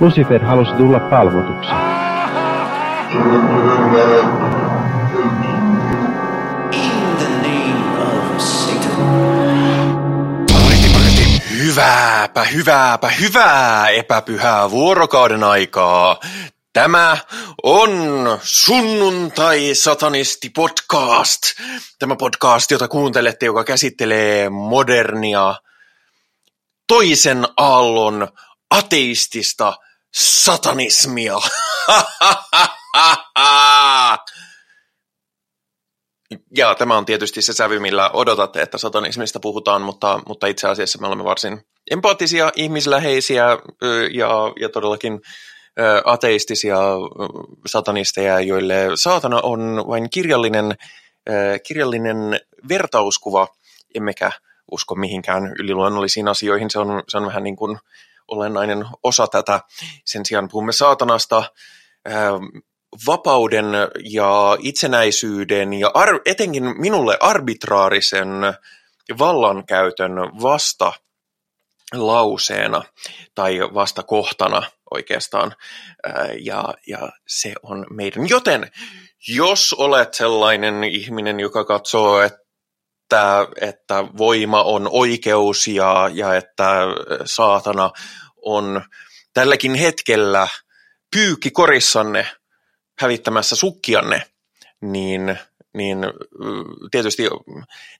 Lucifer 0.00 0.44
halusi 0.44 0.72
tulla 0.72 1.00
palvotuksi. 1.00 1.70
Hyvääpä, 11.58 12.44
hyvääpä, 12.44 13.08
hyvää 13.08 13.88
epäpyhää 13.88 14.70
vuorokauden 14.70 15.44
aikaa. 15.44 16.20
Tämä 16.72 17.16
on 17.62 17.90
Sunnuntai 18.42 19.74
Satanisti 19.74 20.50
podcast. 20.50 21.42
Tämä 21.98 22.16
podcast, 22.16 22.70
jota 22.70 22.88
kuuntelette, 22.88 23.46
joka 23.46 23.64
käsittelee 23.64 24.48
modernia 24.48 25.54
toisen 26.88 27.46
aallon 27.56 28.28
ateistista 28.70 29.72
satanismia. 30.14 31.38
Ja 36.56 36.74
tämä 36.74 36.96
on 36.96 37.04
tietysti 37.04 37.42
se 37.42 37.52
sävy, 37.52 37.78
millä 37.78 38.10
odotatte, 38.10 38.62
että 38.62 38.78
satanismista 38.78 39.40
puhutaan, 39.40 39.82
mutta, 39.82 40.20
mutta 40.26 40.46
itse 40.46 40.68
asiassa 40.68 40.98
me 40.98 41.06
olemme 41.06 41.24
varsin 41.24 41.60
empaattisia, 41.90 42.52
ihmisläheisiä 42.56 43.44
ja, 44.12 44.52
ja 44.60 44.68
todellakin 44.68 45.20
ateistisia 46.04 46.78
satanisteja, 47.66 48.40
joille 48.40 48.86
saatana 48.94 49.40
on 49.42 49.84
vain 49.88 50.10
kirjallinen, 50.10 50.74
kirjallinen 51.66 52.40
vertauskuva, 52.68 53.48
emmekä 53.94 54.32
usko 54.72 54.94
mihinkään 54.94 55.54
yliluonnollisiin 55.58 56.28
asioihin. 56.28 56.70
Se 56.70 56.78
on, 56.78 57.02
se 57.08 57.16
on 57.16 57.26
vähän 57.26 57.44
niin 57.44 57.56
kuin 57.56 57.78
olennainen 58.28 58.86
osa 59.02 59.26
tätä. 59.26 59.60
Sen 60.04 60.26
sijaan 60.26 60.48
puhumme 60.48 60.72
saatanasta, 60.72 61.44
vapauden 63.06 63.66
ja 64.04 64.56
itsenäisyyden 64.60 65.72
ja 65.72 65.90
ar- 65.94 66.20
etenkin 66.26 66.80
minulle 66.80 67.18
arbitraarisen 67.20 68.28
vallankäytön 69.18 70.12
vasta 70.42 70.92
lauseena 71.92 72.82
tai 73.34 73.58
vastakohtana 73.60 74.62
oikeastaan. 74.90 75.54
Ja, 76.40 76.74
ja 76.86 77.08
se 77.26 77.54
on 77.62 77.86
meidän. 77.90 78.28
Joten 78.28 78.70
jos 79.28 79.72
olet 79.72 80.14
sellainen 80.14 80.84
ihminen, 80.84 81.40
joka 81.40 81.64
katsoo, 81.64 82.20
että, 82.20 82.47
että 83.60 84.04
voima 84.18 84.62
on 84.62 84.88
oikeus 84.92 85.66
ja, 85.66 86.10
ja 86.12 86.34
että 86.34 86.70
saatana 87.24 87.90
on 88.42 88.82
tälläkin 89.34 89.74
hetkellä 89.74 90.48
pyykki 91.16 91.50
korissanne 91.50 92.26
hävittämässä 93.00 93.56
sukkianne, 93.56 94.22
niin, 94.80 95.38
niin 95.74 95.98
tietysti 96.90 97.28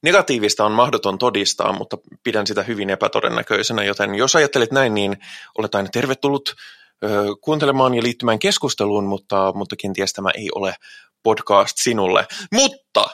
negatiivista 0.03 0.65
on 0.65 0.73
mahdoton 0.73 1.19
todistaa, 1.19 1.73
mutta 1.73 1.99
pidän 2.25 2.47
sitä 2.47 2.63
hyvin 2.63 2.91
epätodennäköisenä, 2.91 3.85
joten 3.85 4.15
jos 4.15 4.37
ajattelet 4.37 4.73
näin, 4.73 4.95
niin 4.95 5.17
olet 5.59 5.75
aina 5.75 5.89
tervetullut 5.93 6.55
kuuntelemaan 7.41 7.95
ja 7.95 8.03
liittymään 8.03 8.39
keskusteluun, 8.39 9.05
mutta, 9.05 9.53
mutta 9.55 9.77
kenties 9.77 10.13
tämä 10.13 10.31
ei 10.35 10.49
ole 10.55 10.75
podcast 11.23 11.77
sinulle. 11.79 12.27
Mutta 12.53 13.05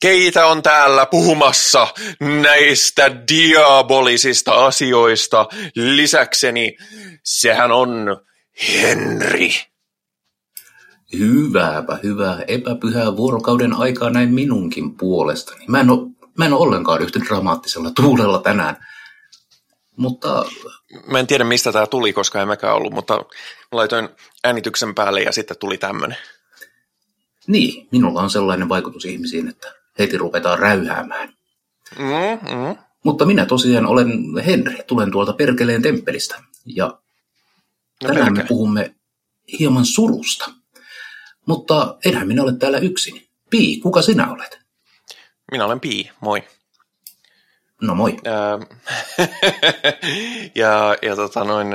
keitä 0.00 0.46
on 0.46 0.62
täällä 0.62 1.06
puhumassa 1.06 1.88
näistä 2.20 3.10
diabolisista 3.28 4.66
asioista 4.66 5.46
lisäkseni? 5.74 6.76
Sehän 7.24 7.72
on 7.72 8.20
Henri. 8.72 9.50
Hyvääpä 11.18 11.98
hyvää 12.02 12.42
epäpyhää 12.48 13.16
vuorokauden 13.16 13.72
aikaa 13.72 14.10
näin 14.10 14.34
minunkin 14.34 14.96
puolestani. 14.96 15.64
Mä 15.68 15.80
en 15.80 15.90
ole, 15.90 16.10
mä 16.38 16.46
en 16.46 16.52
ole 16.52 16.62
ollenkaan 16.62 17.02
yhtä 17.02 17.20
dramaattisella 17.20 17.90
tuulella 17.90 18.38
tänään. 18.38 18.76
Mutta... 19.96 20.44
Mä 21.06 21.18
en 21.18 21.26
tiedä 21.26 21.44
mistä 21.44 21.72
tämä 21.72 21.86
tuli, 21.86 22.12
koska 22.12 22.42
en 22.42 22.48
mäkään 22.48 22.74
ollut, 22.74 22.92
mutta 22.92 23.24
laitoin 23.72 24.08
äänityksen 24.44 24.94
päälle 24.94 25.22
ja 25.22 25.32
sitten 25.32 25.56
tuli 25.58 25.78
tämmöinen. 25.78 26.18
Niin, 27.46 27.88
minulla 27.92 28.22
on 28.22 28.30
sellainen 28.30 28.68
vaikutus 28.68 29.04
ihmisiin, 29.04 29.48
että 29.48 29.77
heti 29.98 30.18
ruvetaan 30.18 30.58
räyhäämään. 30.58 31.28
Mm, 31.98 32.56
mm. 32.56 32.76
Mutta 33.04 33.26
minä 33.26 33.46
tosiaan 33.46 33.86
olen 33.86 34.10
Henri, 34.46 34.76
tulen 34.86 35.10
tuolta 35.10 35.32
Perkeleen 35.32 35.82
temppelistä. 35.82 36.42
Ja 36.66 36.86
no 36.86 38.08
tänään 38.08 38.24
perkele. 38.24 38.42
me 38.44 38.48
puhumme 38.48 38.94
hieman 39.58 39.84
surusta. 39.86 40.50
Mutta 41.46 41.96
enhän 42.04 42.28
minä 42.28 42.42
ole 42.42 42.52
täällä 42.52 42.78
yksin. 42.78 43.28
Pii, 43.50 43.80
kuka 43.80 44.02
sinä 44.02 44.32
olet? 44.32 44.58
Minä 45.52 45.64
olen 45.64 45.80
Pii, 45.80 46.10
moi. 46.20 46.42
No 47.82 47.94
moi. 47.94 48.16
ja, 50.54 50.96
ja 51.02 51.16
tota 51.16 51.44
noin, 51.44 51.68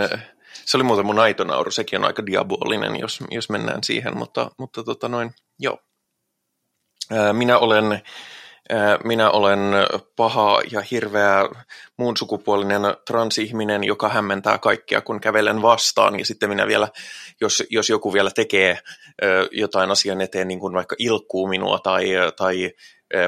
se 0.65 0.77
oli 0.77 0.83
muuten 0.83 1.05
mun 1.05 1.19
aitonauru, 1.19 1.71
sekin 1.71 1.99
on 1.99 2.05
aika 2.05 2.25
diabolinen, 2.25 2.99
jos, 2.99 3.19
jos 3.31 3.49
mennään 3.49 3.83
siihen, 3.83 4.17
mutta, 4.17 4.51
mutta 4.57 4.83
tota 4.83 5.07
noin, 5.07 5.31
joo. 5.59 5.79
Minä 7.33 7.57
olen, 7.57 8.01
minä 9.03 9.29
olen 9.29 9.59
paha 10.15 10.61
ja 10.71 10.81
hirveä 10.81 11.49
muun 11.97 12.17
sukupuolinen 12.17 12.81
transihminen, 13.07 13.83
joka 13.83 14.09
hämmentää 14.09 14.57
kaikkia, 14.57 15.01
kun 15.01 15.21
kävelen 15.21 15.61
vastaan. 15.61 16.19
Ja 16.19 16.25
sitten 16.25 16.49
minä 16.49 16.67
vielä, 16.67 16.87
jos, 17.41 17.63
jos 17.69 17.89
joku 17.89 18.13
vielä 18.13 18.31
tekee 18.31 18.79
jotain 19.51 19.91
asian 19.91 20.21
eteen, 20.21 20.47
niin 20.47 20.59
kuin 20.59 20.73
vaikka 20.73 20.95
ilkkuu 20.99 21.47
minua 21.47 21.79
tai, 21.79 22.05
tai 22.37 22.71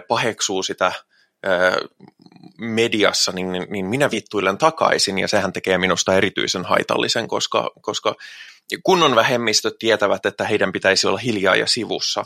paheksuu 0.07 0.63
sitä 0.63 0.91
mediassa, 2.57 3.31
niin, 3.31 3.51
niin 3.69 3.85
minä 3.85 4.11
vittuilen 4.11 4.57
takaisin 4.57 5.19
ja 5.19 5.27
sehän 5.27 5.53
tekee 5.53 5.77
minusta 5.77 6.15
erityisen 6.15 6.65
haitallisen, 6.65 7.27
koska, 7.27 7.71
koska 7.81 8.15
kunnon 8.83 9.15
vähemmistöt 9.15 9.75
tietävät, 9.79 10.25
että 10.25 10.43
heidän 10.43 10.71
pitäisi 10.71 11.07
olla 11.07 11.17
hiljaa 11.17 11.55
ja 11.55 11.67
sivussa, 11.67 12.25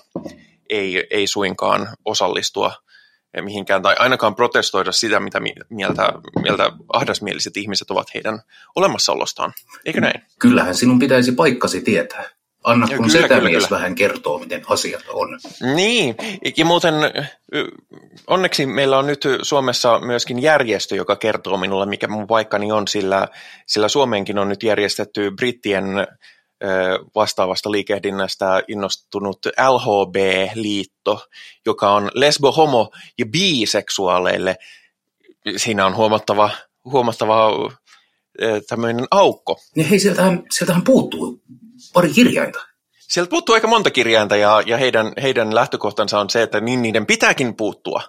ei, 0.69 1.07
ei 1.11 1.27
suinkaan 1.27 1.89
osallistua 2.05 2.71
mihinkään 3.41 3.81
tai 3.81 3.95
ainakaan 3.99 4.35
protestoida 4.35 4.91
sitä, 4.91 5.19
mitä 5.19 5.39
mieltä, 5.69 6.13
mieltä 6.41 6.71
ahdasmieliset 6.93 7.57
ihmiset 7.57 7.91
ovat 7.91 8.13
heidän 8.13 8.39
olemassaolostaan. 8.75 9.53
Eikö 9.85 10.01
näin? 10.01 10.21
Kyllähän 10.39 10.75
sinun 10.75 10.99
pitäisi 10.99 11.31
paikkasi 11.31 11.81
tietää. 11.81 12.29
Anna 12.63 12.87
kun 12.87 12.95
kyllä, 12.95 13.09
setämies 13.09 13.41
kyllä, 13.41 13.67
kyllä. 13.67 13.69
vähän 13.69 13.95
kertoo, 13.95 14.39
miten 14.39 14.61
asiat 14.67 15.03
on. 15.09 15.39
Niin, 15.75 16.15
ja 16.57 16.65
muuten 16.65 16.93
onneksi 18.27 18.65
meillä 18.65 18.97
on 18.97 19.07
nyt 19.07 19.25
Suomessa 19.41 19.99
myöskin 19.99 20.41
järjestö, 20.41 20.95
joka 20.95 21.15
kertoo 21.15 21.57
minulle, 21.57 21.85
mikä 21.85 22.07
mun 22.07 22.27
paikkani 22.27 22.71
on, 22.71 22.87
sillä, 22.87 23.27
sillä 23.67 23.87
Suomeenkin 23.87 24.39
on 24.39 24.49
nyt 24.49 24.63
järjestetty 24.63 25.31
brittien 25.31 25.85
vastaavasta 27.15 27.71
liikehdinnästä 27.71 28.63
innostunut 28.67 29.45
LHB-liitto, 29.45 31.27
joka 31.65 31.91
on 31.91 32.11
lesbo, 32.13 32.51
homo 32.51 32.91
ja 33.17 33.25
biseksuaaleille. 33.25 34.57
Siinä 35.57 35.85
on 35.85 35.95
huomattava, 35.95 36.49
huomattava 36.85 37.71
tämmöinen 38.69 39.05
aukko. 39.11 39.59
Niin 39.75 39.87
hei, 39.87 39.99
sieltähän, 39.99 40.43
sieltähän 40.51 40.83
puuttuu 40.83 41.41
pari 41.93 42.09
kirjainta. 42.09 42.59
Sieltä 42.99 43.29
puuttuu 43.29 43.55
aika 43.55 43.67
monta 43.67 43.91
kirjainta 43.91 44.35
ja, 44.35 44.63
ja 44.65 44.77
heidän, 44.77 45.13
heidän 45.21 45.55
lähtökohtansa 45.55 46.19
on 46.19 46.29
se, 46.29 46.41
että 46.41 46.59
niin 46.59 46.81
niiden 46.81 47.05
pitääkin 47.05 47.55
puuttua. 47.55 48.01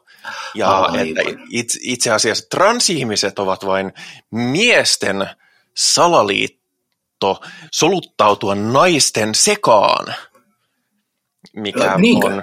Ja 0.55 0.79
Aivan. 0.79 1.09
että 1.09 1.21
itse, 1.51 1.79
itse 1.83 2.11
asiassa 2.11 2.47
transihmiset 2.51 3.39
ovat 3.39 3.67
vain 3.67 3.93
miesten 4.31 5.27
salaliitto 5.77 6.60
soluttautua 7.73 8.55
naisten 8.55 9.35
sekaan. 9.35 10.15
Mikä 11.57 11.85
äh, 11.85 11.95
on... 12.25 12.43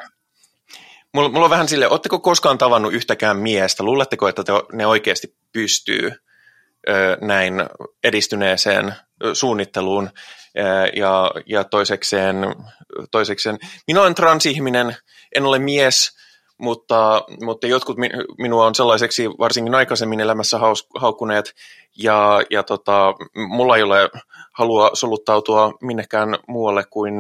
Mulla, 1.14 1.30
mulla 1.30 1.46
on 1.46 1.50
vähän 1.50 1.68
sille, 1.68 1.88
oletteko 1.88 2.20
koskaan 2.20 2.58
tavannut 2.58 2.94
yhtäkään 2.94 3.38
miestä? 3.38 3.84
Luuletteko, 3.84 4.28
että 4.28 4.44
te, 4.44 4.54
ne 4.74 4.88
oikeasti 4.88 5.36
pystyy 5.52 6.12
ö, 6.90 7.18
näin 7.22 7.54
edistyneeseen 8.04 8.96
suunnitteluun? 9.34 10.10
Ja, 10.96 11.32
ja 11.46 11.64
toisekseen, 11.64 12.36
toisekseen, 13.12 13.58
minä 13.88 14.02
olen 14.02 14.16
transihminen, 14.16 14.96
en 15.36 15.46
ole 15.46 15.60
mies, 15.60 16.18
mutta, 16.58 17.22
mutta 17.42 17.68
jotkut 17.68 17.98
minua 18.38 18.66
on 18.66 18.76
sellaiseksi 18.76 19.30
varsinkin 19.30 19.76
aikaisemmin 19.76 20.20
elämässä 20.20 20.60
haukkuneet, 21.00 21.56
ja, 21.98 22.42
ja 22.50 22.64
tota, 22.64 23.14
mulla 23.48 23.78
ei 23.78 23.84
ole 23.84 24.10
halua 24.52 24.92
soluttautua 24.94 25.74
minnekään 25.82 26.30
muualle 26.48 26.84
kuin, 26.90 27.14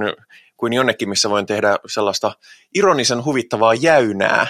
kuin 0.57 0.73
jonnekin, 0.73 1.09
missä 1.09 1.29
voin 1.29 1.45
tehdä 1.45 1.77
sellaista 1.87 2.31
ironisen 2.75 3.25
huvittavaa 3.25 3.73
jäynää, 3.73 4.47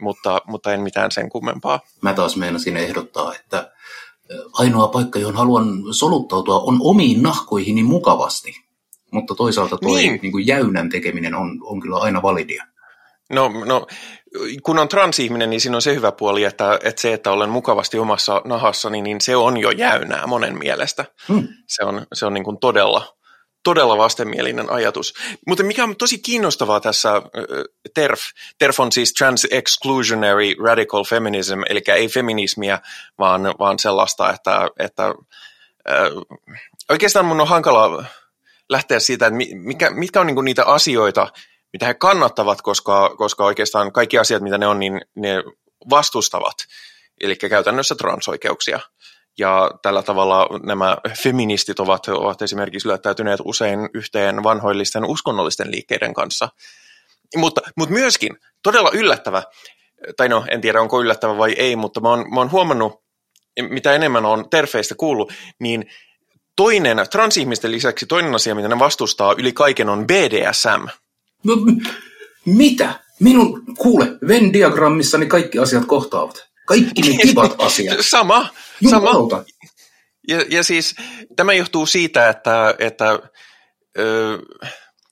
mutta, 0.00 0.40
mutta 0.46 0.72
en 0.72 0.80
mitään 0.80 1.10
sen 1.10 1.28
kummempaa. 1.28 1.80
Mä 2.02 2.14
taas 2.14 2.36
meinasin 2.36 2.76
ehdottaa, 2.76 3.34
että 3.34 3.72
ainoa 4.52 4.88
paikka, 4.88 5.18
johon 5.18 5.36
haluan 5.36 5.66
soluttautua, 5.90 6.58
on 6.60 6.78
omiin 6.80 7.22
nahkoihini 7.22 7.82
mukavasti. 7.82 8.64
Mutta 9.10 9.34
toisaalta 9.34 9.76
tuo 9.76 9.96
niin. 9.96 10.18
niin 10.22 10.32
kuin 10.32 10.46
jäynän 10.46 10.88
tekeminen 10.88 11.34
on, 11.34 11.60
on 11.62 11.80
kyllä 11.80 11.96
aina 11.96 12.22
validia. 12.22 12.64
No, 13.30 13.48
no, 13.64 13.86
kun 14.62 14.78
on 14.78 14.88
transihminen, 14.88 15.50
niin 15.50 15.60
siinä 15.60 15.76
on 15.76 15.82
se 15.82 15.94
hyvä 15.94 16.12
puoli, 16.12 16.44
että, 16.44 16.78
että 16.82 17.02
se, 17.02 17.12
että 17.12 17.30
olen 17.30 17.50
mukavasti 17.50 17.98
omassa 17.98 18.42
nahassani, 18.44 19.02
niin 19.02 19.20
se 19.20 19.36
on 19.36 19.56
jo 19.56 19.70
jäynää 19.70 20.26
monen 20.26 20.58
mielestä. 20.58 21.04
Hmm. 21.28 21.48
Se 21.68 21.84
on, 21.84 22.06
se 22.14 22.26
on 22.26 22.34
niin 22.34 22.44
kuin 22.44 22.58
todella, 22.60 23.16
todella 23.64 23.98
vastenmielinen 23.98 24.70
ajatus. 24.70 25.14
Mutta 25.46 25.64
mikä 25.64 25.84
on 25.84 25.96
tosi 25.96 26.18
kiinnostavaa 26.18 26.80
tässä 26.80 27.22
TERF, 27.94 28.20
TERF 28.58 28.80
on 28.80 28.92
siis 28.92 29.12
Trans-Exclusionary 29.12 30.64
Radical 30.64 31.04
Feminism, 31.04 31.60
eli 31.68 31.82
ei 31.86 32.08
feminismiä, 32.08 32.78
vaan, 33.18 33.54
vaan 33.58 33.78
sellaista, 33.78 34.30
että, 34.30 34.68
että 34.78 35.06
äh, 35.06 36.08
oikeastaan 36.90 37.26
mun 37.26 37.40
on 37.40 37.48
hankala 37.48 38.04
lähteä 38.68 38.98
siitä, 38.98 39.26
että 39.26 39.38
mikä, 39.54 39.90
mitkä 39.90 40.20
on 40.20 40.26
niin 40.26 40.44
niitä 40.44 40.64
asioita, 40.64 41.28
mitä 41.74 41.86
he 41.86 41.94
kannattavat, 41.94 42.62
koska, 42.62 43.14
koska 43.16 43.44
oikeastaan 43.44 43.92
kaikki 43.92 44.18
asiat, 44.18 44.42
mitä 44.42 44.58
ne 44.58 44.66
on, 44.66 44.78
niin 44.78 45.00
ne 45.14 45.44
vastustavat, 45.90 46.54
eli 47.20 47.36
käytännössä 47.36 47.94
transoikeuksia. 47.94 48.80
Ja 49.38 49.70
tällä 49.82 50.02
tavalla 50.02 50.48
nämä 50.62 50.96
feministit 51.22 51.80
ovat, 51.80 52.08
ovat 52.08 52.42
esimerkiksi 52.42 52.88
lyöttäytyneet 52.88 53.40
usein 53.44 53.78
yhteen 53.94 54.42
vanhoillisten 54.42 55.04
uskonnollisten 55.04 55.70
liikkeiden 55.70 56.14
kanssa. 56.14 56.48
Mutta, 57.36 57.60
mutta 57.76 57.92
myöskin 57.92 58.36
todella 58.62 58.90
yllättävä, 58.92 59.42
tai 60.16 60.28
no 60.28 60.44
en 60.50 60.60
tiedä 60.60 60.80
onko 60.80 61.00
yllättävä 61.00 61.38
vai 61.38 61.52
ei, 61.52 61.76
mutta 61.76 62.00
mä 62.00 62.08
oon, 62.08 62.34
mä 62.34 62.40
oon 62.40 62.50
huomannut, 62.50 63.02
mitä 63.60 63.92
enemmän 63.92 64.24
on 64.24 64.50
terfeistä 64.50 64.94
kuullut, 64.94 65.32
niin 65.60 65.90
toinen, 66.56 67.06
transihmisten 67.10 67.72
lisäksi 67.72 68.06
toinen 68.06 68.34
asia, 68.34 68.54
mitä 68.54 68.68
ne 68.68 68.78
vastustaa 68.78 69.34
yli 69.38 69.52
kaiken 69.52 69.88
on 69.88 70.06
BDSM. 70.06 71.03
No, 71.44 71.56
mitä? 72.46 73.00
Minun, 73.20 73.62
kuule, 73.78 74.06
Venn-diagrammissani 74.06 75.26
kaikki 75.26 75.58
asiat 75.58 75.84
kohtaavat. 75.84 76.48
Kaikki 76.66 77.02
ne 77.02 77.16
kivat 77.22 77.54
asiat. 77.66 77.98
Sama, 78.00 78.48
sama. 78.90 79.10
Ja, 80.28 80.44
ja 80.50 80.64
siis 80.64 80.94
tämä 81.36 81.52
johtuu 81.52 81.86
siitä, 81.86 82.28
että, 82.28 82.74
että 82.78 83.18
ö, 83.98 84.38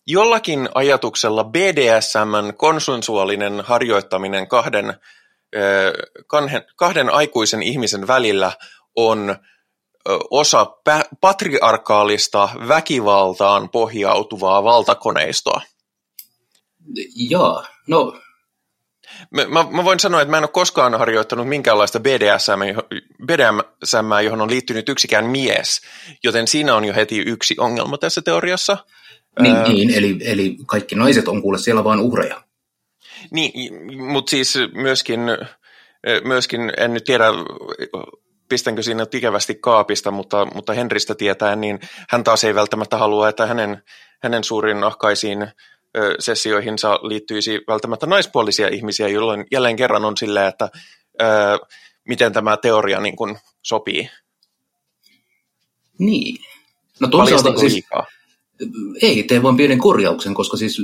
jollakin 0.06 0.69
ajatuksella 0.75 1.44
BDSMn 1.44 2.55
konsensuaalinen 2.56 3.61
harjoittaminen 3.61 4.49
kahden, 4.49 4.94
ö, 5.56 5.93
kahden, 6.26 6.64
kahden 6.76 7.11
aikuisen 7.11 7.62
ihmisen 7.62 8.06
välillä 8.06 8.52
on 8.96 9.37
osa 10.31 10.67
patriarkaalista 11.20 12.49
väkivaltaan 12.69 13.69
pohjautuvaa 13.70 14.64
valtakoneistoa. 14.64 15.61
Joo, 17.17 17.64
no... 17.87 18.20
Mä, 19.31 19.46
mä, 19.70 19.84
voin 19.84 20.00
sanoa, 20.00 20.20
että 20.20 20.31
mä 20.31 20.37
en 20.37 20.44
ole 20.44 20.50
koskaan 20.52 20.99
harjoittanut 20.99 21.49
minkäänlaista 21.49 22.00
BDSM, 22.00 22.61
BDSM, 23.25 24.25
johon 24.25 24.40
on 24.40 24.50
liittynyt 24.50 24.88
yksikään 24.88 25.26
mies, 25.26 25.81
joten 26.25 26.49
siinä 26.49 26.75
on 26.75 26.84
jo 26.84 26.94
heti 26.94 27.19
yksi 27.19 27.55
ongelma 27.58 27.99
tässä 27.99 28.23
teoriassa. 28.23 28.79
Niin, 29.40 29.56
Ää... 29.56 29.69
niin 29.69 29.90
eli, 29.94 30.19
eli 30.20 30.56
kaikki 30.67 30.94
naiset 30.94 31.29
on 31.29 31.43
kuule 31.43 31.58
siellä 31.58 31.84
vain 31.84 32.00
uhreja. 32.00 32.43
Niin, 33.31 33.75
mutta 33.99 34.31
siis 34.31 34.58
myöskin, 34.75 35.20
myöskin, 36.25 36.73
en 36.76 36.94
nyt 36.94 37.05
tiedä, 37.05 37.25
pistänkö 38.49 38.82
siinä 38.82 39.06
ikävästi 39.14 39.55
kaapista, 39.55 40.11
mutta, 40.11 40.46
mutta 40.55 40.73
Henristä 40.73 41.14
tietää, 41.14 41.56
niin 41.56 41.81
hän 42.08 42.25
taas 42.25 42.44
ei 42.44 42.55
välttämättä 42.55 42.96
halua, 42.96 43.29
että 43.29 43.46
hänen, 43.46 43.82
hänen 44.23 44.44
suurin 44.44 44.81
nahkaisiin 44.81 45.49
sessioihinsa 46.19 46.94
liittyisi 47.03 47.61
välttämättä 47.69 48.06
naispuolisia 48.06 48.69
ihmisiä, 48.69 49.09
jolloin 49.09 49.47
jälleen 49.50 49.77
kerran 49.77 50.05
on 50.05 50.17
silleen, 50.17 50.49
että 50.49 50.69
ö, 51.23 51.27
miten 52.09 52.33
tämä 52.33 52.56
teoria 52.56 53.00
niin 53.00 53.17
kuin 53.17 53.39
sopii. 53.62 54.11
Niin. 55.99 56.39
No 57.00 57.09
toisaalta 57.09 57.59
siis, 57.59 57.73
liikaa? 57.73 58.06
ei, 59.03 59.23
tee 59.23 59.43
vain 59.43 59.56
pienen 59.56 59.79
korjauksen, 59.79 60.35
koska 60.35 60.56
siis 60.56 60.79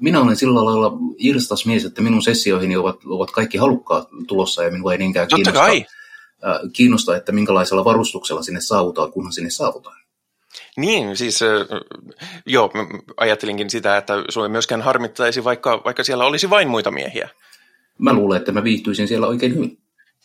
minä 0.00 0.20
olen 0.20 0.36
sillä 0.36 0.64
lailla 0.64 0.92
irstas 1.18 1.66
mies, 1.66 1.84
että 1.84 2.02
minun 2.02 2.22
sessioihini 2.22 2.76
ovat, 2.76 2.96
ovat 3.06 3.30
kaikki 3.30 3.58
halukkaat 3.58 4.08
tulossa 4.26 4.64
ja 4.64 4.70
minua 4.70 4.92
ei 4.92 4.98
niinkään 4.98 5.28
kiinnosta, 5.28 5.70
kiinnosta, 6.72 7.16
että 7.16 7.32
minkälaisella 7.32 7.84
varustuksella 7.84 8.42
sinne 8.42 8.60
saavutaan, 8.60 9.12
kunhan 9.12 9.32
sinne 9.32 9.50
saavutaan. 9.50 10.05
Niin, 10.76 11.16
siis 11.16 11.40
joo, 12.46 12.70
ajattelinkin 13.16 13.70
sitä, 13.70 13.96
että 13.96 14.14
sinua 14.28 14.48
myöskään 14.48 14.82
harmittaisi, 14.82 15.44
vaikka, 15.44 15.82
vaikka 15.84 16.04
siellä 16.04 16.24
olisi 16.24 16.50
vain 16.50 16.68
muita 16.68 16.90
miehiä. 16.90 17.28
Mä 17.98 18.12
luulen, 18.12 18.38
että 18.38 18.52
mä 18.52 18.64
viihtyisin 18.64 19.08
siellä 19.08 19.26
oikein 19.26 19.54
hyvin. 19.54 19.78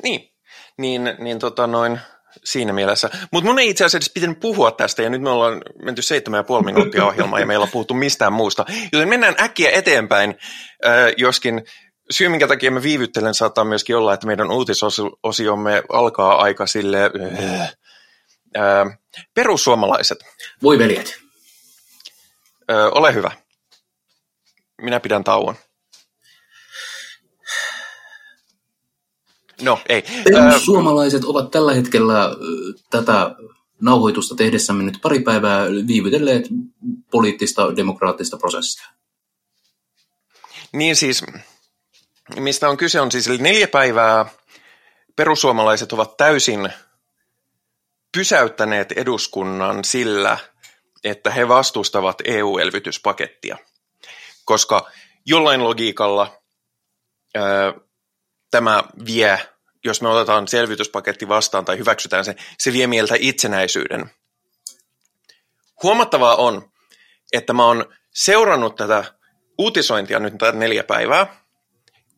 Niin, 0.03 0.30
niin, 0.77 1.15
niin 1.19 1.39
tota 1.39 1.68
noin, 1.68 2.00
siinä 2.44 2.74
mielessä. 2.74 3.09
Mutta 3.31 3.50
mun 3.50 3.59
ei 3.59 3.69
itse 3.69 3.86
asiassa 3.86 4.12
pitänyt 4.13 4.39
puhua 4.39 4.71
tästä, 4.71 5.01
ja 5.01 5.09
nyt 5.09 5.21
me 5.21 5.30
ollaan 5.30 5.62
menty 5.83 6.01
seitsemän 6.01 6.38
ja 6.38 6.44
puoli 6.44 6.65
minuuttia 6.65 7.06
ohjelmaa, 7.06 7.39
ja 7.39 7.45
meillä 7.45 7.63
on 7.63 7.71
puhuttu 7.71 7.94
mistään 7.94 8.33
muusta. 8.33 8.65
Joten 8.94 9.09
mennään 9.09 9.36
äkkiä 9.39 9.71
eteenpäin, 9.71 10.36
äh, 10.86 11.13
joskin 11.18 11.63
syy, 12.12 12.30
minkä 12.30 12.48
takia 12.48 12.71
me 12.71 12.83
viivyttelen, 12.83 13.33
saattaa 13.33 13.63
myöskin 13.63 13.98
olla, 13.98 14.13
että 14.13 14.27
meidän 14.27 14.51
uutisosiomme 14.51 15.83
alkaa 15.89 16.42
aika 16.42 16.68
sille... 16.68 17.12
Äh, 17.44 17.62
äh, 18.57 18.98
perussuomalaiset. 19.33 20.19
Voi 20.63 20.79
veljet. 20.79 21.19
Ö, 22.71 22.91
ole 22.91 23.13
hyvä. 23.13 23.31
Minä 24.81 24.99
pidän 24.99 25.23
tauon. 25.23 25.55
No, 29.61 29.79
ei. 29.89 30.03
Perussuomalaiset 30.23 31.23
ovat 31.23 31.51
tällä 31.51 31.73
hetkellä 31.73 32.29
tätä 32.89 33.35
nauhoitusta 33.81 34.35
tehdessämme 34.35 34.83
nyt 34.83 34.99
pari 35.01 35.19
päivää 35.19 35.65
viivytelleet 35.87 36.45
poliittista 37.11 37.75
demokraattista 37.75 38.37
prosessia. 38.37 38.87
Niin 40.73 40.95
siis, 40.95 41.23
mistä 42.35 42.69
on 42.69 42.77
kyse 42.77 43.01
on 43.01 43.11
siis, 43.11 43.27
eli 43.27 43.37
neljä 43.37 43.67
päivää 43.67 44.25
perussuomalaiset 45.15 45.93
ovat 45.93 46.17
täysin 46.17 46.69
pysäyttäneet 48.11 48.91
eduskunnan 48.91 49.83
sillä, 49.83 50.37
että 51.03 51.31
he 51.31 51.47
vastustavat 51.47 52.17
EU-elvytyspakettia, 52.25 53.57
koska 54.45 54.91
jollain 55.25 55.63
logiikalla 55.63 56.41
ää, 57.36 57.74
tämä 58.51 58.83
vie, 59.05 59.39
jos 59.83 60.01
me 60.01 60.09
otetaan 60.09 60.47
selvityspaketti 60.47 61.27
vastaan 61.27 61.65
tai 61.65 61.77
hyväksytään 61.77 62.25
se, 62.25 62.36
se 62.57 62.74
vie 62.74 62.88
mieltä 62.88 63.15
itsenäisyyden. 63.19 64.12
Huomattavaa 65.83 66.36
on, 66.36 66.71
että 67.33 67.53
mä 67.53 67.65
oon 67.65 67.93
seurannut 68.13 68.75
tätä 68.75 69.03
uutisointia 69.57 70.19
nyt 70.19 70.33
tätä 70.38 70.57
neljä 70.57 70.83
päivää. 70.83 71.41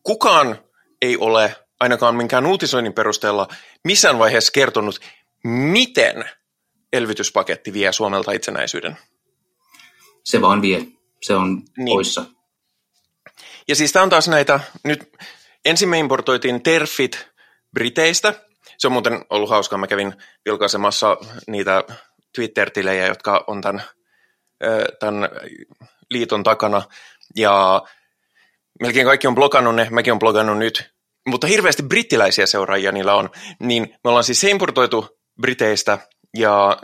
Kukaan 0.03 0.59
ei 1.01 1.17
ole 1.17 1.55
ainakaan 1.79 2.15
minkään 2.15 2.45
uutisoinnin 2.45 2.93
perusteella 2.93 3.47
missään 3.83 4.19
vaiheessa 4.19 4.51
kertonut, 4.51 4.99
miten 5.43 6.29
elvytyspaketti 6.93 7.73
vie 7.73 7.91
Suomelta 7.91 8.31
itsenäisyyden? 8.31 8.97
Se 10.23 10.41
vaan 10.41 10.61
vie. 10.61 10.85
Se 11.21 11.35
on 11.35 11.61
niin. 11.77 11.95
poissa. 11.95 12.25
Ja 13.67 13.75
siis 13.75 13.91
tämä 13.91 14.03
on 14.03 14.09
taas 14.09 14.27
näitä, 14.27 14.59
nyt 14.83 15.11
ensin 15.65 15.89
me 15.89 15.99
importoitiin 15.99 16.63
terfit 16.63 17.27
Briteistä. 17.73 18.33
Se 18.77 18.87
on 18.87 18.91
muuten 18.91 19.25
ollut 19.29 19.49
hauskaa. 19.49 19.79
Mä 19.79 19.87
kävin 19.87 20.13
vilkaisemassa 20.45 21.17
niitä 21.47 21.83
Twitter-tilejä, 22.35 23.07
jotka 23.07 23.43
on 23.47 23.61
tämän, 23.61 23.83
tämän 24.99 25.29
liiton 26.09 26.43
takana. 26.43 26.81
Ja 27.35 27.83
melkein 28.81 29.05
kaikki 29.05 29.27
on 29.27 29.35
blokannut 29.35 29.75
ne, 29.75 29.87
mäkin 29.89 30.13
on 30.13 30.19
blokannut 30.19 30.57
nyt. 30.57 30.93
Mutta 31.27 31.47
hirveästi 31.47 31.83
brittiläisiä 31.83 32.45
seuraajia 32.45 32.91
niillä 32.91 33.15
on. 33.15 33.29
Niin 33.59 33.81
me 34.03 34.09
ollaan 34.09 34.23
siis 34.23 34.43
importoitu 34.43 35.19
Briteistä, 35.41 35.97
ja 36.37 36.77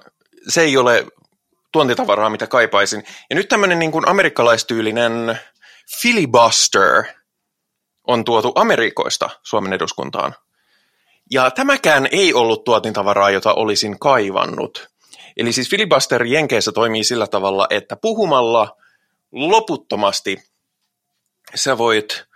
se 0.47 0.61
ei 0.61 0.77
ole 0.77 1.05
tuontitavaraa, 1.71 2.29
mitä 2.29 2.47
kaipaisin. 2.47 3.03
Ja 3.29 3.35
nyt 3.35 3.49
tämmöinen 3.49 3.79
niin 3.79 3.91
kuin 3.91 4.09
amerikkalaistyylinen 4.09 5.39
filibuster 6.01 7.03
on 8.07 8.25
tuotu 8.25 8.51
Amerikoista 8.55 9.29
Suomen 9.43 9.73
eduskuntaan. 9.73 10.35
Ja 11.31 11.51
tämäkään 11.51 12.07
ei 12.11 12.33
ollut 12.33 12.63
tuotintavaraa, 12.63 13.29
jota 13.29 13.53
olisin 13.53 13.99
kaivannut. 13.99 14.89
Eli 15.37 15.53
siis 15.53 15.69
filibuster 15.69 16.23
Jenkeissä 16.23 16.71
toimii 16.71 17.03
sillä 17.03 17.27
tavalla, 17.27 17.67
että 17.69 17.95
puhumalla 17.95 18.77
loputtomasti 19.31 20.43
sä 21.55 21.77
voit 21.77 22.28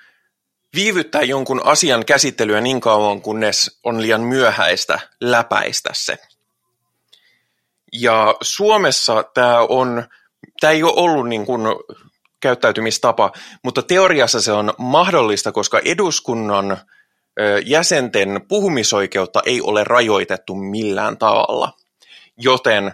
viivyttää 0.75 1.21
jonkun 1.21 1.61
asian 1.65 2.05
käsittelyä 2.05 2.61
niin 2.61 2.81
kauan, 2.81 3.21
kunnes 3.21 3.79
on 3.83 4.01
liian 4.01 4.21
myöhäistä 4.21 4.99
läpäistä 5.21 5.89
se. 5.93 6.17
Ja 7.93 8.35
Suomessa 8.41 9.23
tämä 9.23 9.59
on, 9.59 10.03
tämä 10.59 10.71
ei 10.71 10.83
ole 10.83 10.93
ollut 10.95 11.29
niin 11.29 11.45
kuin 11.45 11.61
käyttäytymistapa, 12.39 13.31
mutta 13.63 13.81
teoriassa 13.81 14.41
se 14.41 14.51
on 14.51 14.73
mahdollista, 14.77 15.51
koska 15.51 15.81
eduskunnan 15.85 16.77
jäsenten 17.65 18.41
puhumisoikeutta 18.47 19.41
ei 19.45 19.61
ole 19.61 19.83
rajoitettu 19.83 20.55
millään 20.55 21.17
tavalla. 21.17 21.73
Joten 22.37 22.93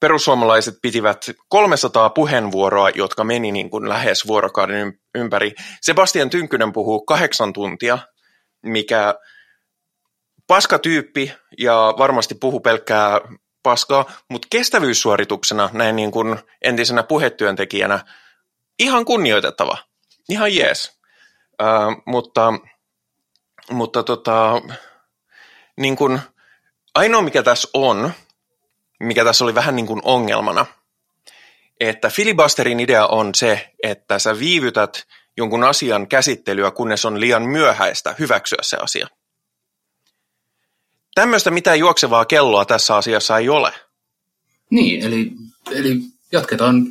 perussuomalaiset 0.00 0.74
pitivät 0.82 1.26
300 1.48 2.10
puheenvuoroa, 2.10 2.90
jotka 2.90 3.24
meni 3.24 3.52
niin 3.52 3.70
kuin 3.70 3.88
lähes 3.88 4.26
vuorokauden 4.26 4.98
ympäri. 5.14 5.52
Sebastian 5.80 6.30
Tynkkynen 6.30 6.72
puhuu 6.72 7.04
kahdeksan 7.04 7.52
tuntia, 7.52 7.98
mikä 8.62 9.14
paskatyyppi 10.46 11.32
ja 11.58 11.94
varmasti 11.98 12.34
puhu 12.34 12.60
pelkkää 12.60 13.20
paskaa, 13.62 14.12
mutta 14.30 14.48
kestävyyssuorituksena 14.50 15.70
näin 15.72 15.96
niin 15.96 16.10
kuin 16.10 16.38
entisenä 16.62 17.02
puhetyöntekijänä 17.02 18.00
ihan 18.78 19.04
kunnioitettava, 19.04 19.78
ihan 20.28 20.54
jees. 20.54 21.00
Uh, 21.62 22.02
mutta 22.06 22.52
mutta 23.70 24.02
tota, 24.02 24.62
niin 25.76 25.96
kuin, 25.96 26.20
ainoa 26.94 27.22
mikä 27.22 27.42
tässä 27.42 27.68
on, 27.74 28.12
mikä 29.00 29.24
tässä 29.24 29.44
oli 29.44 29.54
vähän 29.54 29.76
niin 29.76 29.86
kuin 29.86 30.00
ongelmana, 30.04 30.66
että 31.80 32.08
filibusterin 32.10 32.80
idea 32.80 33.06
on 33.06 33.34
se, 33.34 33.72
että 33.82 34.18
sä 34.18 34.38
viivytät 34.38 35.06
jonkun 35.36 35.64
asian 35.64 36.08
käsittelyä, 36.08 36.70
kunnes 36.70 37.04
on 37.04 37.20
liian 37.20 37.42
myöhäistä 37.42 38.14
hyväksyä 38.18 38.58
se 38.62 38.76
asia. 38.76 39.08
Tämmöistä 41.14 41.50
mitään 41.50 41.78
juoksevaa 41.78 42.24
kelloa 42.24 42.64
tässä 42.64 42.96
asiassa 42.96 43.38
ei 43.38 43.48
ole. 43.48 43.72
Niin, 44.70 45.04
eli, 45.04 45.32
eli 45.70 45.96
jatketaan 46.32 46.84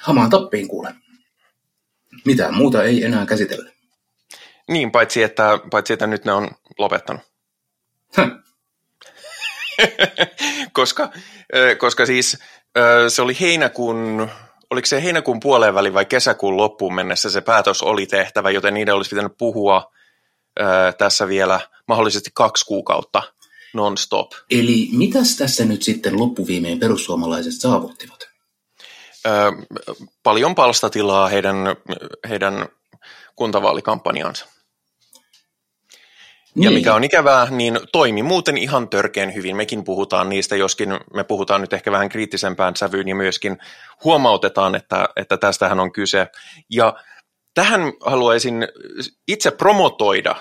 hamaan 0.00 0.30
tappiin 0.30 0.68
kuule. 0.68 0.94
Mitään 2.24 2.54
muuta 2.54 2.84
ei 2.84 3.04
enää 3.04 3.26
käsitellä. 3.26 3.70
Niin, 4.68 4.90
paitsi 4.90 5.22
että, 5.22 5.58
paitsi 5.70 5.92
että 5.92 6.06
nyt 6.06 6.24
ne 6.24 6.32
on 6.32 6.50
lopettanut. 6.78 7.22
koska, 10.72 11.10
koska 11.78 12.06
siis 12.06 12.38
se 13.08 13.22
oli 13.22 13.36
heinäkuun, 13.40 14.28
oliko 14.70 14.86
se 14.86 15.02
heinäkuun 15.02 15.40
puoleen 15.40 15.74
väliin 15.74 15.94
vai 15.94 16.04
kesäkuun 16.04 16.56
loppuun 16.56 16.94
mennessä 16.94 17.30
se 17.30 17.40
päätös 17.40 17.82
oli 17.82 18.06
tehtävä, 18.06 18.50
joten 18.50 18.74
niiden 18.74 18.94
olisi 18.94 19.10
pitänyt 19.10 19.38
puhua 19.38 19.92
tässä 20.98 21.28
vielä 21.28 21.60
mahdollisesti 21.88 22.30
kaksi 22.34 22.66
kuukautta 22.66 23.22
non-stop. 23.74 24.32
Eli 24.50 24.88
mitäs 24.92 25.36
tässä 25.36 25.64
nyt 25.64 25.82
sitten 25.82 26.18
loppuviimein 26.18 26.78
perussuomalaiset 26.78 27.52
saavuttivat? 27.60 28.30
paljon 30.22 30.54
palstatilaa 30.54 31.28
heidän, 31.28 31.56
heidän 32.28 32.68
kuntavaalikampanjaansa. 33.36 34.46
Niin. 36.54 36.64
Ja 36.64 36.70
mikä 36.70 36.94
on 36.94 37.04
ikävää, 37.04 37.46
niin 37.50 37.80
toimi 37.92 38.22
muuten 38.22 38.58
ihan 38.58 38.88
törkeän 38.88 39.34
hyvin. 39.34 39.56
Mekin 39.56 39.84
puhutaan 39.84 40.28
niistä, 40.28 40.56
joskin 40.56 40.88
me 41.14 41.24
puhutaan 41.24 41.60
nyt 41.60 41.72
ehkä 41.72 41.92
vähän 41.92 42.08
kriittisempään 42.08 42.76
sävyyn 42.76 43.08
ja 43.08 43.14
myöskin 43.14 43.58
huomautetaan, 44.04 44.74
että, 44.74 45.08
että 45.16 45.36
tästähän 45.36 45.80
on 45.80 45.92
kyse. 45.92 46.26
Ja 46.70 46.94
tähän 47.54 47.80
haluaisin 48.00 48.68
itse 49.28 49.50
promotoida 49.50 50.34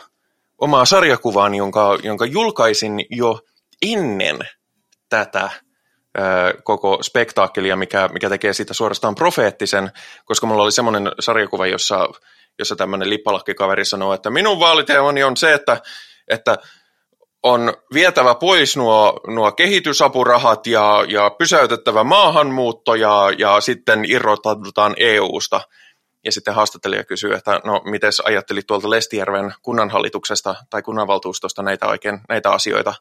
omaa 0.57 0.85
sarjakuvaan, 0.85 1.55
jonka, 1.55 1.97
jonka 2.03 2.25
julkaisin 2.25 3.05
jo 3.09 3.39
ennen 3.81 4.39
tätä 5.09 5.49
koko 6.63 6.99
spektaakkelia, 7.01 7.75
mikä, 7.75 8.09
mikä 8.13 8.29
tekee 8.29 8.53
siitä 8.53 8.73
suorastaan 8.73 9.15
profeettisen, 9.15 9.91
koska 10.25 10.47
mulla 10.47 10.63
oli 10.63 10.71
semmoinen 10.71 11.11
sarjakuva, 11.19 11.67
jossa 11.67 12.07
jossa 12.59 12.75
tämmöinen 12.75 13.09
lippalakkikaveri 13.09 13.85
sanoo, 13.85 14.13
että 14.13 14.29
minun 14.29 14.59
vaaliteemani 14.59 15.23
on 15.23 15.37
se, 15.37 15.53
että, 15.53 15.81
että 16.27 16.57
on 17.43 17.73
vietävä 17.93 18.35
pois 18.35 18.77
nuo, 18.77 19.19
nuo 19.27 19.51
kehitysapurahat 19.51 20.67
ja, 20.67 21.05
ja 21.07 21.29
pysäytettävä 21.29 22.03
maahanmuutto 22.03 22.95
ja, 22.95 23.31
ja 23.37 23.61
sitten 23.61 24.05
irrottaudutaan 24.05 24.93
EU-sta. 24.97 25.61
Ja 26.25 26.31
sitten 26.31 26.53
haastattelija 26.53 27.03
kysyy, 27.03 27.33
että 27.33 27.61
no 27.63 27.81
miten 27.85 28.11
ajattelit 28.23 28.67
tuolta 28.67 28.89
Lestijärven 28.89 29.53
kunnanhallituksesta 29.61 30.55
tai 30.69 30.81
kunnanvaltuustosta 30.81 31.63
näitä, 31.63 31.87
oikein, 31.87 32.19
näitä 32.29 32.51
asioita 32.51 32.93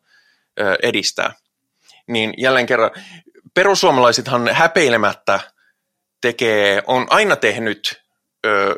ö, 0.60 0.76
edistää. 0.82 1.32
Niin 2.06 2.34
jälleen 2.36 2.66
kerran, 2.66 2.90
perussuomalaisethan 3.54 4.48
häpeilemättä 4.48 5.40
tekee, 6.20 6.82
on 6.86 7.06
aina 7.10 7.36
tehnyt 7.36 8.02
ö, 8.46 8.74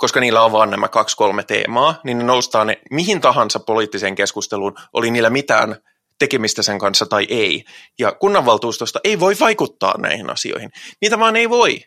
koska 0.00 0.20
niillä 0.20 0.42
on 0.42 0.52
vain 0.52 0.70
nämä 0.70 0.88
kaksi-kolme 0.88 1.42
teemaa, 1.42 2.00
niin 2.04 2.18
ne 2.18 2.24
noustaa 2.24 2.64
ne 2.64 2.80
mihin 2.90 3.20
tahansa 3.20 3.60
poliittiseen 3.60 4.14
keskusteluun, 4.14 4.74
oli 4.92 5.10
niillä 5.10 5.30
mitään 5.30 5.76
tekemistä 6.18 6.62
sen 6.62 6.78
kanssa 6.78 7.06
tai 7.06 7.26
ei. 7.28 7.64
Ja 7.98 8.12
kunnanvaltuustosta 8.12 9.00
ei 9.04 9.20
voi 9.20 9.34
vaikuttaa 9.40 9.94
näihin 9.98 10.30
asioihin. 10.30 10.70
Niitä 11.00 11.18
vaan 11.18 11.36
ei 11.36 11.50
voi. 11.50 11.84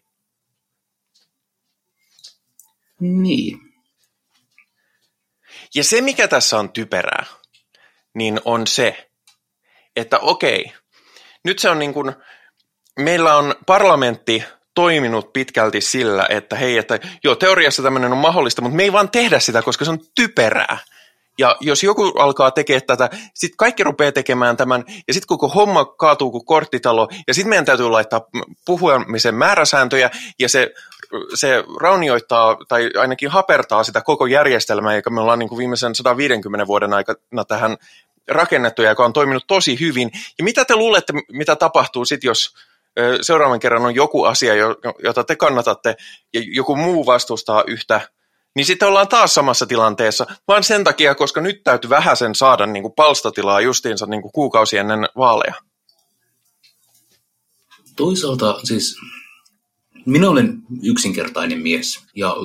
Niin. 3.00 3.60
Ja 5.76 5.84
se, 5.84 6.02
mikä 6.02 6.28
tässä 6.28 6.60
on 6.60 6.70
typerää, 6.70 7.26
niin 8.16 8.40
on 8.46 8.68
se, 8.68 9.10
että 9.96 10.20
okei, 10.20 10.74
nyt 11.46 11.60
se 11.60 11.70
on 11.70 11.80
niin 11.80 11.94
kuin, 11.94 12.16
meillä 13.00 13.38
on 13.38 13.56
parlamentti 13.66 14.44
toiminut 14.76 15.34
pitkälti 15.34 15.82
sillä, 15.82 16.26
että 16.30 16.56
hei, 16.56 16.78
että 16.78 17.00
joo, 17.24 17.36
teoriassa 17.36 17.84
tämmöinen 17.84 18.12
on 18.12 18.18
mahdollista, 18.18 18.62
mutta 18.62 18.76
me 18.76 18.84
ei 18.84 18.92
vaan 18.92 19.10
tehdä 19.10 19.40
sitä, 19.40 19.62
koska 19.62 19.86
se 19.86 19.92
on 19.92 20.00
typerää. 20.16 20.78
Ja 21.38 21.56
jos 21.60 21.84
joku 21.84 22.08
alkaa 22.08 22.52
tekemään 22.52 22.82
tätä, 22.88 23.10
sitten 23.34 23.58
kaikki 23.58 23.84
rupeaa 23.84 24.12
tekemään 24.12 24.58
tämän, 24.58 24.84
ja 25.08 25.14
sitten 25.14 25.28
koko 25.28 25.48
homma 25.48 25.86
kaatuu 25.86 26.32
kuin 26.32 26.46
korttitalo, 26.46 27.08
ja 27.28 27.34
sitten 27.34 27.50
meidän 27.50 27.66
täytyy 27.66 27.90
laittaa 27.90 28.22
puhumisen 28.66 29.36
määräsääntöjä, 29.36 30.10
ja 30.40 30.50
se, 30.50 30.74
se 31.34 31.64
raunioittaa, 31.82 32.58
tai 32.68 32.90
ainakin 33.00 33.30
hapertaa 33.30 33.84
sitä 33.84 34.02
koko 34.02 34.26
järjestelmää, 34.26 34.96
joka 34.96 35.10
me 35.10 35.22
ollaan 35.22 35.40
niin 35.40 35.50
kuin 35.50 35.60
viimeisen 35.60 35.96
150 35.96 36.68
vuoden 36.68 36.94
aikana 36.94 37.46
tähän 37.48 37.78
rakennettu, 38.28 38.82
ja 38.82 38.90
joka 38.90 39.06
on 39.06 39.14
toiminut 39.14 39.44
tosi 39.48 39.80
hyvin. 39.80 40.12
Ja 40.38 40.44
mitä 40.44 40.66
te 40.66 40.76
luulette, 40.76 41.14
mitä 41.32 41.56
tapahtuu 41.56 42.06
sitten, 42.06 42.28
jos 42.28 42.54
seuraavan 43.22 43.60
kerran 43.60 43.86
on 43.86 43.96
joku 43.96 44.24
asia, 44.24 44.54
jota 45.04 45.24
te 45.24 45.36
kannatatte 45.36 45.96
ja 46.34 46.42
joku 46.46 46.76
muu 46.76 47.06
vastustaa 47.06 47.64
yhtä, 47.68 48.10
niin 48.56 48.66
sitten 48.66 48.88
ollaan 48.88 49.08
taas 49.08 49.34
samassa 49.34 49.66
tilanteessa, 49.66 50.26
vaan 50.48 50.64
sen 50.64 50.84
takia, 50.84 51.16
koska 51.16 51.42
nyt 51.42 51.64
täytyy 51.64 51.90
vähäsen 51.90 52.36
saada 52.36 52.66
niin 52.66 52.84
kuin 52.84 52.94
palstatilaa 52.94 53.62
justiinsa 53.62 54.06
niin 54.06 54.22
kuin 54.22 54.32
kuukausi 54.32 54.78
ennen 54.78 55.00
vaaleja. 55.18 55.54
Toisaalta 57.96 58.60
siis 58.64 58.96
minä 60.06 60.30
olen 60.30 60.62
yksinkertainen 60.84 61.60
mies 61.60 62.04
ja 62.16 62.36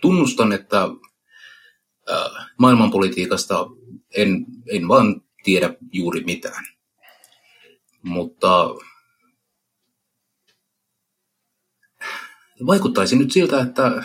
tunnustan, 0.00 0.52
että 0.52 0.88
maailmanpolitiikasta 2.58 3.66
en, 4.16 4.46
en 4.72 4.88
vaan 4.88 5.22
tiedä 5.44 5.74
juuri 5.92 6.24
mitään. 6.24 6.64
Mutta 8.02 8.68
vaikuttaisi 12.66 13.16
nyt 13.16 13.32
siltä, 13.32 13.60
että 13.60 14.02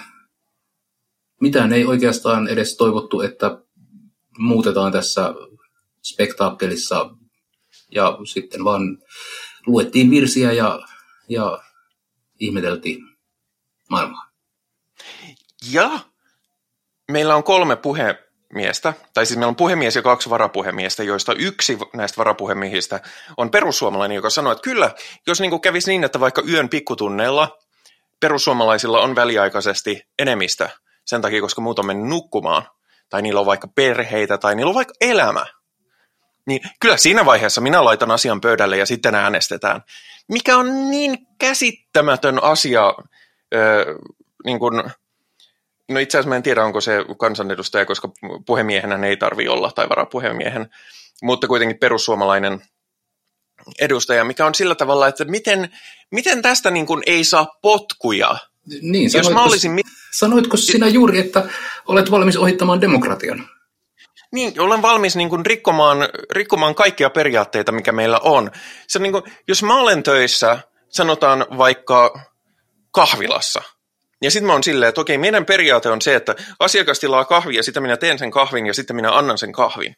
mitään 1.41 1.73
ei 1.73 1.85
oikeastaan 1.85 2.47
edes 2.47 2.77
toivottu, 2.77 3.21
että 3.21 3.61
muutetaan 4.37 4.91
tässä 4.91 5.33
spektaakkelissa 6.03 7.09
ja 7.91 8.17
sitten 8.25 8.63
vaan 8.63 8.97
luettiin 9.65 10.11
virsiä 10.11 10.51
ja, 10.51 10.79
ja 11.29 11.59
ihmeteltiin 12.39 12.99
maailmaa. 13.89 14.31
Ja 15.71 15.99
meillä 17.11 17.35
on 17.35 17.43
kolme 17.43 17.75
puhemiestä, 17.75 18.93
tai 19.13 19.25
siis 19.25 19.37
meillä 19.37 19.49
on 19.49 19.55
puhemies 19.55 19.95
ja 19.95 20.01
kaksi 20.01 20.29
varapuhemiestä, 20.29 21.03
joista 21.03 21.33
yksi 21.33 21.77
näistä 21.93 22.17
varapuhemiehistä 22.17 22.99
on 23.37 23.51
perussuomalainen, 23.51 24.15
joka 24.15 24.29
sanoi, 24.29 24.51
että 24.51 24.63
kyllä, 24.63 24.91
jos 25.27 25.41
niin 25.41 25.61
kävisi 25.61 25.91
niin, 25.91 26.03
että 26.03 26.19
vaikka 26.19 26.43
yön 26.49 26.69
pikkutunneilla 26.69 27.57
perussuomalaisilla 28.19 28.99
on 28.99 29.15
väliaikaisesti 29.15 30.01
enemmistö 30.19 30.69
sen 31.05 31.21
takia, 31.21 31.41
koska 31.41 31.61
muut 31.61 31.79
on 31.79 31.85
mennyt 31.85 32.09
nukkumaan, 32.09 32.63
tai 33.09 33.21
niillä 33.21 33.39
on 33.39 33.45
vaikka 33.45 33.67
perheitä, 33.75 34.37
tai 34.37 34.55
niillä 34.55 34.69
on 34.69 34.75
vaikka 34.75 34.93
elämä. 35.01 35.45
Niin 36.45 36.61
kyllä 36.79 36.97
siinä 36.97 37.25
vaiheessa 37.25 37.61
minä 37.61 37.85
laitan 37.85 38.11
asian 38.11 38.41
pöydälle 38.41 38.77
ja 38.77 38.85
sitten 38.85 39.15
äänestetään. 39.15 39.81
Mikä 40.27 40.57
on 40.57 40.89
niin 40.89 41.17
käsittämätön 41.39 42.43
asia, 42.43 42.93
ö, 43.55 43.95
niin 44.45 44.59
kuin, 44.59 44.83
no 45.89 45.99
itse 45.99 46.17
asiassa 46.17 46.29
mä 46.29 46.35
en 46.35 46.43
tiedä, 46.43 46.65
onko 46.65 46.81
se 46.81 47.05
kansanedustaja, 47.17 47.85
koska 47.85 48.09
puhemiehenä 48.45 49.07
ei 49.07 49.17
tarvi 49.17 49.47
olla, 49.47 49.71
tai 49.71 49.89
varapuhemiehen, 49.89 50.69
mutta 51.23 51.47
kuitenkin 51.47 51.79
perussuomalainen 51.79 52.61
edustaja, 53.79 54.23
mikä 54.23 54.45
on 54.45 54.55
sillä 54.55 54.75
tavalla, 54.75 55.07
että 55.07 55.25
miten, 55.25 55.69
miten 56.11 56.41
tästä 56.41 56.71
niin 56.71 56.85
kuin 56.85 57.03
ei 57.05 57.23
saa 57.23 57.47
potkuja. 57.61 58.37
Niin, 58.81 59.09
sanoitko, 59.09 59.29
Jos 59.29 59.35
mä 59.35 59.43
olisin... 59.43 59.81
sanoitko 60.13 60.57
sinä 60.57 60.87
juuri, 60.87 61.19
että 61.19 61.49
olet 61.85 62.11
valmis 62.11 62.37
ohittamaan 62.37 62.81
demokratian? 62.81 63.49
Niin, 64.31 64.59
olen 64.59 64.81
valmis 64.81 65.15
niin 65.15 65.29
kuin 65.29 65.45
rikkomaan, 65.45 65.97
rikkomaan 66.31 66.75
kaikkia 66.75 67.09
periaatteita, 67.09 67.71
mikä 67.71 67.91
meillä 67.91 68.19
on. 68.19 68.51
Se, 68.87 68.99
niin 68.99 69.11
kuin, 69.11 69.23
jos 69.47 69.63
mä 69.63 69.79
olen 69.79 70.03
töissä, 70.03 70.59
sanotaan 70.89 71.45
vaikka 71.57 72.19
kahvilassa, 72.91 73.61
ja 74.21 74.31
sitten 74.31 74.47
mä 74.47 74.53
oon 74.53 74.63
silleen, 74.63 74.89
että 74.89 75.01
okei, 75.01 75.17
meidän 75.17 75.45
periaate 75.45 75.89
on 75.89 76.01
se, 76.01 76.15
että 76.15 76.35
asiakas 76.59 76.99
tilaa 76.99 77.25
kahvia, 77.25 77.63
sitten 77.63 77.83
minä 77.83 77.97
teen 77.97 78.19
sen 78.19 78.31
kahvin 78.31 78.65
ja 78.65 78.73
sitten 78.73 78.95
minä 78.95 79.11
annan 79.11 79.37
sen 79.37 79.51
kahvin. 79.51 79.95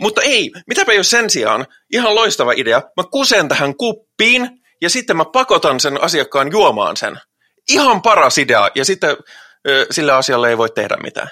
Mutta 0.00 0.22
ei, 0.22 0.50
mitäpä 0.66 0.92
jos 0.92 1.10
sen 1.10 1.30
sijaan, 1.30 1.66
ihan 1.92 2.14
loistava 2.14 2.52
idea, 2.52 2.82
mä 2.96 3.04
kusen 3.10 3.48
tähän 3.48 3.76
kuppiin 3.76 4.59
ja 4.80 4.90
sitten 4.90 5.16
mä 5.16 5.24
pakotan 5.24 5.80
sen 5.80 6.02
asiakkaan 6.02 6.52
juomaan 6.52 6.96
sen. 6.96 7.20
Ihan 7.68 8.02
paras 8.02 8.38
idea 8.38 8.68
ja 8.74 8.84
sitten 8.84 9.16
sillä 9.90 10.16
asialle 10.16 10.48
ei 10.48 10.58
voi 10.58 10.70
tehdä 10.70 10.96
mitään. 11.02 11.28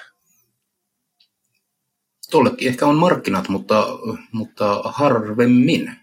Tuollekin 2.31 2.67
ehkä 2.67 2.85
on 2.85 2.95
markkinat, 2.95 3.49
mutta, 3.49 3.87
mutta 4.31 4.81
harvemmin. 4.85 5.95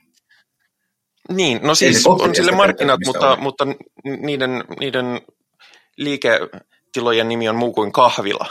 Niin, 1.29 1.61
no 1.63 1.75
siis 1.75 2.07
on 2.07 2.35
sille 2.35 2.53
markkinat, 2.53 3.01
mutta, 3.07 3.37
mutta 3.37 3.67
niiden, 4.05 4.65
niiden 4.81 5.21
liiketilojen 5.97 7.29
nimi 7.29 7.49
on 7.49 7.57
muu 7.57 7.73
kuin 7.73 7.93
kahvila. 7.93 8.47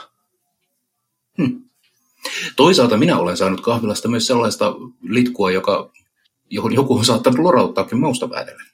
Hmm. 1.38 1.70
Toisaalta 2.56 2.98
minä 2.98 3.18
olen 3.18 3.38
saanut 3.38 3.62
kahvilasta 3.62 4.08
myös 4.08 4.28
sellaista 4.28 4.74
litkua, 5.10 5.52
joka, 5.52 5.92
johon 6.50 6.74
joku 6.74 6.98
on 6.98 7.06
saattanut 7.06 7.40
lorauttaakin 7.40 8.00
mausta 8.00 8.28
päätellen. 8.28 8.66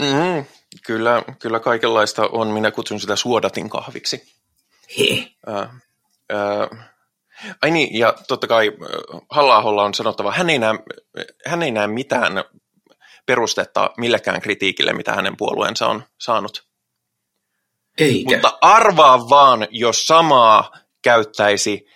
Mm, 0.00 0.44
kyllä, 0.86 1.22
kyllä 1.38 1.60
kaikenlaista 1.60 2.28
on. 2.32 2.48
Minä 2.48 2.70
kutsun 2.70 3.00
sitä 3.00 3.16
suodatin 3.16 3.70
kahviksi. 3.70 4.22
He. 4.98 5.34
Äh, 5.48 5.70
äh, 6.32 6.94
ai 7.62 7.70
niin, 7.70 7.98
ja 7.98 8.14
totta 8.28 8.46
kai 8.46 8.72
halla 9.30 9.82
on 9.84 9.94
sanottava, 9.94 10.32
hän 10.32 10.50
ei, 10.50 10.58
näe, 10.58 10.74
hän 11.46 11.62
ei 11.62 11.70
näe 11.70 11.86
mitään 11.86 12.44
perustetta 13.26 13.90
millekään 13.96 14.40
kritiikille, 14.40 14.92
mitä 14.92 15.14
hänen 15.14 15.36
puolueensa 15.36 15.86
on 15.86 16.04
saanut. 16.20 16.66
Eikä. 17.98 18.30
Mutta 18.34 18.58
arvaa 18.60 19.28
vaan, 19.28 19.66
jos 19.70 20.06
samaa 20.06 20.70
käyttäisi 21.02 21.86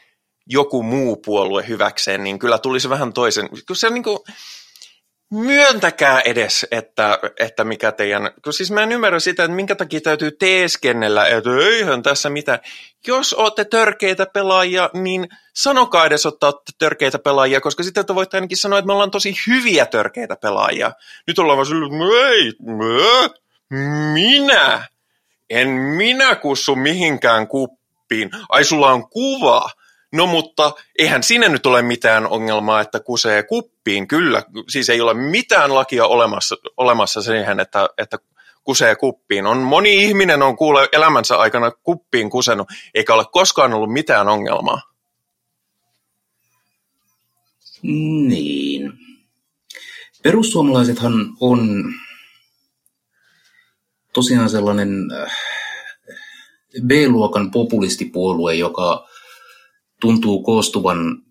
joku 0.46 0.82
muu 0.82 1.16
puolue 1.16 1.68
hyväkseen, 1.68 2.24
niin 2.24 2.38
kyllä 2.38 2.58
tulisi 2.58 2.90
vähän 2.90 3.12
toisen. 3.12 3.48
Se 3.72 3.90
niin 3.90 4.02
kuin, 4.02 4.18
myöntäkää 5.30 6.20
edes, 6.20 6.66
että, 6.70 7.18
että 7.40 7.64
mikä 7.64 7.92
teidän, 7.92 8.30
kun 8.44 8.52
siis 8.52 8.70
mä 8.70 8.82
en 8.82 8.92
ymmärrä 8.92 9.20
sitä, 9.20 9.44
että 9.44 9.54
minkä 9.54 9.74
takia 9.74 10.00
täytyy 10.00 10.30
teeskennellä, 10.30 11.26
että 11.26 11.50
eihän 11.70 12.02
tässä 12.02 12.30
mitään. 12.30 12.58
Jos 13.06 13.34
olette 13.34 13.64
törkeitä 13.64 14.26
pelaajia, 14.26 14.90
niin 14.92 15.28
sanokaa 15.54 16.06
edes, 16.06 16.26
että 16.26 16.46
olette 16.46 16.72
törkeitä 16.78 17.18
pelaajia, 17.18 17.60
koska 17.60 17.82
sitten 17.82 18.06
te 18.06 18.14
voitte 18.14 18.36
ainakin 18.36 18.56
sanoa, 18.56 18.78
että 18.78 18.86
me 18.86 18.92
ollaan 18.92 19.10
tosi 19.10 19.34
hyviä 19.46 19.86
törkeitä 19.86 20.36
pelaajia. 20.36 20.92
Nyt 21.26 21.38
ollaan 21.38 21.56
vaan 21.56 21.66
sillä, 21.66 22.28
ei, 22.28 22.52
minä, 24.12 24.84
en 25.50 25.68
minä 25.68 26.34
kussu 26.34 26.76
mihinkään 26.76 27.48
kuppiin. 27.48 28.30
Ai 28.48 28.64
sulla 28.64 28.92
on 28.92 29.10
kuva. 29.10 29.70
No 30.12 30.26
mutta 30.26 30.72
eihän 30.98 31.22
sinne 31.22 31.48
nyt 31.48 31.66
ole 31.66 31.82
mitään 31.82 32.26
ongelmaa, 32.26 32.80
että 32.80 33.00
kusee 33.00 33.42
kuppiin. 33.42 34.08
Kyllä, 34.08 34.42
siis 34.68 34.88
ei 34.88 35.00
ole 35.00 35.14
mitään 35.14 35.74
lakia 35.74 36.06
olemassa, 36.06 36.56
olemassa 36.76 37.22
siihen, 37.22 37.60
että, 37.60 37.88
että 37.98 38.18
kusee 38.64 38.96
kuppiin. 38.96 39.46
On 39.46 39.58
moni 39.58 40.04
ihminen 40.04 40.42
on 40.42 40.56
kuule 40.56 40.88
elämänsä 40.92 41.36
aikana 41.36 41.70
kuppiin 41.70 42.30
kusenut, 42.30 42.68
eikä 42.94 43.14
ole 43.14 43.24
koskaan 43.32 43.72
ollut 43.74 43.92
mitään 43.92 44.28
ongelmaa. 44.28 44.82
Niin. 47.82 48.92
Perussuomalaisethan 50.22 51.12
on 51.40 51.84
tosiaan 54.12 54.50
sellainen 54.50 55.08
äh, 55.12 55.36
B-luokan 56.86 57.50
populistipuolue, 57.50 58.54
joka 58.54 59.08
tuntuu 60.00 60.42
koostuvan, 60.42 61.22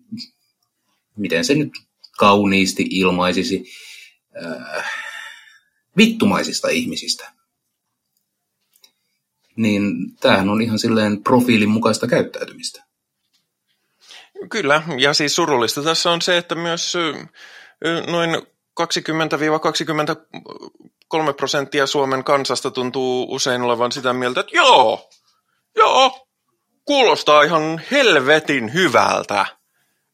miten 1.16 1.44
se 1.44 1.54
nyt 1.54 1.72
kauniisti 2.18 2.86
ilmaisisi, 2.90 3.64
äh, 4.44 4.92
vittumaisista 5.96 6.68
ihmisistä. 6.68 7.32
Niin 9.56 9.82
tämähän 10.20 10.48
on 10.48 10.62
ihan 10.62 10.78
silleen 10.78 11.22
profiilin 11.22 11.70
mukaista 11.70 12.06
käyttäytymistä. 12.06 12.84
Kyllä, 14.50 14.82
ja 14.98 15.14
siis 15.14 15.34
surullista 15.34 15.82
tässä 15.82 16.10
on 16.10 16.22
se, 16.22 16.36
että 16.36 16.54
myös 16.54 16.94
noin 18.06 18.30
20-23 18.80 18.84
prosenttia 21.36 21.86
Suomen 21.86 22.24
kansasta 22.24 22.70
tuntuu 22.70 23.34
usein 23.34 23.62
olevan 23.62 23.92
sitä 23.92 24.12
mieltä, 24.12 24.40
että 24.40 24.56
joo, 24.56 25.10
joo, 25.76 26.27
kuulostaa 26.88 27.42
ihan 27.42 27.80
helvetin 27.90 28.74
hyvältä. 28.74 29.46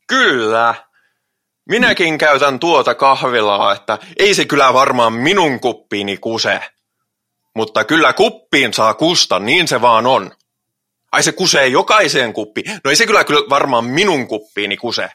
Kyllä. 0.06 0.74
Minäkin 1.68 2.18
käytän 2.18 2.60
tuota 2.60 2.94
kahvilaa, 2.94 3.72
että 3.72 3.98
ei 4.18 4.34
se 4.34 4.44
kyllä 4.44 4.72
varmaan 4.72 5.12
minun 5.12 5.60
kuppiini 5.60 6.16
kuse. 6.16 6.60
Mutta 7.54 7.84
kyllä 7.84 8.12
kuppiin 8.12 8.74
saa 8.74 8.94
kusta, 8.94 9.38
niin 9.38 9.68
se 9.68 9.80
vaan 9.80 10.06
on. 10.06 10.32
Ai 11.12 11.22
se 11.22 11.32
kusee 11.32 11.68
jokaiseen 11.68 12.32
kuppiin. 12.32 12.80
No 12.84 12.90
ei 12.90 12.96
se 12.96 13.06
kyllä, 13.06 13.24
kyllä 13.24 13.48
varmaan 13.50 13.84
minun 13.84 14.26
kuppiini 14.26 14.76
kuse. 14.76 15.08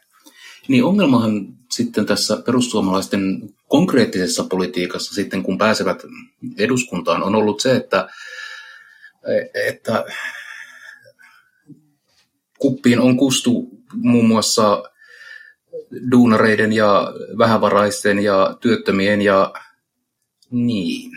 Niin 0.67 0.84
ongelmahan 0.84 1.48
sitten 1.72 2.06
tässä 2.06 2.38
perussuomalaisten 2.45 3.41
konkreettisessa 3.67 4.43
politiikassa 4.43 5.13
sitten, 5.13 5.43
kun 5.43 5.58
pääsevät 5.58 6.04
eduskuntaan, 6.58 7.24
on 7.24 7.36
ollut 7.36 7.60
se, 7.60 7.76
että, 7.76 8.10
että 9.67 10.06
kuppiin 12.60 13.00
on 13.00 13.17
kustu 13.17 13.69
muun 13.93 14.28
muassa 14.28 14.84
duunareiden 16.12 16.74
ja 16.74 17.13
vähävaraisten 17.38 18.19
ja 18.19 18.58
työttömien 18.62 19.22
ja 19.22 19.54
niin. 20.52 21.12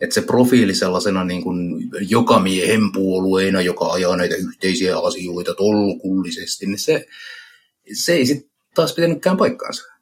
Että 0.00 0.14
se 0.14 0.22
profiili 0.22 0.74
sellaisena 0.74 1.24
niin 1.24 1.42
kuin 1.42 1.90
joka 2.08 2.38
miehen 2.38 2.92
puolueena, 2.92 3.60
joka 3.60 3.86
ajaa 3.86 4.16
näitä 4.16 4.34
yhteisiä 4.34 4.98
asioita 4.98 5.54
tolkullisesti, 5.54 6.66
niin 6.66 6.78
se, 6.78 7.06
se 7.92 8.12
ei 8.12 8.26
sitten 8.26 8.50
taas 8.74 8.92
pitänytkään 8.94 9.36
paikkaansa. 9.36 9.94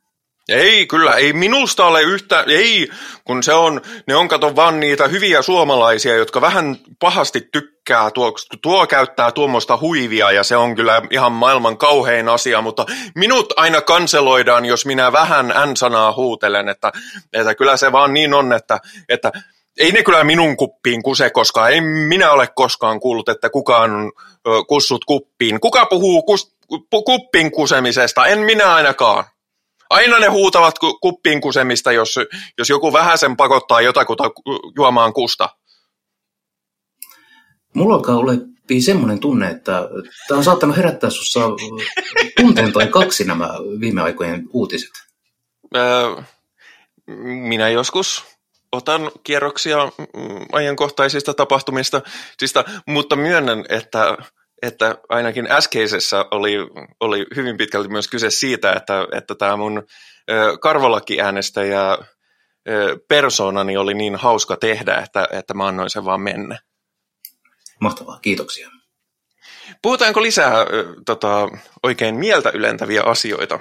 Ei, 0.49 0.87
kyllä, 0.87 1.15
ei 1.15 1.33
minusta 1.33 1.87
ole 1.87 2.03
yhtä, 2.03 2.45
ei, 2.49 2.89
kun 3.25 3.43
se 3.43 3.53
on, 3.53 3.81
ne 4.07 4.15
on 4.15 4.29
kato 4.29 4.57
vaan 4.57 4.81
niitä 4.81 5.09
hyviä 5.09 5.43
suomalaisia, 5.43 6.17
jotka 6.17 6.41
vähän 6.41 6.77
pahasti 6.99 7.49
tykkää, 7.53 7.72
tuo, 8.15 8.33
tuo 8.63 8.87
käyttää 8.87 9.33
tuommoista 9.33 9.79
huivia 9.81 10.31
ja 10.31 10.43
se 10.43 10.57
on 10.57 10.75
kyllä 10.75 11.03
ihan 11.11 11.33
maailman 11.33 11.79
kauhein 11.79 12.29
asia, 12.29 12.61
mutta 12.61 12.87
minut 13.15 13.53
aina 13.57 13.81
kanseloidaan, 13.81 14.65
jos 14.65 14.87
minä 14.87 15.13
vähän 15.13 15.49
N-sanaa 15.49 16.13
huutelen, 16.13 16.69
että, 16.69 16.93
että 17.33 17.55
kyllä 17.55 17.77
se 17.77 17.93
vaan 17.93 18.15
niin 18.15 18.35
on, 18.35 18.53
että, 18.53 18.81
että 19.09 19.33
ei 19.79 19.93
ne 19.93 20.03
kyllä 20.03 20.25
minun 20.25 20.57
kuppiin 20.57 21.03
kuse 21.03 21.31
koska 21.31 21.69
ei 21.69 21.81
minä 21.81 22.33
ole 22.33 22.49
koskaan 22.55 23.01
kuullut, 23.01 23.29
että 23.29 23.51
kukaan 23.51 23.91
on 23.91 24.13
kussut 24.69 25.05
kuppiin. 25.05 25.61
Kuka 25.61 25.87
puhuu 25.87 26.23
kus, 26.23 26.55
kuppin 27.05 27.51
kusemisesta? 27.51 28.27
En 28.27 28.39
minä 28.39 28.75
ainakaan. 28.75 29.25
Aina 29.91 30.19
ne 30.19 30.27
huutavat 30.27 30.79
kuppiin 31.01 31.41
kusemista, 31.41 31.93
jos, 31.93 32.15
jos 32.59 32.69
joku 32.69 32.93
vähäsen 32.93 33.37
pakottaa 33.37 33.81
jotakuta 33.81 34.25
juomaan 34.77 35.13
kusta. 35.13 35.49
Mulla 37.75 37.95
alkaa 37.95 38.17
olla 38.17 38.33
semmoinen 38.81 39.19
tunne, 39.19 39.51
että 39.51 39.89
tämä 40.29 40.39
on 40.39 40.45
saattanut 40.45 40.77
herättää 40.77 41.11
sinussa 41.11 41.41
tunteen 42.41 42.73
tai 42.73 42.87
kaksi 42.87 43.25
nämä 43.25 43.49
viime 43.81 44.03
aikojen 44.03 44.49
uutiset. 44.53 44.91
Minä 47.25 47.69
joskus 47.69 48.25
otan 48.73 49.11
kierroksia 49.25 49.85
mm, 49.85 50.47
ajankohtaisista 50.53 51.35
tapahtumista, 51.35 52.03
mutta 52.87 53.17
myönnän, 53.17 53.65
että 53.69 54.17
että 54.63 54.99
ainakin 55.09 55.47
äskeisessä 55.51 56.25
oli, 56.31 56.57
oli 57.01 57.27
hyvin 57.37 57.57
pitkälti 57.57 57.89
myös 57.89 58.09
kyse 58.09 58.31
siitä, 58.31 58.73
että, 58.73 59.07
että 59.13 59.35
tämä 59.35 59.57
mun 59.57 59.83
karvolaki-äänestäjä 60.61 61.99
persoonani 63.09 63.77
oli 63.77 63.95
niin 63.95 64.17
hauska 64.17 64.57
tehdä, 64.57 64.95
että, 64.95 65.29
että 65.33 65.55
mä 65.55 65.67
annoin 65.67 65.91
sen 65.91 66.05
vaan 66.05 66.21
mennä. 66.21 66.59
Mahtavaa, 67.83 68.19
kiitoksia. 68.19 68.71
Puhutaanko 69.83 70.23
lisää 70.23 70.61
äh, 70.61 70.67
tota, 71.07 71.49
oikein 71.83 72.15
mieltä 72.15 72.51
ylentäviä 72.55 73.03
asioita? 73.03 73.61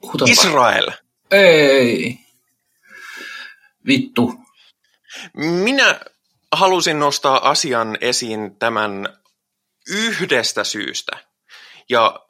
Puhutaanpa. 0.00 0.32
Israel. 0.32 0.90
Ei. 1.30 2.18
Vittu. 3.86 4.34
Minä 5.36 6.00
halusin 6.52 6.98
nostaa 6.98 7.50
asian 7.50 7.98
esiin 8.00 8.56
tämän 8.58 9.18
yhdestä 9.88 10.64
syystä. 10.64 11.18
Ja 11.88 12.26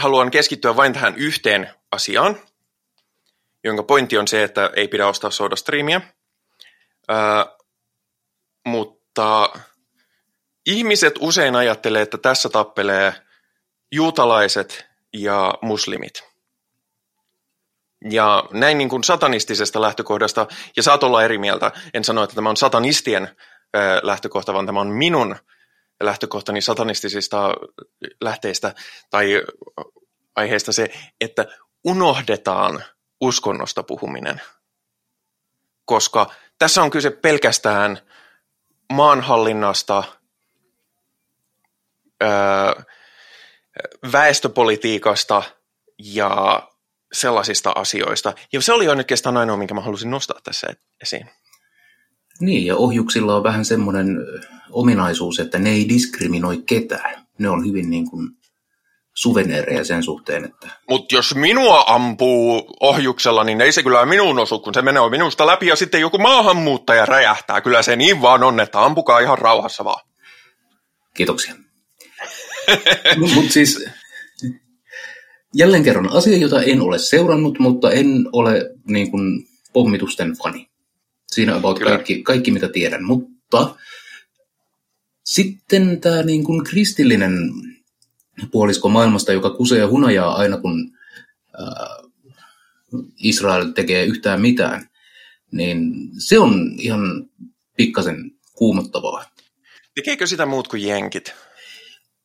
haluan 0.00 0.30
keskittyä 0.30 0.76
vain 0.76 0.92
tähän 0.92 1.16
yhteen 1.16 1.74
asiaan, 1.92 2.40
jonka 3.64 3.82
pointti 3.82 4.18
on 4.18 4.28
se, 4.28 4.42
että 4.42 4.70
ei 4.76 4.88
pidä 4.88 5.06
ostaa 5.06 5.30
SodaStreamia. 5.30 6.00
Öö, 7.10 7.61
mutta 9.12 9.60
ihmiset 10.66 11.14
usein 11.20 11.56
ajattelee, 11.56 12.02
että 12.02 12.18
tässä 12.18 12.48
tappelee 12.48 13.14
juutalaiset 13.92 14.86
ja 15.12 15.54
muslimit. 15.62 16.24
Ja 18.10 18.44
näin 18.52 18.78
niin 18.78 18.88
kuin 18.88 19.04
satanistisesta 19.04 19.80
lähtökohdasta, 19.80 20.46
ja 20.76 20.82
saat 20.82 21.02
olla 21.02 21.22
eri 21.22 21.38
mieltä, 21.38 21.72
en 21.94 22.04
sano, 22.04 22.22
että 22.22 22.34
tämä 22.34 22.50
on 22.50 22.56
satanistien 22.56 23.36
lähtökohta, 24.02 24.54
vaan 24.54 24.66
tämä 24.66 24.80
on 24.80 24.88
minun 24.88 25.36
lähtökohtani 26.02 26.60
satanistisista 26.60 27.54
lähteistä 28.20 28.74
tai 29.10 29.42
aiheesta 30.36 30.72
se, 30.72 30.90
että 31.20 31.46
unohdetaan 31.84 32.84
uskonnosta 33.20 33.82
puhuminen. 33.82 34.42
Koska 35.84 36.30
tässä 36.58 36.82
on 36.82 36.90
kyse 36.90 37.10
pelkästään 37.10 38.12
maanhallinnasta, 38.92 40.04
väestöpolitiikasta 44.12 45.42
ja 45.98 46.62
sellaisista 47.12 47.72
asioista. 47.74 48.32
Ja 48.52 48.60
se 48.60 48.72
oli 48.72 48.88
oikeastaan 48.88 49.36
ainoa, 49.36 49.56
minkä 49.56 49.74
mä 49.74 49.80
halusin 49.80 50.10
nostaa 50.10 50.40
tässä 50.44 50.66
esiin. 51.02 51.30
Niin, 52.40 52.66
ja 52.66 52.76
ohjuksilla 52.76 53.36
on 53.36 53.42
vähän 53.42 53.64
semmoinen 53.64 54.18
ominaisuus, 54.70 55.38
että 55.38 55.58
ne 55.58 55.70
ei 55.70 55.88
diskriminoi 55.88 56.62
ketään. 56.66 57.26
Ne 57.38 57.48
on 57.48 57.66
hyvin 57.66 57.90
niin 57.90 58.10
kuin 58.10 58.28
suveneereja 59.14 59.84
sen 59.84 60.02
suhteen, 60.02 60.44
että... 60.44 60.68
Mutta 60.88 61.14
jos 61.14 61.34
minua 61.34 61.84
ampuu 61.86 62.76
ohjuksella, 62.80 63.44
niin 63.44 63.60
ei 63.60 63.72
se 63.72 63.82
kyllä 63.82 64.06
minun 64.06 64.38
osu, 64.38 64.58
kun 64.58 64.74
se 64.74 64.82
menee 64.82 65.10
minusta 65.10 65.46
läpi 65.46 65.66
ja 65.66 65.76
sitten 65.76 66.00
joku 66.00 66.18
maahanmuuttaja 66.18 67.06
räjähtää. 67.06 67.60
Kyllä 67.60 67.82
se 67.82 67.96
niin 67.96 68.22
vaan 68.22 68.42
on, 68.42 68.60
että 68.60 68.84
ampukaa 68.84 69.20
ihan 69.20 69.38
rauhassa 69.38 69.84
vaan. 69.84 70.08
Kiitoksia. 71.14 71.54
Mutta 73.34 73.52
siis 73.52 73.84
jälleen 75.54 75.82
kerran 75.82 76.12
asia, 76.12 76.36
jota 76.36 76.62
en 76.62 76.80
ole 76.80 76.98
seurannut, 76.98 77.58
mutta 77.58 77.90
en 77.90 78.28
ole 78.32 78.70
niin 78.88 79.10
kuin, 79.10 79.48
pommitusten 79.72 80.32
fani. 80.32 80.68
Siinä 81.26 81.56
about 81.56 81.78
kaikki, 81.78 82.22
kaikki, 82.22 82.50
mitä 82.50 82.68
tiedän. 82.68 83.04
Mutta 83.04 83.76
sitten 85.24 86.00
tämä 86.00 86.22
niin 86.22 86.44
kuin 86.44 86.64
kristillinen 86.64 87.32
puolisko 88.50 88.88
maailmasta, 88.88 89.32
joka 89.32 89.50
kusee 89.50 89.84
hunajaa 89.84 90.34
aina 90.34 90.56
kun 90.56 90.92
äh, 91.60 92.10
Israel 93.22 93.64
tekee 93.70 94.04
yhtään 94.04 94.40
mitään, 94.40 94.88
niin 95.52 95.92
se 96.18 96.38
on 96.38 96.74
ihan 96.78 97.00
pikkasen 97.76 98.30
kuumottavaa. 98.52 99.24
Tekeekö 99.94 100.26
sitä 100.26 100.46
muut 100.46 100.68
kuin 100.68 100.86
jenkit? 100.86 101.34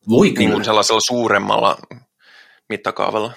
Voi 0.08 0.28
kyllä. 0.28 0.38
Niin 0.38 0.52
kuin 0.52 0.64
sellaisella 0.64 1.00
suuremmalla 1.00 1.78
mittakaavalla? 2.68 3.32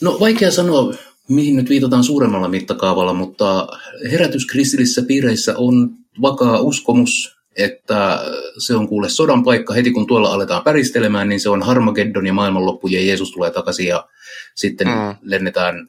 No 0.00 0.20
vaikea 0.20 0.50
sanoa, 0.50 0.94
mihin 1.28 1.56
nyt 1.56 1.68
viitataan 1.68 2.04
suuremmalla 2.04 2.48
mittakaavalla, 2.48 3.12
mutta 3.14 3.68
herätyskristillissä 4.10 5.02
piireissä 5.02 5.54
on 5.56 5.90
vakaa 6.22 6.60
uskomus, 6.60 7.37
että 7.58 8.20
se 8.58 8.74
on 8.74 8.88
kuule 8.88 9.08
sodan 9.08 9.44
paikka. 9.44 9.74
Heti 9.74 9.90
kun 9.90 10.06
tuolla 10.06 10.32
aletaan 10.32 10.64
päristelemään, 10.64 11.28
niin 11.28 11.40
se 11.40 11.48
on 11.48 11.62
Harmageddon 11.62 12.26
ja 12.26 12.32
maailmanloppu 12.32 12.88
ja 12.88 13.06
Jeesus 13.06 13.32
tulee 13.32 13.50
takaisin 13.50 13.86
ja 13.86 14.08
sitten 14.54 14.88
mm. 14.88 15.16
lennetään 15.22 15.88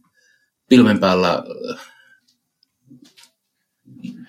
pilven 0.70 1.00
päällä 1.00 1.44
äh, 1.74 1.86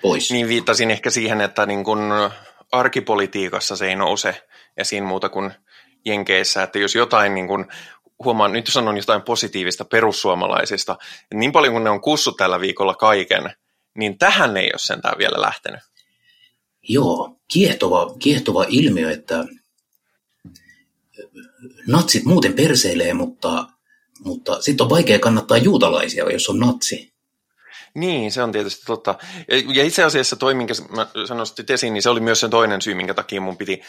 pois. 0.03 0.31
Niin 0.31 0.49
viittasin 0.49 0.91
ehkä 0.91 1.11
siihen, 1.11 1.41
että 1.41 1.67
niin 1.67 1.85
kun 1.85 2.31
arkipolitiikassa 2.73 3.77
se 3.77 3.87
ei 3.87 3.97
nouse 3.97 4.43
esiin 4.77 5.05
muuta 5.05 5.29
kuin 5.29 5.51
Jenkeissä, 6.05 6.63
että 6.63 6.79
jos 6.79 6.95
jotain 6.95 7.35
niin 7.35 7.49
kun, 7.49 7.69
huomaan, 8.25 8.53
nyt 8.53 8.67
sanon 8.67 8.97
jotain 8.97 9.23
positiivista 9.23 9.85
perussuomalaisista, 9.85 10.93
että 11.23 11.37
niin 11.37 11.53
paljon 11.53 11.73
kuin 11.73 11.85
ne 11.85 11.91
on 11.91 12.01
kussut 12.01 12.37
tällä 12.37 12.61
viikolla 12.61 12.95
kaiken, 12.95 13.53
niin 13.99 14.19
tähän 14.19 14.57
ei 14.57 14.71
ole 14.73 14.79
sentään 14.79 15.19
vielä 15.19 15.41
lähtenyt. 15.41 15.81
Joo, 16.93 17.37
kiehtova, 17.49 18.15
kiehtova 18.19 18.65
ilmiö, 18.69 19.11
että 19.11 19.45
natsit 21.87 22.25
muuten 22.25 22.53
perseilee, 22.53 23.15
mutta, 23.15 23.67
mutta 24.25 24.63
sitten 24.63 24.85
on 24.85 24.91
vaikea 24.91 25.19
kannattaa 25.19 25.57
juutalaisia, 25.57 26.33
jos 26.33 26.49
on 26.49 26.59
natsi. 26.59 27.13
Niin, 27.95 28.33
se 28.33 28.43
on 28.43 28.53
tietysti 28.53 28.83
totta. 28.87 29.19
Ja 29.75 29.85
itse 29.85 30.05
asiassa 30.05 30.37
toi, 30.37 30.55
minkä 30.55 30.75
sä 31.29 31.35
nostit 31.35 31.71
esiin, 31.71 31.93
niin 31.93 32.03
se 32.03 32.11
oli 32.11 32.21
myös 32.21 32.41
sen 32.41 32.51
toinen 32.51 32.83
syy, 32.83 32.95
minkä 32.95 33.15
takia 33.15 33.41
mun 33.41 33.57
piti 33.57 33.81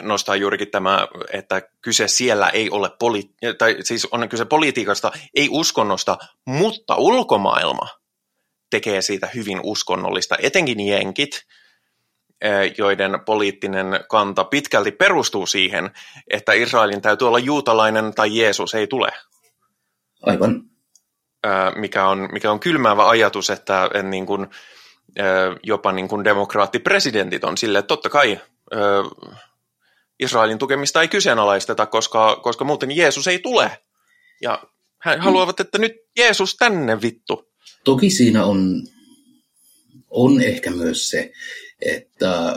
nostaa 0.00 0.36
juurikin 0.36 0.70
tämä, 0.70 1.08
että 1.32 1.62
kyse 1.82 2.08
siellä 2.08 2.48
ei 2.48 2.70
ole, 2.70 2.88
poli- 2.88 3.54
tai 3.58 3.76
siis 3.80 4.08
on 4.10 4.28
kyse 4.28 4.44
politiikasta, 4.44 5.12
ei 5.34 5.48
uskonnosta, 5.50 6.18
mutta 6.44 6.96
ulkomaailma 6.96 7.88
tekee 8.70 9.02
siitä 9.02 9.28
hyvin 9.34 9.60
uskonnollista, 9.62 10.36
etenkin 10.42 10.80
jenkit, 10.80 11.46
joiden 12.78 13.20
poliittinen 13.26 14.00
kanta 14.08 14.44
pitkälti 14.44 14.90
perustuu 14.90 15.46
siihen, 15.46 15.90
että 16.30 16.52
Israelin 16.52 17.02
täytyy 17.02 17.28
olla 17.28 17.38
juutalainen 17.38 18.14
tai 18.14 18.38
Jeesus 18.38 18.74
ei 18.74 18.86
tule. 18.86 19.08
Aivan. 20.22 20.62
Mikä 21.76 22.08
on, 22.08 22.28
mikä 22.32 22.50
on 22.50 22.60
kylmäävä 22.60 23.08
ajatus, 23.08 23.50
että 23.50 23.90
niin 24.02 24.26
kuin, 24.26 24.46
jopa 25.62 25.92
niin 25.92 26.08
kuin 26.08 26.24
demokraattipresidentit 26.24 27.44
on 27.44 27.58
sille, 27.58 27.78
että 27.78 27.88
totta 27.88 28.10
kai 28.10 28.40
Israelin 30.18 30.58
tukemista 30.58 31.02
ei 31.02 31.08
kyseenalaisteta, 31.08 31.86
koska, 31.86 32.36
koska 32.42 32.64
muuten 32.64 32.96
Jeesus 32.96 33.26
ei 33.28 33.38
tule. 33.38 33.78
Ja 34.40 34.62
he 35.06 35.16
haluavat, 35.16 35.60
että 35.60 35.78
nyt 35.78 35.92
Jeesus 36.16 36.56
tänne 36.56 37.02
vittu. 37.02 37.52
Toki 37.84 38.10
siinä 38.10 38.44
on, 38.44 38.82
on 40.10 40.42
ehkä 40.42 40.70
myös 40.70 41.10
se, 41.10 41.32
että 41.80 42.56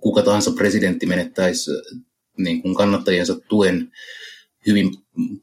kuka 0.00 0.22
tahansa 0.22 0.50
presidentti 0.50 1.06
menettäisi 1.06 1.70
niin 2.38 2.62
kuin 2.62 2.74
kannattajiensa 2.74 3.40
tuen 3.48 3.92
hyvin, 4.66 4.90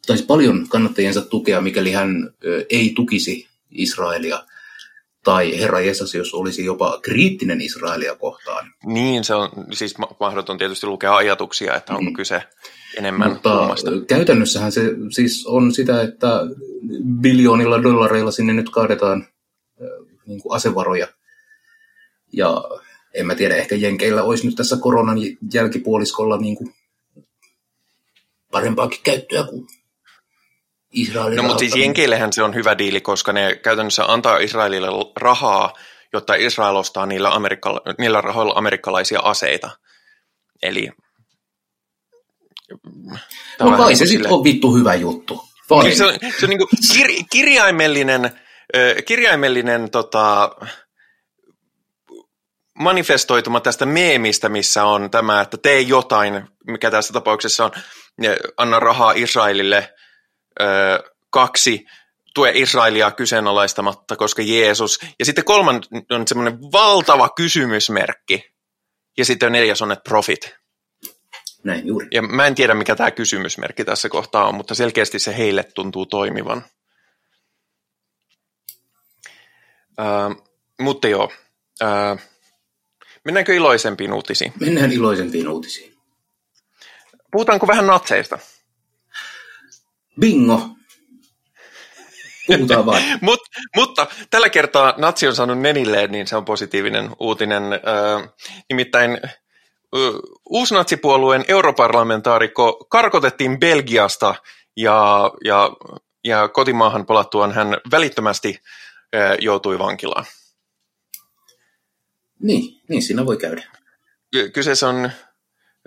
tai 0.08 0.18
paljon 0.28 0.68
kannattajiensa 0.70 1.22
tukea, 1.22 1.62
mikäli 1.62 1.92
hän 1.92 2.34
ei 2.70 2.94
tukisi 2.96 3.48
Israelia– 3.72 4.44
tai 5.28 5.60
Herra 5.60 5.80
Jeesus, 5.80 6.16
jos 6.16 6.34
olisi 6.34 6.66
jopa 6.66 7.00
kriittinen 7.02 7.62
Israelia 7.62 8.16
kohtaan. 8.16 8.72
Niin, 8.86 9.24
se 9.24 9.36
on 9.36 9.50
siis 9.72 9.96
mahdoton 10.20 10.58
tietysti 10.58 10.88
lukea 10.88 11.16
ajatuksia, 11.16 11.76
että 11.76 11.94
onko 11.94 12.12
mm. 12.12 12.16
kyse 12.16 12.44
enemmän 12.98 13.32
Mutta 13.32 13.58
kummasta. 13.58 13.92
käytännössähän 14.08 14.72
se 14.72 14.82
siis 15.10 15.46
on 15.48 15.74
sitä, 15.74 16.02
että 16.02 16.42
biljoonilla 17.22 17.84
dollareilla 17.84 18.32
sinne 18.32 18.54
nyt 18.54 18.70
kaadetaan 18.70 19.28
niin 20.26 20.42
kuin 20.42 20.56
asevaroja. 20.56 21.08
Ja 22.34 22.64
en 23.14 23.28
mä 23.28 23.36
tiedä, 23.36 23.56
ehkä 23.56 23.76
Jenkeillä 23.76 24.24
olisi 24.24 24.46
nyt 24.46 24.56
tässä 24.56 24.78
koronan 24.82 25.18
jälkipuoliskolla 25.54 26.38
niin 26.38 26.56
kuin 26.56 26.76
parempaakin 28.52 29.00
käyttöä 29.04 29.44
kuin 29.44 29.68
Israelin 30.92 31.38
No 31.38 31.44
mutta 31.44 31.60
siis 31.60 31.76
Jenkeillehän 31.76 32.34
se 32.34 32.44
on 32.44 32.56
hyvä 32.56 32.78
diili, 32.78 33.02
koska 33.02 33.34
ne 33.34 33.56
käytännössä 33.56 34.06
antaa 34.06 34.38
Israelille 34.38 34.88
rahaa, 35.16 35.74
jotta 36.14 36.36
Israel 36.36 36.76
ostaa 36.76 37.06
niillä, 37.06 37.30
amerikkala- 37.30 37.96
niillä 37.98 38.22
rahoilla 38.22 38.54
amerikkalaisia 38.56 39.20
aseita. 39.20 39.70
Eli... 40.64 40.90
No 43.60 43.78
kai 43.78 43.96
se 43.96 44.06
sitten 44.06 44.32
on 44.32 44.44
vittu 44.44 44.76
hyvä 44.76 44.96
juttu. 44.96 45.42
Fine. 45.70 45.96
Se 45.96 46.06
on, 46.06 46.14
se 46.40 46.46
on 46.46 46.50
niin 46.50 46.60
kuin 46.60 46.70
kir- 46.94 47.26
kirjaimellinen, 47.32 48.40
kirjaimellinen 49.06 49.92
tota, 49.92 50.52
manifestoituma 52.80 53.60
tästä 53.60 53.86
meemistä, 53.86 54.50
missä 54.50 54.86
on 54.86 55.12
tämä, 55.12 55.42
että 55.42 55.58
tee 55.58 55.82
jotain, 55.82 56.48
mikä 56.68 56.92
tässä 56.92 57.14
tapauksessa 57.14 57.66
on, 57.66 57.72
anna 58.58 58.80
rahaa 58.80 59.14
Israelille– 59.16 59.90
kaksi 61.30 61.86
tue 62.34 62.52
Israelia 62.54 63.12
kyseenalaistamatta, 63.12 64.16
koska 64.16 64.42
Jeesus. 64.42 65.00
Ja 65.20 65.26
sitten 65.26 65.44
kolman 65.44 65.82
on 66.12 66.28
semmoinen 66.28 66.62
valtava 66.62 67.30
kysymysmerkki. 67.30 68.44
Ja 69.18 69.26
sitten 69.26 69.52
neljäs 69.52 69.82
on, 69.82 69.92
että 69.92 70.10
profit. 70.10 70.56
Näin 71.64 71.88
juuri. 71.88 72.08
Ja 72.12 72.22
mä 72.22 72.48
en 72.48 72.56
tiedä, 72.56 72.74
mikä 72.74 72.96
tämä 72.96 73.12
kysymysmerkki 73.12 73.86
tässä 73.86 74.10
kohtaa 74.10 74.48
on, 74.48 74.56
mutta 74.56 74.76
selkeästi 74.76 75.20
se 75.20 75.38
heille 75.38 75.64
tuntuu 75.64 76.06
toimivan. 76.06 76.66
Uh, 80.00 80.46
mutta 80.80 81.08
joo, 81.08 81.32
uh, 81.84 82.20
mennäänkö 83.28 83.56
iloisempiin 83.56 84.14
uutisiin? 84.14 84.54
Mennään 84.60 84.92
iloisempiin 84.92 85.48
uutisiin. 85.48 85.94
Puhutaanko 87.32 87.68
vähän 87.68 87.88
natseista? 87.88 88.40
Bingo! 90.20 90.70
Puhutaan 92.48 92.86
vain. 92.86 93.04
Mut, 93.22 93.40
mutta 93.76 94.08
tällä 94.30 94.50
kertaa 94.50 94.94
natsi 94.98 95.28
on 95.28 95.36
saanut 95.36 95.60
nenilleen, 95.60 96.12
niin 96.12 96.28
se 96.28 96.36
on 96.36 96.46
positiivinen 96.46 97.10
uutinen. 97.20 97.64
Uh, 97.64 98.34
nimittäin 98.70 99.20
uusnatsipuolueen 100.50 101.46
europarlamentaarikko 101.48 102.88
karkotettiin 102.90 103.60
Belgiasta 103.60 104.36
ja, 104.78 105.32
ja, 105.44 105.70
ja 106.24 106.48
kotimaahan 106.48 107.06
palattuaan 107.06 107.52
hän 107.52 107.78
välittömästi 107.92 108.60
joutui 109.40 109.80
vankilaan. 109.80 110.26
Niin, 112.42 112.82
niin 112.90 113.02
siinä 113.02 113.26
voi 113.26 113.38
käydä. 113.38 113.64
Kyseessä 114.54 114.90
on 114.90 115.12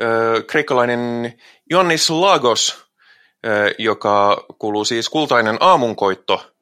ö, 0.02 0.42
kreikkalainen 0.46 1.34
Ioannis 1.72 2.10
Lagos, 2.10 2.84
ö, 3.46 3.74
joka 3.78 4.46
kuuluu 4.58 4.84
siis 4.84 5.08
kultainen 5.08 5.56
aamunkoitto 5.60 6.52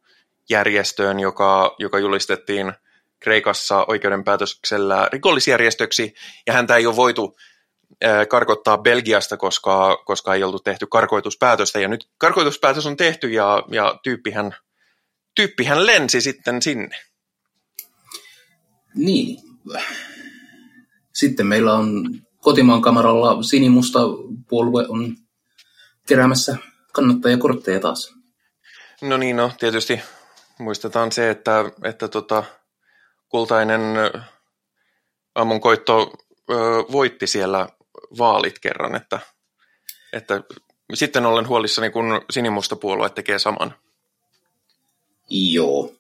järjestöön, 0.51 1.21
joka, 1.21 1.75
joka 1.79 1.99
julistettiin– 1.99 2.73
Kreikassa 3.21 3.85
oikeudenpäätöksellä 3.89 5.09
rikollisjärjestöksi, 5.13 6.15
ja 6.47 6.53
häntä 6.53 6.77
ei 6.77 6.87
ole 6.87 6.97
voitu 6.97 7.37
karkottaa 8.29 8.79
Belgiasta, 8.79 9.37
koska, 9.37 9.97
koska 9.97 10.35
ei 10.35 10.43
oltu 10.43 10.59
tehty 10.59 10.87
karkoituspäätöstä, 10.87 11.81
ja 11.81 11.89
nyt 11.89 12.09
karkoituspäätös 12.19 12.87
on 12.87 12.97
tehty, 12.97 13.29
ja, 13.29 13.63
ja 13.71 13.99
tyyppihän, 14.03 14.55
tyyppihän 15.35 15.87
lensi 15.87 16.21
sitten 16.21 16.63
sinne. 16.63 17.01
Niin. 18.95 19.48
Sitten 21.15 21.47
meillä 21.47 21.75
on 21.75 22.21
kotimaan 22.37 22.83
kamaralla 22.83 23.43
sinimusta 23.43 23.99
puolue 24.49 24.87
on 24.89 25.17
keräämässä 26.07 26.57
kannattajakortteja 26.93 27.81
taas. 27.81 28.15
No 29.03 29.17
niin, 29.17 29.37
no 29.37 29.53
tietysti 29.61 30.01
muistetaan 30.59 31.13
se, 31.13 31.31
että, 31.31 31.65
että 31.85 32.09
tota, 32.09 32.45
kultainen 33.29 33.83
aamunkoitto 35.35 36.13
voitti 36.93 37.27
siellä 37.27 37.69
vaalit 38.19 38.59
kerran, 38.59 38.95
että, 38.95 39.21
että 40.13 40.43
sitten 40.95 41.27
olen 41.27 41.49
huolissani, 41.49 41.91
kun 41.91 42.21
sinimusta 42.31 42.77
puolue 42.77 43.11
tekee 43.11 43.39
saman. 43.39 43.75
Joo. 45.31 45.93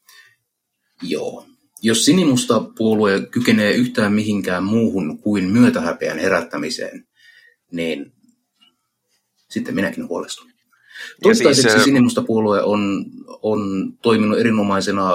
Joo. 1.02 1.46
Jos 1.82 2.04
sinimusta 2.04 2.60
puolue 2.60 3.20
kykenee 3.30 3.72
yhtään 3.72 4.12
mihinkään 4.12 4.64
muuhun 4.64 5.18
kuin 5.18 5.44
myötähäpeän 5.44 6.18
herättämiseen, 6.18 7.06
niin 7.72 8.12
sitten 9.50 9.74
minäkin 9.74 10.08
huolestun. 10.08 10.50
Toistaiseksi 11.22 11.70
siis, 11.70 11.84
sinimusta 11.84 12.22
puolue 12.22 12.62
on, 12.62 13.04
on 13.42 13.92
toiminut 14.02 14.38
erinomaisena 14.38 15.10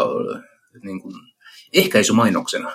niin 0.83 1.01
kuin, 1.01 1.15
ehkäisymainoksena. 1.73 2.71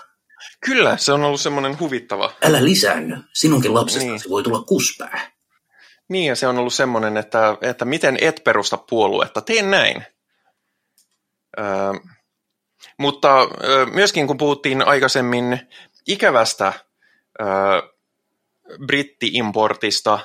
Kyllä, 0.66 0.96
se 0.96 1.12
on 1.12 1.24
ollut 1.24 1.40
semmoinen 1.40 1.80
huvittava. 1.80 2.32
Älä 2.42 2.64
lisäänny, 2.64 3.16
sinunkin 3.32 3.74
lapsesta 3.74 4.08
niin. 4.08 4.20
voi 4.30 4.42
tulla 4.42 4.62
kuspää. 4.62 5.30
Niin, 6.08 6.26
ja 6.26 6.36
se 6.36 6.46
on 6.46 6.58
ollut 6.58 6.74
semmoinen, 6.74 7.16
että, 7.16 7.56
että 7.60 7.84
miten 7.84 8.18
et 8.20 8.44
perusta 8.44 8.76
puoluetta, 8.76 9.40
teen 9.40 9.70
näin. 9.70 10.04
Ö, 11.58 11.62
mutta 12.98 13.48
myöskin 13.92 14.26
kun 14.26 14.38
puhuttiin 14.38 14.82
aikaisemmin 14.82 15.60
ikävästä 16.06 16.72
brittiimportista, 18.86 20.18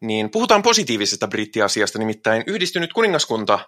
niin 0.00 0.30
puhutaan 0.30 0.62
positiivisesta 0.62 1.28
brittiasiasta, 1.28 1.98
nimittäin 1.98 2.44
yhdistynyt 2.46 2.92
kuningaskunta 2.92 3.58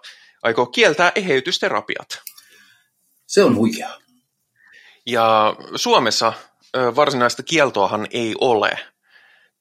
aikoo 0.43 0.65
kieltää 0.65 1.11
eheytysterapiat. 1.15 2.21
Se 3.25 3.43
on 3.43 3.55
huikeaa. 3.55 3.97
Ja 5.05 5.55
Suomessa 5.75 6.33
varsinaista 6.95 7.43
kieltoahan 7.43 8.07
ei 8.11 8.35
ole. 8.41 8.79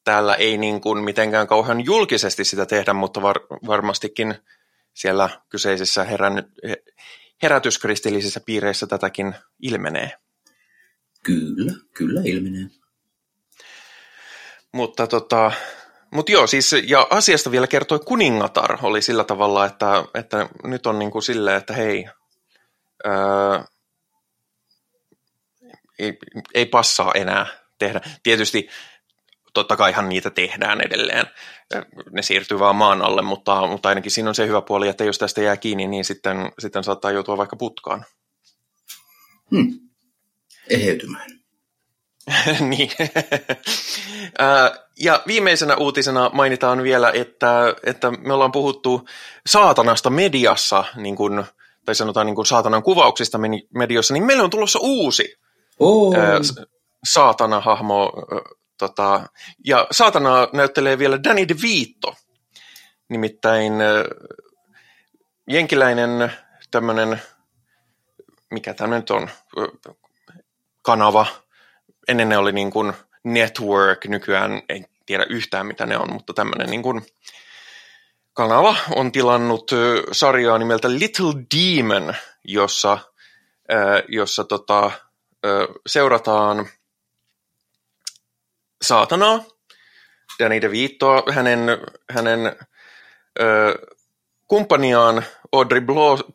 Täällä 0.05 0.35
ei 0.35 0.59
niin 0.59 0.81
kuin 0.81 1.05
mitenkään 1.05 1.47
kauhean 1.47 1.85
julkisesti 1.85 2.45
sitä 2.45 2.67
tehdä, 2.67 2.93
mutta 2.93 3.23
var, 3.23 3.41
varmastikin 3.67 4.35
siellä 4.95 5.31
kyseisissä 5.49 6.05
herän, 6.05 6.45
herätyskristillisissä 7.43 8.41
piireissä 8.47 8.87
tätäkin 8.87 9.35
ilmenee. 9.63 10.13
Kyllä, 11.23 11.73
kyllä 11.95 12.21
ilmenee. 12.25 12.67
Mutta 14.73 15.07
tota, 15.07 15.53
mut 16.11 16.29
joo, 16.29 16.47
siis, 16.47 16.75
ja 16.87 17.07
asiasta 17.11 17.51
vielä 17.51 17.67
kertoi 17.67 17.99
kuningatar, 17.99 18.79
oli 18.83 19.03
sillä 19.03 19.25
tavalla, 19.25 19.67
että, 19.67 20.05
että 20.15 20.49
nyt 20.65 20.87
on 20.87 20.99
niin 20.99 21.11
kuin 21.11 21.23
silleen, 21.23 21.57
että 21.57 21.75
hei, 21.75 22.09
öö, 23.07 23.59
ei, 25.99 26.19
ei 26.55 26.67
passaa 26.67 27.13
enää 27.15 27.47
tehdä. 27.79 28.01
Tietysti 28.23 28.69
totta 29.55 29.77
kaihan 29.77 30.09
niitä 30.09 30.31
tehdään 30.31 30.81
edelleen. 30.81 31.27
Ne 32.11 32.23
siirtyy 32.23 32.59
vaan 32.59 32.77
maan 32.77 33.03
alle, 33.03 33.23
mutta, 33.23 33.67
mutta 33.67 33.89
ainakin 33.89 34.11
siinä 34.11 34.29
on 34.29 34.35
se 34.35 34.47
hyvä 34.47 34.61
puoli, 34.61 34.89
että 34.89 35.05
jos 35.05 35.19
tästä 35.19 35.41
jää 35.43 35.57
kiinni, 35.57 35.87
niin 35.87 36.05
sitten, 36.05 36.53
sitten 36.59 36.85
saattaa 36.85 37.11
joutua 37.11 37.37
vaikka 37.37 37.57
putkaan. 37.57 38.05
Hmm. 39.51 39.73
Eheytymään. 40.71 41.31
niin. 42.61 42.91
ja 44.99 45.23
viimeisenä 45.27 45.77
uutisena 45.77 46.31
mainitaan 46.33 46.83
vielä, 46.83 47.11
että, 47.15 47.75
että 47.87 48.11
me 48.11 48.33
ollaan 48.33 48.53
puhuttu 48.53 49.09
saatanasta 49.47 50.11
mediassa, 50.11 50.85
niin 50.97 51.17
kuin, 51.17 51.45
tai 51.85 51.95
sanotaan 51.95 52.27
niin 52.27 52.35
kuin 52.35 52.47
saatanan 52.47 52.83
kuvauksista 52.83 53.39
mediassa, 53.75 54.15
niin 54.15 54.25
meillä 54.25 54.45
on 54.45 54.51
tulossa 54.51 54.79
uusi 54.83 55.39
Oh. 55.81 56.15
saatana-hahmo. 57.05 58.13
Tota, 58.79 59.29
ja 59.65 59.87
saatana 59.91 60.49
näyttelee 60.53 60.99
vielä 60.99 61.23
Danny 61.25 61.49
DeVito, 61.49 62.15
nimittäin 63.09 63.73
jenkiläinen 65.51 66.33
tämmöinen, 66.71 67.23
mikä 68.51 68.75
tämä 68.75 68.97
nyt 68.97 69.11
on, 69.11 69.31
kanava. 70.83 71.27
Ennen 72.09 72.29
ne 72.29 72.39
oli 72.39 72.53
niin 72.53 72.71
kuin 72.71 72.93
network, 73.25 74.05
nykyään 74.05 74.63
ei 74.69 74.85
tiedä 75.07 75.27
yhtään 75.29 75.67
mitä 75.67 75.87
ne 75.87 75.99
on, 75.99 76.13
mutta 76.13 76.35
tämmöinen 76.35 76.71
niin 76.71 76.83
kuin 76.83 77.07
kanava 78.33 78.77
on 78.95 79.13
tilannut 79.13 79.71
sarjaa 80.13 80.59
nimeltä 80.59 80.91
Little 80.91 81.33
Demon, 81.57 82.15
jossa, 82.45 82.99
jossa 84.09 84.45
tota, 84.45 84.91
seurataan 85.87 86.69
saatanaa, 88.83 89.45
Danny 90.39 90.61
DeVitoa, 90.61 91.23
hänen, 91.33 91.61
hänen 92.11 92.57
ö, 93.41 93.75
kumppaniaan 94.49 95.23
Audrey 95.53 95.83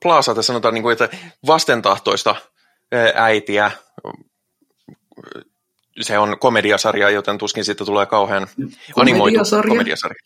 Plaza, 0.01 0.35
tai 0.35 0.43
sanotaan, 0.43 0.73
niin 0.73 0.83
kuin, 0.83 0.93
että 0.93 1.17
vastentahtoista 1.47 2.35
äitiä. 3.15 3.71
Se 6.01 6.19
on 6.19 6.39
komediasarja, 6.39 7.09
joten 7.09 7.37
tuskin 7.37 7.65
siitä 7.65 7.85
tulee 7.85 8.05
kauhean 8.05 8.47
animoitu 8.95 9.39
komediasarja. 9.67 10.19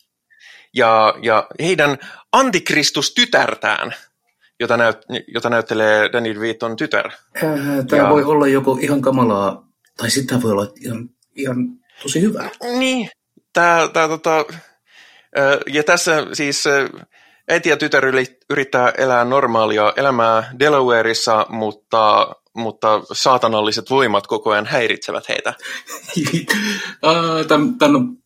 Ja, 0.74 1.14
ja 1.22 1.46
heidän 1.60 1.98
antikristustytärtään– 2.32 3.94
jota, 4.60 4.76
näyt, 4.76 4.98
jota 5.28 5.50
näyttelee 5.50 6.12
Danny 6.12 6.34
DeViton 6.34 6.76
tytär. 6.76 7.10
Tämä 7.88 8.02
ja... 8.02 8.08
voi 8.08 8.24
olla 8.24 8.46
joko 8.46 8.78
ihan 8.80 9.02
kamalaa, 9.02 9.68
tai 9.96 10.10
sitten 10.10 10.42
voi 10.42 10.52
olla 10.52 10.72
ihan, 10.80 11.10
ihan 11.36 11.68
tosi 12.02 12.20
hyvää. 12.20 12.50
Niin, 12.78 13.10
tämä, 13.52 13.88
tämä 13.92 14.08
tota, 14.08 14.44
ja 15.72 15.84
tässä 15.84 16.26
siis 16.32 16.64
äiti 17.48 17.68
ja 17.68 17.76
tytär 17.76 18.04
yrittää 18.50 18.92
elää 18.98 19.24
normaalia 19.24 19.92
elämää 19.96 20.50
Delawareissa, 20.58 21.46
mutta, 21.48 22.34
mutta 22.54 23.02
saatanalliset 23.12 23.90
voimat 23.90 24.26
koko 24.26 24.50
ajan 24.50 24.66
häiritsevät 24.66 25.28
heitä. 25.28 25.54
Tän, 27.48 27.94
on, 27.94 28.16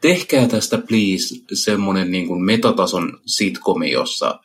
tehkää 0.00 0.48
tästä 0.48 0.78
please 0.78 1.34
semmoinen 1.52 2.10
niin 2.10 2.26
kuin 2.26 2.44
metatason 2.44 3.20
sitkomi, 3.26 3.90
jossa 3.90 4.40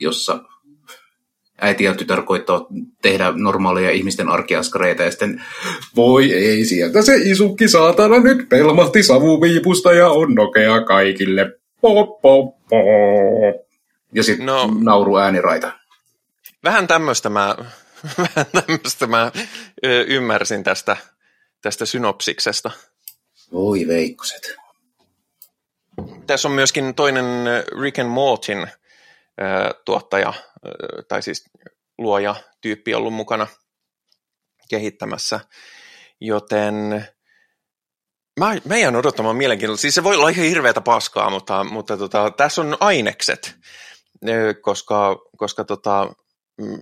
jossa 0.00 0.40
äiti 1.60 1.84
ja 1.84 1.94
tytär 1.94 2.22
koittaa 2.22 2.66
tehdä 3.02 3.32
normaaleja 3.36 3.90
ihmisten 3.90 4.28
arkiaskareita 4.28 5.02
ja 5.02 5.10
sitten 5.10 5.42
voi 5.96 6.32
ei, 6.32 6.64
sieltä 6.64 7.02
se 7.02 7.16
isukki 7.16 7.68
saatana 7.68 8.18
nyt 8.18 8.48
pelmahti 8.48 9.02
savuviipusta 9.02 9.92
ja 9.92 10.08
on 10.08 10.34
nokea 10.34 10.80
kaikille. 10.80 11.52
Po, 11.80 12.06
po, 12.06 12.56
po. 12.70 12.76
Ja 14.12 14.22
sitten 14.22 14.46
no, 14.46 14.70
nauru 14.80 15.16
ääniraita. 15.16 15.72
Vähän 16.64 16.86
tämmöistä 16.86 17.28
mä, 17.28 17.56
vähän 18.18 18.46
tämmöistä 18.52 19.06
mä 19.06 19.32
ymmärsin 20.06 20.64
tästä, 20.64 20.96
tästä 21.62 21.86
synopsiksesta. 21.86 22.70
Voi 23.52 23.86
veikkoset. 23.86 24.56
Tässä 26.26 26.48
on 26.48 26.54
myöskin 26.54 26.94
toinen 26.94 27.24
Rick 27.82 27.98
and 27.98 28.08
Mortin 28.08 28.66
tuottaja, 29.84 30.32
tai 31.08 31.22
siis 31.22 31.44
luoja 31.98 32.34
tyyppi 32.60 32.94
ollut 32.94 33.14
mukana 33.14 33.46
kehittämässä, 34.68 35.40
joten 36.20 36.74
mä, 38.40 38.56
mä 38.64 38.76
jään 38.76 38.96
odottamaan 38.96 39.36
mielenkiinnolla. 39.36 39.76
Siis 39.76 39.94
se 39.94 40.04
voi 40.04 40.16
olla 40.16 40.28
ihan 40.28 40.46
hirveätä 40.46 40.80
paskaa, 40.80 41.30
mutta, 41.30 41.64
mutta 41.64 41.96
tota, 41.96 42.30
tässä 42.30 42.62
on 42.62 42.76
ainekset, 42.80 43.56
koska, 44.62 45.16
koska 45.36 45.64
tota, 45.64 46.14
mm, 46.60 46.78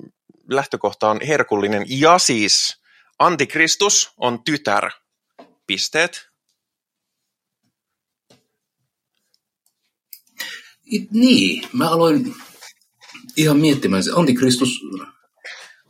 lähtökohta 0.51 1.11
on 1.11 1.21
herkullinen. 1.29 1.85
Ja 1.89 2.19
siis 2.19 2.83
Antikristus 3.19 4.13
on 4.17 4.45
tytär. 4.45 4.91
Pisteet. 5.67 6.29
Niin, 11.11 11.69
mä 11.73 11.91
aloin 11.91 12.35
ihan 13.37 13.57
miettimään, 13.57 14.01
että 14.01 14.21
antikristus 14.21 14.81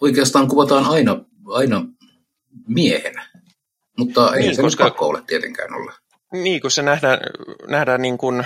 oikeastaan 0.00 0.48
kuvataan 0.48 0.84
aina, 0.84 1.24
aina 1.46 1.84
miehenä, 2.68 3.28
mutta 3.98 4.34
ei 4.34 4.42
niin, 4.42 4.56
se 4.56 4.62
koska, 4.62 4.84
pakko 4.84 5.06
ole 5.08 5.22
tietenkään 5.26 5.74
olla. 5.74 5.92
Niin, 6.32 6.60
kun 6.60 6.70
se 6.70 6.82
nähdään, 6.82 7.18
nähdään 7.68 8.02
niin 8.02 8.18
kuin 8.18 8.44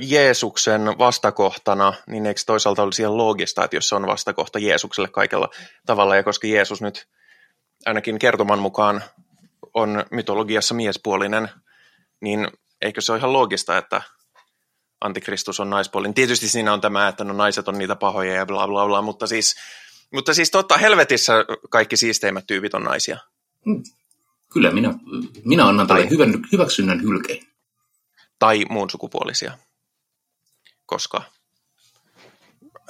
Jeesuksen 0.00 0.82
vastakohtana, 0.98 1.92
niin 2.06 2.26
eikö 2.26 2.40
toisaalta 2.46 2.82
olisi 2.82 3.02
ihan 3.02 3.16
loogista, 3.16 3.64
että 3.64 3.76
jos 3.76 3.88
se 3.88 3.94
on 3.94 4.06
vastakohta 4.06 4.58
Jeesukselle 4.58 5.08
kaikella 5.08 5.48
tavalla, 5.86 6.16
ja 6.16 6.22
koska 6.22 6.46
Jeesus 6.46 6.82
nyt 6.82 7.08
ainakin 7.86 8.18
kertoman 8.18 8.58
mukaan 8.58 9.04
on 9.74 10.04
mytologiassa 10.10 10.74
miespuolinen, 10.74 11.48
niin 12.20 12.48
eikö 12.82 13.00
se 13.00 13.12
ole 13.12 13.18
ihan 13.18 13.32
loogista, 13.32 13.78
että 13.78 14.02
antikristus 15.00 15.60
on 15.60 15.70
naispuolinen. 15.70 16.14
Tietysti 16.14 16.48
siinä 16.48 16.72
on 16.72 16.80
tämä, 16.80 17.08
että 17.08 17.24
no 17.24 17.32
naiset 17.32 17.68
on 17.68 17.78
niitä 17.78 17.96
pahoja 17.96 18.34
ja 18.34 18.46
bla 18.46 18.68
bla 18.68 18.86
bla, 18.86 19.02
mutta 19.02 19.26
siis, 19.26 19.56
mutta 20.12 20.34
siis 20.34 20.50
totta 20.50 20.78
helvetissä 20.78 21.32
kaikki 21.70 21.96
siisteimmät 21.96 22.46
tyypit 22.46 22.74
on 22.74 22.84
naisia. 22.84 23.18
Hmm. 23.64 23.82
Kyllä, 24.52 24.70
minä, 24.70 24.94
minä 25.44 25.66
annan 25.66 25.86
tälle 25.86 26.10
hyvän, 26.10 26.34
hyväksynnän 26.52 27.02
hylkeen. 27.02 27.46
Tai 28.38 28.64
muun 28.70 28.90
sukupuolisia, 28.90 29.58
koska 30.86 31.22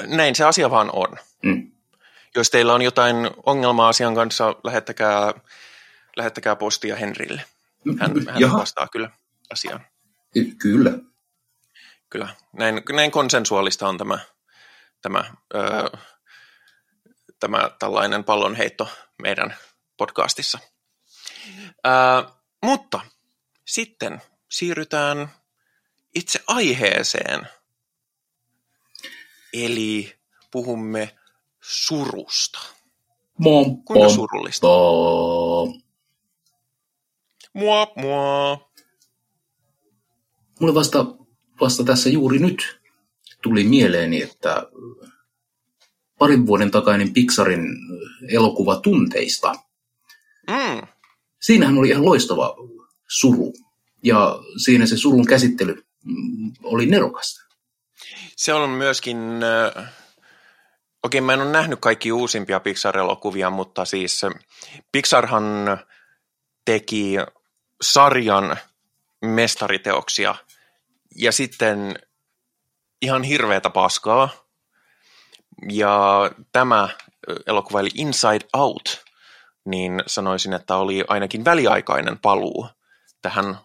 näin 0.07 0.35
se 0.35 0.45
asia 0.45 0.71
vaan 0.71 0.91
on. 0.93 1.17
Mm. 1.43 1.71
Jos 2.35 2.51
teillä 2.51 2.75
on 2.75 2.83
jotain 2.83 3.17
ongelmaa 3.47 3.89
asian 3.89 4.15
kanssa, 4.15 4.57
lähettäkää, 4.65 5.35
lähettäkää 6.17 6.57
postia 6.57 6.97
Henrille. 6.97 7.45
Hän, 7.99 8.13
hän 8.29 8.53
vastaa 8.53 8.89
kyllä 8.89 9.11
asiaan. 9.51 9.81
Kyllä 10.59 10.93
kyllä. 12.11 12.29
Näin, 12.53 12.83
näin 12.93 13.11
konsensuaalista 13.11 13.89
on 13.89 13.99
tämä, 13.99 14.19
tämä, 15.03 15.25
öö, 15.55 15.89
tämä 17.41 17.71
tällainen 17.79 18.25
pallonheitto 18.25 18.89
meidän 19.23 19.57
podcastissa. 19.97 20.59
Öö, 21.87 21.93
mutta 22.63 23.01
sitten 23.67 24.23
siirrytään 24.51 25.31
itse 26.15 26.41
aiheeseen. 26.47 27.49
Eli 29.53 30.19
puhumme 30.51 31.17
surusta. 31.61 32.59
Mom, 33.39 33.83
Kuinka 33.85 34.09
surullista? 34.09 34.67
Mua, 37.53 37.93
mua. 37.97 38.71
Mulle 40.61 40.75
vasta 40.75 40.99
vasta 41.61 41.85
tässä 41.85 42.09
juuri 42.09 42.39
nyt 42.39 42.81
tuli 43.43 43.65
mieleeni, 43.65 44.23
että 44.23 44.69
parin 46.19 46.47
vuoden 46.47 46.71
takainen 46.71 47.13
Pixarin 47.13 47.61
elokuva 48.29 48.81
Tunteista. 48.81 49.53
Mm. 50.51 50.87
Siinähän 51.43 51.79
oli 51.79 51.89
ihan 51.89 52.05
loistava 52.05 52.57
suru. 53.09 53.53
Ja 54.03 54.39
siinä 54.65 54.87
se 54.87 54.97
surun 54.97 55.27
käsittely 55.27 55.85
oli 56.63 56.87
nerokasta. 56.87 57.43
Se 58.37 58.55
on 58.55 58.71
myöskin, 58.71 59.19
äh, 59.77 59.93
okei 61.03 61.21
mä 61.21 61.35
en 61.35 61.41
ole 61.41 61.51
nähnyt 61.51 61.81
kaikki 61.81 62.13
uusimpia 62.13 62.61
Pixar-elokuvia, 62.61 63.51
mutta 63.51 63.85
siis 63.85 64.23
Pixarhan 64.93 65.45
teki 66.65 67.17
sarjan 67.83 68.57
mestariteoksia– 69.23 70.35
ja 71.19 71.33
sitten 71.33 71.99
ihan 73.03 73.23
hirveätä 73.23 73.71
paskaa. 73.71 74.29
Ja 75.71 76.31
tämä 76.53 76.89
elokuva 77.47 77.81
eli 77.81 77.91
Inside 77.95 78.47
Out, 78.57 79.05
niin 79.65 80.03
sanoisin, 80.07 80.53
että 80.53 80.77
oli 80.77 81.05
ainakin 81.09 81.45
väliaikainen 81.45 82.19
paluu 82.19 82.69
tähän 83.23 83.59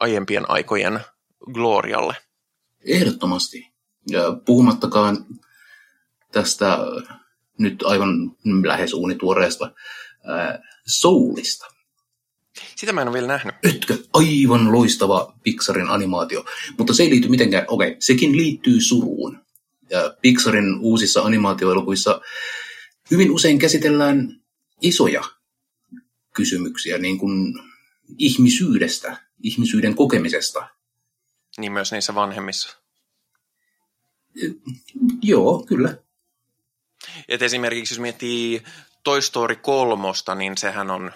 aiempien 0.00 0.50
aikojen 0.50 1.00
glorialle. 1.52 2.16
Ehdottomasti. 2.86 3.74
Ja 4.10 4.22
puhumattakaan 4.44 5.26
tästä 6.32 6.78
nyt 7.58 7.82
aivan 7.82 8.36
lähes 8.64 8.92
uunituoreesta 8.92 9.70
Soulista. 10.86 11.66
Sitä 12.76 12.92
mä 12.92 13.02
en 13.02 13.08
ole 13.08 13.14
vielä 13.14 13.26
nähnyt. 13.26 13.54
Etkö? 13.62 13.98
Aivan 14.12 14.72
loistava 14.72 15.34
Pixarin 15.42 15.88
animaatio. 15.88 16.44
Mutta 16.78 16.94
se 16.94 17.02
ei 17.02 17.10
liity 17.10 17.28
mitenkään, 17.28 17.64
okei, 17.68 17.88
okay, 17.88 18.00
sekin 18.00 18.36
liittyy 18.36 18.80
suruun. 18.80 19.44
Ja 19.90 20.16
Pixarin 20.22 20.78
uusissa 20.80 21.22
animaatioelokuissa 21.22 22.20
hyvin 23.10 23.30
usein 23.30 23.58
käsitellään 23.58 24.40
isoja 24.80 25.22
kysymyksiä, 26.34 26.98
niin 26.98 27.18
kuin 27.18 27.54
ihmisyydestä, 28.18 29.16
ihmisyyden 29.42 29.94
kokemisesta. 29.94 30.68
Niin 31.58 31.72
myös 31.72 31.92
niissä 31.92 32.14
vanhemmissa. 32.14 32.76
Joo, 35.22 35.64
kyllä. 35.66 35.96
Et 37.28 37.42
esimerkiksi 37.42 37.94
jos 37.94 38.00
miettii 38.00 38.62
Toy 39.04 39.22
Story 39.22 39.56
kolmosta, 39.56 40.34
niin 40.34 40.58
sehän 40.58 40.90
on 40.90 41.12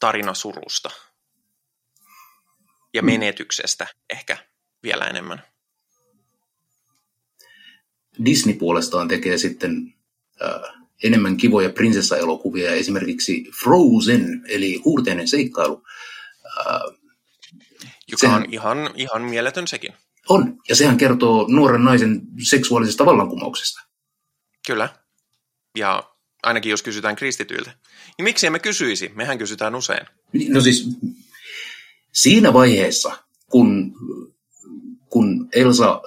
tarina 0.00 0.34
surusta 0.34 0.90
ja 2.94 3.02
mm. 3.02 3.06
menetyksestä 3.06 3.86
ehkä 4.10 4.36
vielä 4.82 5.04
enemmän. 5.04 5.42
Disney 8.24 8.54
puolestaan 8.54 9.08
tekee 9.08 9.38
sitten 9.38 9.94
äh, 10.42 10.80
enemmän 11.04 11.36
kivoja 11.36 11.70
prinsessa-elokuvia, 11.70 12.70
esimerkiksi 12.70 13.44
Frozen, 13.62 14.44
eli 14.48 14.82
huurteinen 14.84 15.28
seikkailu. 15.28 15.82
Äh, 16.58 16.80
Joka 18.08 18.20
sehän, 18.20 18.42
on 18.42 18.46
ihan, 18.52 18.90
ihan 18.94 19.22
mieletön 19.22 19.68
sekin. 19.68 19.94
On, 20.28 20.58
ja 20.68 20.76
sehän 20.76 20.96
kertoo 20.96 21.46
nuoren 21.48 21.84
naisen 21.84 22.20
seksuaalisesta 22.48 23.06
vallankumouksesta. 23.06 23.80
Kyllä, 24.66 24.88
ja 25.76 26.09
ainakin 26.42 26.70
jos 26.70 26.82
kysytään 26.82 27.16
kristityiltä. 27.16 27.72
Niin 28.18 28.24
miksi 28.24 28.46
emme 28.46 28.58
kysyisi? 28.58 29.10
Mehän 29.14 29.38
kysytään 29.38 29.74
usein. 29.74 30.06
No 30.48 30.60
siis 30.60 30.88
siinä 32.12 32.52
vaiheessa, 32.52 33.12
kun, 33.50 33.94
kun 35.08 35.48
Elsa 35.52 36.02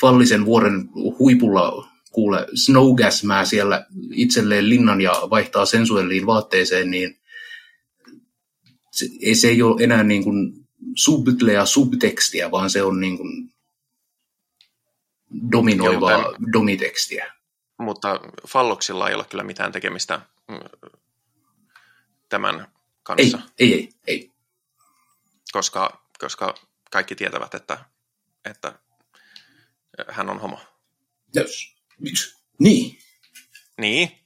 Fallisen 0.00 0.44
vuoren 0.44 0.88
huipulla 1.18 1.88
kuule 2.12 2.46
snowgasmää 2.54 3.44
siellä 3.44 3.86
itselleen 4.12 4.68
linnan 4.68 5.00
ja 5.00 5.12
vaihtaa 5.30 5.66
sensuelliin 5.66 6.26
vaatteeseen, 6.26 6.90
niin 6.90 7.18
se, 8.90 9.06
se 9.34 9.48
ei 9.48 9.62
ole 9.62 9.84
enää 9.84 10.02
niin 10.02 10.24
kuin 10.24 10.52
subtlea 10.96 11.66
subtekstiä, 11.66 12.50
vaan 12.50 12.70
se 12.70 12.82
on 12.82 13.00
niin 13.00 13.16
kuin 13.16 13.52
dominoivaa 15.52 16.12
Joo, 16.12 16.36
domitekstiä. 16.52 17.32
Mutta 17.82 18.20
falloksilla 18.48 19.08
ei 19.08 19.14
ole 19.14 19.24
kyllä 19.24 19.44
mitään 19.44 19.72
tekemistä 19.72 20.20
mm, 20.48 20.58
tämän 22.28 22.72
kanssa. 23.02 23.38
Ei, 23.58 23.74
ei, 23.74 23.80
ei. 23.80 23.92
ei. 24.06 24.32
Koska, 25.52 26.06
koska 26.18 26.54
kaikki 26.90 27.14
tietävät, 27.14 27.54
että, 27.54 27.84
että 28.44 28.78
hän 30.08 30.30
on 30.30 30.40
homo. 30.40 30.60
Yes. 31.36 31.76
Niin. 32.58 32.98
Niin, 33.80 34.21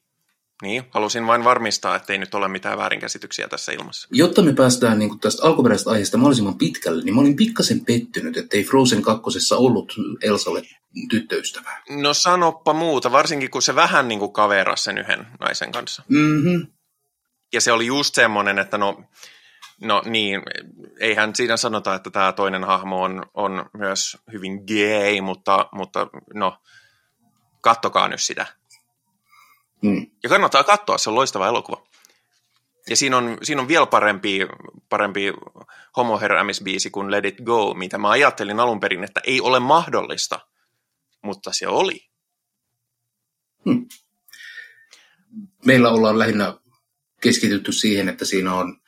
niin, 0.62 0.84
halusin 0.90 1.26
vain 1.26 1.44
varmistaa, 1.44 1.96
että 1.96 2.12
ei 2.12 2.18
nyt 2.18 2.34
ole 2.34 2.48
mitään 2.48 2.78
väärinkäsityksiä 2.78 3.48
tässä 3.48 3.72
ilmassa. 3.72 4.08
Jotta 4.12 4.42
me 4.42 4.52
päästään 4.52 4.98
niin 4.98 5.20
tästä 5.20 5.46
alkuperäisestä 5.46 5.90
aiheesta 5.90 6.18
mahdollisimman 6.18 6.58
pitkälle, 6.58 7.02
niin 7.02 7.14
mä 7.14 7.20
olin 7.20 7.36
pikkasen 7.36 7.84
pettynyt, 7.84 8.36
ettei 8.36 8.64
Frozen 8.64 9.02
2. 9.02 9.54
ollut 9.54 9.92
Elsalle 10.22 10.62
tyttöystävää. 11.10 11.82
No 11.90 12.14
sanoppa 12.14 12.72
muuta, 12.72 13.12
varsinkin 13.12 13.50
kun 13.50 13.62
se 13.62 13.74
vähän 13.74 14.08
niin 14.08 14.18
kuin 14.18 14.32
sen 14.74 14.98
yhden 14.98 15.26
naisen 15.40 15.72
kanssa. 15.72 16.02
Mm-hmm. 16.08 16.66
Ja 17.52 17.60
se 17.60 17.72
oli 17.72 17.86
just 17.86 18.14
semmoinen, 18.14 18.58
että 18.58 18.78
no, 18.78 19.04
no 19.80 20.02
niin, 20.04 20.42
eihän 21.00 21.34
siinä 21.34 21.56
sanota, 21.56 21.94
että 21.94 22.10
tämä 22.10 22.32
toinen 22.32 22.64
hahmo 22.64 23.02
on, 23.02 23.26
on 23.34 23.66
myös 23.78 24.16
hyvin 24.32 24.64
gay, 24.66 25.20
mutta, 25.20 25.68
mutta 25.72 26.08
no, 26.34 26.58
kattokaa 27.60 28.08
nyt 28.08 28.22
sitä. 28.22 28.46
Mm. 29.82 30.06
Ja 30.22 30.28
kannattaa 30.28 30.64
katsoa, 30.64 30.98
se 30.98 31.10
on 31.10 31.16
loistava 31.16 31.48
elokuva. 31.48 31.86
Ja 32.90 32.96
siinä 32.96 33.16
on, 33.16 33.38
siinä 33.42 33.62
on 33.62 33.68
vielä 33.68 33.86
parempi, 33.86 34.40
parempi 34.88 35.32
homoheräämisbiisi 35.96 36.90
kuin 36.90 37.10
Let 37.10 37.24
It 37.24 37.36
Go, 37.44 37.74
mitä 37.74 37.98
mä 37.98 38.10
ajattelin 38.10 38.60
alun 38.60 38.80
perin, 38.80 39.04
että 39.04 39.20
ei 39.24 39.40
ole 39.40 39.60
mahdollista, 39.60 40.40
mutta 41.22 41.52
se 41.52 41.68
oli. 41.68 42.08
Hmm. 43.64 43.88
Meillä 45.64 45.90
ollaan 45.90 46.18
lähinnä 46.18 46.54
keskitytty 47.20 47.72
siihen, 47.72 48.08
että 48.08 48.24
siinä 48.24 48.54
on 48.54 48.80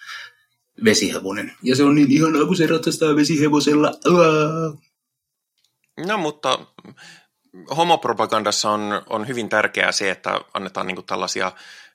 vesihevonen. 0.84 1.53
Ja 1.62 1.76
se 1.76 1.82
on 1.82 1.95
niin 1.95 2.12
ihanaa, 2.12 2.47
kun 2.47 2.57
se 2.57 2.66
ratsastaa 2.66 3.16
vesihevosella. 3.16 3.93
No, 6.07 6.18
mutta 6.18 6.66
homopropagandassa 7.76 8.70
on, 8.70 9.02
on 9.09 9.28
hyvin 9.28 9.48
tärkeää 9.48 9.92
se, 9.92 10.11
että 10.11 10.40
annetaan 10.54 10.86
niin 10.86 11.04
tällaisia 11.06 11.52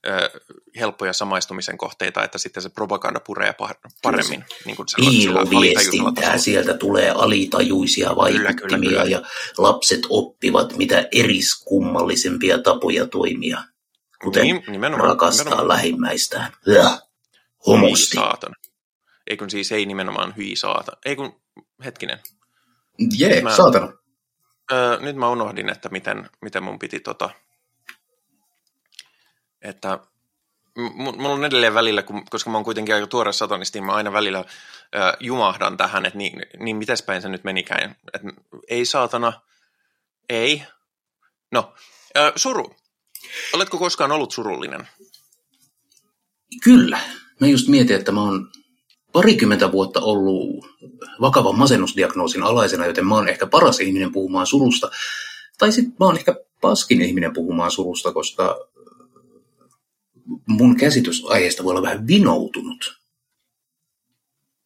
ö, 0.08 0.42
helppoja 0.80 1.14
samaistumisen 1.14 1.78
kohteita, 1.78 2.24
että 2.24 2.38
sitten 2.38 2.64
se 2.64 2.70
propaganda 2.70 3.20
puree 3.20 3.54
paremmin. 4.02 4.46
Niin 4.66 4.76
kuin 4.76 4.88
Piiloviestintää, 4.96 6.38
sieltä 6.38 6.74
tulee 6.74 7.10
alitajuisia 7.10 8.16
vaikuttimia 8.16 8.54
kyllä, 8.54 8.78
kyllä, 8.78 8.90
kyllä. 8.90 9.04
ja 9.04 9.22
lapset 9.58 10.02
oppivat 10.10 10.78
mitä 10.78 11.08
eriskummallisempia 11.12 12.58
tapoja 12.58 13.08
toimia, 13.08 13.64
kuten 14.24 14.44
niin, 14.44 14.64
nimenomaan, 14.68 15.10
rakastaa 15.10 15.44
nimenomaan. 15.44 15.68
lähimmäistään. 15.68 16.52
Homosti. 17.68 18.18
Ei 19.28 19.38
kun 19.38 19.50
siis 19.50 19.72
ei 19.72 19.86
nimenomaan 19.86 20.34
hyi 20.38 20.56
saatana. 20.56 20.98
Ei 21.06 21.16
kun, 21.16 21.42
hetkinen. 21.86 22.20
Jee, 23.18 23.42
Mä... 23.42 23.56
saatana 23.56 23.94
Öö, 24.72 25.00
nyt 25.00 25.16
mä 25.16 25.30
unohdin, 25.30 25.70
että 25.70 25.90
miten, 25.90 26.30
miten 26.42 26.64
mun 26.64 26.80
piti 26.80 27.00
tota, 27.00 27.30
että 29.62 30.00
mulla 30.76 31.30
on 31.30 31.46
edelleen 31.46 31.74
välillä, 31.74 32.04
koska 32.30 32.50
mä 32.50 32.58
oon 32.58 32.64
kuitenkin 32.64 32.96
aika 32.96 33.08
tuore 33.08 33.34
satanisti, 33.34 33.80
niin 33.80 33.86
mä 33.86 33.94
aina 33.94 34.14
välillä 34.14 34.40
ö, 34.40 34.46
jumahdan 35.20 35.78
tähän, 35.78 36.06
että 36.06 36.18
niin, 36.18 36.46
niin 36.60 36.80
päin 37.06 37.22
se 37.22 37.30
nyt 37.30 37.44
menikään. 37.44 37.96
Että 38.14 38.28
ei 38.68 38.86
saatana, 38.86 39.34
ei. 40.30 40.64
No, 41.52 41.74
ö, 42.18 42.32
suru. 42.36 42.76
Oletko 43.54 43.78
koskaan 43.78 44.12
ollut 44.12 44.32
surullinen? 44.32 44.88
Kyllä. 46.64 47.00
Mä 47.40 47.48
just 47.48 47.68
mietin, 47.68 47.96
että 47.96 48.12
mä 48.12 48.22
oon 48.22 48.52
parikymmentä 49.14 49.72
vuotta 49.72 50.00
ollut 50.00 50.66
vakavan 51.22 51.58
masennusdiagnoosin 51.58 52.44
alaisena, 52.44 52.86
joten 52.86 53.08
mä 53.08 53.16
oon 53.16 53.30
ehkä 53.30 53.48
paras 53.48 53.80
ihminen 53.80 54.12
puhumaan 54.12 54.48
surusta. 54.48 54.92
Tai 55.58 55.72
sitten 55.72 55.96
mä 56.00 56.06
oon 56.06 56.18
ehkä 56.18 56.36
paskin 56.62 57.02
ihminen 57.02 57.34
puhumaan 57.34 57.72
surusta, 57.72 58.14
koska 58.14 58.68
mun 60.48 60.78
käsitys 60.78 61.26
aiheesta 61.26 61.64
voi 61.64 61.72
olla 61.72 61.82
vähän 61.82 62.08
vinoutunut. 62.08 63.04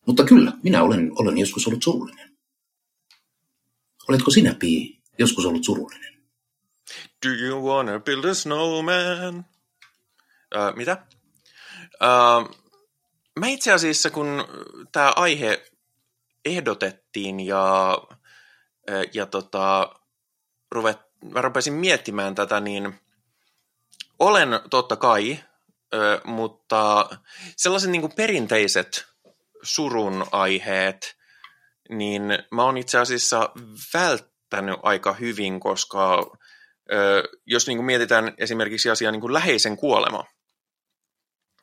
Mutta 0.08 0.24
kyllä, 0.24 0.52
minä 0.64 0.84
olen, 0.84 1.12
olen 1.16 1.38
joskus 1.38 1.68
ollut 1.68 1.84
surullinen. 1.84 2.38
Oletko 4.10 4.32
sinä, 4.32 4.54
Pii, 4.54 5.02
joskus 5.20 5.46
ollut 5.46 5.64
surullinen? 5.64 6.14
Do 7.26 7.30
you 7.30 7.68
wanna 7.68 8.00
build 8.00 8.26
a 8.26 8.34
snowman? 8.34 9.46
Uh, 10.56 10.76
mitä? 10.76 11.06
Uh, 12.02 12.67
mä 13.38 13.48
itse 13.48 13.72
asiassa, 13.72 14.10
kun 14.10 14.46
tämä 14.92 15.14
aihe 15.16 15.66
ehdotettiin 16.46 17.40
ja, 17.40 17.98
ja 19.14 19.26
tota, 19.26 19.96
ruvet, 20.72 20.98
mä 21.34 21.42
rupesin 21.42 21.74
miettimään 21.74 22.36
tätä, 22.36 22.60
niin 22.60 23.00
olen 24.20 24.50
totta 24.70 24.96
kai, 24.96 25.40
mutta 26.24 27.10
sellaiset 27.58 27.90
niin 27.90 28.12
perinteiset 28.16 29.06
surun 29.64 30.26
aiheet, 30.32 31.18
niin 31.90 32.24
mä 32.52 32.64
oon 32.64 32.78
itse 32.78 32.98
asiassa 32.98 33.50
välttänyt 33.94 34.80
aika 34.84 35.14
hyvin, 35.14 35.60
koska 35.60 36.32
jos 37.46 37.68
niin 37.68 37.86
mietitään 37.86 38.34
esimerkiksi 38.38 38.90
asiaa 38.90 39.12
niin 39.12 39.34
läheisen 39.34 39.78
kuolema, 39.78 40.24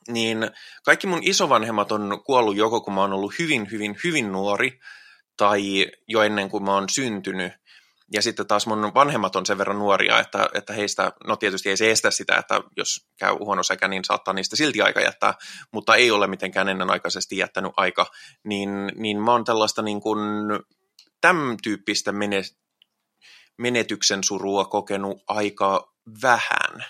niin 0.09 0.51
kaikki 0.85 1.07
mun 1.07 1.21
isovanhemmat 1.23 1.93
on 1.93 2.23
kuollut 2.27 2.57
joko 2.57 2.81
kun 2.81 2.95
mä 2.95 3.01
oon 3.01 3.13
ollut 3.13 3.35
hyvin, 3.39 3.69
hyvin, 3.71 3.97
hyvin 4.05 4.33
nuori 4.33 4.81
tai 5.37 5.87
jo 6.09 6.23
ennen 6.23 6.51
kuin 6.51 6.65
mä 6.65 6.75
oon 6.75 6.89
syntynyt. 6.89 7.53
Ja 8.13 8.23
sitten 8.23 8.47
taas 8.47 8.67
mun 8.67 8.93
vanhemmat 8.95 9.37
on 9.37 9.47
sen 9.47 9.59
verran 9.59 9.79
nuoria, 9.79 10.19
että, 10.19 10.49
että 10.55 10.73
heistä, 10.73 11.13
no 11.27 11.37
tietysti 11.37 11.69
ei 11.69 11.77
se 11.77 11.91
estä 11.91 12.11
sitä, 12.11 12.37
että 12.37 12.61
jos 12.77 13.07
käy 13.19 13.35
huono 13.35 13.63
sekä, 13.63 13.89
niin 13.89 14.05
saattaa 14.05 14.35
niistä 14.35 14.57
silti 14.57 14.83
aika 14.83 15.01
jättää, 15.01 15.35
mutta 15.73 15.95
ei 15.95 16.11
ole 16.11 16.27
mitenkään 16.27 16.69
ennenaikaisesti 16.69 17.37
jättänyt 17.37 17.73
aika, 17.77 18.07
niin, 18.45 18.71
niin 18.97 19.23
mä 19.23 19.33
oon 19.33 19.45
tällaista 19.45 19.83
niin 19.83 20.01
kuin, 20.01 20.19
tämän 21.21 21.57
tyyppistä 21.63 22.13
menetyksen 23.59 24.25
surua 24.25 24.65
kokenut 24.65 25.23
aika 25.29 25.93
vähän. 26.23 26.85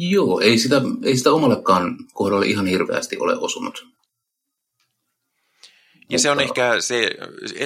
Joo, 0.00 0.40
ei 0.40 0.58
sitä, 0.58 0.80
ei 1.02 1.16
sitä 1.16 1.32
omallekaan 1.32 1.96
kohdalle 2.12 2.46
ihan 2.46 2.66
hirveästi 2.66 3.16
ole 3.18 3.38
osunut. 3.38 3.86
Ja 6.10 6.18
se, 6.18 6.30
on 6.30 6.40
ehkä 6.40 6.80
se, 6.80 7.10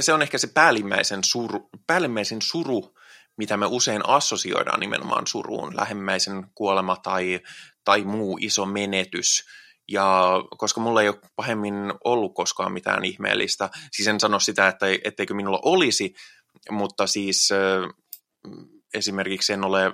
se 0.01 0.13
on 0.13 0.23
ehkä 0.23 0.39
se 0.39 0.47
päällimmäisen 0.47 1.25
suru, 1.25 1.71
päällimmäisen 1.87 2.43
suru, 2.43 2.95
mitä 3.37 3.57
me 3.57 3.67
usein 3.67 4.09
assosioidaan 4.09 4.81
nimenomaan 4.81 5.27
suruun, 5.27 5.77
lähemmäisen 5.77 6.47
kuolema 6.55 6.97
tai, 6.97 7.41
tai 7.85 8.05
muu 8.05 8.39
iso 8.41 8.67
menetys. 8.67 9.45
Ja 9.89 10.33
koska 10.59 10.81
mulla 10.81 11.03
ei 11.03 11.09
ole 11.09 11.21
pahemmin 11.37 11.75
ollut 12.05 12.35
koskaan 12.35 12.73
mitään 12.73 13.05
ihmeellistä, 13.05 13.71
siis 13.91 14.09
en 14.09 14.21
sano 14.21 14.39
sitä, 14.39 14.69
että 14.69 14.87
etteikö 15.05 15.35
minulla 15.35 15.61
olisi, 15.63 16.15
mutta 16.71 17.07
siis 17.07 17.49
esimerkiksi 18.95 19.53
en 19.53 19.65
ole 19.65 19.93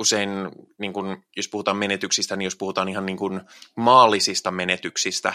usein, 0.00 0.30
niin 0.78 0.92
kun, 0.92 1.24
jos 1.36 1.48
puhutaan 1.48 1.76
menetyksistä, 1.76 2.36
niin 2.36 2.44
jos 2.44 2.56
puhutaan 2.56 2.88
ihan 2.88 3.06
niin 3.06 3.16
kun 3.16 3.40
maallisista 3.76 4.50
menetyksistä, 4.50 5.34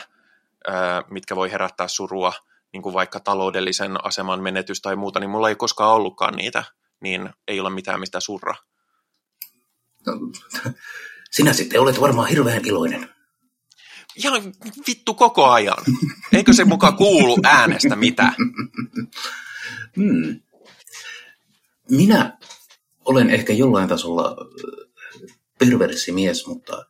mitkä 1.10 1.36
voi 1.36 1.52
herättää 1.52 1.88
surua, 1.88 2.34
niin 2.74 2.82
kuin 2.82 2.94
vaikka 2.94 3.20
taloudellisen 3.20 4.06
aseman 4.06 4.44
menetys 4.44 4.82
tai 4.82 4.96
muuta, 4.96 5.20
niin 5.20 5.30
mulla 5.30 5.50
ei 5.50 5.56
koskaan 5.56 5.92
ollutkaan 5.92 6.36
niitä, 6.36 6.64
niin 7.00 7.30
ei 7.48 7.60
ole 7.60 7.70
mitään 7.70 8.00
mistä 8.00 8.20
surra. 8.20 8.56
No, 10.06 10.14
sinä 11.32 11.54
sitten 11.54 11.82
olet 11.82 12.02
varmaan 12.02 12.30
hirveän 12.30 12.66
iloinen. 12.66 13.10
Ihan 14.16 14.54
vittu 14.88 15.14
koko 15.14 15.46
ajan. 15.46 15.78
Eikö 16.34 16.54
se 16.54 16.66
muka 16.66 16.92
kuulu 16.92 17.38
äänestä 17.44 17.96
mitä? 17.96 18.34
Hmm. 19.96 20.40
Minä 21.90 22.38
olen 23.06 23.30
ehkä 23.30 23.54
jollain 23.54 23.90
tasolla 23.90 24.36
perversi 25.60 26.12
mies, 26.12 26.48
mutta... 26.48 26.86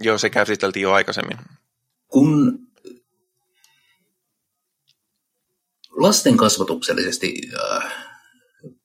Joo, 0.00 0.18
se 0.18 0.30
käsiteltiin 0.30 0.82
jo 0.82 0.92
aikaisemmin. 0.92 1.38
Kun 2.08 2.58
lasten 5.90 6.36
kasvatuksellisesti 6.36 7.40
äh, 7.74 7.92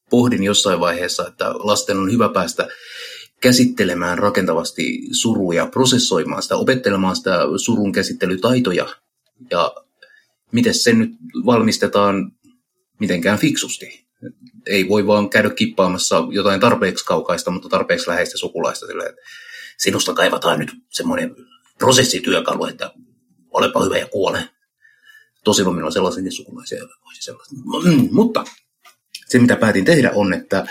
pohdin 0.09 0.43
jossain 0.43 0.79
vaiheessa, 0.79 1.27
että 1.27 1.51
lasten 1.53 1.97
on 1.97 2.11
hyvä 2.11 2.29
päästä 2.29 2.67
käsittelemään 3.41 4.17
rakentavasti 4.17 4.99
suruja, 5.11 5.65
prosessoimaan 5.65 6.43
sitä, 6.43 6.55
opettelemaan 6.55 7.15
sitä 7.15 7.39
surun 7.57 7.91
käsittelytaitoja 7.91 8.87
ja 9.51 9.75
miten 10.51 10.73
se 10.73 10.93
nyt 10.93 11.11
valmistetaan 11.45 12.31
mitenkään 12.99 13.39
fiksusti 13.39 14.04
ei 14.65 14.89
voi 14.89 15.07
vaan 15.07 15.29
käydä 15.29 15.49
kippaamassa 15.49 16.23
jotain 16.31 16.59
tarpeeksi 16.59 17.05
kaukaista, 17.05 17.51
mutta 17.51 17.69
tarpeeksi 17.69 18.07
läheistä 18.07 18.37
sukulaista. 18.37 18.87
Sillä, 18.87 19.05
että 19.05 19.21
sinusta 19.77 20.13
kaivataan 20.13 20.59
nyt 20.59 20.71
semmoinen 20.89 21.35
prosessityökalu, 21.77 22.65
että 22.65 22.91
olepa 23.51 23.83
hyvä 23.83 23.97
ja 23.97 24.07
kuole. 24.07 24.49
Tosi 25.43 25.63
minulla 25.63 25.85
on 25.85 25.91
sellaisia 25.91 26.31
sukulaisia, 26.31 26.77
joilla 26.77 26.95
voisi 27.05 27.21
sellaista. 27.21 27.55
Mm, 27.55 28.09
mutta 28.11 28.45
se, 29.25 29.39
mitä 29.39 29.55
päätin 29.55 29.85
tehdä, 29.85 30.11
on, 30.15 30.33
että 30.33 30.65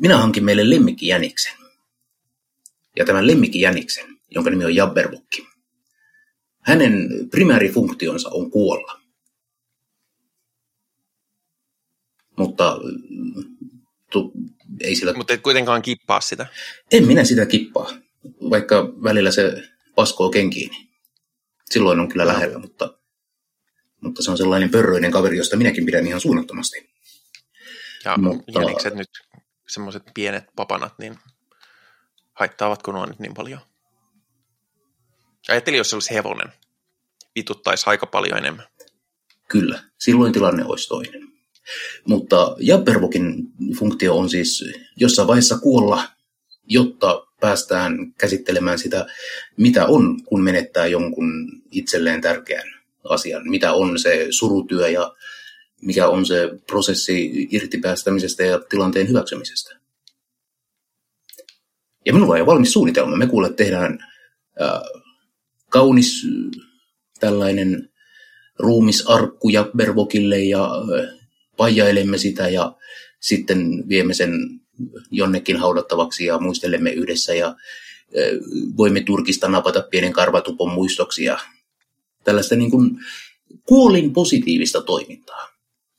minä 0.00 0.16
hankin 0.16 0.44
meille 0.44 0.70
lemmikkijäniksen. 0.70 1.54
Ja 2.96 3.04
tämän 3.04 3.26
lemmikkijäniksen, 3.26 4.06
jonka 4.30 4.50
nimi 4.50 4.64
on 4.64 4.74
Jabberwokki, 4.74 5.46
hänen 6.60 7.08
primäärifunktionsa 7.30 8.30
on 8.32 8.50
kuolla. 8.50 9.03
Mutta 12.36 12.78
tu, 14.12 14.32
ei 14.80 14.96
sillä... 14.96 15.12
Mutta 15.12 15.34
et 15.34 15.40
kuitenkaan 15.40 15.82
kippaa 15.82 16.20
sitä. 16.20 16.46
En 16.92 17.06
minä 17.06 17.24
sitä 17.24 17.46
kippaa, 17.46 17.90
vaikka 18.50 18.92
välillä 19.02 19.30
se 19.30 19.62
paskoo 19.94 20.30
kenkiin. 20.30 20.70
Silloin 21.70 22.00
on 22.00 22.08
kyllä 22.08 22.26
lähellä, 22.26 22.58
mutta, 22.58 22.98
mutta 24.00 24.22
se 24.22 24.30
on 24.30 24.38
sellainen 24.38 24.70
pörröinen 24.70 25.10
kaveri, 25.10 25.36
josta 25.36 25.56
minäkin 25.56 25.86
pidän 25.86 26.06
ihan 26.06 26.20
suunnattomasti. 26.20 26.90
Ja 28.04 28.18
mutta... 28.18 28.60
jänikset 28.60 28.94
nyt, 28.94 29.10
semmoiset 29.68 30.02
pienet 30.14 30.44
papanat, 30.56 30.98
niin 30.98 31.18
haittaavatko 32.32 32.92
nuo 32.92 33.06
nyt 33.06 33.18
niin 33.18 33.34
paljon? 33.34 33.60
Ajattelin, 35.48 35.78
jos 35.78 35.90
se 35.90 35.96
olisi 35.96 36.14
hevonen. 36.14 36.52
Vituttaisi 37.34 37.84
aika 37.86 38.06
paljon 38.06 38.38
enemmän. 38.38 38.66
Kyllä, 39.48 39.82
silloin 39.98 40.32
tilanne 40.32 40.64
olisi 40.64 40.88
toinen. 40.88 41.33
Mutta 42.08 42.56
Jabberwockin 42.60 43.34
funktio 43.78 44.18
on 44.18 44.30
siis 44.30 44.64
jossain 44.96 45.28
vaiheessa 45.28 45.58
kuolla, 45.58 46.04
jotta 46.64 47.26
päästään 47.40 48.14
käsittelemään 48.18 48.78
sitä, 48.78 49.06
mitä 49.56 49.86
on, 49.86 50.24
kun 50.24 50.42
menettää 50.42 50.86
jonkun 50.86 51.62
itselleen 51.70 52.20
tärkeän 52.20 52.74
asian. 53.04 53.48
Mitä 53.48 53.72
on 53.72 53.98
se 53.98 54.26
surutyö 54.30 54.88
ja 54.88 55.14
mikä 55.82 56.08
on 56.08 56.26
se 56.26 56.50
prosessi 56.66 57.48
irtipäästämisestä 57.50 58.42
ja 58.42 58.60
tilanteen 58.60 59.08
hyväksymisestä. 59.08 59.76
Ja 62.06 62.12
minulla 62.12 62.32
on 62.32 62.38
jo 62.38 62.46
valmis 62.46 62.72
suunnitelma. 62.72 63.16
Me 63.16 63.26
kuulet 63.26 63.56
tehdään 63.56 63.98
äh, 64.62 64.80
kaunis 65.70 66.26
tällainen 67.20 67.88
ruumisarkku 68.58 69.48
ja 69.48 69.70
Bervokille 69.76 70.38
ja 70.38 70.70
pajailemme 71.56 72.18
sitä 72.18 72.48
ja 72.48 72.72
sitten 73.20 73.88
viemme 73.88 74.14
sen 74.14 74.60
jonnekin 75.10 75.56
haudattavaksi 75.56 76.24
ja 76.24 76.38
muistelemme 76.38 76.90
yhdessä 76.90 77.34
ja 77.34 77.56
voimme 78.76 79.00
Turkista 79.00 79.48
napata 79.48 79.82
pienen 79.90 80.12
karvatupon 80.12 80.72
muistoksi 80.72 81.24
ja 81.24 81.38
tällaista 82.24 82.56
niin 82.56 82.70
kuin 82.70 82.90
kuolin 83.64 84.12
positiivista 84.12 84.82
toimintaa. 84.82 85.48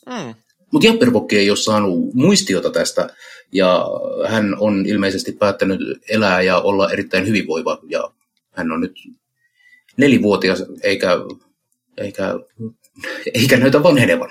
Mm. 0.05 0.35
Mutta 0.71 0.87
Japperpokki 0.87 1.37
ei 1.37 1.49
ole 1.49 1.57
saanut 1.57 2.13
muistiota 2.13 2.69
tästä 2.69 3.09
ja 3.51 3.85
hän 4.27 4.55
on 4.59 4.85
ilmeisesti 4.85 5.31
päättänyt 5.31 5.79
elää 6.09 6.41
ja 6.41 6.59
olla 6.59 6.91
erittäin 6.91 7.27
hyvinvoiva 7.27 7.79
ja 7.89 8.11
hän 8.51 8.71
on 8.71 8.81
nyt 8.81 8.95
nelivuotias 9.97 10.63
eikä, 10.83 11.09
eikä, 11.97 12.33
eikä 13.33 13.57
näytä 13.57 13.83
vanhenevan 13.83 14.29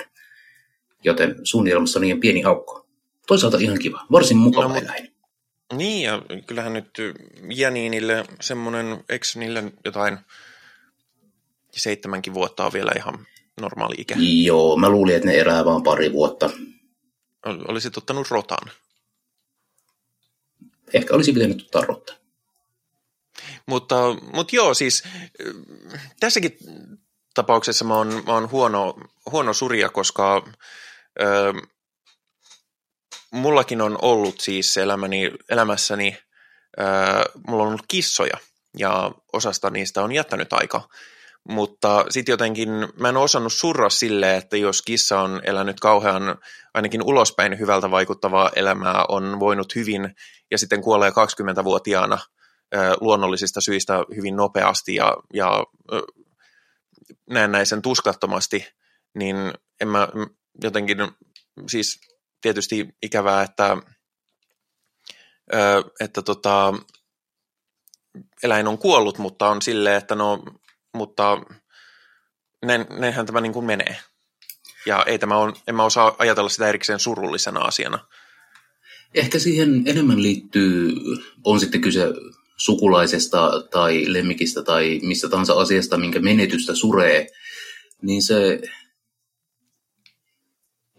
joten 1.05 1.36
suunnitelmassa 1.44 1.98
on 1.98 2.02
niin 2.02 2.20
pieni 2.20 2.44
aukko. 2.44 2.86
Toisaalta 3.26 3.59
ihan 3.59 3.78
kiva, 3.78 4.07
varsin 4.12 4.36
mukava 4.36 4.68
no, 4.68 4.76
eläin. 4.76 5.14
Niin, 5.72 6.02
ja 6.02 6.22
kyllähän 6.46 6.72
nyt 6.72 6.98
Janiinille 7.55 8.24
semmoinen, 8.40 9.05
eikö 9.09 9.26
niille 9.34 9.72
jotain 9.84 10.18
seitsemänkin 11.70 12.34
vuotta 12.34 12.66
on 12.66 12.72
vielä 12.72 12.92
ihan 12.96 13.26
normaali 13.61 13.94
ikä? 13.98 14.16
Joo, 14.44 14.76
mä 14.76 14.88
luulin, 14.88 15.16
että 15.16 15.28
ne 15.28 15.38
elää 15.38 15.64
vaan 15.64 15.82
pari 15.82 16.12
vuotta. 16.12 16.50
Olisit 17.68 17.96
ottanut 17.96 18.30
rotan. 18.30 18.70
Ehkä 20.92 21.14
olisi 21.14 21.32
pitänyt 21.32 21.61
ottaa 21.61 21.82
rotta. 21.82 22.14
Mutta, 23.66 23.96
mutta 24.32 24.57
joo, 24.57 24.74
siis 24.74 25.05
tässäkin 26.20 26.59
tapauksessa 27.34 27.84
mä 27.84 27.96
oon, 27.96 28.22
mä 28.26 28.32
oon 28.32 28.50
huono, 28.50 28.96
huono 29.30 29.52
surja, 29.52 29.88
koska 29.88 30.48
Mullakin 33.30 33.80
on 33.80 33.98
ollut 34.02 34.40
siis 34.40 34.76
elämäni, 34.76 35.32
elämässäni, 35.50 36.18
mulla 37.46 37.62
on 37.62 37.68
ollut 37.68 37.84
kissoja 37.88 38.38
ja 38.76 39.12
osasta 39.32 39.70
niistä 39.70 40.02
on 40.02 40.12
jättänyt 40.12 40.52
aika. 40.52 40.88
Mutta 41.48 42.04
sitten 42.10 42.32
jotenkin 42.32 42.68
mä 43.00 43.08
en 43.08 43.16
osannut 43.16 43.52
surra 43.52 43.90
sille, 43.90 44.36
että 44.36 44.56
jos 44.56 44.82
kissa 44.82 45.20
on 45.20 45.40
elänyt 45.44 45.80
kauhean 45.80 46.38
ainakin 46.74 47.02
ulospäin 47.02 47.58
hyvältä 47.58 47.90
vaikuttavaa 47.90 48.50
elämää, 48.56 49.04
on 49.08 49.40
voinut 49.40 49.74
hyvin 49.74 50.14
ja 50.50 50.58
sitten 50.58 50.82
kuolee 50.82 51.10
20-vuotiaana 51.10 52.18
ö, 52.74 52.78
luonnollisista 53.00 53.60
syistä 53.60 54.04
hyvin 54.16 54.36
nopeasti 54.36 54.94
ja, 54.94 55.16
ja 55.34 55.64
ö, 55.92 56.02
näennäisen 57.30 57.82
tuskattomasti, 57.82 58.66
niin 59.14 59.36
en 59.80 59.88
mä, 59.88 60.08
jotenkin 60.62 60.98
siis 61.68 62.00
tietysti 62.40 62.88
ikävää, 63.02 63.42
että, 63.42 63.76
että 66.00 66.22
tota, 66.22 66.74
eläin 68.42 68.68
on 68.68 68.78
kuollut, 68.78 69.18
mutta 69.18 69.48
on 69.48 69.62
silleen, 69.62 69.96
että 69.96 70.14
no, 70.14 70.42
mutta 70.94 71.42
ne, 72.64 72.86
nehän 72.90 73.26
tämä 73.26 73.40
niin 73.40 73.52
kuin 73.52 73.66
menee. 73.66 73.96
Ja 74.86 75.05
ei 75.07 75.18
tämä 75.18 75.36
on, 75.36 75.57
en 75.68 75.74
mä 75.74 75.84
osaa 75.84 76.16
ajatella 76.18 76.48
sitä 76.48 76.68
erikseen 76.68 76.98
surullisena 76.98 77.61
asiana. 77.61 78.07
Ehkä 79.14 79.38
siihen 79.38 79.82
enemmän 79.86 80.22
liittyy, 80.22 80.92
on 81.44 81.61
sitten 81.61 81.80
kyse 81.80 82.07
sukulaisesta 82.57 83.62
tai 83.70 84.05
lemmikistä 84.09 84.62
tai 84.62 85.00
mistä 85.02 85.28
tahansa 85.28 85.52
asiasta, 85.52 85.96
minkä 85.96 86.20
menetystä 86.20 86.74
suree, 86.74 87.26
niin 88.02 88.22
se 88.22 88.61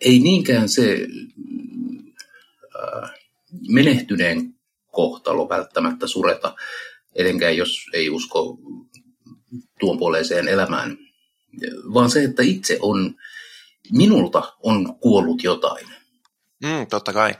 ei 0.01 0.19
niinkään 0.19 0.69
se 0.69 1.07
äh, 2.75 3.11
menehtyneen 3.67 4.55
kohtalo 4.91 5.49
välttämättä 5.49 6.07
sureta, 6.07 6.55
etenkään 7.15 7.57
jos 7.57 7.89
ei 7.93 8.09
usko 8.09 8.57
tuon 9.79 9.97
puoleiseen 9.97 10.47
elämään, 10.47 10.97
vaan 11.93 12.09
se, 12.09 12.23
että 12.23 12.43
itse 12.43 12.77
on, 12.81 13.15
minulta 13.91 14.53
on 14.63 14.95
kuollut 14.99 15.43
jotain. 15.43 15.87
Mm, 16.63 16.87
totta 16.89 17.13
kai. 17.13 17.35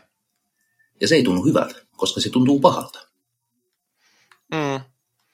Ja 1.01 1.08
se 1.08 1.16
ei 1.16 1.24
tunnu 1.24 1.45
hyvältä, 1.45 1.76
koska 1.97 2.22
se 2.22 2.30
tuntuu 2.30 2.60
pahalta. 2.60 2.99
Mm. 4.51 4.82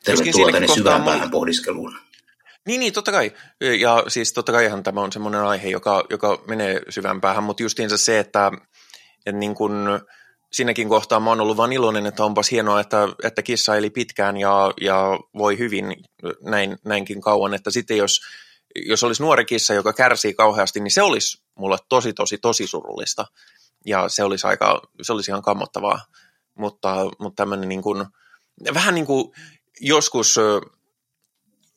Tervetuloa 0.03 0.51
tänne 0.51 0.67
syvään 0.67 1.03
päähän 1.03 1.31
pohdiskeluun. 1.31 1.99
Niin, 2.67 2.79
niin, 2.79 2.93
totta 2.93 3.11
kai. 3.11 3.31
Ja 3.79 4.03
siis 4.07 4.33
totta 4.33 4.51
kaihan 4.51 4.83
tämä 4.83 5.01
on 5.01 5.11
semmoinen 5.11 5.41
aihe, 5.41 5.69
joka, 5.69 6.03
joka 6.09 6.43
menee 6.47 6.81
syvään 6.89 7.21
päähän, 7.21 7.43
mutta 7.43 7.63
justiinsa 7.63 7.97
se, 7.97 8.19
että, 8.19 8.51
että 9.25 9.39
niin 9.39 9.55
kun, 9.55 10.01
siinäkin 10.51 10.89
kohtaa 10.89 11.19
mä 11.19 11.29
oon 11.29 11.41
ollut 11.41 11.57
vaan 11.57 11.73
iloinen, 11.73 12.05
että 12.05 12.23
onpas 12.23 12.51
hienoa, 12.51 12.79
että, 12.79 13.07
että 13.23 13.41
kissa 13.41 13.75
eli 13.75 13.89
pitkään 13.89 14.37
ja, 14.37 14.73
ja 14.81 15.19
voi 15.37 15.57
hyvin 15.57 15.95
näin, 16.41 16.77
näinkin 16.85 17.21
kauan, 17.21 17.53
että 17.53 17.71
sitten 17.71 17.97
jos, 17.97 18.21
jos 18.85 19.03
olisi 19.03 19.23
nuori 19.23 19.45
kissa, 19.45 19.73
joka 19.73 19.93
kärsii 19.93 20.33
kauheasti, 20.33 20.79
niin 20.79 20.91
se 20.91 21.01
olisi 21.01 21.43
mulle 21.55 21.77
tosi, 21.89 22.13
tosi, 22.13 22.37
tosi 22.37 22.67
surullista. 22.67 23.25
Ja 23.85 24.09
se 24.09 24.23
olisi, 24.23 24.47
aika, 24.47 24.81
se 25.01 25.13
olisi 25.13 25.31
ihan 25.31 25.41
kammottavaa. 25.41 25.99
Mutta, 26.57 26.95
mutta 27.19 27.41
tämmöinen 27.41 27.69
niin 27.69 27.81
kuin, 27.81 28.05
vähän 28.73 28.95
niin 28.95 29.05
kuin 29.05 29.31
joskus 29.81 30.35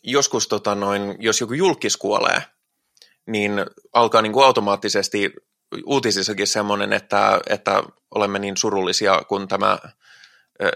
joskus 0.04 0.48
tota 0.48 0.74
noin, 0.74 1.16
jos 1.18 1.40
joku 1.40 1.52
julkis 1.52 1.96
kuolee, 1.96 2.42
niin 3.26 3.52
alkaa 3.92 4.22
niin 4.22 4.32
kuin 4.32 4.46
automaattisesti 4.46 5.32
uutisissakin 5.86 6.46
semmoinen, 6.46 6.92
että, 6.92 7.40
että 7.50 7.82
olemme 8.14 8.38
niin 8.38 8.56
surullisia, 8.56 9.22
kun 9.28 9.48
tämä, 9.48 9.78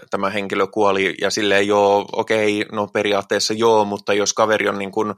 tämä 0.09 0.29
henkilö 0.29 0.67
kuoli, 0.67 1.15
ja 1.21 1.29
silleen 1.29 1.67
joo, 1.67 2.09
okei, 2.11 2.65
no 2.71 2.87
periaatteessa 2.87 3.53
joo, 3.53 3.85
mutta 3.85 4.13
jos 4.13 4.33
kaveri 4.33 4.69
on 4.69 4.77
niin 4.79 4.91
kuin, 4.91 5.13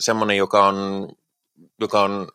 semmoinen, 0.00 0.36
joka 0.36 0.66
on, 0.66 1.08
joka 1.80 2.02
on 2.02 2.28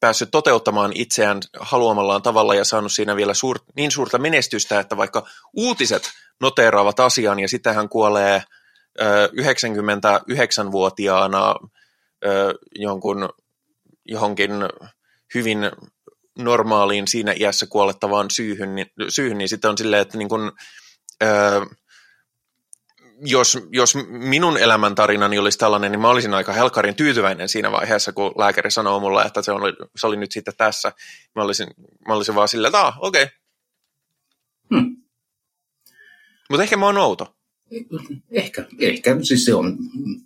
päässyt 0.00 0.30
toteuttamaan 0.30 0.92
itseään 0.94 1.40
haluamallaan 1.60 2.22
tavalla 2.22 2.54
ja 2.54 2.64
saanut 2.64 2.92
siinä 2.92 3.16
vielä 3.16 3.34
suur, 3.34 3.58
niin 3.76 3.90
suurta 3.90 4.18
menestystä, 4.18 4.80
että 4.80 4.96
vaikka 4.96 5.26
uutiset 5.52 6.10
noteeraavat 6.40 7.00
asian 7.00 7.38
ja 7.38 7.48
sitten 7.48 7.74
hän 7.74 7.88
kuolee– 7.88 8.42
99-vuotiaana 9.00 11.54
jonkun, 12.74 13.28
johonkin 14.04 14.50
hyvin 15.34 15.58
normaaliin 16.38 17.08
siinä 17.08 17.34
iässä 17.36 17.66
kuolettavaan 17.66 18.30
syyhyn, 18.30 18.74
niin, 18.74 18.90
syyhyn, 19.08 19.38
niin 19.38 19.48
sitten 19.48 19.70
on 19.70 19.78
silleen, 19.78 20.02
että 20.02 20.18
niin 20.18 20.28
kun, 20.28 20.52
jos, 23.20 23.58
jos 23.70 23.94
minun 24.08 24.58
elämäntarinani 24.58 25.38
olisi 25.38 25.58
tällainen, 25.58 25.92
niin 25.92 26.00
mä 26.00 26.08
olisin 26.08 26.34
aika 26.34 26.52
helkarin 26.52 26.94
tyytyväinen 26.94 27.48
siinä 27.48 27.72
vaiheessa, 27.72 28.12
kun 28.12 28.32
lääkäri 28.38 28.70
sanoo 28.70 29.00
mulle, 29.00 29.22
että 29.22 29.42
se 29.42 29.52
oli, 29.52 29.72
se 29.96 30.06
oli 30.06 30.16
nyt 30.16 30.32
sitten 30.32 30.56
tässä. 30.56 30.92
Mä 31.34 31.42
olisin, 31.42 31.68
mä 32.08 32.14
olisin 32.14 32.34
vaan 32.34 32.48
silleen, 32.48 32.68
että 32.68 32.86
ah, 32.86 32.98
okei. 33.00 33.22
Okay. 33.22 33.36
Hmm. 34.74 34.96
Mutta 36.50 36.62
ehkä 36.62 36.76
mä 36.76 36.86
oon 36.86 36.98
outo. 36.98 37.36
Ehkä, 38.30 38.64
ehkä 38.78 39.16
siis 39.22 39.44
se 39.44 39.54
on, 39.54 39.78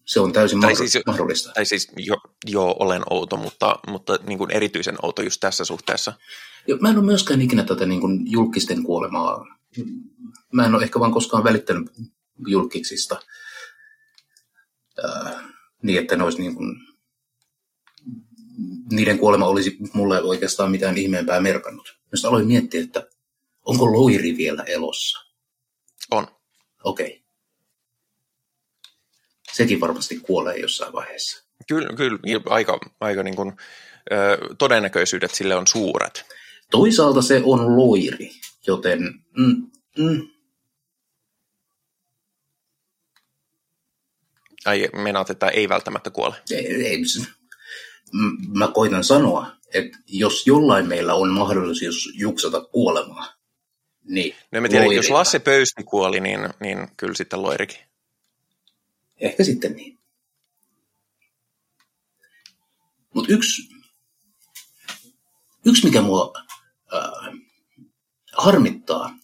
se 0.04 0.20
on 0.20 0.32
täysin 0.32 0.60
tai 0.60 0.76
siis, 0.76 0.98
mahdollista. 1.06 1.52
Tai 1.54 1.66
siis 1.66 1.92
jo, 1.96 2.16
jo 2.46 2.76
olen 2.78 3.02
outo, 3.10 3.36
mutta, 3.36 3.78
mutta 3.86 4.18
niin 4.26 4.38
kuin 4.38 4.50
erityisen 4.50 4.96
outo 5.02 5.22
just 5.22 5.40
tässä 5.40 5.64
suhteessa. 5.64 6.12
Jo, 6.66 6.76
mä 6.76 6.90
en 6.90 6.96
ole 6.96 7.04
myöskään 7.04 7.40
ikinä 7.40 7.64
tätä 7.64 7.86
niin 7.86 8.00
kuin 8.00 8.32
julkisten 8.32 8.82
kuolemaa. 8.82 9.46
Mä 10.52 10.66
en 10.66 10.74
ole 10.74 10.82
ehkä 10.82 11.00
vaan 11.00 11.12
koskaan 11.12 11.44
välittänyt 11.44 11.90
julkiksista 12.46 13.22
äh, 15.04 15.44
niin, 15.82 15.98
että 15.98 16.16
ne 16.16 16.24
olisi 16.24 16.40
niin 16.40 16.54
kuin, 16.54 16.76
niiden 18.92 19.18
kuolema 19.18 19.46
olisi 19.46 19.76
mulle 19.92 20.22
oikeastaan 20.22 20.70
mitään 20.70 20.98
ihmeempää 20.98 21.40
merkannut. 21.40 21.98
Myös 22.12 22.24
aloin 22.24 22.46
miettiä, 22.46 22.82
että 22.82 23.06
onko 23.64 23.92
loiri 23.92 24.36
vielä 24.36 24.62
elossa? 24.62 25.18
On. 26.10 26.26
Okei. 26.84 27.06
Okay 27.06 27.19
sekin 29.52 29.80
varmasti 29.80 30.16
kuolee 30.16 30.56
jossain 30.56 30.92
vaiheessa. 30.92 31.44
Kyllä, 31.68 31.88
kyllä 31.96 32.40
aika, 32.46 32.78
aika 33.00 33.22
niin 33.22 33.36
kuin, 33.36 33.52
ö, 34.12 34.38
todennäköisyydet 34.58 35.34
sille 35.34 35.56
on 35.56 35.66
suuret. 35.66 36.24
Toisaalta 36.70 37.22
se 37.22 37.42
on 37.44 37.76
loiri, 37.76 38.30
joten... 38.66 39.14
Mm, 39.36 39.70
mm. 39.98 40.28
Ai, 44.64 44.88
menaat, 44.92 45.30
että 45.30 45.48
ei 45.48 45.68
välttämättä 45.68 46.10
kuole? 46.10 46.34
Ei, 46.50 46.86
ei, 46.86 47.02
mä 48.58 48.68
koitan 48.68 49.04
sanoa, 49.04 49.46
että 49.74 49.98
jos 50.06 50.46
jollain 50.46 50.88
meillä 50.88 51.14
on 51.14 51.28
mahdollisuus 51.28 52.12
juksata 52.14 52.60
kuolemaa, 52.60 53.34
niin 54.04 54.34
no, 54.52 54.60
mä 54.60 54.68
tiedän, 54.68 54.92
jos 54.92 55.10
Lasse 55.10 55.38
Pöysti 55.38 55.84
kuoli, 55.84 56.20
niin, 56.20 56.48
niin 56.60 56.88
kyllä 56.96 57.14
sitten 57.14 57.42
loirikin. 57.42 57.89
Ehkä 59.20 59.44
sitten 59.44 59.72
niin. 59.72 59.98
Mutta 63.14 63.32
yksi, 63.32 63.68
yksi, 65.66 65.86
mikä 65.86 66.02
mua 66.02 66.32
äh, 66.94 67.34
harmittaa, 68.36 69.18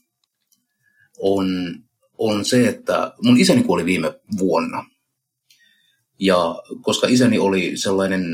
on, 1.19 1.47
on 2.19 2.45
se, 2.45 2.69
että 2.69 3.15
mun 3.23 3.41
isäni 3.41 3.63
kuoli 3.63 3.85
viime 3.85 4.21
vuonna. 4.39 4.85
Ja 6.19 6.63
koska 6.83 7.07
isäni 7.07 7.39
oli 7.39 7.77
sellainen 7.77 8.25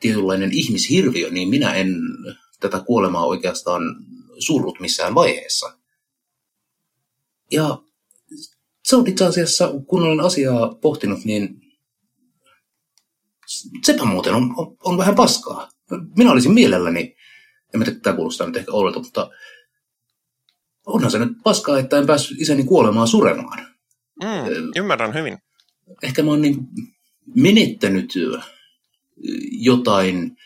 tietynlainen 0.00 0.52
ihmishirviö, 0.52 1.30
niin 1.30 1.48
minä 1.48 1.74
en 1.74 1.94
tätä 2.60 2.80
kuolemaa 2.80 3.26
oikeastaan 3.26 3.82
surrut 4.38 4.80
missään 4.80 5.14
vaiheessa. 5.14 5.78
Ja 7.50 7.78
se 8.92 8.96
on 8.96 9.08
itse 9.08 9.24
asiassa, 9.24 9.72
kun 9.86 10.02
olen 10.02 10.20
asiaa 10.20 10.74
pohtinut, 10.74 11.24
niin 11.24 11.60
sepä 13.84 14.04
muuten 14.04 14.34
on, 14.34 14.54
on, 14.56 14.76
on 14.84 14.98
vähän 14.98 15.14
paskaa. 15.14 15.68
Minä 16.16 16.32
olisin 16.32 16.54
mielelläni, 16.54 17.16
en 17.74 17.78
mä 17.78 17.84
tiedä, 17.84 18.00
tämä 18.00 18.16
kuulostaa 18.16 18.46
nyt 18.46 18.56
ehkä 18.56 18.72
oudolta, 18.72 18.98
mutta 18.98 19.30
onhan 20.86 21.10
se 21.10 21.18
nyt 21.18 21.32
paskaa, 21.44 21.78
että 21.78 21.98
en 21.98 22.06
päässyt 22.06 22.40
isäni 22.40 22.64
kuolemaan 22.64 23.08
suremaan. 23.08 23.58
Mm, 24.22 24.72
ymmärrän 24.76 25.14
hyvin. 25.14 25.38
Ehkä 26.02 26.22
mä 26.22 26.30
oon 26.30 26.42
niin 26.42 26.56
menettänyt 27.34 28.12
jotain 29.50 30.36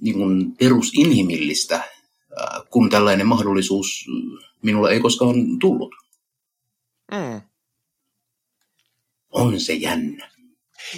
niin 0.00 0.14
kuin 0.14 0.56
perusinhimillistä, 0.56 1.84
kun 2.70 2.90
tällainen 2.90 3.26
mahdollisuus 3.26 4.06
minulle 4.62 4.92
ei 4.92 5.00
koskaan 5.00 5.58
tullut. 5.60 5.94
Mm. 7.10 7.40
On 9.30 9.60
se 9.60 9.72
jännä. 9.72 10.30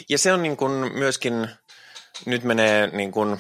Ja 0.09 0.19
se 0.19 0.33
on 0.33 0.43
niin 0.43 0.57
kuin 0.57 0.73
myöskin, 0.73 1.49
nyt 2.27 2.45
menee 2.45 2.87
niin 2.87 3.13
kuin 3.13 3.39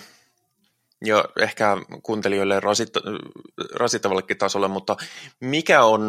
jo 1.02 1.24
ehkä 1.40 1.76
kuuntelijoille 2.02 2.60
rasitta, 2.60 3.00
rasittavallekin 3.74 4.38
tasolle, 4.38 4.68
mutta 4.68 4.96
mikä 5.40 5.84
on 5.84 6.02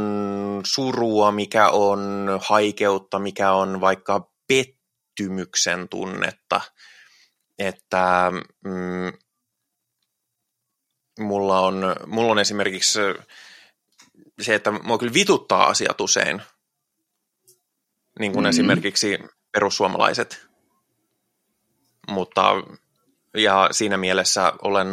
surua, 0.66 1.32
mikä 1.32 1.70
on 1.70 2.28
haikeutta, 2.42 3.20
mikä 3.20 3.52
on 3.52 3.82
vaikka 3.82 4.32
pettymyksen 4.48 5.90
tunnetta, 5.90 6.62
että 7.60 8.32
mm, 8.66 9.14
mulla, 11.20 11.60
on, 11.60 11.96
mulla 12.08 12.32
on 12.32 12.40
esimerkiksi 12.40 13.00
se, 14.42 14.56
että 14.56 14.72
mua 14.72 14.98
kyllä 14.98 15.14
vituttaa 15.14 15.66
asiat 15.66 16.02
usein, 16.02 16.42
niin 18.20 18.32
kuin 18.32 18.44
mm-hmm. 18.44 18.50
esimerkiksi 18.50 19.20
perussuomalaiset. 19.52 20.48
Mutta 22.10 22.44
ja 23.38 23.70
siinä 23.72 23.98
mielessä 23.98 24.54
olen 24.62 24.88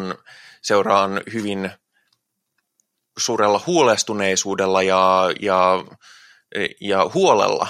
seuraan 0.63 1.21
hyvin 1.33 1.71
suurella 3.19 3.61
huolestuneisuudella 3.67 4.83
ja, 4.83 5.31
ja, 5.41 5.85
ja 6.81 7.11
huolella 7.15 7.69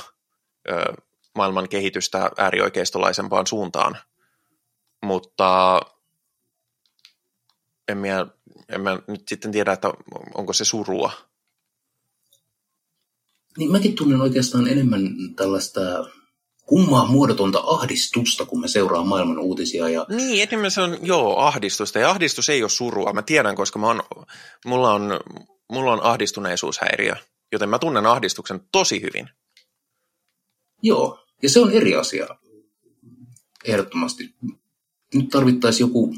ö, 0.70 0.94
maailman 1.34 1.68
kehitystä 1.68 2.30
äärioikeistolaisempaan 2.36 3.46
suuntaan. 3.46 3.98
Mutta 5.02 5.80
en 7.88 7.98
minä, 7.98 8.26
en 8.68 8.80
mä 8.80 8.98
nyt 9.06 9.28
sitten 9.28 9.52
tiedä, 9.52 9.72
että 9.72 9.88
onko 10.34 10.52
se 10.52 10.64
surua. 10.64 11.12
Niin 13.58 13.72
mäkin 13.72 13.94
tunnen 13.94 14.20
oikeastaan 14.20 14.68
enemmän 14.68 15.02
tällaista 15.36 15.80
kummaa 16.66 17.06
muodotonta 17.06 17.62
ahdistusta, 17.66 18.44
kun 18.44 18.60
me 18.60 18.68
seuraamme 18.68 19.08
maailman 19.08 19.38
uutisia. 19.38 19.88
Ja... 19.88 20.06
Niin, 20.08 20.48
enemmän 20.48 20.70
se 20.70 20.80
on, 20.80 20.98
joo, 21.02 21.38
ahdistusta. 21.38 21.98
Ja 21.98 22.10
ahdistus 22.10 22.48
ei 22.48 22.62
ole 22.62 22.70
surua. 22.70 23.12
Mä 23.12 23.22
tiedän, 23.22 23.56
koska 23.56 23.78
mä 23.78 23.86
on, 23.86 24.02
mulla, 24.66 24.92
on, 24.94 25.20
mulla 25.72 25.92
on 25.92 26.02
ahdistuneisuushäiriö, 26.02 27.14
joten 27.52 27.68
mä 27.68 27.78
tunnen 27.78 28.06
ahdistuksen 28.06 28.60
tosi 28.72 29.02
hyvin. 29.02 29.28
Joo, 30.82 31.18
ja 31.42 31.48
se 31.48 31.60
on 31.60 31.70
eri 31.70 31.94
asia. 31.94 32.26
Ehdottomasti. 33.64 34.34
Nyt 35.14 35.28
tarvittaisiin 35.28 35.88
joku 35.88 36.14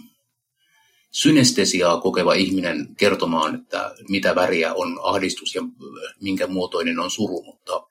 synestesiaa 1.14 2.00
kokeva 2.00 2.34
ihminen 2.34 2.96
kertomaan, 2.96 3.54
että 3.54 3.94
mitä 4.08 4.34
väriä 4.34 4.74
on 4.74 5.00
ahdistus 5.02 5.54
ja 5.54 5.62
minkä 6.20 6.46
muotoinen 6.46 6.98
on 6.98 7.10
suru, 7.10 7.42
mutta 7.42 7.86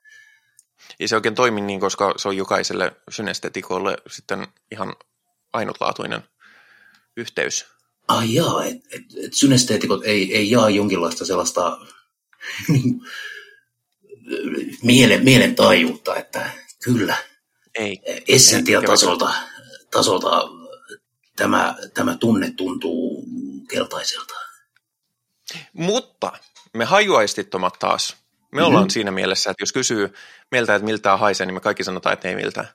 ei 1.00 1.08
se 1.08 1.16
oikein 1.16 1.34
toimi 1.34 1.60
niin, 1.60 1.80
koska 1.80 2.14
se 2.16 2.28
on 2.28 2.36
jokaiselle 2.36 2.92
synestetikolle 3.08 3.96
sitten 4.10 4.46
ihan 4.72 4.96
ainutlaatuinen 5.52 6.22
yhteys. 7.16 7.66
Ai 8.08 8.34
jaa, 8.34 8.64
että 8.64 8.88
et, 8.92 9.02
et 9.24 9.34
synesteetikot 9.34 10.04
ei, 10.04 10.36
ei 10.36 10.50
jaa 10.50 10.70
jonkinlaista 10.70 11.24
sellaista 11.24 11.78
mielen, 14.82 15.24
mielen 15.24 15.54
taajuutta, 15.54 16.16
että 16.16 16.50
kyllä, 16.84 17.16
ei, 17.74 18.00
essentiatasolta 18.28 19.34
tasolta 19.90 20.48
tämä, 21.36 21.76
tämä 21.94 22.16
tunne 22.16 22.50
tuntuu 22.50 23.24
keltaiselta. 23.70 24.34
Mutta 25.72 26.32
me 26.74 26.84
hajuaistittomat 26.84 27.78
taas, 27.78 28.12
me 28.12 28.16
mm-hmm. 28.60 28.66
ollaan 28.68 28.90
siinä 28.90 29.10
mielessä, 29.10 29.50
että 29.50 29.62
jos 29.62 29.72
kysyy 29.72 30.14
meiltä, 30.50 30.74
että 30.74 30.86
miltä 30.86 31.16
haisee, 31.16 31.46
niin 31.46 31.54
me 31.54 31.60
kaikki 31.60 31.84
sanotaan, 31.84 32.12
että 32.12 32.28
ei 32.28 32.36
miltään. 32.36 32.68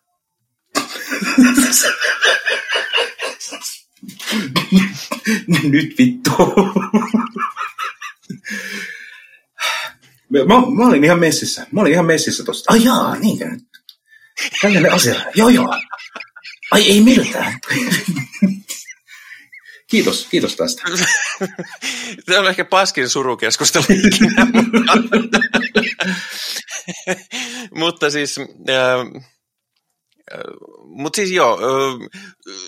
Nyt 5.64 5.96
vittu. 5.98 6.32
Mä, 10.30 10.40
mä, 10.78 10.88
olin 10.88 11.04
ihan 11.04 11.20
messissä. 11.20 11.68
Mä 11.72 11.82
olin 11.82 11.94
ihan 11.94 12.06
messissä 12.06 12.44
tosta. 12.44 12.74
Ai 12.74 12.84
jaa, 12.84 13.16
nyt? 13.16 13.64
Tällainen 14.62 14.94
asia. 14.94 15.22
Joo, 15.36 15.50
joo. 15.50 15.68
Ai 16.72 16.90
ei 16.90 17.02
miltään. 17.02 17.60
Kiitos, 19.90 20.28
kiitos 20.32 20.56
tästä. 20.56 20.82
Tämä 22.26 22.40
on 22.40 22.48
ehkä 22.48 22.66
paskin 22.66 23.10
surukeskustelu 23.10 23.86
ikinä, 23.90 24.48
mutta, 24.54 25.40
mutta 27.76 28.10
siis, 28.10 28.40
äh, 28.70 29.24
mutta 30.84 31.16
siis 31.16 31.32
joo, 31.32 31.54
äh, 31.54 32.10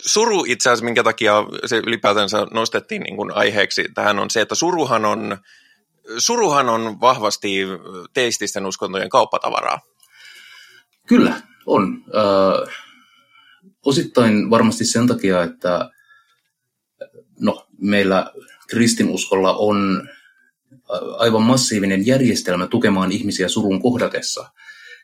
suru 0.05 0.43
itse 0.47 0.69
asiassa, 0.69 0.85
minkä 0.85 1.03
takia 1.03 1.35
se 1.65 1.77
ylipäätänsä 1.77 2.47
nostettiin 2.51 3.01
niin 3.01 3.17
kuin 3.17 3.31
aiheeksi 3.35 3.85
tähän 3.93 4.19
on 4.19 4.29
se, 4.29 4.41
että 4.41 4.55
suruhan 4.55 5.05
on, 5.05 5.37
suruhan 6.17 6.69
on 6.69 7.01
vahvasti 7.01 7.57
teististen 8.13 8.65
uskontojen 8.65 9.09
kauppatavaraa. 9.09 9.79
Kyllä, 11.07 11.41
on. 11.65 12.03
Äh, 12.07 12.90
osittain 13.85 14.49
varmasti 14.49 14.85
sen 14.85 15.07
takia, 15.07 15.43
että 15.43 15.89
no, 17.39 17.67
meillä 17.77 18.31
kristinuskolla 18.69 19.53
on 19.55 20.09
aivan 21.17 21.41
massiivinen 21.41 22.05
järjestelmä 22.05 22.67
tukemaan 22.67 23.11
ihmisiä 23.11 23.47
surun 23.47 23.81
kohdatessa. 23.81 24.51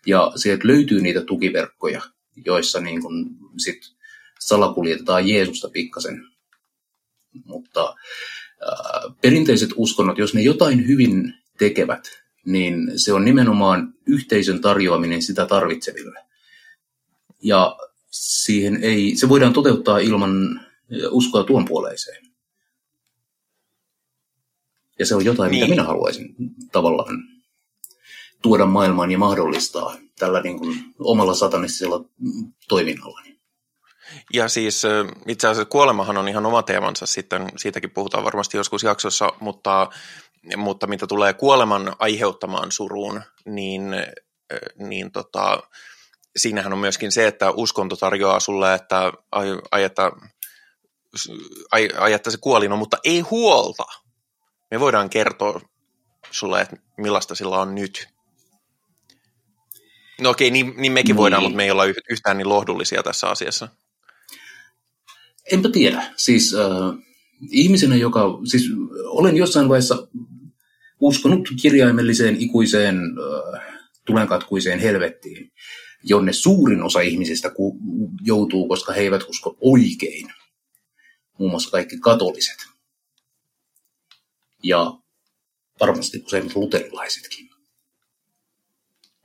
Ja 0.05 0.32
sieltä 0.36 0.67
löytyy 0.67 1.01
niitä 1.01 1.21
tukiverkkoja, 1.21 2.01
joissa 2.45 2.80
niin 2.80 3.01
kun 3.01 3.38
sit 3.57 3.80
salakuljetetaan 4.39 5.28
Jeesusta 5.28 5.69
pikkasen. 5.69 6.28
Mutta 7.45 7.95
äh, 8.61 9.15
perinteiset 9.21 9.69
uskonnot, 9.75 10.17
jos 10.17 10.34
ne 10.34 10.41
jotain 10.41 10.88
hyvin 10.88 11.34
tekevät, 11.57 12.07
niin 12.45 12.99
se 12.99 13.13
on 13.13 13.25
nimenomaan 13.25 13.93
yhteisön 14.05 14.61
tarjoaminen 14.61 15.21
sitä 15.21 15.45
tarvitseville. 15.45 16.19
Ja 17.43 17.78
siihen 18.18 18.84
ei, 18.84 19.15
se 19.15 19.30
voidaan 19.30 19.53
toteuttaa 19.53 19.97
ilman 19.97 20.61
uskoa 21.09 21.43
tuon 21.43 21.65
puoleiseen. 21.65 22.28
Ja 24.99 25.05
se 25.05 25.15
on 25.15 25.26
jotain, 25.26 25.51
niin. 25.51 25.63
mitä 25.63 25.70
minä 25.70 25.84
haluaisin 25.84 26.36
tavallaan 26.72 27.18
tuoda 28.41 28.65
maailmaan 28.65 29.11
ja 29.11 29.18
mahdollistaa 29.18 29.97
tällä 30.20 30.41
niin 30.41 30.59
kuin 30.59 30.80
omalla 30.99 31.34
satanistisella 31.34 32.05
toiminnalla. 32.68 33.22
Ja 34.34 34.47
siis 34.47 34.84
itse 35.28 35.47
asiassa 35.47 35.70
kuolemahan 35.70 36.18
on 36.18 36.28
ihan 36.28 36.45
oma 36.45 36.63
teemansa 36.63 37.05
sitten, 37.05 37.51
siitäkin 37.57 37.91
puhutaan 37.91 38.24
varmasti 38.24 38.57
joskus 38.57 38.84
jaksossa, 38.84 39.30
mutta, 39.39 39.89
mutta 40.57 40.88
mitä 40.88 41.07
tulee 41.07 41.34
kuoleman 41.34 41.95
aiheuttamaan 41.99 42.72
suruun, 42.72 43.22
niin, 43.45 43.84
niin 44.78 45.11
tota, 45.11 45.63
siinähän 46.38 46.73
on 46.73 46.79
myöskin 46.79 47.11
se, 47.11 47.27
että 47.27 47.51
uskonto 47.51 47.95
tarjoaa 47.95 48.39
sulle, 48.39 48.73
että 48.73 49.13
ai, 49.31 49.47
ai, 49.71 49.83
että, 49.83 50.11
ai, 51.71 51.89
ai, 51.97 52.13
että 52.13 52.31
se 52.31 52.38
kuolin 52.41 52.71
on, 52.71 52.79
mutta 52.79 52.97
ei 53.03 53.19
huolta. 53.19 53.83
Me 54.71 54.79
voidaan 54.79 55.09
kertoa 55.09 55.61
sulle, 56.31 56.61
että 56.61 56.77
millaista 56.97 57.35
sillä 57.35 57.59
on 57.59 57.75
nyt. 57.75 58.07
No 60.21 60.29
okei, 60.29 60.51
niin, 60.51 60.73
niin 60.77 60.91
mekin 60.91 61.13
niin. 61.13 61.17
voidaan, 61.17 61.43
mutta 61.43 61.57
me 61.57 61.63
ei 61.63 61.71
olla 61.71 61.85
yhtään 62.09 62.38
niin 62.38 62.49
lohdullisia 62.49 63.03
tässä 63.03 63.27
asiassa. 63.27 63.67
Enpä 65.51 65.69
tiedä. 65.69 66.13
Siis 66.15 66.55
äh, 66.55 67.03
ihmisenä, 67.51 67.95
joka, 67.95 68.39
siis 68.45 68.63
olen 69.05 69.38
jossain 69.38 69.69
vaiheessa 69.69 70.07
uskonut 70.99 71.49
kirjaimelliseen 71.61 72.35
ikuiseen 72.39 72.95
äh, 72.95 73.77
tulenkatkuiseen 74.05 74.79
helvettiin, 74.79 75.51
jonne 76.09 76.33
suurin 76.33 76.83
osa 76.83 77.01
ihmisistä 77.01 77.49
ku, 77.49 77.77
joutuu, 78.21 78.67
koska 78.67 78.93
he 78.93 79.01
eivät 79.01 79.23
usko 79.29 79.57
oikein. 79.61 80.33
Muun 81.39 81.51
muassa 81.51 81.69
kaikki 81.69 81.97
katoliset. 81.99 82.57
Ja 84.63 84.99
varmasti 85.79 86.23
useimmat 86.25 86.55
luterilaisetkin. 86.55 87.49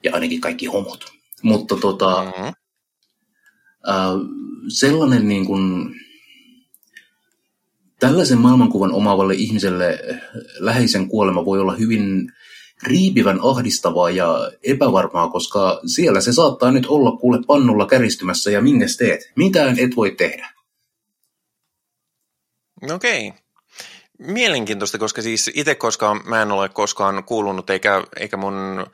Ja 0.04 0.14
ainakin 0.14 0.40
kaikki 0.40 0.66
homot. 0.66 1.12
Mutta 1.42 1.76
tota, 1.76 2.24
mm-hmm. 2.24 2.46
äh, 3.88 4.12
sellainen 4.68 5.28
niin 5.28 5.46
kuin, 5.46 5.94
Tällaisen 8.02 8.38
maailmankuvan 8.38 8.92
omaavalle 8.92 9.34
ihmiselle 9.34 9.98
läheisen 10.58 11.08
kuolema 11.08 11.44
voi 11.44 11.60
olla 11.60 11.76
hyvin 11.76 12.32
riipivän 12.82 13.40
ahdistavaa 13.42 14.10
ja 14.10 14.50
epävarmaa, 14.62 15.28
koska 15.28 15.80
siellä 15.86 16.20
se 16.20 16.32
saattaa 16.32 16.70
nyt 16.70 16.86
olla 16.86 17.16
kuule 17.16 17.38
pannulla 17.46 17.86
käristymässä 17.86 18.50
ja 18.50 18.62
minne 18.62 18.86
teet? 18.98 19.20
Mitään 19.36 19.78
et 19.78 19.96
voi 19.96 20.10
tehdä. 20.10 20.50
Okei. 22.94 23.28
Okay. 23.28 23.40
Mielenkiintoista, 24.18 24.98
koska 24.98 25.22
siis 25.22 25.50
itse 25.54 25.74
koskaan, 25.74 26.20
mä 26.24 26.42
en 26.42 26.52
ole 26.52 26.68
koskaan 26.68 27.24
kuulunut 27.24 27.70
eikä, 27.70 28.04
eikä 28.16 28.36
mun 28.36 28.86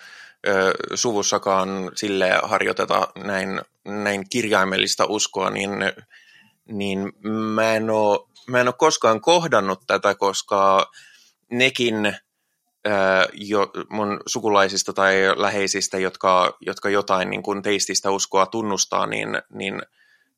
ö, 0.46 0.74
suvussakaan 0.94 1.90
sille 1.94 2.30
harjoiteta 2.42 3.08
näin, 3.24 3.60
näin 3.84 4.28
kirjaimellista 4.30 5.04
uskoa, 5.08 5.50
niin, 5.50 5.70
niin 6.66 7.12
mä 7.54 7.74
en 7.74 7.90
ole 7.90 8.28
mä 8.48 8.60
en 8.60 8.68
ole 8.68 8.74
koskaan 8.78 9.20
kohdannut 9.20 9.80
tätä, 9.86 10.14
koska 10.14 10.90
nekin 11.50 12.16
jo, 13.32 13.70
mun 13.90 14.20
sukulaisista 14.26 14.92
tai 14.92 15.14
läheisistä, 15.36 15.98
jotka, 15.98 16.56
jotka 16.60 16.90
jotain 16.90 17.30
niin 17.30 17.42
kuin 17.42 17.62
teististä 17.62 18.10
uskoa 18.10 18.46
tunnustaa, 18.46 19.06
niin, 19.06 19.28
niin 19.52 19.82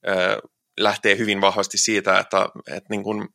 ää, 0.06 0.36
lähtee 0.80 1.18
hyvin 1.18 1.40
vahvasti 1.40 1.78
siitä, 1.78 2.18
että, 2.18 2.48
että 2.66 2.90
niin 2.90 3.02
kuin, 3.02 3.28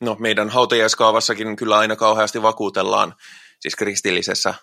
no, 0.00 0.16
meidän 0.18 0.48
hautajaiskaavassakin 0.48 1.56
kyllä 1.56 1.78
aina 1.78 1.96
kauheasti 1.96 2.42
vakuutellaan, 2.42 3.14
siis 3.60 3.76
kristillisessä 3.76 4.54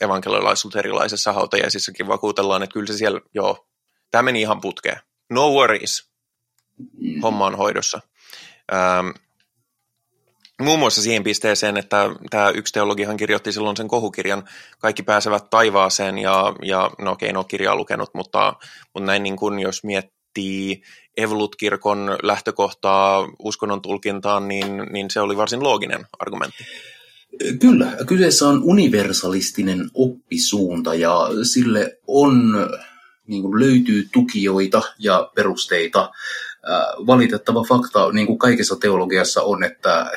evankelilaisuuterilaisessa 0.00 1.32
hautajaisissakin 1.32 2.08
vakuutellaan, 2.08 2.62
että 2.62 2.74
kyllä 2.74 2.86
se 2.86 2.96
siellä, 2.96 3.20
joo, 3.34 3.68
tämä 4.10 4.22
meni 4.22 4.40
ihan 4.40 4.60
putkeen. 4.60 5.00
No 5.30 5.50
worries, 5.50 6.10
homma 7.22 7.46
on 7.46 7.56
hoidossa. 7.56 8.00
Ähm, 8.72 9.08
muun 10.62 10.78
muassa 10.78 11.02
siihen 11.02 11.24
pisteeseen, 11.24 11.76
että 11.76 12.10
tämä 12.30 12.50
yksi 12.50 12.72
teologihan 12.72 13.16
kirjoitti 13.16 13.52
silloin 13.52 13.76
sen 13.76 13.88
kohukirjan. 13.88 14.44
Kaikki 14.78 15.02
pääsevät 15.02 15.50
taivaaseen 15.50 16.18
ja, 16.18 16.54
ja 16.62 16.90
no 16.98 17.10
okei, 17.10 17.28
en 17.28 17.36
ole 17.36 17.44
kirjaa 17.48 17.76
lukenut, 17.76 18.10
mutta, 18.14 18.54
mutta 18.94 19.06
näin 19.06 19.22
niin 19.22 19.36
kuin 19.36 19.58
jos 19.58 19.84
miettii 19.84 20.82
Evolut-kirkon 21.16 22.18
lähtökohtaa 22.22 23.28
uskonnon 23.38 23.82
tulkintaan, 23.82 24.48
niin, 24.48 24.82
niin 24.90 25.10
se 25.10 25.20
oli 25.20 25.36
varsin 25.36 25.62
looginen 25.62 26.06
argumentti. 26.18 26.64
Kyllä, 27.60 27.96
kyseessä 28.06 28.48
on 28.48 28.62
universalistinen 28.62 29.90
oppisuunta 29.94 30.94
ja 30.94 31.28
sille 31.42 31.98
on, 32.06 32.52
niin 33.26 33.42
kuin 33.42 33.60
löytyy 33.60 34.08
tukijoita 34.12 34.82
ja 34.98 35.30
perusteita. 35.34 36.10
Valitettava 37.06 37.64
fakta 37.68 38.12
niin 38.12 38.26
kuin 38.26 38.38
kaikessa 38.38 38.76
teologiassa 38.76 39.42
on, 39.42 39.64
että 39.64 40.10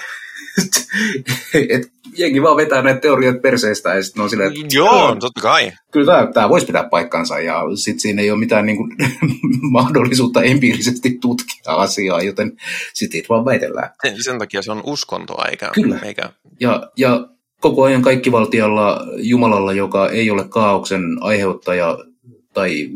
et 1.69 1.91
jengi 2.17 2.41
vaan 2.41 2.57
vetää 2.57 2.81
näitä 2.81 2.99
teoriat 2.99 3.41
perseestä 3.41 3.95
ja 3.95 4.03
sitten 4.03 4.23
on 4.23 4.29
silleen, 4.29 4.53
että 4.53 4.75
Joo, 4.75 5.15
totta 5.15 5.41
kai. 5.41 5.71
Kyllä 5.91 6.13
tämä, 6.13 6.31
tämä 6.33 6.49
voisi 6.49 6.65
pitää 6.65 6.89
paikkansa 6.89 7.39
ja 7.39 7.61
sitten 7.75 7.99
siinä 7.99 8.21
ei 8.21 8.31
ole 8.31 8.39
mitään 8.39 8.65
niin 8.65 8.77
kuin, 8.77 8.91
mahdollisuutta 9.71 10.43
empiirisesti 10.43 11.17
tutkia 11.21 11.73
asiaa, 11.73 12.21
joten 12.21 12.57
sitten 12.93 13.21
vaan 13.29 13.45
väitellään. 13.45 13.89
Sen, 14.01 14.23
sen 14.23 14.39
takia 14.39 14.61
se 14.61 14.71
on 14.71 14.81
uskontoa 14.85 15.45
eikä... 15.45 15.69
Kyllä. 15.73 15.99
Eikä... 16.03 16.29
Ja, 16.59 16.91
ja 16.97 17.27
koko 17.61 17.83
ajan 17.83 18.01
kaikkivaltialla 18.01 19.07
Jumalalla, 19.15 19.73
joka 19.73 20.09
ei 20.09 20.31
ole 20.31 20.43
kaauksen 20.49 21.01
aiheuttaja 21.19 21.97
tai 22.53 22.89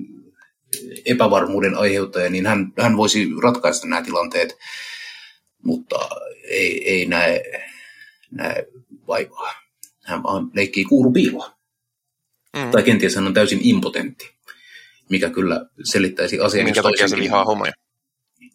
epävarmuuden 1.05 1.77
aiheuttaja, 1.77 2.29
niin 2.29 2.45
hän, 2.45 2.73
hän 2.79 2.97
voisi 2.97 3.29
ratkaista 3.43 3.87
nämä 3.87 4.01
tilanteet, 4.01 4.57
mutta 5.63 6.09
ei, 6.43 6.89
ei 6.89 7.05
näe, 7.05 7.43
näe 8.31 8.67
vaivaa. 9.07 9.53
Hän 10.03 10.23
vaan 10.23 10.51
leikkii 10.53 10.85
kuurupiiloa. 10.85 11.57
Mm. 12.57 12.71
Tai 12.71 12.83
kenties 12.83 13.15
hän 13.15 13.27
on 13.27 13.33
täysin 13.33 13.59
impotentti, 13.61 14.31
mikä 15.09 15.29
kyllä 15.29 15.65
selittäisi 15.83 16.39
asian. 16.39 16.65
Minkä 16.65 16.83
takia 16.83 17.07
se 17.07 17.17
vihaa 17.17 17.45
homoja? 17.45 17.71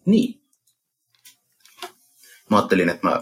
Niin. 0.05 0.41
Mä 2.49 2.57
ajattelin, 2.57 2.89
että 2.89 3.07
mä 3.07 3.21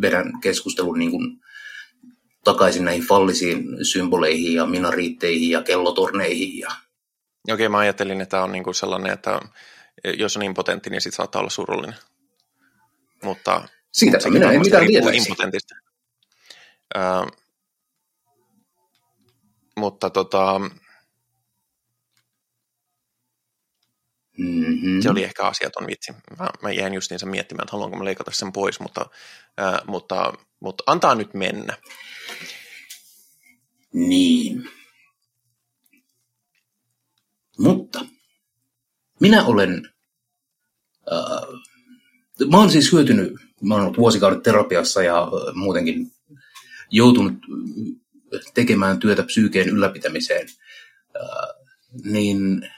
vedän 0.00 0.40
keskustelun 0.40 0.98
niin 0.98 1.10
kuin 1.10 1.40
takaisin 2.44 2.84
näihin 2.84 3.02
fallisiin 3.02 3.64
symboleihin 3.82 4.54
ja 4.54 4.66
minariitteihin 4.66 5.50
ja 5.50 5.62
kellotorneihin 5.62 6.58
ja 6.58 6.68
Okei, 7.52 7.68
mä 7.68 7.78
ajattelin, 7.78 8.20
että 8.20 8.30
tämä 8.30 8.42
on 8.42 8.52
niinku 8.52 8.72
sellainen, 8.72 9.12
että 9.12 9.40
jos 10.18 10.36
on 10.36 10.42
impotentti, 10.42 10.90
niin 10.90 11.00
sitten 11.00 11.16
saattaa 11.16 11.40
olla 11.40 11.50
surullinen. 11.50 11.94
Mutta 13.22 13.68
siitä 13.92 14.30
minä 14.30 14.52
en 14.52 14.60
mitään 14.60 14.86
tiedä. 14.86 15.10
Impotentista. 15.10 15.74
Uh, 16.96 17.38
mutta 19.76 20.10
tota, 20.10 20.60
mm-hmm. 24.38 25.00
se 25.02 25.10
oli 25.10 25.24
ehkä 25.24 25.46
asiaton 25.46 25.86
vitsi. 25.86 26.12
Mä, 26.12 26.48
mä 26.62 26.70
jäin 26.70 26.94
justiinsa 26.94 27.26
miettimään, 27.26 27.64
että 27.64 27.72
haluanko 27.72 27.96
mä 27.96 28.04
leikata 28.04 28.30
sen 28.30 28.52
pois, 28.52 28.80
mutta, 28.80 29.10
uh, 29.60 29.86
mutta, 29.86 30.32
mutta 30.60 30.84
antaa 30.86 31.14
nyt 31.14 31.34
mennä. 31.34 31.76
Niin. 33.92 34.70
Mutta 37.58 38.04
minä 39.20 39.44
olen, 39.44 39.92
äh, 41.12 41.60
mä 42.50 42.58
olen 42.58 42.70
siis 42.70 42.92
hyötynyt, 42.92 43.32
mä 43.62 43.74
olen 43.74 43.84
ollut 43.84 43.98
vuosikaudet 43.98 44.42
terapiassa 44.42 45.02
ja 45.02 45.28
muutenkin 45.54 46.12
joutunut 46.90 47.34
tekemään 48.54 48.98
työtä 48.98 49.22
psyykeen 49.22 49.68
ylläpitämiseen 49.68 50.48
niin 52.04 52.70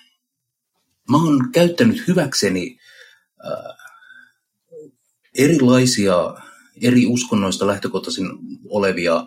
mä 1.11 1.17
oon 1.17 1.53
käyttänyt 1.53 2.09
hyväkseni 2.09 2.79
erilaisia 5.39 6.35
eri 6.83 7.07
uskonnoista 7.07 7.67
lähtökohtaisin 7.67 8.27
olevia 8.69 9.27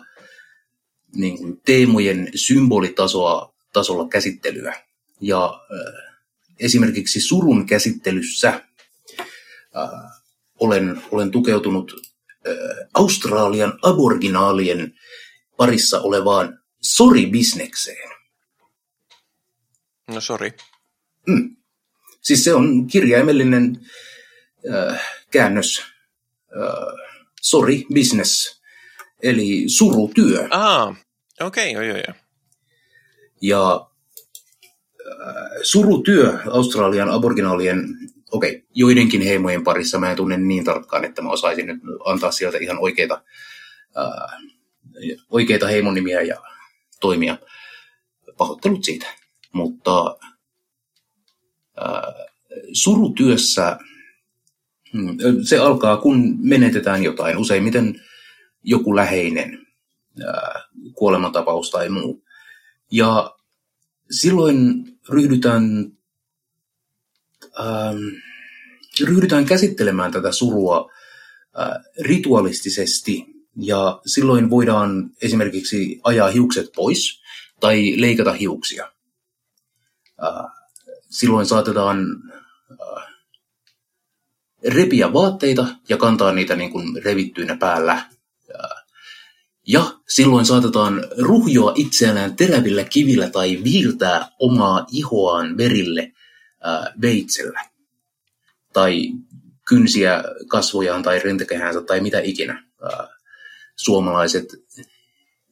niin 1.14 1.38
kuin 1.38 1.60
teemojen 1.66 2.28
symbolitasoa 2.34 3.54
tasolla 3.72 4.08
käsittelyä. 4.08 4.74
Ja 5.20 5.44
äh, 5.44 6.14
esimerkiksi 6.60 7.20
surun 7.20 7.66
käsittelyssä 7.66 8.48
äh, 8.48 10.13
olen, 10.64 11.02
olen 11.10 11.30
tukeutunut 11.30 11.92
Australian 12.94 13.78
aborginaalien 13.82 14.94
parissa 15.56 16.00
olevaan 16.00 16.58
sori-bisnekseen. 16.82 18.10
No 20.10 20.20
sori. 20.20 20.52
Mm. 21.26 21.56
Siis 22.22 22.44
se 22.44 22.54
on 22.54 22.86
kirjaimellinen 22.86 23.80
äh, 24.74 25.00
käännös 25.30 25.82
äh, 26.56 27.04
sorry 27.44 27.82
business, 27.94 28.60
eli 29.22 29.68
surutyö. 29.68 30.48
Ah, 30.50 30.96
okei, 31.40 31.76
okay, 31.76 31.86
joo, 31.86 31.96
joo. 31.96 32.14
Ja 33.40 33.86
äh, 35.10 35.52
surutyö 35.62 36.38
Australian 36.50 37.08
aborginaalien, 37.08 37.84
okei, 38.36 38.50
okay, 38.50 38.62
joidenkin 38.74 39.22
heimojen 39.22 39.64
parissa 39.64 39.98
mä 39.98 40.10
en 40.10 40.16
tunne 40.16 40.36
niin 40.36 40.64
tarkkaan, 40.64 41.04
että 41.04 41.22
mä 41.22 41.30
osaisin 41.30 41.66
nyt 41.66 41.80
antaa 42.04 42.30
sieltä 42.30 42.58
ihan 42.58 42.78
oikeita, 42.78 43.22
äh, 43.98 44.40
oikeita 45.30 45.66
heimonimiä 45.66 46.22
ja 46.22 46.42
toimia. 47.00 47.38
Pahoittelut 48.36 48.84
siitä. 48.84 49.06
Mutta 49.52 50.16
äh, 51.78 52.14
surutyössä 52.72 53.78
Hmm. 54.94 55.16
Se 55.44 55.58
alkaa, 55.58 55.96
kun 55.96 56.36
menetetään 56.38 57.02
jotain, 57.02 57.36
useimmiten 57.36 58.00
joku 58.62 58.96
läheinen 58.96 59.66
kuolemantapaus 60.92 61.70
tai 61.70 61.88
muu. 61.88 62.24
Ja 62.90 63.34
silloin 64.10 64.84
ryhdytään, 65.08 65.92
ähm, 67.60 67.98
ryhdytään 69.00 69.44
käsittelemään 69.44 70.12
tätä 70.12 70.32
surua 70.32 70.90
äh, 71.60 71.68
ritualistisesti 72.00 73.24
ja 73.56 74.00
silloin 74.06 74.50
voidaan 74.50 75.10
esimerkiksi 75.22 76.00
ajaa 76.04 76.30
hiukset 76.30 76.66
pois 76.76 77.22
tai 77.60 77.94
leikata 77.96 78.32
hiuksia. 78.32 78.92
Äh, 80.22 80.52
silloin 81.10 81.46
saatetaan 81.46 82.06
repiä 84.68 85.12
vaatteita 85.12 85.66
ja 85.88 85.96
kantaa 85.96 86.32
niitä 86.32 86.56
niin 86.56 86.70
kuin 86.70 87.02
revittyinä 87.04 87.56
päällä. 87.56 88.06
Ja 89.66 89.84
silloin 90.08 90.46
saatetaan 90.46 91.04
ruhjoa 91.18 91.72
itseään 91.76 92.36
terävillä 92.36 92.84
kivillä 92.84 93.30
tai 93.30 93.60
viiltää 93.64 94.28
omaa 94.38 94.86
ihoaan 94.92 95.56
verille 95.56 96.12
veitsellä. 97.00 97.60
Tai 98.72 99.08
kynsiä 99.68 100.24
kasvojaan 100.48 101.02
tai 101.02 101.18
rintakehäänsä 101.18 101.82
tai 101.82 102.00
mitä 102.00 102.20
ikinä. 102.20 102.64
Suomalaiset 103.76 104.46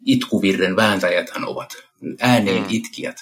itkuvirren 0.06 0.76
vääntäjäthän 0.76 1.44
ovat. 1.44 1.72
Ääneen 2.20 2.62
mm. 2.62 2.68
itkijät 2.68 3.16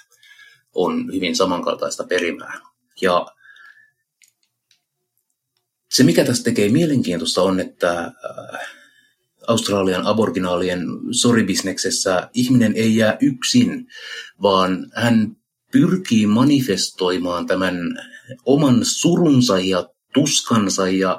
on 0.74 1.12
hyvin 1.14 1.36
samankaltaista 1.36 2.04
perimää. 2.04 2.60
Ja 3.00 3.26
se, 5.90 6.04
mikä 6.04 6.24
tässä 6.24 6.44
tekee 6.44 6.68
mielenkiintoista, 6.68 7.42
on, 7.42 7.60
että 7.60 8.12
Australian 9.48 10.06
aborginaalien 10.06 10.86
soribisneksessä 11.10 12.30
ihminen 12.34 12.72
ei 12.76 12.96
jää 12.96 13.16
yksin, 13.20 13.86
vaan 14.42 14.90
hän 14.94 15.36
pyrkii 15.72 16.26
manifestoimaan 16.26 17.46
tämän 17.46 17.76
oman 18.44 18.80
surunsa 18.82 19.58
ja 19.58 19.88
tuskansa 20.14 20.88
ja 20.88 21.18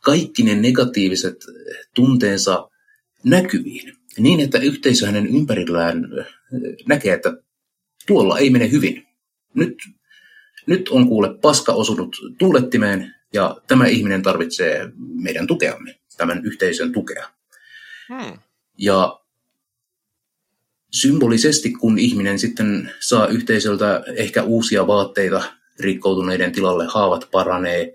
kaikki 0.00 0.42
ne 0.42 0.54
negatiiviset 0.54 1.36
tunteensa 1.94 2.70
näkyviin. 3.24 3.96
Niin, 4.18 4.40
että 4.40 4.58
yhteisö 4.58 5.06
hänen 5.06 5.26
ympärillään 5.26 6.08
äh, 6.18 6.26
näkee, 6.86 7.14
että 7.14 7.36
tuolla 8.06 8.38
ei 8.38 8.50
mene 8.50 8.70
hyvin. 8.70 9.06
Nyt, 9.54 9.78
nyt 10.66 10.88
on 10.88 11.08
kuule 11.08 11.38
paska 11.38 11.72
osunut 11.72 12.16
tuulettimeen 12.38 13.14
ja 13.32 13.56
tämä 13.66 13.86
ihminen 13.86 14.22
tarvitsee 14.22 14.88
meidän 14.96 15.46
tukeamme, 15.46 15.98
tämän 16.16 16.44
yhteisön 16.44 16.92
tukea. 16.92 17.28
Hmm. 18.08 18.38
Ja 18.78 19.20
symbolisesti, 21.00 21.70
kun 21.70 21.98
ihminen 21.98 22.38
sitten 22.38 22.92
saa 23.00 23.26
yhteisöltä 23.26 24.02
ehkä 24.16 24.42
uusia 24.42 24.86
vaatteita 24.86 25.42
rikkoutuneiden 25.80 26.52
tilalle, 26.52 26.86
haavat 26.86 27.28
paranee, 27.30 27.94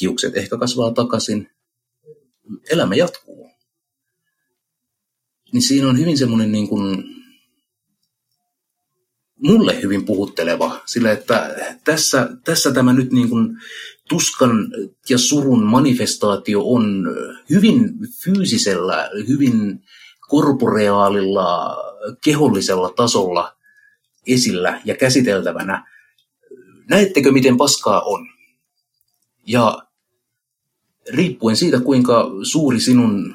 hiukset 0.00 0.36
ehkä 0.36 0.58
kasvaa 0.58 0.92
takaisin, 0.92 1.50
elämä 2.70 2.94
jatkuu. 2.94 3.50
Niin 5.52 5.62
siinä 5.62 5.88
on 5.88 5.98
hyvin 5.98 6.18
semmoinen 6.18 6.52
niin 6.52 6.68
kuin, 6.68 7.04
mulle 9.42 9.82
hyvin 9.82 10.04
puhutteleva, 10.04 10.82
sillä 10.86 11.12
että 11.12 11.56
tässä, 11.84 12.28
tässä 12.44 12.72
tämä 12.72 12.92
nyt 12.92 13.12
niin 13.12 13.28
kuin 13.28 13.56
tuskan 14.08 14.72
ja 15.08 15.18
surun 15.18 15.64
manifestaatio 15.64 16.62
on 16.64 17.06
hyvin 17.50 17.94
fyysisellä, 18.24 19.10
hyvin 19.28 19.82
korporeaalilla, 20.30 21.76
kehollisella 22.24 22.92
tasolla 22.96 23.56
esillä 24.26 24.80
ja 24.84 24.96
käsiteltävänä. 24.96 25.86
Näettekö, 26.88 27.32
miten 27.32 27.56
paskaa 27.56 28.00
on? 28.00 28.28
Ja 29.46 29.78
riippuen 31.12 31.56
siitä, 31.56 31.80
kuinka 31.80 32.30
suuri 32.42 32.80
sinun 32.80 33.34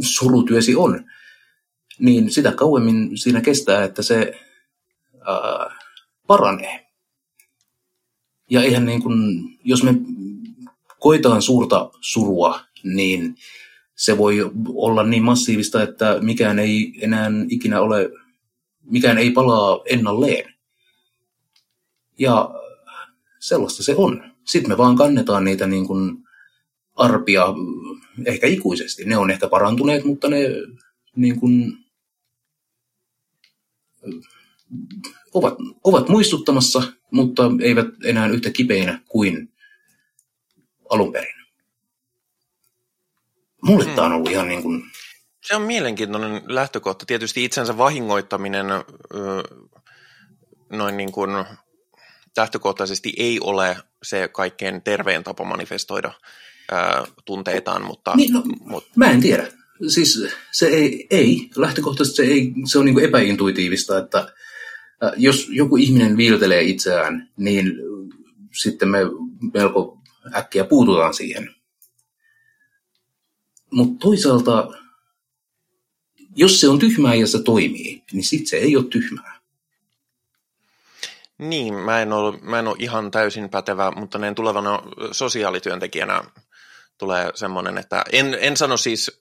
surutyösi 0.00 0.76
on, 0.76 1.04
niin 1.98 2.30
sitä 2.30 2.52
kauemmin 2.52 3.18
siinä 3.18 3.40
kestää, 3.40 3.84
että 3.84 4.02
se 4.02 4.40
ää, 5.26 5.78
paranee. 6.26 6.86
Ja 8.50 8.62
eihän 8.62 8.86
niin 8.86 9.02
kuin, 9.02 9.18
jos 9.64 9.82
me 9.82 9.94
koitaan 10.98 11.42
suurta 11.42 11.90
surua, 12.00 12.60
niin 12.84 13.36
se 13.96 14.18
voi 14.18 14.50
olla 14.74 15.02
niin 15.02 15.22
massiivista, 15.22 15.82
että 15.82 16.18
mikään 16.20 16.58
ei 16.58 16.92
enää 17.00 17.30
ikinä 17.48 17.80
ole, 17.80 18.10
mikään 18.82 19.18
ei 19.18 19.30
palaa 19.30 19.80
ennalleen. 19.86 20.54
Ja 22.18 22.50
sellaista 23.38 23.82
se 23.82 23.94
on. 23.96 24.32
Sitten 24.44 24.70
me 24.70 24.78
vaan 24.78 24.96
kannetaan 24.96 25.44
niitä 25.44 25.66
niin 25.66 25.86
kuin 25.86 26.16
arpia 26.94 27.46
ehkä 28.24 28.46
ikuisesti. 28.46 29.04
Ne 29.04 29.16
on 29.16 29.30
ehkä 29.30 29.48
parantuneet, 29.48 30.04
mutta 30.04 30.28
ne 30.28 30.38
niin 31.16 31.40
kuin, 31.40 31.78
ovat, 35.34 35.54
ovat 35.84 36.08
muistuttamassa, 36.08 36.82
mutta 37.10 37.42
eivät 37.62 37.86
enää 38.04 38.28
yhtä 38.28 38.50
kipeinä 38.50 39.00
kuin 39.08 39.52
alun 40.90 41.12
perin. 41.12 41.35
Mulle 43.62 43.84
hmm. 43.84 43.94
tämä 43.94 44.06
on 44.06 44.12
ollut 44.12 44.30
ihan 44.30 44.48
niin 44.48 44.62
kuin... 44.62 44.82
Se 45.46 45.56
on 45.56 45.62
mielenkiintoinen 45.62 46.42
lähtökohta. 46.46 47.06
Tietysti 47.06 47.44
itsensä 47.44 47.78
vahingoittaminen 47.78 48.66
noin 50.72 50.96
niin 50.96 51.12
kuin 51.12 51.30
lähtökohtaisesti 52.36 53.12
ei 53.16 53.40
ole 53.40 53.76
se 54.02 54.28
kaikkein 54.28 54.82
terveen 54.82 55.24
tapa 55.24 55.44
manifestoida 55.44 56.12
ää, 56.72 57.04
tunteitaan, 57.24 57.84
mutta... 57.84 58.12
Niin, 58.16 58.32
no, 58.32 58.42
mutta... 58.60 58.90
Mä 58.96 59.10
en 59.10 59.20
tiedä. 59.20 59.48
Siis 59.88 60.28
se 60.52 60.66
ei, 60.66 61.06
ei 61.10 61.50
lähtökohtaisesti 61.56 62.16
se, 62.16 62.22
ei, 62.32 62.52
se 62.64 62.78
on 62.78 62.84
niin 62.84 62.94
kuin 62.94 63.04
epäintuitiivista, 63.04 63.98
että 63.98 64.32
jos 65.16 65.48
joku 65.50 65.76
ihminen 65.76 66.16
viiltelee 66.16 66.62
itseään, 66.62 67.30
niin 67.36 67.72
sitten 68.52 68.88
me 68.88 68.98
melko 69.54 69.98
äkkiä 70.34 70.64
puututaan 70.64 71.14
siihen. 71.14 71.55
Mutta 73.76 74.06
toisaalta, 74.06 74.68
jos 76.36 76.60
se 76.60 76.68
on 76.68 76.78
tyhmää 76.78 77.14
ja 77.14 77.26
se 77.26 77.42
toimii, 77.42 78.04
niin 78.12 78.24
sitten 78.24 78.46
se 78.46 78.56
ei 78.56 78.76
ole 78.76 78.84
tyhmää. 78.84 79.40
Niin, 81.38 81.74
mä 81.74 82.02
en, 82.02 82.12
ole, 82.12 82.38
mä 82.42 82.58
en 82.58 82.68
ole 82.68 82.76
ihan 82.78 83.10
täysin 83.10 83.48
pätevä, 83.48 83.92
mutta 83.96 84.18
näin 84.18 84.34
tulevana 84.34 84.82
sosiaalityöntekijänä 85.12 86.22
tulee 86.98 87.30
semmoinen, 87.34 87.78
että 87.78 88.04
en, 88.12 88.38
en 88.40 88.56
sano 88.56 88.76
siis, 88.76 89.20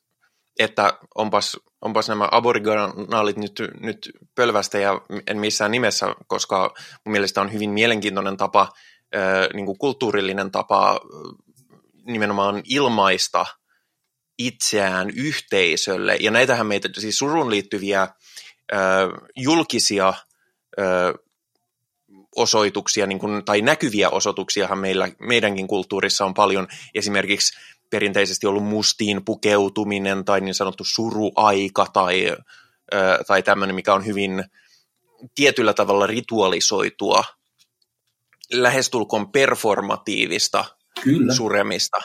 että 0.60 0.99
onpas 1.16 1.58
onpas 1.82 2.10
nämä 2.10 2.28
aboriginaalit 2.32 3.38
nyt, 3.38 3.62
nyt 3.80 4.12
pölvästä 4.36 4.80
ja 4.80 5.01
en 5.28 5.38
missään 5.38 5.72
nimessä, 5.72 6.16
koska 6.28 6.74
mun 7.06 7.12
mielestä 7.12 7.41
on 7.41 7.53
hyvin 7.53 7.70
mielenkiintoinen 7.70 8.38
tapa, 8.38 8.74
niin 9.53 9.66
kuin 9.66 9.78
kulttuurillinen 9.78 10.51
tapa 10.51 10.99
nimenomaan 12.06 12.62
ilmaista 12.70 13.45
itseään 14.38 15.10
yhteisölle. 15.10 16.18
Ja 16.20 16.32
näitähän 16.32 16.68
meitä, 16.68 16.90
siis 16.98 17.18
surun 17.18 17.50
liittyviä 17.50 18.08
julkisia 19.36 20.14
osoituksia 22.36 23.08
niin 23.08 23.20
kuin, 23.20 23.46
tai 23.46 23.62
näkyviä 23.62 24.10
osoituksiahan 24.10 24.78
meillä, 24.78 25.10
meidänkin 25.20 25.68
kulttuurissa 25.68 26.26
on 26.26 26.34
paljon. 26.34 26.68
Esimerkiksi 26.96 27.58
perinteisesti 27.90 28.48
ollut 28.48 28.64
mustiin 28.64 29.26
pukeutuminen 29.26 30.26
tai 30.26 30.42
niin 30.42 30.56
sanottu 30.56 30.84
suruaika 30.84 31.86
tai, 31.94 32.36
tai 33.28 33.44
tämmöinen, 33.44 33.76
mikä 33.76 33.94
on 33.94 34.06
hyvin 34.06 34.44
tietyllä 35.36 35.74
tavalla 35.74 36.08
ritualisoitua, 36.08 37.24
lähestulkoon 38.54 39.32
performatiivista 39.32 40.66
Kyllä. 41.04 41.34
suremista. 41.34 41.98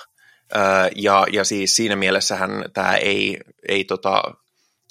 Ja, 0.96 1.26
ja 1.32 1.44
siis 1.44 1.76
siinä 1.76 1.96
mielessähän 1.96 2.64
tämä 2.72 2.96
ei, 2.96 3.38
ei 3.68 3.84
tota, 3.84 4.22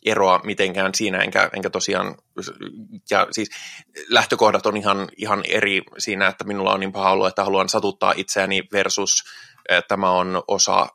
eroa 0.06 0.40
mitenkään 0.44 0.96
siinä, 0.96 1.18
enkä, 1.18 1.50
enkä 1.56 1.70
tosiaan, 1.70 2.16
ja 3.10 3.28
siis 3.32 3.50
lähtökohdat 4.10 4.66
on 4.66 4.78
ihan, 4.78 5.10
ihan 5.18 5.44
eri 5.48 5.82
siinä, 5.98 6.28
että 6.28 6.44
minulla 6.44 6.74
on 6.74 6.80
niin 6.80 6.92
paha 6.92 7.12
olo, 7.12 7.28
että 7.28 7.44
haluan 7.44 7.70
satuttaa 7.70 8.14
itseäni 8.18 8.64
versus 8.74 9.24
tämä 9.88 10.12
on 10.12 10.44
osa 10.48 10.88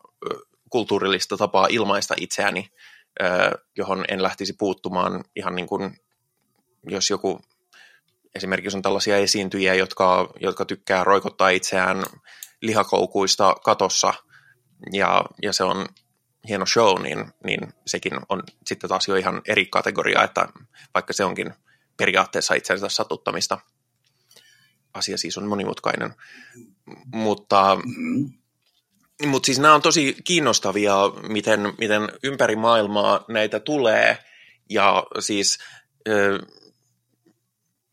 kulttuurillista 0.70 1.36
tapaa 1.36 1.66
ilmaista 1.70 2.14
itseäni, 2.20 2.70
johon 3.76 4.04
en 4.08 4.22
lähtisi 4.22 4.52
puuttumaan 4.58 5.24
ihan 5.36 5.54
niin 5.54 5.66
kuin, 5.66 6.00
jos 6.88 7.10
joku 7.10 7.40
esimerkiksi 8.34 8.76
on 8.76 8.82
tällaisia 8.82 9.16
esiintyjiä, 9.16 9.74
jotka, 9.74 10.32
jotka 10.40 10.64
tykkää 10.64 11.04
roikottaa 11.04 11.48
itseään 11.48 12.04
lihakoukuista 12.62 13.54
katossa, 13.64 14.14
ja, 14.92 15.24
ja 15.42 15.52
se 15.52 15.64
on 15.64 15.86
hieno 16.48 16.66
show, 16.66 17.02
niin, 17.02 17.32
niin 17.44 17.72
sekin 17.86 18.12
on 18.28 18.42
sitten 18.66 18.90
taas 18.90 19.08
jo 19.08 19.16
ihan 19.16 19.42
eri 19.48 19.66
kategoria, 19.66 20.22
että 20.22 20.48
vaikka 20.94 21.12
se 21.12 21.24
onkin 21.24 21.54
periaatteessa 21.96 22.54
itsensä 22.54 22.88
satuttamista, 22.88 23.58
asia 24.94 25.18
siis 25.18 25.38
on 25.38 25.46
monimutkainen. 25.46 26.14
Mutta, 27.14 27.76
mutta 29.26 29.46
siis 29.46 29.58
nämä 29.58 29.74
on 29.74 29.82
tosi 29.82 30.16
kiinnostavia, 30.24 30.94
miten, 31.28 31.74
miten 31.78 32.02
ympäri 32.22 32.56
maailmaa 32.56 33.24
näitä 33.28 33.60
tulee, 33.60 34.18
ja 34.70 35.04
siis 35.18 35.58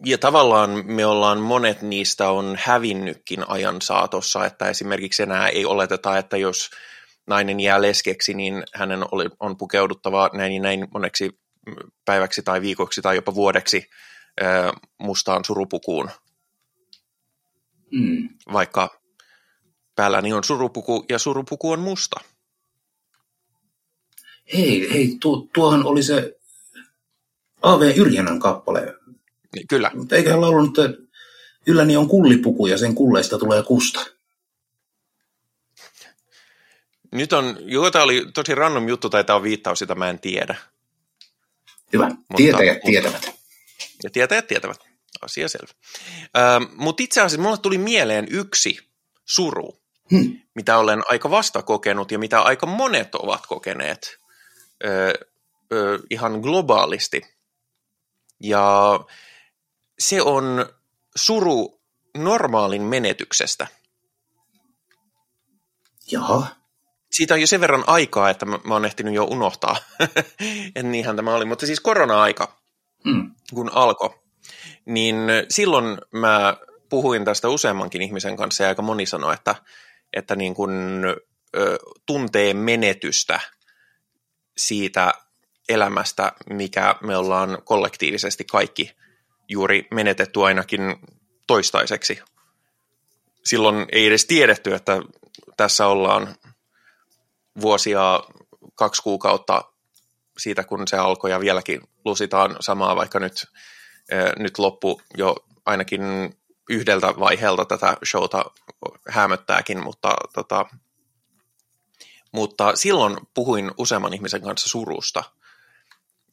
ja 0.06 0.18
tavallaan 0.18 0.84
me 0.86 1.06
ollaan, 1.06 1.40
monet 1.40 1.82
niistä 1.82 2.30
on 2.30 2.58
hävinnytkin 2.60 3.50
ajan 3.50 3.82
saatossa, 3.82 4.46
että 4.46 4.70
esimerkiksi 4.70 5.24
enää 5.24 5.48
ei 5.48 5.66
oleteta, 5.66 6.18
että 6.18 6.38
jos 6.38 6.70
nainen 7.28 7.60
jää 7.60 7.82
leskeksi, 7.82 8.34
niin 8.34 8.64
hänen 8.74 9.06
oli, 9.12 9.30
on 9.40 9.58
pukeuduttava 9.58 10.30
näin 10.34 10.62
näin 10.62 10.88
moneksi 10.94 11.40
päiväksi 12.06 12.44
tai 12.44 12.62
viikoksi 12.62 13.02
tai 13.02 13.16
jopa 13.16 13.36
vuodeksi 13.36 13.90
mustaan 14.98 15.46
surupukuun. 15.46 16.10
Mm. 17.92 18.30
Vaikka 18.54 19.02
päälläni 19.96 20.34
on 20.34 20.44
surupuku 20.44 21.06
ja 21.10 21.20
surupuku 21.20 21.72
on 21.72 21.80
musta. 21.80 22.20
Hei, 24.54 24.94
hei 24.94 25.18
tuo, 25.22 25.48
tuohan 25.54 25.86
oli 25.86 26.04
se 26.04 26.36
A.V. 27.62 27.82
Yrjänän 27.96 28.40
kappale. 28.40 29.01
Niin, 29.56 29.68
kyllä. 29.68 29.92
Mutta 29.94 30.16
eiköhän 30.16 30.42
laulunut, 30.42 30.78
että 30.78 30.98
ylläni 31.68 31.98
on 31.98 32.08
kullipuku 32.08 32.68
ja 32.68 32.78
sen 32.78 32.96
kulleista 32.96 33.38
tulee 33.38 33.64
kusta. 33.64 34.06
Nyt 37.12 37.34
on, 37.34 37.58
joo, 37.60 37.92
tämä 37.92 38.04
oli 38.04 38.26
tosi 38.34 38.56
random 38.56 38.88
juttu, 38.88 39.10
tai 39.10 39.24
tämä 39.24 39.38
on 39.38 39.44
viittaus, 39.44 39.80
sitä 39.80 39.96
mä 39.96 40.10
en 40.10 40.20
tiedä. 40.20 40.56
Hyvä, 41.94 42.08
mutta, 42.08 42.38
tietäjät 42.38 42.82
tietävät. 42.86 43.32
Ja 44.04 44.10
tietäjät 44.10 44.48
tietävät, 44.48 44.80
asia 45.22 45.50
selvä. 45.50 45.74
Ähm, 46.38 46.64
mutta 46.76 47.04
itse 47.04 47.22
asiassa 47.22 47.42
mulle 47.42 47.58
tuli 47.58 47.78
mieleen 47.78 48.28
yksi 48.30 48.80
suru, 49.26 49.82
hmm. 50.12 50.40
mitä 50.56 50.78
olen 50.78 51.02
aika 51.08 51.30
vasta 51.30 51.64
kokenut 51.64 52.12
ja 52.12 52.20
mitä 52.20 52.42
aika 52.42 52.66
monet 52.66 53.16
ovat 53.16 53.48
kokeneet 53.48 54.18
ö, 54.86 55.14
ö, 55.74 56.00
ihan 56.10 56.40
globaalisti. 56.40 57.22
Ja 58.40 59.00
se 60.02 60.22
on 60.22 60.66
suru 61.16 61.82
normaalin 62.18 62.82
menetyksestä. 62.82 63.68
Jaha 66.12 66.62
siitä 67.12 67.34
on 67.34 67.42
jo 67.42 67.48
sen 67.48 67.62
verran 67.62 67.84
aikaa, 67.88 68.30
että 68.30 68.46
mä, 68.46 68.60
mä 68.64 68.74
oon 68.74 68.86
ehtinyt 68.86 69.14
jo 69.14 69.24
unohtaa. 69.24 69.78
en 70.76 70.92
niinhän 70.92 71.16
tämä 71.16 71.36
oli, 71.36 71.46
mutta 71.46 71.66
siis 71.66 71.80
korona-aika, 71.80 72.60
hmm. 73.06 73.32
kun 73.54 73.72
alkoi, 73.74 74.10
niin 74.86 75.16
silloin 75.50 75.98
mä 76.12 76.58
puhuin 76.90 77.26
tästä 77.26 77.50
useammankin 77.50 78.02
ihmisen 78.02 78.38
kanssa 78.38 78.64
ja 78.64 78.70
aika 78.70 78.82
moni 78.82 79.06
sanoi, 79.06 79.34
että, 79.34 79.56
että 80.14 80.36
niin 80.36 80.54
kun, 80.54 81.04
ö, 81.56 81.78
tuntee 82.06 82.54
menetystä 82.54 83.40
siitä 84.58 85.14
elämästä, 85.70 86.32
mikä 86.50 86.96
me 87.04 87.18
ollaan 87.18 87.58
kollektiivisesti 87.64 88.44
kaikki 88.44 88.92
juuri 89.52 89.88
menetetty 89.92 90.44
ainakin 90.44 90.82
toistaiseksi. 91.48 92.20
Silloin 93.46 93.86
ei 93.92 94.08
edes 94.08 94.26
tiedetty, 94.26 94.74
että 94.74 95.02
tässä 95.58 95.88
ollaan 95.88 96.36
vuosia, 97.62 98.20
kaksi 98.76 99.02
kuukautta 99.02 99.64
siitä, 100.38 100.64
kun 100.64 100.88
se 100.88 100.98
alkoi 100.98 101.32
ja 101.32 101.40
vieläkin 101.40 101.82
lusitaan 102.06 102.56
samaa, 102.60 102.96
vaikka 102.96 103.20
nyt, 103.20 103.46
nyt 104.40 104.60
loppu 104.60 105.02
jo 105.18 105.36
ainakin 105.66 106.02
yhdeltä 106.70 107.08
vaiheelta 107.20 107.66
tätä 107.66 107.98
showta 108.06 108.46
hämöttääkin, 109.10 109.84
mutta, 109.84 110.16
tota, 110.34 110.66
mutta 112.32 112.76
silloin 112.76 113.18
puhuin 113.34 113.72
useamman 113.78 114.14
ihmisen 114.14 114.42
kanssa 114.42 114.70
surusta. 114.70 115.24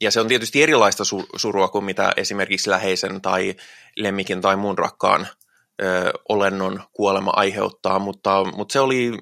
Ja 0.01 0.11
se 0.11 0.21
on 0.21 0.29
tietysti 0.29 0.63
erilaista 0.63 1.05
surua 1.37 1.69
kuin 1.69 1.85
mitä 1.85 2.13
esimerkiksi 2.17 2.71
läheisen 2.71 3.21
tai 3.21 3.55
lemmikin 3.97 4.41
tai 4.41 4.57
muun 4.57 4.79
rakkaan 4.79 5.29
ö, 5.83 6.13
olennon 6.29 6.83
kuolema 6.93 7.31
aiheuttaa, 7.31 7.99
mutta, 7.99 8.45
mutta 8.45 8.73
se 8.73 8.81
oli 8.81 9.13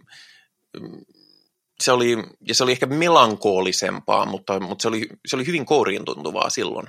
se 1.81 1.93
oli, 1.93 2.17
ja 2.49 2.55
se 2.55 2.65
oli 2.65 2.73
ehkä 2.73 2.87
melankoolisempaa, 2.87 4.27
mutta, 4.27 4.61
mutta 4.61 4.83
se, 4.83 4.89
oli, 4.89 5.09
se 5.27 5.37
oli 5.37 5.47
hyvin 5.47 5.67
kouriin 5.67 6.05
tuntuvaa 6.05 6.51
silloin. 6.51 6.87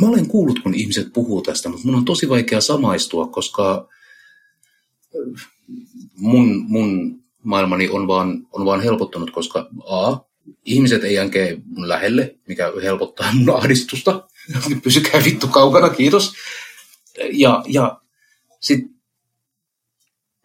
Mä 0.00 0.08
olen 0.08 0.28
kuullut, 0.28 0.58
kun 0.58 0.74
ihmiset 0.74 1.12
puhuu 1.12 1.42
tästä, 1.42 1.68
mutta 1.68 1.86
mun 1.86 1.94
on 1.94 2.04
tosi 2.04 2.28
vaikea 2.28 2.60
samaistua, 2.60 3.26
koska 3.26 3.88
mun, 6.16 6.64
mun 6.68 7.20
maailmani 7.42 7.88
on 7.88 8.06
vaan, 8.06 8.46
on 8.52 8.66
vaan 8.66 8.80
helpottunut, 8.80 9.30
koska 9.30 9.68
A, 9.86 10.16
ihmiset 10.64 11.04
ei 11.04 11.14
jänkee 11.14 11.56
mun 11.66 11.88
lähelle, 11.88 12.36
mikä 12.48 12.72
helpottaa 12.82 13.32
mun 13.32 13.56
ahdistusta. 13.56 14.28
Pysykää 14.84 15.24
vittu 15.24 15.48
kaukana, 15.48 15.90
kiitos. 15.90 16.34
Ja, 17.32 17.62
ja 17.66 18.00
sitten, 18.60 18.90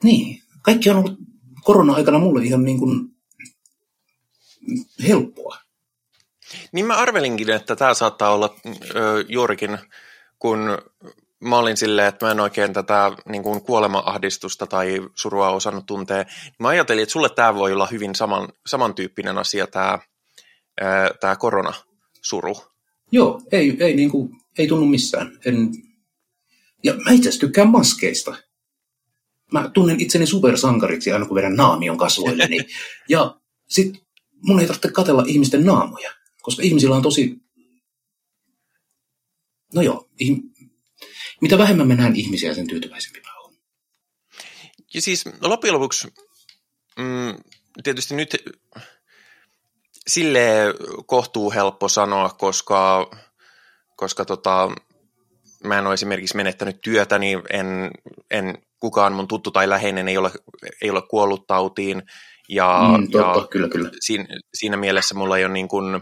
niin, 0.03 0.41
kaikki 0.61 0.89
on 0.89 0.97
ollut 0.97 1.17
korona-aikana 1.63 2.19
mulle 2.19 2.43
ihan 2.43 2.63
niin 2.63 2.79
kuin 2.79 3.09
helppoa. 5.07 5.57
Niin 6.71 6.85
mä 6.85 6.97
arvelinkin, 6.97 7.49
että 7.49 7.75
tämä 7.75 7.93
saattaa 7.93 8.33
olla 8.33 8.55
ö, 8.65 9.25
juurikin, 9.27 9.77
kun 10.39 10.77
mä 11.39 11.57
olin 11.57 11.77
silleen, 11.77 12.07
että 12.07 12.25
mä 12.25 12.31
en 12.31 12.39
oikein 12.39 12.73
tätä 12.73 13.11
niin 13.29 13.43
kuin 13.43 13.61
kuolema-ahdistusta 13.61 14.67
tai 14.67 15.01
surua 15.15 15.49
osannut 15.49 15.85
tuntea. 15.85 16.25
Mä 16.59 16.67
ajattelin, 16.67 17.03
että 17.03 17.13
sulle 17.13 17.29
tämä 17.29 17.55
voi 17.55 17.73
olla 17.73 17.87
hyvin 17.91 18.15
saman, 18.15 18.49
samantyyppinen 18.65 19.37
asia, 19.37 19.67
tämä, 19.67 19.99
tämä 21.19 21.35
koronasuru. 21.35 22.57
Joo, 23.11 23.41
ei, 23.51 23.77
ei, 23.79 23.95
niin 23.95 24.09
kuin, 24.09 24.29
ei 24.57 24.67
tunnu 24.67 24.85
missään. 24.85 25.39
En... 25.45 25.69
Ja 26.83 26.93
mä 26.93 27.11
itse 27.11 27.29
asiassa 27.29 27.39
tykkään 27.39 27.69
maskeista 27.69 28.35
mä 29.51 29.69
tunnen 29.73 30.01
itseni 30.01 30.25
supersankariksi 30.25 31.11
aina 31.11 31.25
kun 31.25 31.35
vedän 31.35 31.55
naamion 31.55 31.97
kasvoilleni. 31.97 32.57
ja 33.09 33.39
sit 33.67 34.03
mun 34.43 34.59
ei 34.59 34.67
tarvitse 34.67 34.91
katella 34.91 35.23
ihmisten 35.27 35.65
naamoja, 35.65 36.11
koska 36.41 36.63
ihmisillä 36.63 36.95
on 36.95 37.01
tosi... 37.01 37.35
No 39.73 39.81
joo, 39.81 40.09
mitä 41.41 41.57
vähemmän 41.57 41.87
mä 41.87 41.95
näen 41.95 42.15
ihmisiä, 42.15 42.53
sen 42.53 42.67
tyytyväisempi 42.67 43.21
mä 43.21 43.39
oon. 43.39 43.53
Ja 44.93 45.01
siis 45.01 45.25
loppujen 45.41 45.73
lopuksi 45.73 46.07
mm, 46.97 47.37
tietysti 47.83 48.15
nyt 48.15 48.35
sille 50.07 50.49
kohtuu 51.05 51.51
helppo 51.51 51.89
sanoa, 51.89 52.29
koska, 52.29 53.11
koska 53.95 54.25
tota, 54.25 54.69
mä 55.63 55.77
en 55.77 55.85
ole 55.87 55.93
esimerkiksi 55.93 56.37
menettänyt 56.37 56.81
työtä, 56.81 57.19
niin 57.19 57.41
en, 57.49 57.91
en 58.31 58.57
kukaan 58.79 59.13
mun 59.13 59.27
tuttu 59.27 59.51
tai 59.51 59.69
läheinen 59.69 60.07
ei 60.07 60.17
ole, 60.17 60.31
ei 60.81 60.89
ole 60.89 61.01
kuollut 61.09 61.47
tautiin. 61.47 62.03
Ja, 62.49 62.79
mm, 62.97 63.11
totta, 63.11 63.39
ja 63.39 63.47
kyllä, 63.47 63.69
kyllä. 63.69 63.91
Siinä, 63.99 64.25
siinä 64.53 64.77
mielessä 64.77 65.15
mulla 65.15 65.37
ei 65.37 65.45
ole 65.45 65.53
niin 65.53 65.67
kuin, 65.67 65.95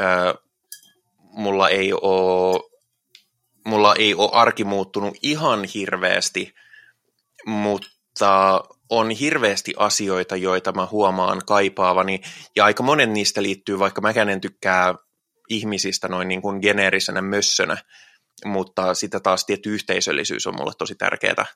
äh, 0.00 0.34
mulla 1.20 1.68
ei 1.68 1.92
ole 1.92 2.69
mulla 3.64 3.94
ei 3.94 4.14
ole 4.14 4.30
arki 4.32 4.64
muuttunut 4.64 5.16
ihan 5.22 5.64
hirveästi, 5.74 6.54
mutta 7.46 8.60
on 8.90 9.10
hirveästi 9.10 9.74
asioita, 9.76 10.36
joita 10.36 10.72
mä 10.72 10.86
huomaan 10.86 11.42
kaipaavani, 11.46 12.20
ja 12.56 12.64
aika 12.64 12.82
monen 12.82 13.12
niistä 13.12 13.42
liittyy, 13.42 13.78
vaikka 13.78 14.00
mäkään 14.00 14.28
en 14.28 14.40
tykkää 14.40 14.94
ihmisistä 15.48 16.08
noin 16.08 16.28
niin 16.28 16.42
kuin 16.42 16.58
geneerisenä 16.62 17.22
mössönä, 17.22 17.76
mutta 18.44 18.94
sitä 18.94 19.20
taas 19.20 19.44
tietty 19.44 19.74
yhteisöllisyys 19.74 20.46
on 20.46 20.56
mulle 20.56 20.72
tosi 20.78 20.94
tärkeää. 20.94 21.46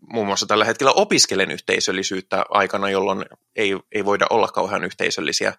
muun 0.00 0.26
muassa 0.26 0.46
tällä 0.46 0.64
hetkellä 0.64 0.92
opiskelen 0.92 1.50
yhteisöllisyyttä 1.50 2.44
aikana, 2.50 2.90
jolloin 2.90 3.24
ei, 3.56 3.78
ei 3.92 4.04
voida 4.04 4.26
olla 4.30 4.48
kauhean 4.48 4.84
yhteisöllisiä 4.84 5.54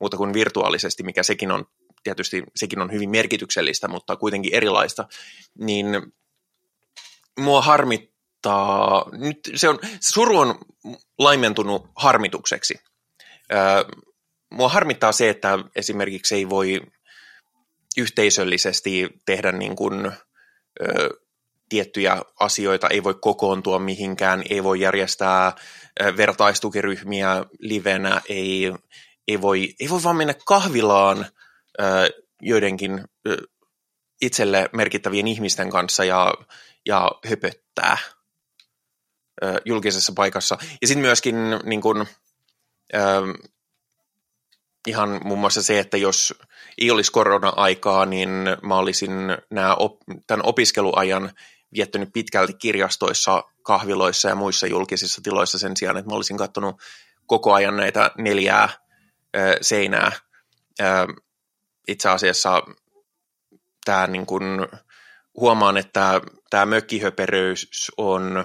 muuta 0.00 0.16
kuin 0.16 0.32
virtuaalisesti, 0.32 1.02
mikä 1.02 1.22
sekin 1.22 1.50
on 1.50 1.64
tietysti 2.02 2.42
sekin 2.56 2.80
on 2.80 2.92
hyvin 2.92 3.10
merkityksellistä, 3.10 3.88
mutta 3.88 4.16
kuitenkin 4.16 4.54
erilaista, 4.54 5.08
niin 5.58 5.86
mua 7.38 7.62
harmittaa, 7.62 9.10
nyt 9.12 9.38
se 9.54 9.68
on, 9.68 9.78
suru 10.00 10.38
on 10.38 10.58
laimentunut 11.18 11.90
harmitukseksi. 11.96 12.74
mua 14.50 14.68
harmittaa 14.68 15.12
se, 15.12 15.28
että 15.28 15.58
esimerkiksi 15.76 16.34
ei 16.34 16.50
voi 16.50 16.80
yhteisöllisesti 17.96 19.08
tehdä 19.26 19.52
niin 19.52 19.76
kuin, 19.76 20.06
ö, 20.82 21.10
tiettyjä 21.68 22.22
asioita, 22.40 22.88
ei 22.88 23.04
voi 23.04 23.14
kokoontua 23.14 23.78
mihinkään, 23.78 24.42
ei 24.50 24.64
voi 24.64 24.80
järjestää 24.80 25.52
vertaistukiryhmiä 26.16 27.44
livenä, 27.58 28.20
ei, 28.28 28.72
ei, 29.28 29.40
voi, 29.40 29.74
ei 29.80 29.90
voi 29.90 30.02
vaan 30.02 30.16
mennä 30.16 30.34
kahvilaan 30.46 31.26
joidenkin 32.40 33.04
itselle 34.20 34.68
merkittävien 34.72 35.28
ihmisten 35.28 35.70
kanssa 35.70 36.04
ja, 36.04 36.34
ja 36.86 37.10
höpöttää 37.26 37.98
julkisessa 39.64 40.12
paikassa. 40.16 40.58
Ja 40.80 40.86
sitten 40.86 41.02
myöskin 41.02 41.36
niin 41.64 41.80
kun, 41.80 42.06
ihan 44.86 45.20
muun 45.24 45.38
muassa 45.38 45.62
se, 45.62 45.78
että 45.78 45.96
jos 45.96 46.34
ei 46.78 46.90
olisi 46.90 47.12
korona-aikaa, 47.12 48.06
niin 48.06 48.30
mä 48.62 48.76
olisin 48.76 49.10
nämä 49.50 49.74
op, 49.74 49.96
tämän 50.26 50.46
opiskeluajan 50.46 51.32
viettänyt 51.74 52.08
pitkälti 52.12 52.54
kirjastoissa, 52.54 53.44
kahviloissa 53.62 54.28
ja 54.28 54.34
muissa 54.34 54.66
julkisissa 54.66 55.20
tiloissa 55.24 55.58
sen 55.58 55.76
sijaan, 55.76 55.96
että 55.96 56.10
mä 56.10 56.16
olisin 56.16 56.36
katsonut 56.36 56.76
koko 57.26 57.52
ajan 57.52 57.76
näitä 57.76 58.10
neljää 58.18 58.68
ö, 59.36 59.56
seinää. 59.60 60.12
Ö, 60.80 60.84
itse 61.88 62.08
asiassa 62.08 62.62
tämä 63.84 64.06
niin 64.06 64.26
kuin, 64.26 64.44
huomaan, 65.36 65.76
että 65.76 66.20
tämä 66.50 66.66
mökkihöperöys 66.66 67.92
on, 67.96 68.44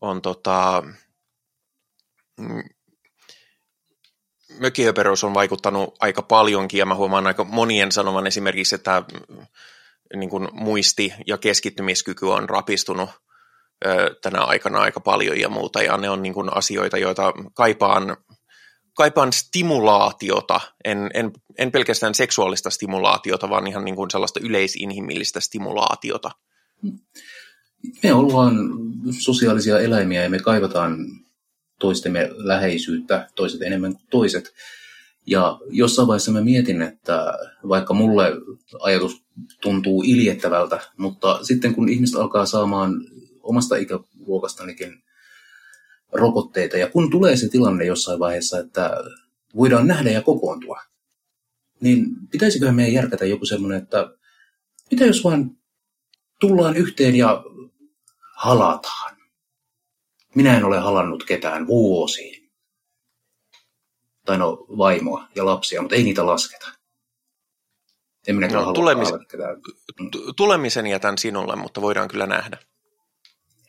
on 0.00 0.22
tota, 0.22 0.82
mm, 2.40 2.62
mökkihöperöys 4.58 5.24
on 5.24 5.34
vaikuttanut 5.34 5.96
aika 6.00 6.22
paljonkin 6.22 6.78
ja 6.78 6.86
mä 6.86 6.94
huomaan 6.94 7.26
aika 7.26 7.44
monien 7.44 7.92
sanovan 7.92 8.26
esimerkiksi, 8.26 8.74
että 8.74 9.02
niin 10.16 10.30
kuin 10.30 10.48
muisti 10.52 11.14
ja 11.26 11.38
keskittymiskyky 11.38 12.26
on 12.26 12.48
rapistunut 12.48 13.10
tänä 14.22 14.40
aikana 14.40 14.78
aika 14.78 15.00
paljon 15.00 15.40
ja 15.40 15.48
muuta, 15.48 15.82
ja 15.82 15.96
ne 15.96 16.10
on 16.10 16.22
niin 16.22 16.34
kuin 16.34 16.56
asioita, 16.56 16.98
joita 16.98 17.32
kaipaan 17.54 18.16
kaipaan 18.96 19.32
stimulaatiota, 19.32 20.60
en, 20.84 21.10
en, 21.14 21.32
en 21.58 21.72
pelkästään 21.72 22.14
seksuaalista 22.14 22.70
stimulaatiota, 22.70 23.50
vaan 23.50 23.66
ihan 23.66 23.84
niin 23.84 23.96
kuin 23.96 24.10
sellaista 24.10 24.40
yleisinhimillistä 24.42 25.40
stimulaatiota. 25.40 26.30
Me 28.02 28.12
ollaan 28.12 28.56
sosiaalisia 29.18 29.80
eläimiä 29.80 30.22
ja 30.22 30.30
me 30.30 30.38
kaivataan 30.38 30.98
toistemme 31.80 32.30
läheisyyttä, 32.32 33.28
toiset 33.34 33.62
enemmän 33.62 33.92
kuin 33.92 34.06
toiset. 34.10 34.52
Ja 35.26 35.58
jossain 35.70 36.08
vaiheessa 36.08 36.32
mä 36.32 36.40
mietin, 36.40 36.82
että 36.82 37.38
vaikka 37.68 37.94
mulle 37.94 38.32
ajatus 38.80 39.22
tuntuu 39.60 40.02
iljettävältä, 40.06 40.80
mutta 40.96 41.44
sitten 41.44 41.74
kun 41.74 41.88
ihmiset 41.88 42.16
alkaa 42.16 42.46
saamaan 42.46 42.92
omasta 43.42 43.76
ikäluokastanikin 43.76 45.02
rokotteita. 46.12 46.76
Ja 46.76 46.90
kun 46.90 47.10
tulee 47.10 47.36
se 47.36 47.48
tilanne 47.48 47.84
jossain 47.84 48.18
vaiheessa, 48.18 48.58
että 48.58 48.90
voidaan 49.56 49.86
nähdä 49.86 50.10
ja 50.10 50.22
kokoontua, 50.22 50.80
niin 51.80 52.06
pitäisiköhän 52.30 52.76
meidän 52.76 52.94
järkätä 52.94 53.24
joku 53.24 53.46
semmoinen, 53.46 53.82
että 53.82 54.10
mitä 54.90 55.04
jos 55.04 55.24
vaan 55.24 55.50
tullaan 56.40 56.76
yhteen 56.76 57.16
ja 57.16 57.44
halataan? 58.36 59.16
Minä 60.34 60.56
en 60.56 60.64
ole 60.64 60.78
halannut 60.78 61.24
ketään 61.24 61.66
vuosiin. 61.66 62.52
Tai 64.24 64.38
no 64.38 64.66
vaimoa 64.78 65.28
ja 65.34 65.46
lapsia, 65.46 65.82
mutta 65.82 65.96
ei 65.96 66.02
niitä 66.02 66.26
lasketa. 66.26 66.68
En 68.26 68.36
minä 68.36 68.48
no, 68.48 68.72
tulemis- 68.72 69.26
ketään. 69.28 69.56
Tulemisen 70.36 70.86
jätän 70.86 71.18
sinulle, 71.18 71.56
mutta 71.56 71.80
voidaan 71.82 72.08
kyllä 72.08 72.26
nähdä. 72.26 72.58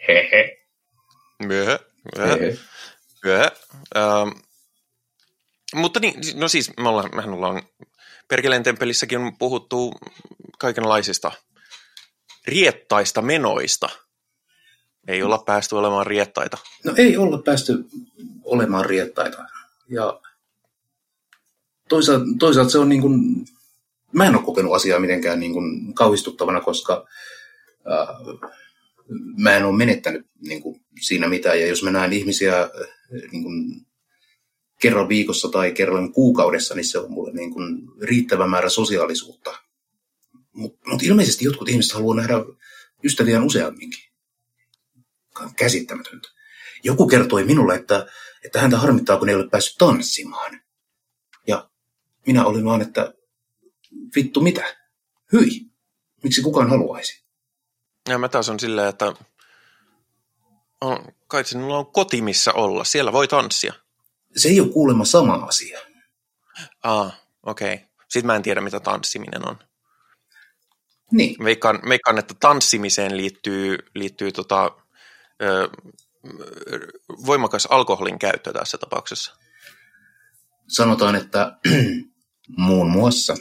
Hehe. 0.07 0.67
Myöhä. 1.43 1.79
Kyllä. 3.21 3.51
Ähm, 3.97 4.29
mutta 5.75 5.99
niin, 5.99 6.13
no 6.35 6.47
siis 6.47 6.71
me 6.77 6.89
ollaan, 6.89 7.15
mehän 7.15 7.33
ollaan 7.33 7.61
Perkeleen 8.27 8.63
temppelissäkin 8.63 9.37
puhuttu 9.39 9.93
kaikenlaisista 10.59 11.31
riettaista 12.47 13.21
menoista. 13.21 13.89
Ei 15.07 15.23
olla 15.23 15.37
päästy 15.37 15.75
olemaan 15.75 16.07
riettaita. 16.07 16.57
No 16.83 16.93
ei 16.97 17.17
olla 17.17 17.37
päästy 17.37 17.85
olemaan 18.43 18.85
riettaita. 18.85 19.45
Ja 19.89 20.19
toisaalta, 21.89 22.25
toisaalta 22.39 22.71
se 22.71 22.79
on 22.79 22.89
niin 22.89 23.01
kuin, 23.01 23.45
mä 24.11 24.25
en 24.25 24.35
ole 24.35 24.45
kokenut 24.45 24.75
asiaa 24.75 24.99
mitenkään 24.99 25.39
niin 25.39 25.53
kuin 25.53 25.93
kauhistuttavana, 25.93 26.61
koska 26.61 27.07
äh, 27.91 28.07
mä 29.37 29.57
en 29.57 29.65
ole 29.65 29.77
menettänyt 29.77 30.27
niin 30.41 30.61
kuin, 30.61 30.81
siinä 31.01 31.27
mitään. 31.27 31.59
Ja 31.59 31.67
jos 31.67 31.83
mä 31.83 31.91
näen 31.91 32.13
ihmisiä 32.13 32.61
äh, 32.61 32.69
niin 33.31 33.43
kuin, 33.43 33.85
kerran 34.81 35.09
viikossa 35.09 35.49
tai 35.49 35.71
kerran 35.71 36.13
kuukaudessa, 36.13 36.75
niin 36.75 36.85
se 36.85 36.99
on 36.99 37.11
mulle 37.11 37.33
niin 37.33 37.53
kuin, 37.53 37.81
riittävä 38.01 38.47
määrä 38.47 38.69
sosiaalisuutta. 38.69 39.59
Mutta 40.53 40.89
mut 40.89 41.03
ilmeisesti 41.03 41.45
jotkut 41.45 41.69
ihmiset 41.69 41.93
haluaa 41.93 42.15
nähdä 42.15 42.33
ystäviään 43.03 43.43
useamminkin. 43.43 44.03
Käsittämätöntä. 45.55 46.29
Joku 46.83 47.07
kertoi 47.07 47.43
minulle, 47.43 47.75
että, 47.75 48.07
että 48.45 48.59
häntä 48.59 48.77
harmittaa, 48.77 49.17
kun 49.17 49.29
ei 49.29 49.35
ole 49.35 49.49
päässyt 49.49 49.77
tanssimaan. 49.77 50.61
Ja 51.47 51.69
minä 52.27 52.45
olin 52.45 52.65
vaan, 52.65 52.81
että 52.81 53.13
vittu 54.15 54.41
mitä? 54.41 54.75
Hyi. 55.33 55.65
Miksi 56.23 56.41
kukaan 56.41 56.69
haluaisi? 56.69 57.26
Ja 58.07 58.17
mä 58.17 58.29
taas 58.29 58.49
on 58.49 58.59
silleen, 58.59 58.89
että 58.89 59.13
on, 60.81 61.05
kai 61.27 61.45
sinulla 61.45 61.77
on 61.77 61.91
koti, 61.91 62.21
missä 62.21 62.53
olla. 62.53 62.83
Siellä 62.83 63.13
voi 63.13 63.27
tanssia. 63.27 63.73
Se 64.35 64.49
ei 64.49 64.59
ole 64.59 64.69
kuulemma 64.69 65.05
sama 65.05 65.33
asia. 65.33 65.79
Ah, 66.83 67.21
okei. 67.43 67.73
Okay. 67.73 67.87
Sitten 68.09 68.25
mä 68.25 68.35
en 68.35 68.43
tiedä, 68.43 68.61
mitä 68.61 68.79
tanssiminen 68.79 69.47
on. 69.49 69.59
Niin. 71.11 71.43
Veikkaan, 71.43 71.79
veikkaan 71.89 72.17
että 72.17 72.33
tanssimiseen 72.39 73.17
liittyy, 73.17 73.77
liittyy 73.95 74.31
tota, 74.31 74.71
ö, 75.41 75.69
voimakas 77.25 77.65
alkoholin 77.65 78.19
käyttö 78.19 78.53
tässä 78.53 78.77
tapauksessa. 78.77 79.37
Sanotaan, 80.67 81.15
että 81.15 81.57
muun 82.57 82.89
muassa. 82.89 83.35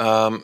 Ähm, 0.00 0.34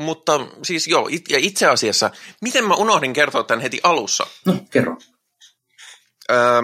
Mutta 0.00 0.32
siis 0.62 0.86
joo, 0.88 1.08
it, 1.10 1.30
ja 1.30 1.38
itse 1.38 1.66
asiassa, 1.66 2.10
miten 2.40 2.64
mä 2.64 2.74
unohdin 2.74 3.12
kertoa 3.12 3.44
tämän 3.44 3.62
heti 3.62 3.80
alussa? 3.82 4.26
No, 4.46 4.54
kerro. 4.70 4.96
Öö, 6.30 6.62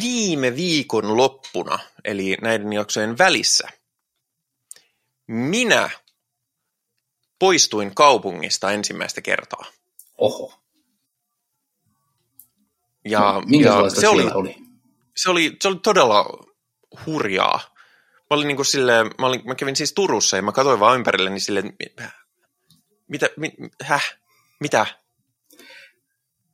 viime 0.00 0.56
viikon 0.56 1.16
loppuna, 1.16 1.78
eli 2.04 2.36
näiden 2.40 2.72
jaksojen 2.72 3.18
välissä, 3.18 3.68
minä 5.26 5.90
poistuin 7.38 7.94
kaupungista 7.94 8.72
ensimmäistä 8.72 9.20
kertaa. 9.20 9.64
Oho. 10.18 10.62
Ja, 13.04 13.20
no, 13.20 13.60
ja 13.60 13.90
se 13.90 14.08
oli, 14.08 14.30
oli? 14.34 14.56
Se 15.16 15.30
oli, 15.30 15.56
se 15.60 15.68
oli 15.68 15.76
todella 15.82 16.24
hurjaa. 17.06 17.71
Mä, 18.32 18.36
olin 18.36 18.48
niin 18.48 18.56
kuin 18.56 18.66
sille, 18.66 19.04
mä, 19.04 19.26
olin, 19.26 19.42
mä 19.44 19.54
kävin 19.54 19.76
siis 19.76 19.92
Turussa 19.92 20.36
ja 20.36 20.42
mä 20.42 20.52
katsoin 20.52 20.80
vaan 20.80 20.96
ympärille, 20.96 21.30
niin 21.30 21.40
silleen, 21.40 21.76
mitä, 23.08 23.30
mit, 23.36 23.52
häh, 23.82 24.18
mitä? 24.60 24.86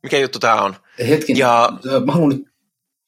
Mikä 0.03 0.17
juttu 0.17 0.39
tämä 0.39 0.61
on? 0.61 0.75
Hetken, 1.09 1.37
ja... 1.37 1.69
mä 2.05 2.11
haluan 2.11 2.29
nyt 2.29 2.47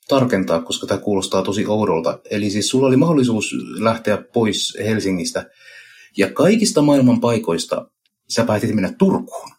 tarkentaa, 0.08 0.62
koska 0.62 0.88
tämä 0.88 1.02
kuulostaa 1.02 1.44
tosi 1.44 1.66
oudolta. 1.66 2.20
Eli 2.30 2.50
siis 2.50 2.70
sulla 2.70 2.88
oli 2.88 2.98
mahdollisuus 2.98 3.56
lähteä 3.80 4.18
pois 4.18 4.78
Helsingistä 4.86 5.50
ja 6.18 6.34
kaikista 6.34 6.82
maailman 6.82 7.22
paikoista 7.22 7.86
sä 8.30 8.46
päätit 8.46 8.76
mennä 8.76 8.94
Turkuun. 8.98 9.52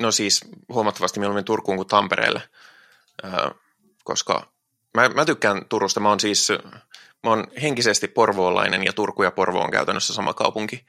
No 0.00 0.10
siis 0.10 0.40
huomattavasti 0.68 1.20
mieluummin 1.20 1.44
Turkuun 1.44 1.76
kuin 1.76 1.88
Tampereelle, 1.88 2.42
koska 4.04 4.52
mä, 4.94 5.08
mä 5.08 5.24
tykkään 5.24 5.66
Turusta. 5.68 6.00
Mä 6.00 6.08
oon 6.08 6.20
siis 6.20 6.48
mä 7.22 7.30
oon 7.30 7.46
henkisesti 7.62 8.08
porvoolainen 8.08 8.84
ja 8.84 8.92
Turku 8.92 9.22
ja 9.22 9.30
Porvo 9.30 9.60
on 9.60 9.70
käytännössä 9.70 10.14
sama 10.14 10.34
kaupunki. 10.34 10.84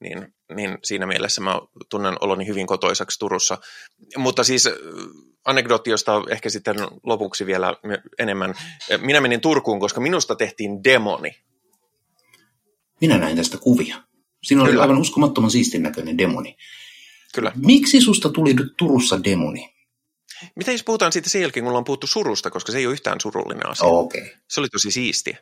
Niin, 0.00 0.34
niin 0.54 0.78
siinä 0.84 1.06
mielessä 1.06 1.40
mä 1.40 1.60
tunnen 1.88 2.14
oloni 2.20 2.46
hyvin 2.46 2.66
kotoisaksi 2.66 3.18
Turussa. 3.18 3.58
Mutta 4.16 4.44
siis 4.44 4.68
anekdootti, 5.44 5.90
josta 5.90 6.22
ehkä 6.30 6.50
sitten 6.50 6.76
lopuksi 7.02 7.46
vielä 7.46 7.76
enemmän. 8.18 8.54
Minä 9.00 9.20
menin 9.20 9.40
Turkuun, 9.40 9.80
koska 9.80 10.00
minusta 10.00 10.36
tehtiin 10.36 10.84
demoni. 10.84 11.36
Minä 13.00 13.18
näin 13.18 13.36
tästä 13.36 13.58
kuvia. 13.58 14.02
Siinä 14.42 14.62
oli 14.62 14.70
Kyllä. 14.70 14.82
aivan 14.82 14.98
uskomattoman 14.98 15.50
siistin 15.50 15.82
näköinen 15.82 16.18
demoni. 16.18 16.56
Kyllä. 17.34 17.52
Miksi 17.54 18.00
susta 18.00 18.28
tuli 18.28 18.54
nyt 18.54 18.74
Turussa 18.76 19.24
demoni? 19.24 19.74
Mitä 20.56 20.72
jos 20.72 20.84
puhutaan 20.84 21.12
siitä 21.12 21.30
sen 21.30 21.42
jälkeen, 21.42 21.64
kun 21.64 21.68
ollaan 21.68 21.84
puhuttu 21.84 22.06
surusta, 22.06 22.50
koska 22.50 22.72
se 22.72 22.78
ei 22.78 22.86
ole 22.86 22.92
yhtään 22.92 23.20
surullinen 23.20 23.66
asia. 23.66 23.86
Oh, 23.86 24.04
okay. 24.04 24.28
Se 24.48 24.60
oli 24.60 24.68
tosi 24.68 24.90
siistiä. 24.90 25.38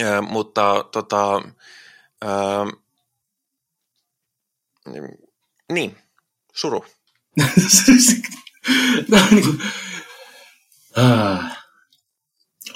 Ö, 0.00 0.22
mutta 0.22 0.84
tota, 0.92 1.42
ö, 2.24 2.28
niin, 5.72 5.96
suru. 6.54 6.84
niin 9.30 9.60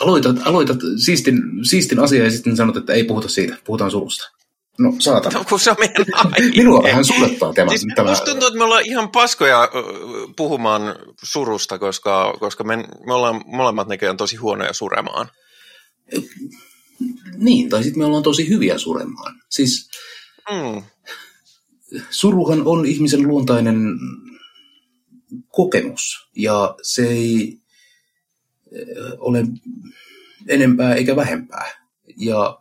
aloitat, 0.01 0.37
aloitat 0.45 0.77
siistin, 0.97 1.43
siistin 1.63 1.99
asian 1.99 2.25
ja 2.25 2.31
sitten 2.31 2.57
sanot, 2.57 2.77
että 2.77 2.93
ei 2.93 3.05
puhuta 3.05 3.29
siitä, 3.29 3.57
puhutaan 3.65 3.91
surusta. 3.91 4.31
No 4.79 4.93
saatana. 4.99 5.39
No, 5.39 5.45
kun 5.49 5.61
se 5.61 5.71
on 5.71 5.77
meidän 5.79 6.07
Minua 6.57 6.83
vähän 6.83 7.05
sulettaa 7.05 7.53
tämä. 7.53 7.71
Siis 7.71 7.87
tämä... 7.95 8.09
Musta 8.09 8.25
tuntuu, 8.25 8.49
että 8.49 8.59
me 8.59 8.65
ollaan 8.65 8.87
ihan 8.87 9.09
paskoja 9.09 9.69
puhumaan 10.37 10.83
surusta, 11.23 11.79
koska, 11.79 12.35
koska 12.41 12.65
me, 12.65 12.77
me 13.07 13.15
ollaan 13.15 13.43
molemmat 13.47 13.89
näköjään 13.89 14.17
tosi 14.17 14.37
huonoja 14.37 14.73
suremaan. 14.73 15.29
Niin, 17.37 17.69
tai 17.69 17.83
sitten 17.83 17.99
me 17.99 18.05
ollaan 18.05 18.23
tosi 18.23 18.49
hyviä 18.49 18.79
suremaan. 18.79 19.41
Siis 19.49 19.91
mm. 20.51 20.83
suruhan 22.11 22.67
on 22.67 22.87
ihmisen 22.87 23.23
luontainen 23.23 23.77
kokemus, 25.49 26.29
ja 26.37 26.75
se 26.83 27.09
ei 27.09 27.61
ole 29.19 29.47
enempää 30.49 30.95
eikä 30.95 31.17
vähempää. 31.17 31.71
Ja 32.17 32.61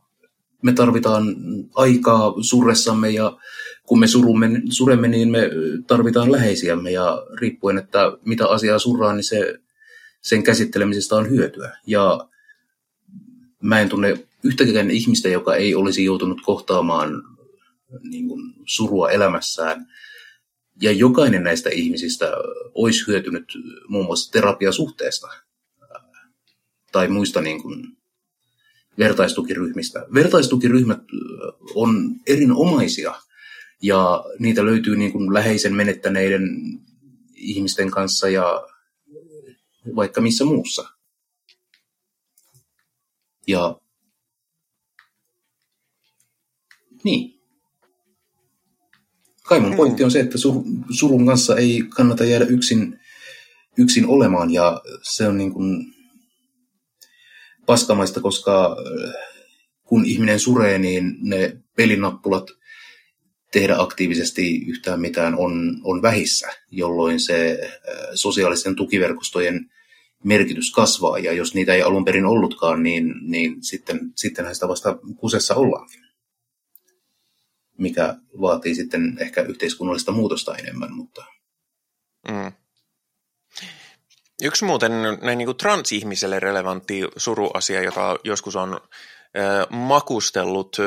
me 0.61 0.73
tarvitaan 0.73 1.35
aikaa 1.75 2.33
surressamme 2.41 3.09
ja 3.09 3.37
kun 3.83 3.99
me 3.99 4.07
surumme, 4.07 4.49
suremme, 4.69 5.07
niin 5.07 5.31
me 5.31 5.49
tarvitaan 5.87 6.31
läheisiämme 6.31 6.91
ja 6.91 7.25
riippuen, 7.41 7.77
että 7.77 7.99
mitä 8.25 8.47
asiaa 8.47 8.79
surraa, 8.79 9.13
niin 9.13 9.23
se, 9.23 9.59
sen 10.21 10.43
käsittelemisestä 10.43 11.15
on 11.15 11.29
hyötyä. 11.29 11.77
Ja 11.87 12.27
mä 13.61 13.79
en 13.79 13.89
tunne 13.89 14.28
yhtäkään 14.43 14.91
ihmistä, 14.91 15.29
joka 15.29 15.55
ei 15.55 15.75
olisi 15.75 16.03
joutunut 16.03 16.41
kohtaamaan 16.41 17.23
niin 18.03 18.27
kuin, 18.27 18.53
surua 18.65 19.11
elämässään. 19.11 19.87
Ja 20.81 20.91
jokainen 20.91 21.43
näistä 21.43 21.69
ihmisistä 21.69 22.31
olisi 22.73 23.07
hyötynyt 23.07 23.45
muun 23.87 24.05
muassa 24.05 24.31
terapiasuhteesta 24.31 25.27
tai 26.91 27.07
muista 27.07 27.41
niin 27.41 27.61
kuin, 27.61 27.97
vertaistukiryhmistä. 28.99 30.05
Vertaistukiryhmät 30.13 31.01
on 31.75 32.15
erinomaisia 32.27 33.15
ja 33.81 34.25
niitä 34.39 34.65
löytyy 34.65 34.95
niin 34.95 35.11
kuin 35.11 35.33
läheisen 35.33 35.75
menettäneiden 35.75 36.49
ihmisten 37.35 37.91
kanssa 37.91 38.29
ja 38.29 38.67
vaikka 39.95 40.21
missä 40.21 40.45
muussa. 40.45 40.89
Ja 43.47 43.79
niin. 47.03 47.39
Kai 49.43 49.59
mun 49.59 49.75
pointti 49.75 50.03
on 50.03 50.11
se, 50.11 50.19
että 50.19 50.37
surun 50.89 51.25
kanssa 51.25 51.57
ei 51.57 51.83
kannata 51.89 52.25
jäädä 52.25 52.45
yksin, 52.45 52.99
yksin 53.77 54.07
olemaan 54.07 54.53
ja 54.53 54.81
se 55.01 55.27
on 55.27 55.37
niin 55.37 55.53
kuin 55.53 55.93
paskamaista, 57.65 58.21
koska 58.21 58.65
äh, 58.65 59.13
kun 59.83 60.05
ihminen 60.05 60.39
suree, 60.39 60.79
niin 60.79 61.17
ne 61.21 61.57
pelinappulat 61.75 62.51
tehdä 63.51 63.75
aktiivisesti 63.77 64.65
yhtään 64.67 65.01
mitään 65.01 65.35
on, 65.35 65.81
on 65.83 66.01
vähissä, 66.01 66.47
jolloin 66.71 67.19
se 67.19 67.59
äh, 67.63 67.69
sosiaalisten 68.13 68.75
tukiverkostojen 68.75 69.69
merkitys 70.23 70.71
kasvaa, 70.71 71.19
ja 71.19 71.33
jos 71.33 71.53
niitä 71.53 71.73
ei 71.73 71.81
alun 71.81 72.05
perin 72.05 72.25
ollutkaan, 72.25 72.83
niin, 72.83 73.13
niin 73.21 73.63
sitten, 73.63 73.99
sittenhän 74.15 74.55
sitä 74.55 74.67
vasta 74.67 74.97
kusessa 75.17 75.55
ollaankin. 75.55 76.08
Mikä 77.79 78.15
vaatii 78.41 78.75
sitten 78.75 79.17
ehkä 79.19 79.41
yhteiskunnallista 79.41 80.11
muutosta 80.11 80.55
enemmän, 80.55 80.93
mutta... 80.93 81.25
Mm. 82.27 82.51
Yksi 84.43 84.65
muuten 84.65 84.91
näin 85.21 85.37
niin 85.37 85.45
kuin 85.45 85.57
transihmiselle 85.57 86.39
relevantti 86.39 87.01
suruasia, 87.17 87.81
jota 87.81 88.19
joskus 88.23 88.55
on 88.55 88.73
äh, 88.73 89.69
makustellut, 89.69 90.77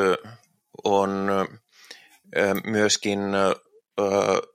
on 0.84 1.10
äh, 2.36 2.54
myöskin 2.64 3.18
äh, 3.18 4.50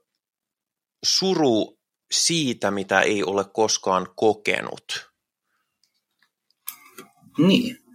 suru 1.04 1.78
siitä, 2.12 2.70
mitä 2.70 3.00
ei 3.00 3.24
ole 3.24 3.44
koskaan 3.52 4.06
kokenut. 4.16 5.10
Niin. 7.38 7.87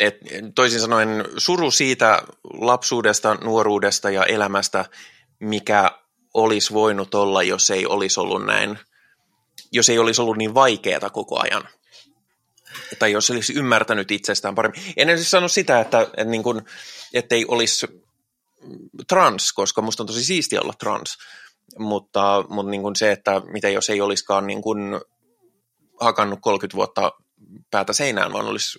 Et, 0.00 0.14
toisin 0.54 0.80
sanoen 0.80 1.24
suru 1.36 1.70
siitä 1.70 2.22
lapsuudesta, 2.44 3.34
nuoruudesta 3.34 4.10
ja 4.10 4.24
elämästä, 4.24 4.84
mikä 5.40 5.90
olisi 6.34 6.72
voinut 6.72 7.14
olla, 7.14 7.42
jos 7.42 7.70
ei 7.70 7.86
olisi 7.86 8.20
ollut 8.20 8.46
näin– 8.46 8.78
jos 9.74 9.88
ei 9.88 9.98
olisi 9.98 10.22
ollut 10.22 10.36
niin 10.36 10.54
vaikeaa 10.54 11.10
koko 11.10 11.40
ajan. 11.40 11.68
Tai 12.98 13.12
jos 13.12 13.30
olisi 13.30 13.52
ymmärtänyt 13.52 14.10
itsestään 14.10 14.54
paremmin. 14.54 14.82
En 14.96 15.18
siis 15.18 15.30
sano 15.30 15.48
sitä, 15.48 15.80
että, 15.80 16.00
että 16.00 16.24
niin 16.24 16.42
kuin, 16.42 16.62
ettei 17.14 17.44
olisi 17.48 17.86
trans, 19.08 19.52
koska 19.52 19.82
musta 19.82 20.02
on 20.02 20.06
tosi 20.06 20.24
siistiä 20.24 20.60
olla 20.60 20.74
trans. 20.78 21.18
Mutta, 21.78 22.44
mutta 22.48 22.70
niin 22.70 22.82
kuin 22.82 22.96
se, 22.96 23.12
että 23.12 23.42
mitä 23.46 23.68
jos 23.68 23.90
ei 23.90 24.00
olisikaan 24.00 24.46
niin 24.46 24.62
kuin 24.62 24.78
hakannut 26.00 26.38
30 26.42 26.76
vuotta 26.76 27.12
päätä 27.70 27.92
seinään, 27.92 28.32
vaan 28.32 28.46
olisi, 28.46 28.78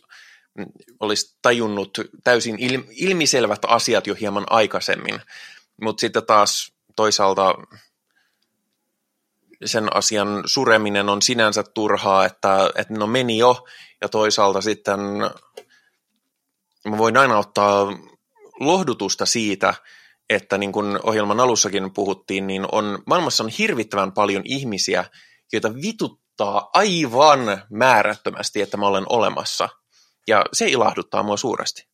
olisi 1.00 1.38
tajunnut 1.42 1.98
täysin 2.24 2.58
ilmiselvät 2.92 3.60
asiat 3.68 4.08
jo 4.08 4.16
hieman 4.16 4.46
aikaisemmin. 4.50 5.22
Mutta 5.82 6.02
sitten 6.02 6.26
taas 6.26 6.74
toisaalta 6.96 7.56
sen 9.66 9.96
asian 9.96 10.44
sureminen 10.46 11.10
on 11.10 11.22
sinänsä 11.22 11.64
turhaa, 11.64 12.26
että, 12.26 12.70
että 12.76 12.94
no 12.94 13.08
meni 13.08 13.38
jo, 13.38 13.66
ja 14.02 14.10
toisaalta 14.10 14.62
sitten 14.62 15.00
mä 16.90 16.98
voin 16.98 17.18
aina 17.18 17.38
ottaa 17.38 17.88
lohdutusta 18.60 19.26
siitä, 19.26 19.74
että 20.30 20.58
niin 20.58 20.72
kuin 20.72 21.00
ohjelman 21.04 21.40
alussakin 21.40 21.94
puhuttiin, 21.94 22.48
niin 22.48 22.66
on, 22.72 23.04
maailmassa 23.06 23.44
on 23.44 23.50
hirvittävän 23.50 24.12
paljon 24.12 24.42
ihmisiä, 24.46 25.06
joita 25.54 25.76
vituttaa 25.76 26.70
aivan 26.74 27.62
määrättömästi, 27.70 28.62
että 28.62 28.78
mä 28.78 28.88
olen 28.88 29.06
olemassa. 29.10 29.70
Ja 30.28 30.46
se 30.54 30.68
ilahduttaa 30.68 31.24
mua 31.24 31.38
suuresti. 31.38 31.88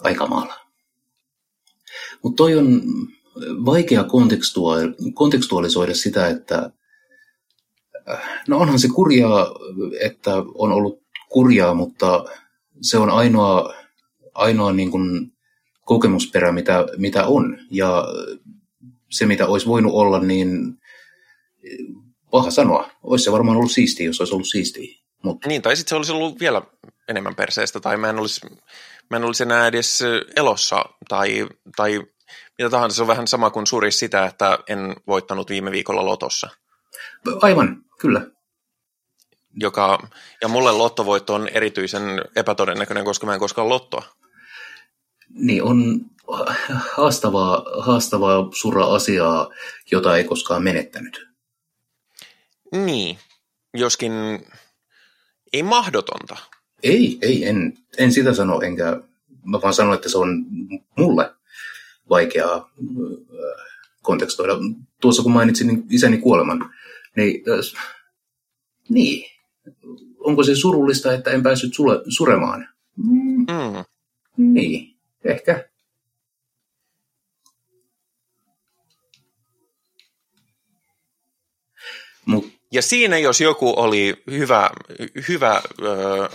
Aika 0.00 0.26
maala. 0.26 0.54
Mutta 2.22 2.36
toi 2.36 2.58
on 2.58 2.82
vaikea 3.64 4.04
kontekstualisoida 5.14 5.94
sitä, 5.94 6.28
että 6.28 6.70
no 8.48 8.58
onhan 8.58 8.78
se 8.78 8.88
kurjaa, 8.88 9.46
että 10.00 10.34
on 10.54 10.72
ollut 10.72 11.02
kurjaa, 11.28 11.74
mutta 11.74 12.24
se 12.80 12.98
on 12.98 13.10
ainoa, 13.10 13.74
ainoa 14.34 14.72
niin 14.72 14.90
kuin 14.90 15.32
kokemusperä, 15.84 16.52
mitä, 16.52 16.86
mitä 16.96 17.26
on. 17.26 17.58
Ja 17.70 18.04
se, 19.10 19.26
mitä 19.26 19.46
olisi 19.46 19.66
voinut 19.66 19.92
olla, 19.92 20.20
niin 20.20 20.78
paha 22.30 22.50
sanoa. 22.50 22.90
Olisi 23.02 23.24
se 23.24 23.32
varmaan 23.32 23.56
ollut 23.56 23.72
siistiä, 23.72 24.06
jos 24.06 24.20
olisi 24.20 24.34
ollut 24.34 24.48
siistiä. 24.48 25.03
Mutta... 25.24 25.48
Niin, 25.48 25.62
tai 25.62 25.76
sitten 25.76 25.88
se 25.88 25.96
olisi 25.96 26.12
ollut 26.12 26.40
vielä 26.40 26.62
enemmän 27.08 27.34
perseestä, 27.34 27.80
tai 27.80 27.96
mä 27.96 28.10
en 28.10 28.18
olisi, 28.18 28.40
mä 29.10 29.16
en 29.16 29.24
olisi 29.24 29.42
enää 29.42 29.66
edes 29.66 30.02
elossa, 30.36 30.84
tai, 31.08 31.48
tai 31.76 32.02
mitä 32.58 32.70
tahansa. 32.70 32.96
Se 32.96 33.02
on 33.02 33.08
vähän 33.08 33.26
sama 33.26 33.50
kuin 33.50 33.66
suri 33.66 33.92
sitä, 33.92 34.26
että 34.26 34.58
en 34.68 34.96
voittanut 35.06 35.50
viime 35.50 35.70
viikolla 35.70 36.04
lotossa. 36.04 36.48
Aivan, 37.40 37.84
kyllä. 38.00 38.26
Joka, 39.60 40.08
ja 40.42 40.48
mulle 40.48 40.72
lottovoitto 40.72 41.34
on 41.34 41.48
erityisen 41.48 42.02
epätodennäköinen, 42.36 43.04
koska 43.04 43.26
mä 43.26 43.34
en 43.34 43.40
koskaan 43.40 43.68
lottoa. 43.68 44.02
Niin, 45.28 45.62
on 45.62 46.00
haastavaa, 46.96 47.64
haastavaa 47.80 48.48
surra 48.54 48.86
asiaa, 48.86 49.50
jota 49.90 50.16
ei 50.16 50.24
koskaan 50.24 50.62
menettänyt. 50.62 51.28
Niin, 52.72 53.18
joskin 53.74 54.12
ei 55.54 55.62
mahdotonta. 55.62 56.36
Ei, 56.82 57.18
ei, 57.22 57.44
en, 57.44 57.78
en 57.98 58.12
sitä 58.12 58.34
sano, 58.34 58.60
enkä 58.60 59.00
mä 59.44 59.62
vaan 59.62 59.74
sanon, 59.74 59.94
että 59.94 60.08
se 60.08 60.18
on 60.18 60.46
mulle 60.98 61.34
vaikeaa 62.10 62.56
äh, 62.56 63.66
kontekstoida. 64.02 64.52
Tuossa 65.00 65.22
kun 65.22 65.32
mainitsin 65.32 65.84
isäni 65.90 66.18
kuoleman, 66.18 66.70
niin, 67.16 67.44
äh, 67.50 67.84
niin. 68.88 69.30
onko 70.18 70.42
se 70.42 70.54
surullista, 70.54 71.12
että 71.12 71.30
en 71.30 71.42
päässyt 71.42 71.74
sule, 71.74 72.02
suremaan? 72.08 72.68
Mm. 72.96 73.38
Mm. 73.38 73.84
Niin, 74.36 74.96
ehkä. 75.24 75.68
Siinä 82.82 83.18
jos 83.18 83.40
joku 83.40 83.74
oli 83.76 84.22
hyvä, 84.30 84.70
hyvä 85.28 85.62
ö, 85.82 86.28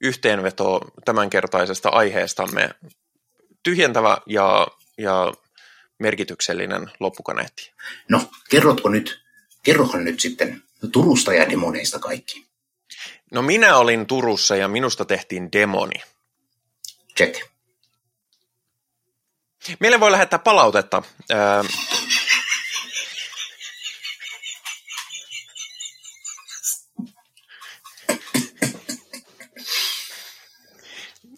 yhteenveto 0.00 0.80
tämänkertaisesta 1.04 1.88
aiheestamme, 1.88 2.70
tyhjentävä 3.62 4.18
ja, 4.26 4.66
ja 4.98 5.32
merkityksellinen 5.98 6.90
loppukaneetti. 7.00 7.72
No, 8.08 8.30
kerrotko 8.50 8.88
nyt, 8.88 9.22
kerrohan 9.62 10.04
nyt 10.04 10.20
sitten 10.20 10.62
Turusta 10.92 11.34
ja 11.34 11.50
demoneista 11.50 11.98
kaikki. 11.98 12.46
No 13.32 13.42
minä 13.42 13.76
olin 13.76 14.06
Turussa 14.06 14.56
ja 14.56 14.68
minusta 14.68 15.04
tehtiin 15.04 15.52
demoni. 15.52 16.02
Check. 17.16 17.50
Meille 19.80 20.00
voi 20.00 20.10
lähettää 20.12 20.38
palautetta. 20.38 21.02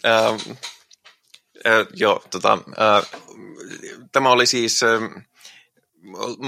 Äh, 0.06 0.34
äh, 1.66 1.86
joo, 1.94 2.22
tota, 2.30 2.52
äh, 2.52 3.20
tämä 4.12 4.30
oli 4.30 4.46
siis, 4.46 4.82
äh, 4.82 5.24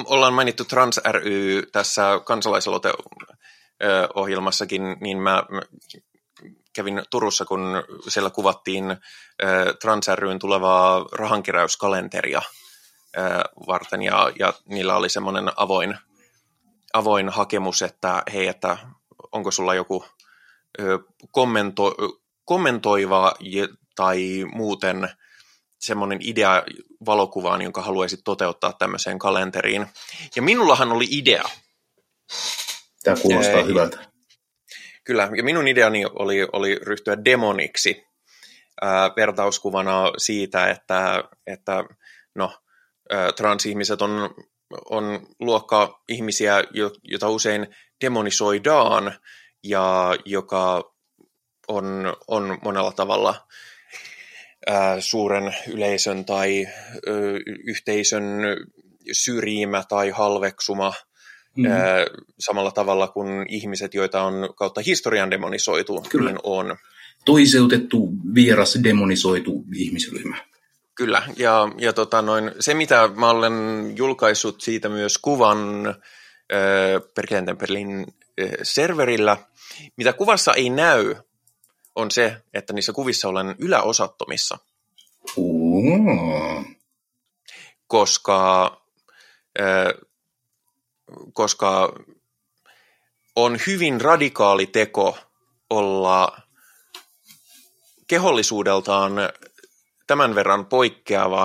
ollaan 0.05 0.35
mainittu 0.35 0.65
Trans 0.65 1.01
ry 1.13 1.63
tässä 1.73 2.21
kansalaisaloite 2.25 2.93
ohjelmassakin, 4.15 4.97
niin 5.01 5.19
mä 5.19 5.45
kävin 6.75 7.03
Turussa, 7.11 7.45
kun 7.45 7.85
siellä 8.09 8.31
kuvattiin 8.31 8.91
äh, 8.91 8.99
Trans 9.81 10.09
ryn 10.09 10.39
tulevaa 10.39 11.07
rahankeräyskalenteria 11.13 12.43
äh, 13.19 13.41
varten, 13.67 14.03
ja, 14.03 14.33
ja 14.39 14.53
niillä 14.65 14.97
oli 14.97 15.09
semmoinen 15.09 15.53
avoin, 15.57 15.99
avoin 16.93 17.29
hakemus, 17.29 17.83
että 17.83 18.23
hei, 18.33 18.47
että 18.47 18.79
onko 19.33 19.51
sulla 19.51 19.75
joku 19.75 20.05
äh, 20.81 20.87
kommento, 21.31 21.95
kommentoiva 22.45 23.35
tai 23.97 24.45
muuten 24.53 25.09
semmoinen 25.79 26.19
idea 26.23 26.62
valokuvaan, 27.07 27.62
jonka 27.62 27.83
haluaisit 27.83 28.21
toteuttaa 28.25 28.73
tämmöiseen 28.73 29.19
kalenteriin. 29.19 29.87
Ja 30.37 30.43
minullahan 30.43 30.93
oli 30.93 31.07
idea. 31.11 31.45
Tämä 33.05 33.16
kuulostaa 33.23 33.61
Ei, 33.61 33.66
hyvältä. 33.66 33.99
Kyllä, 35.05 35.31
ja 35.37 35.45
minun 35.45 35.69
ideani 35.69 36.05
oli, 36.07 36.49
oli 36.53 36.75
ryhtyä 36.75 37.25
demoniksi 37.25 38.07
ää, 38.83 39.11
vertauskuvana 39.16 40.12
siitä, 40.16 40.71
että, 40.71 41.25
että 41.47 41.85
no, 42.35 42.59
ää, 43.11 43.33
transihmiset 43.33 44.03
on, 44.03 44.35
on 44.91 45.27
luokka 45.41 46.03
ihmisiä, 46.09 46.65
jota 47.03 47.29
usein 47.29 47.66
demonisoidaan 48.01 49.15
ja 49.65 50.16
joka 50.25 50.94
on, 51.69 52.16
on 52.28 52.59
monella 52.65 52.93
tavalla 52.93 53.47
ää, 54.66 55.01
suuren 55.01 55.55
yleisön 55.69 56.24
tai 56.24 56.66
ö, 57.09 57.41
yhteisön 57.65 58.23
syrjimä 59.12 59.85
tai 59.89 60.11
halveksuma 60.11 60.93
mm. 61.57 61.65
ää, 61.66 62.07
samalla 62.39 62.70
tavalla 62.70 63.09
kuin 63.09 63.47
ihmiset, 63.49 63.95
joita 63.95 64.23
on 64.23 64.55
kautta 64.57 64.81
historian 64.86 65.31
demonisoitu, 65.31 66.07
Kyllä. 66.09 66.31
niin 66.31 66.41
on. 66.43 66.77
Toiseutettu, 67.24 68.12
vieras, 68.35 68.78
demonisoitu 68.85 69.65
ihmisryhmä. 69.74 70.36
Kyllä, 70.95 71.23
ja, 71.36 71.69
ja 71.78 71.93
tota 71.93 72.23
noin, 72.23 72.51
se 72.61 72.74
mitä 72.74 73.09
mä 73.16 73.31
olen 73.31 73.53
julkaissut 73.97 74.61
siitä 74.61 74.89
myös 74.89 75.19
kuvan 75.19 75.86
äh, 75.86 77.03
Perkeleen 77.15 78.07
äh, 78.41 78.51
serverillä, 78.62 79.36
mitä 79.97 80.12
kuvassa 80.12 80.53
ei 80.53 80.70
näy, 80.70 81.15
on 81.95 82.11
se, 82.11 82.37
että 82.55 82.73
niissä 82.73 82.93
kuvissa 82.93 83.29
olen 83.29 83.55
yläosattomissa. 83.59 84.59
Mm. 85.37 86.75
Koska, 87.87 88.65
äh, 89.61 89.95
koska 91.33 91.93
on 93.37 93.59
hyvin 93.66 94.01
radikaali 94.01 94.66
teko 94.66 95.19
olla 95.71 96.41
kehollisuudeltaan 98.07 99.12
tämän 100.07 100.35
verran 100.35 100.66
poikkeava, 100.66 101.43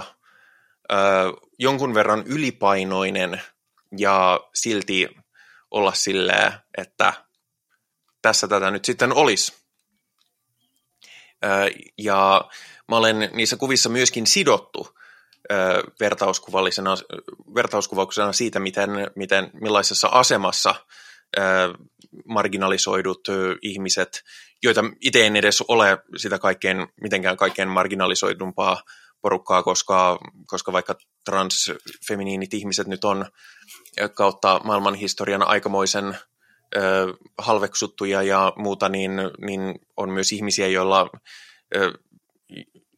äh, 0.92 0.98
jonkun 1.60 1.94
verran 1.94 2.24
ylipainoinen 2.26 3.42
ja 3.98 4.40
silti 4.54 5.10
olla 5.72 5.94
silleen, 5.94 6.54
että 6.78 7.14
tässä 8.22 8.48
tätä 8.48 8.72
nyt 8.72 8.86
sitten 8.86 9.14
olisi. 9.14 9.59
Ja 11.98 12.50
mä 12.88 12.98
olen 12.98 13.30
niissä 13.34 13.58
kuvissa 13.58 13.90
myöskin 13.90 14.28
sidottu 14.28 14.88
vertauskuvallisena, 16.00 16.96
vertauskuvauksena 17.56 18.34
siitä, 18.34 18.60
miten, 18.60 18.90
miten, 19.16 19.50
millaisessa 19.54 20.08
asemassa 20.08 20.76
marginalisoidut 22.26 23.28
ihmiset, 23.62 24.24
joita 24.64 24.84
itse 25.02 25.28
en 25.28 25.36
edes 25.36 25.64
ole 25.68 25.98
sitä 26.18 26.40
kaikkein, 26.40 26.88
mitenkään 27.02 27.38
kaikkein 27.38 27.70
marginalisoidumpaa 27.70 28.84
porukkaa, 29.22 29.64
koska, 29.64 30.20
koska 30.48 30.74
vaikka 30.74 30.96
transfeminiinit 31.26 32.54
ihmiset 32.54 32.88
nyt 32.88 33.04
on 33.04 33.26
kautta 34.14 34.62
maailman 34.64 34.96
historian 34.96 35.48
aikamoisen 35.48 36.18
ö, 36.76 37.14
halveksuttuja 37.38 38.24
ja 38.24 38.54
muuta, 38.56 38.90
niin, 38.90 39.12
niin 39.48 39.76
on 39.98 40.10
myös 40.10 40.32
ihmisiä, 40.32 40.68
joilla, 40.68 41.10
ö, 41.76 41.94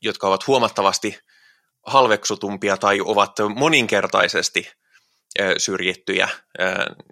jotka 0.02 0.28
ovat 0.28 0.48
huomattavasti 0.48 1.20
halveksutumpia 1.86 2.78
tai 2.78 3.02
ovat 3.02 3.32
moninkertaisesti 3.56 4.72
ö, 5.40 5.54
syrjittyjä, 5.58 6.30
ö, 6.60 6.64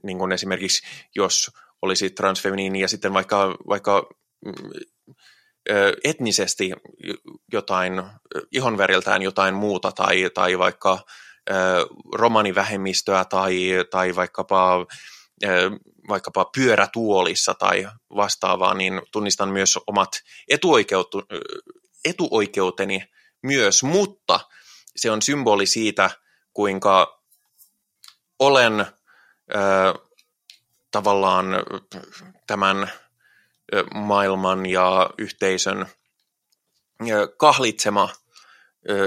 niin 0.03 0.18
kuin 0.18 0.31
esimerkiksi 0.31 0.88
jos 1.15 1.52
olisi 1.81 2.10
transfeminiini 2.10 2.80
ja 2.80 2.88
sitten 2.88 3.14
vaikka, 3.14 3.57
vaikka 3.68 4.10
etnisesti 6.03 6.72
jotain, 7.53 8.03
ihonveriltään 8.52 9.22
jotain 9.22 9.56
muuta 9.56 9.91
tai, 9.91 10.30
tai 10.34 10.57
vaikka 10.57 10.99
romanivähemmistöä 12.15 13.26
tai, 13.26 13.69
tai 13.91 14.15
vaikkapa 14.15 14.86
vaikkapa 16.10 16.45
pyörätuolissa 16.56 17.53
tai 17.53 17.88
vastaavaa, 18.16 18.74
niin 18.74 19.02
tunnistan 19.11 19.49
myös 19.49 19.80
omat 19.88 20.10
etuoikeuteni 22.06 23.03
myös, 23.41 23.84
mutta 23.84 24.40
se 24.95 25.11
on 25.11 25.22
symboli 25.22 25.66
siitä, 25.66 26.10
kuinka 26.53 27.22
olen 28.40 28.80
ö, 28.80 28.86
tavallaan 30.91 31.45
tämän 32.48 32.91
maailman 33.94 34.66
ja 34.66 35.10
yhteisön 35.18 35.86
kahlitsema, 37.38 38.10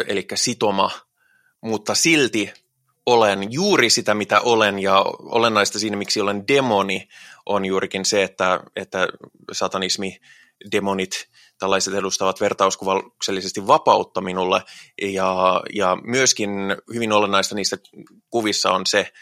eli 0.06 0.26
sitoma, 0.34 0.90
mutta 1.60 1.94
silti 1.94 2.52
olen 3.06 3.52
juuri 3.52 3.90
sitä, 3.90 4.14
mitä 4.14 4.40
olen, 4.40 4.78
ja 4.78 5.04
olennaista 5.18 5.78
siinä, 5.78 5.96
miksi 5.96 6.20
olen 6.20 6.48
demoni, 6.48 7.08
on 7.46 7.64
juurikin 7.64 8.04
se, 8.04 8.22
että, 8.22 8.60
että 8.76 9.08
satanismi, 9.52 10.20
demonit, 10.72 11.28
tällaiset 11.58 11.94
edustavat 11.94 12.40
vertauskuvallisesti 12.40 13.66
vapautta 13.66 14.20
minulle, 14.20 14.62
ja, 15.02 15.62
ja 15.74 15.96
myöskin 16.04 16.50
hyvin 16.94 17.12
olennaista 17.12 17.54
niissä 17.54 17.78
kuvissa 18.30 18.70
on 18.70 18.86
se, 18.86 19.12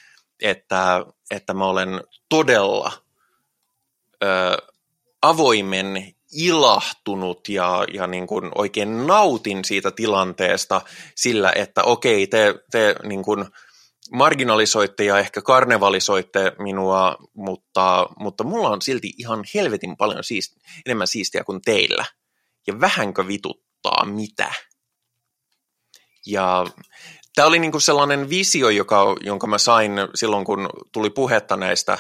että, 0.43 1.05
että 1.31 1.55
mä 1.55 1.67
olen 1.67 2.01
todella 2.29 2.93
ö, 4.23 4.27
avoimen, 5.23 6.15
ilahtunut 6.33 7.49
ja, 7.49 7.85
ja 7.95 8.07
niin 8.07 8.27
kuin 8.27 8.51
oikein 8.55 9.07
nautin 9.07 9.65
siitä 9.65 9.91
tilanteesta 9.91 10.81
sillä, 11.15 11.53
että 11.55 11.83
okei, 11.83 12.27
te, 12.27 12.55
te 12.71 12.95
niin 13.03 13.23
kuin 13.23 13.45
marginalisoitte 14.13 15.05
ja 15.05 15.19
ehkä 15.19 15.43
karnevalisoitte 15.43 16.53
minua, 16.59 17.17
mutta, 17.35 18.09
mutta 18.19 18.45
mulla 18.45 18.69
on 18.69 18.83
silti 18.83 19.13
ihan 19.19 19.45
helvetin 19.55 19.97
paljon 19.97 20.25
siist, 20.25 20.53
enemmän 20.87 21.07
siistiä 21.07 21.45
kuin 21.45 21.63
teillä. 21.63 22.05
Ja 22.67 22.81
vähänkö 22.81 23.27
vituttaa 23.27 24.05
mitä? 24.05 24.53
Ja 26.27 26.67
tämä 27.35 27.49
oli 27.49 27.59
niin 27.59 27.73
kuin 27.73 27.83
sellainen 27.83 28.31
visio, 28.31 28.69
joka, 28.69 29.17
jonka 29.21 29.47
mä 29.47 29.59
sain 29.59 29.93
silloin, 30.15 30.45
kun 30.45 30.69
tuli 30.93 31.11
puhetta 31.11 31.57
näistä 31.57 31.99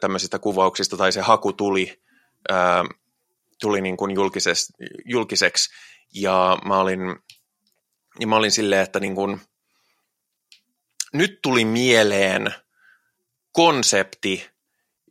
tämmöisistä 0.00 0.38
kuvauksista, 0.38 0.96
tai 0.96 1.12
se 1.12 1.20
haku 1.20 1.52
tuli, 1.52 2.02
tuli 3.60 3.80
niin 3.80 3.96
julkises, 4.14 4.72
julkiseksi. 5.04 5.70
Ja 6.14 6.58
mä 6.64 6.80
olin, 6.80 7.00
ja 8.20 8.26
mä 8.26 8.36
olin 8.36 8.50
silleen, 8.50 8.82
että 8.82 9.00
niin 9.00 9.14
kuin, 9.14 9.40
nyt 11.12 11.38
tuli 11.42 11.64
mieleen 11.64 12.54
konsepti, 13.52 14.50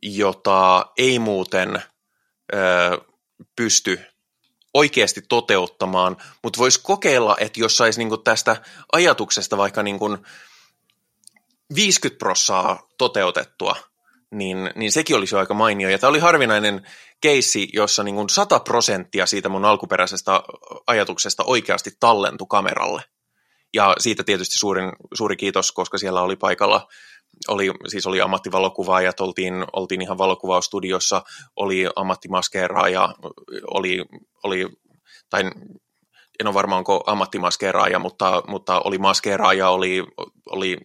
jota 0.02 0.86
ei 0.98 1.18
muuten 1.18 1.82
ö, 2.54 2.58
pysty 3.56 4.00
oikeasti 4.74 5.22
toteuttamaan, 5.28 6.16
mutta 6.42 6.58
voisi 6.58 6.80
kokeilla, 6.82 7.36
että 7.40 7.60
jos 7.60 7.76
saisi 7.76 8.04
niin 8.04 8.22
tästä 8.24 8.56
ajatuksesta 8.92 9.56
vaikka 9.56 9.82
niin 9.82 9.98
50 11.74 12.18
prossaa 12.18 12.88
toteutettua, 12.98 13.76
niin, 14.30 14.70
niin 14.74 14.92
sekin 14.92 15.16
olisi 15.16 15.34
jo 15.34 15.38
aika 15.38 15.54
mainio. 15.54 15.88
Ja 15.88 15.98
tämä 15.98 16.08
oli 16.08 16.18
harvinainen 16.18 16.86
keissi, 17.20 17.68
jossa 17.72 18.02
niin 18.02 18.14
kuin 18.14 18.28
100 18.28 18.60
prosenttia 18.60 19.26
siitä 19.26 19.48
mun 19.48 19.64
alkuperäisestä 19.64 20.42
ajatuksesta 20.86 21.44
oikeasti 21.44 21.90
tallentui 22.00 22.46
kameralle. 22.50 23.02
Ja 23.74 23.94
siitä 23.98 24.24
tietysti 24.24 24.58
suurin, 24.58 24.92
suuri 25.14 25.36
kiitos, 25.36 25.72
koska 25.72 25.98
siellä 25.98 26.22
oli 26.22 26.36
paikalla, 26.36 26.88
oli, 27.48 27.70
siis 27.88 28.06
oli 28.06 28.20
ammattivalokuvaajat, 28.20 29.20
oltiin, 29.20 29.54
oltiin 29.72 30.02
ihan 30.02 30.18
valokuvaustudiossa, 30.18 31.22
oli 31.56 31.88
ammattimaskeeraaja, 31.96 33.14
oli, 33.74 34.04
oli 34.44 34.66
tai 35.30 35.44
en 36.40 36.46
ole 36.46 36.54
varmaan 36.54 36.78
onko 36.78 37.04
ammattimaskeeraaja, 37.06 37.98
mutta, 37.98 38.42
mutta 38.48 38.80
oli 38.80 38.98
maskeeraaja, 38.98 39.68
oli, 39.70 40.04
oli 40.50 40.76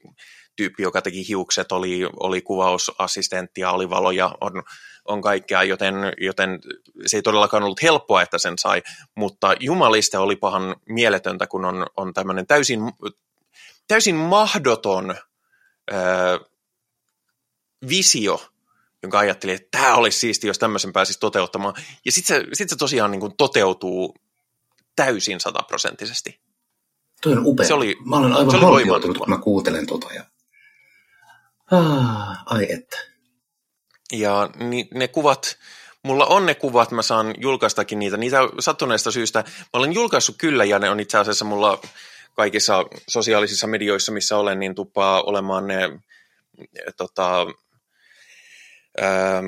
tyyppi, 0.55 0.83
joka 0.83 1.01
teki 1.01 1.27
hiukset, 1.27 1.71
oli, 1.71 2.09
oli 2.19 2.41
kuvausassistenttia, 2.41 3.71
oli 3.71 3.89
valoja, 3.89 4.35
on, 4.41 4.63
on 5.05 5.21
kaikkea, 5.21 5.63
joten, 5.63 5.95
joten 6.17 6.59
se 7.05 7.17
ei 7.17 7.21
todellakaan 7.21 7.63
ollut 7.63 7.81
helppoa, 7.81 8.21
että 8.21 8.37
sen 8.37 8.57
sai, 8.57 8.83
mutta 9.15 9.55
jumaliste 9.59 10.17
oli 10.17 10.35
pahan 10.35 10.75
mieletöntä, 10.89 11.47
kun 11.47 11.65
on, 11.65 11.85
on 11.97 12.13
tämmöinen 12.13 12.47
täysin, 12.47 12.79
täysin 13.87 14.15
mahdoton 14.15 15.15
ö, 15.91 15.95
visio, 17.89 18.41
jonka 19.03 19.19
ajattelin, 19.19 19.55
että 19.55 19.77
tämä 19.77 19.95
olisi 19.95 20.19
siisti, 20.19 20.47
jos 20.47 20.59
tämmöisen 20.59 20.93
pääsisi 20.93 21.19
toteuttamaan. 21.19 21.73
Ja 22.05 22.11
sitten 22.11 22.41
se, 22.41 22.47
sit 22.53 22.69
se 22.69 22.75
tosiaan 22.75 23.11
niin 23.11 23.19
kuin 23.19 23.37
toteutuu 23.37 24.15
täysin 24.95 25.39
sataprosenttisesti. 25.39 26.39
Toi 27.21 27.33
on 27.33 27.45
upea. 27.45 27.67
Se 27.67 27.73
oli, 27.73 27.97
mä 28.05 28.15
olen 28.15 28.33
aivan 28.33 28.61
halkeutunut, 28.61 29.17
kun 29.17 29.29
mä 29.29 29.37
kuuntelen 29.37 29.85
tota. 29.85 30.13
Ja... 30.13 30.23
Ah, 31.73 32.43
ai 32.45 32.67
että. 32.69 32.97
Ja 34.11 34.49
ni, 34.55 34.87
ne 34.93 35.07
kuvat, 35.07 35.57
mulla 36.03 36.25
on 36.25 36.45
ne 36.45 36.55
kuvat, 36.55 36.91
mä 36.91 37.01
saan 37.01 37.33
julkaistakin 37.37 37.99
niitä, 37.99 38.17
niitä 38.17 38.37
sattuneesta 38.59 39.11
syystä. 39.11 39.43
Mä 39.47 39.65
olen 39.73 39.93
julkaissut 39.93 40.35
kyllä, 40.37 40.65
ja 40.65 40.79
ne 40.79 40.89
on 40.89 40.99
itse 40.99 41.17
asiassa 41.17 41.45
mulla 41.45 41.81
kaikissa 42.35 42.85
sosiaalisissa 43.07 43.67
medioissa, 43.67 44.11
missä 44.11 44.37
olen, 44.37 44.59
niin 44.59 44.75
tuppaa 44.75 45.21
olemaan 45.21 45.67
ne 45.67 45.89
tota, 46.97 47.47
ää, 49.01 49.43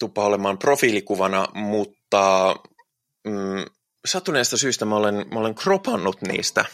tuppaa 0.00 0.26
olemaan 0.26 0.58
profiilikuvana, 0.58 1.48
mutta 1.54 2.56
mm, 3.24 3.64
sattuneesta 4.06 4.56
syystä 4.56 4.84
mä 4.84 4.96
olen, 4.96 5.14
mä 5.14 5.40
olen 5.40 5.54
kropannut 5.54 6.22
niistä 6.22 6.64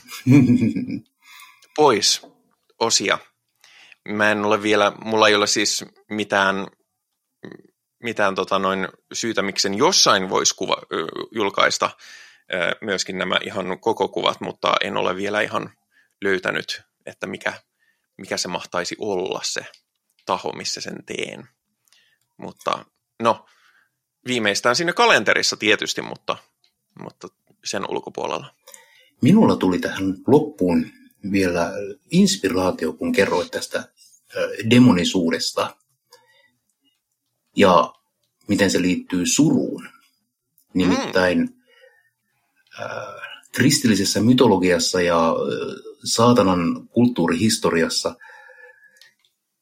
pois 1.76 2.26
osia. 2.78 3.18
Mä 4.06 4.30
en 4.30 4.44
ole 4.44 4.62
vielä, 4.62 4.92
mulla 5.04 5.28
ei 5.28 5.34
ole 5.34 5.46
siis 5.46 5.84
mitään, 6.10 6.66
mitään 8.02 8.34
tota 8.34 8.58
noin 8.58 8.88
syytä, 9.12 9.42
miksen 9.42 9.74
jossain 9.74 10.30
voisi 10.30 10.56
kuva, 10.56 10.76
julkaista 11.30 11.90
myöskin 12.80 13.18
nämä 13.18 13.38
ihan 13.44 13.80
koko 13.80 14.08
kuvat, 14.08 14.40
mutta 14.40 14.74
en 14.80 14.96
ole 14.96 15.16
vielä 15.16 15.40
ihan 15.40 15.70
löytänyt, 16.24 16.82
että 17.06 17.26
mikä, 17.26 17.52
mikä 18.18 18.36
se 18.36 18.48
mahtaisi 18.48 18.96
olla 18.98 19.40
se 19.42 19.66
taho, 20.26 20.52
missä 20.52 20.80
sen 20.80 21.04
teen. 21.06 21.48
Mutta 22.36 22.84
no, 23.22 23.46
viimeistään 24.26 24.76
siinä 24.76 24.92
kalenterissa 24.92 25.56
tietysti, 25.56 26.02
mutta, 26.02 26.36
mutta 27.02 27.28
sen 27.64 27.90
ulkopuolella. 27.90 28.54
Minulla 29.20 29.56
tuli 29.56 29.78
tähän 29.78 30.14
loppuun 30.26 30.86
vielä 31.32 31.72
inspiraatio, 32.10 32.92
kun 32.92 33.12
kerroit 33.12 33.50
tästä 33.50 33.88
demonisuudesta 34.70 35.76
ja 37.56 37.94
miten 38.48 38.70
se 38.70 38.82
liittyy 38.82 39.26
suruun. 39.26 39.88
Nimittäin 40.74 41.56
äh, 42.80 42.88
kristillisessä 43.52 44.20
mytologiassa 44.20 45.00
ja 45.00 45.28
äh, 45.28 45.34
saatanan 46.04 46.88
kulttuurihistoriassa, 46.88 48.14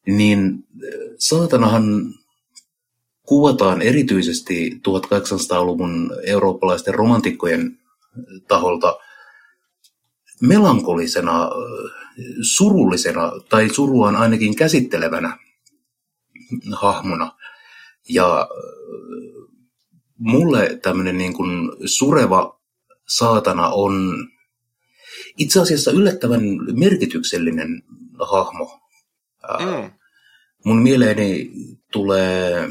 niin 0.07 0.67
saatanahan 1.19 2.15
kuvataan 3.23 3.83
erityisesti 3.83 4.71
1800-luvun 4.89 6.17
eurooppalaisten 6.27 6.95
romantikkojen 6.95 7.79
taholta 8.49 8.99
melankolisena, 10.41 11.51
surullisena 12.43 13.33
tai 13.49 13.69
suruaan 13.69 14.17
ainakin 14.17 14.57
käsittelevänä 14.57 15.39
hahmona. 16.73 17.33
Ja 18.09 18.49
mulle 20.19 20.79
tämmöinen 20.83 21.19
niin 21.19 21.35
kuin 21.35 21.71
sureva 21.85 22.61
saatana 23.09 23.69
on 23.69 24.27
itse 25.39 25.61
asiassa 25.61 25.91
yllättävän 25.91 26.43
merkityksellinen 26.73 27.83
hahmo. 28.21 28.81
Mm. 29.61 29.91
Mun 30.65 30.83
mieleeni 30.83 31.51
tulee 31.93 32.69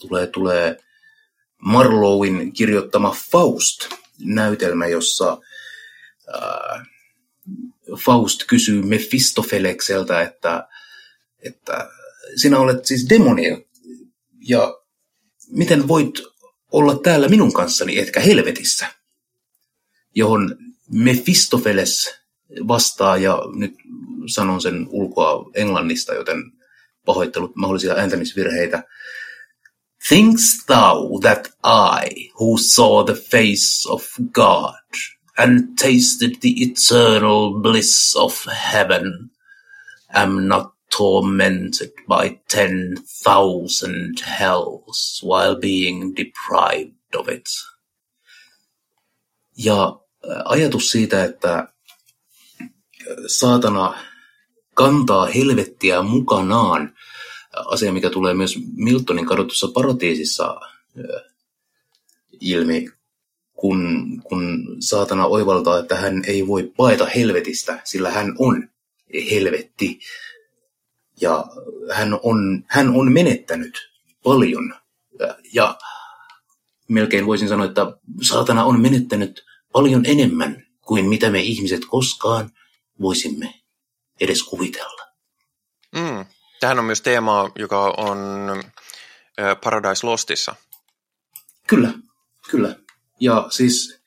tulee, 0.00 0.26
tulee 0.26 0.76
Marlowin 1.58 2.52
kirjoittama 2.52 3.16
Faust-näytelmä, 3.32 4.86
jossa 4.86 5.38
äh, 6.34 6.86
Faust 7.98 8.44
kysyy 8.48 8.82
Mephistofelekseltä, 8.82 10.22
että, 10.22 10.68
että 11.42 11.90
sinä 12.36 12.58
olet 12.58 12.86
siis 12.86 13.08
demoni 13.08 13.66
ja 14.48 14.74
miten 15.50 15.88
voit 15.88 16.14
olla 16.72 16.98
täällä 16.98 17.28
minun 17.28 17.52
kanssani, 17.52 17.98
etkä 17.98 18.20
helvetissä? 18.20 18.86
Johon 20.14 20.56
Mephistofeles 20.90 22.14
vastaa, 22.68 23.16
ja 23.16 23.42
nyt 23.54 23.74
sanon 24.26 24.60
sen 24.60 24.86
ulkoa 24.90 25.50
englannista, 25.54 26.14
joten 26.14 26.42
pahoittelut 27.04 27.56
mahdollisia 27.56 27.94
ääntämisvirheitä. 27.94 28.84
Thinkst 30.08 30.66
thou 30.66 31.20
that 31.20 31.46
I, 31.64 32.30
who 32.40 32.58
saw 32.58 33.04
the 33.04 33.14
face 33.14 33.88
of 33.88 34.04
God 34.32 34.74
and 35.40 35.78
tasted 35.78 36.40
the 36.40 36.52
eternal 36.62 37.60
bliss 37.62 38.16
of 38.16 38.46
heaven, 38.72 39.30
am 40.14 40.48
not 40.48 40.74
tormented 40.90 41.92
by 42.08 42.40
ten 42.48 42.96
thousand 43.24 44.20
hells 44.20 45.20
while 45.24 45.56
being 45.56 46.14
deprived 46.14 47.14
of 47.18 47.28
it? 47.28 47.48
Ja 49.56 50.00
äh, 50.30 50.42
ajatus 50.44 50.90
siitä, 50.90 51.24
että 51.24 51.54
äh, 51.58 51.68
saatana 53.26 53.94
kantaa 54.74 55.26
helvettiä 55.26 56.02
mukanaan. 56.02 56.94
Asia, 57.66 57.92
mikä 57.92 58.10
tulee 58.10 58.34
myös 58.34 58.54
Miltonin 58.74 59.26
kadotussa 59.26 59.68
paratiisissa 59.68 60.60
ilmi, 62.40 62.86
kun, 63.60 64.22
kun 64.22 64.66
saatana 64.80 65.26
oivaltaa, 65.26 65.78
että 65.78 65.96
hän 65.96 66.22
ei 66.26 66.46
voi 66.46 66.72
paeta 66.76 67.06
helvetistä, 67.06 67.80
sillä 67.84 68.10
hän 68.10 68.34
on 68.38 68.68
helvetti. 69.30 70.00
Ja 71.20 71.44
hän 71.92 72.18
on, 72.22 72.64
hän 72.66 72.88
on 72.88 73.12
menettänyt 73.12 73.90
paljon. 74.22 74.74
Ja 75.52 75.78
melkein 76.88 77.26
voisin 77.26 77.48
sanoa, 77.48 77.66
että 77.66 77.86
saatana 78.22 78.64
on 78.64 78.80
menettänyt 78.80 79.44
paljon 79.72 80.06
enemmän 80.06 80.66
kuin 80.82 81.08
mitä 81.08 81.30
me 81.30 81.40
ihmiset 81.40 81.80
koskaan 81.88 82.50
voisimme 83.00 83.54
edes 84.20 84.42
kuvitella. 84.42 85.02
Mm. 85.94 86.24
Tähän 86.60 86.78
on 86.78 86.84
myös 86.84 87.02
teema, 87.02 87.50
joka 87.58 87.94
on 87.96 88.18
Paradise 89.64 90.06
Lostissa. 90.06 90.54
Kyllä, 91.66 91.92
kyllä. 92.50 92.76
Ja 93.20 93.46
siis 93.50 94.00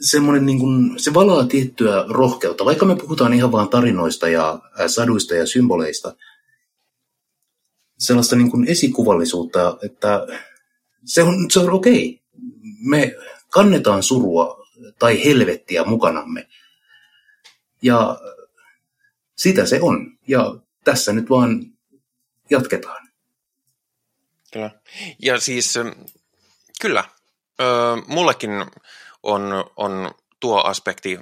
semmoinen 0.00 0.46
niin 0.46 0.58
kuin, 0.58 0.98
se 0.98 1.14
valaa 1.14 1.46
tiettyä 1.46 2.04
rohkeutta, 2.08 2.64
vaikka 2.64 2.86
me 2.86 2.96
puhutaan 2.96 3.34
ihan 3.34 3.52
vaan 3.52 3.68
tarinoista 3.68 4.28
ja 4.28 4.58
saduista 4.86 5.34
ja 5.34 5.46
symboleista, 5.46 6.16
sellaista 7.98 8.36
niin 8.36 8.50
kuin 8.50 8.68
esikuvallisuutta, 8.68 9.78
että 9.82 10.26
se 11.04 11.22
on, 11.22 11.50
se 11.50 11.60
on 11.60 11.70
okei. 11.70 12.20
Me 12.80 13.14
kannetaan 13.48 14.02
surua 14.02 14.66
tai 14.98 15.24
helvettiä 15.24 15.84
mukanamme. 15.84 16.48
Ja 17.82 18.20
sitä 19.36 19.66
se 19.66 19.78
on. 19.82 20.18
Ja 20.28 20.56
tässä 20.84 21.12
nyt 21.12 21.30
vaan 21.30 21.72
jatketaan. 22.50 23.08
Kyllä. 24.52 24.70
Ja 25.22 25.40
siis 25.40 25.74
kyllä, 26.80 27.04
mullekin 28.06 28.50
on, 29.22 29.64
on 29.76 30.10
tuo 30.40 30.60
aspekti 30.60 31.18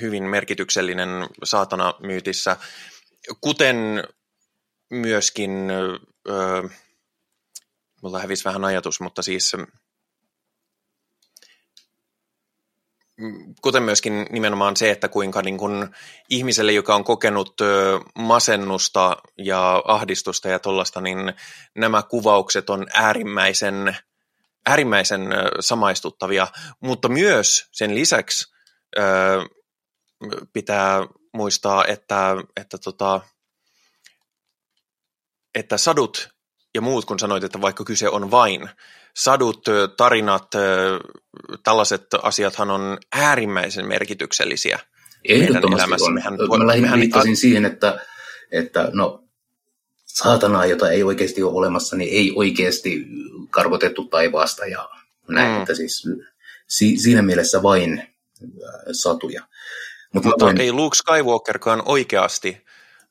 hyvin 0.00 0.24
merkityksellinen 0.24 1.08
saatana-myytissä, 1.44 2.56
kuten 3.40 3.76
myöskin, 4.90 5.70
ö, 6.28 6.68
mulla 8.02 8.18
hävisi 8.18 8.44
vähän 8.44 8.64
ajatus, 8.64 9.00
mutta 9.00 9.22
siis 9.22 9.52
kuten 13.62 13.82
myöskin 13.82 14.26
nimenomaan 14.30 14.76
se, 14.76 14.90
että 14.90 15.08
kuinka 15.08 15.42
niin 15.42 15.58
kuin 15.58 15.88
ihmiselle, 16.30 16.72
joka 16.72 16.94
on 16.94 17.04
kokenut 17.04 17.54
masennusta 18.18 19.16
ja 19.38 19.82
ahdistusta 19.86 20.48
ja 20.48 20.58
tuollaista, 20.58 21.00
niin 21.00 21.18
nämä 21.74 22.02
kuvaukset 22.02 22.70
on 22.70 22.86
äärimmäisen, 22.94 23.96
äärimmäisen 24.66 25.28
samaistuttavia, 25.60 26.46
mutta 26.80 27.08
myös 27.08 27.68
sen 27.72 27.94
lisäksi 27.94 28.52
pitää 30.52 31.06
muistaa, 31.32 31.84
että, 31.84 32.36
että, 32.56 32.78
tota, 32.78 33.20
että 35.54 35.76
sadut 35.76 36.28
ja 36.74 36.80
muut, 36.80 37.04
kun 37.04 37.18
sanoit, 37.18 37.44
että 37.44 37.60
vaikka 37.60 37.84
kyse 37.84 38.08
on 38.08 38.30
vain 38.30 38.70
sadut, 39.16 39.64
tarinat, 39.96 40.48
tällaiset 41.64 42.06
asiathan 42.22 42.70
on 42.70 42.98
äärimmäisen 43.12 43.88
merkityksellisiä 43.88 44.78
Ehdottomasti 45.28 45.94
on. 46.00 46.14
Mehän, 46.14 46.34
Mä 46.34 46.66
lähinnä 46.66 46.86
mehän... 46.86 47.00
viittasin 47.00 47.36
siihen, 47.36 47.64
että, 47.64 48.06
että 48.52 48.88
no, 48.92 49.21
saatanaa, 50.14 50.66
jota 50.66 50.90
ei 50.90 51.02
oikeasti 51.02 51.42
ole 51.42 51.52
olemassa, 51.52 51.96
niin 51.96 52.12
ei 52.12 52.32
oikeasti 52.36 53.06
karvotettu 53.50 54.04
taivaasta 54.04 54.66
ja 54.66 54.88
näin, 55.28 55.52
mm. 55.52 55.60
että 55.60 55.74
siis 55.74 56.08
si, 56.66 56.98
siinä 56.98 57.22
mielessä 57.22 57.62
vain 57.62 58.02
satuja. 58.92 59.42
Mutta, 60.12 60.28
Mutta 60.28 60.44
voin... 60.44 60.60
ei 60.60 60.72
Luke 60.72 60.96
Skywalkerkaan 60.96 61.82
oikeasti 61.86 62.64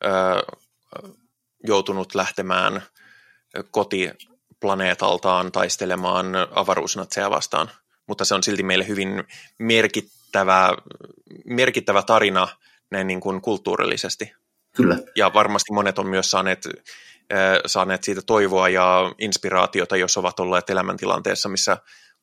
äh, 0.06 0.60
joutunut 1.68 2.15
lähtemään 2.15 2.84
koti 3.72 4.11
planeetaltaan 4.60 5.52
taistelemaan 5.52 6.26
avaruusnatseja 6.52 7.30
vastaan, 7.30 7.72
mutta 8.07 8.26
se 8.26 8.36
on 8.36 8.44
silti 8.44 8.64
meille 8.64 8.88
hyvin 8.88 9.23
merkittävä, 9.60 10.78
merkittävä 11.45 12.03
tarina 12.03 12.48
näin 12.91 13.07
niin 13.07 13.22
kuin 13.22 13.41
kulttuurillisesti. 13.41 14.34
Kyllä. 14.76 14.98
Ja 15.15 15.34
varmasti 15.34 15.73
monet 15.73 15.99
on 15.99 16.07
myös 16.07 16.31
saaneet, 16.31 16.65
äh, 17.34 17.39
saaneet 17.65 18.03
siitä 18.03 18.22
toivoa 18.26 18.69
ja 18.69 19.15
inspiraatiota, 19.19 19.98
jos 19.98 20.18
ovat 20.18 20.39
olleet 20.39 20.69
elämäntilanteessa, 20.69 21.49
missä 21.49 21.77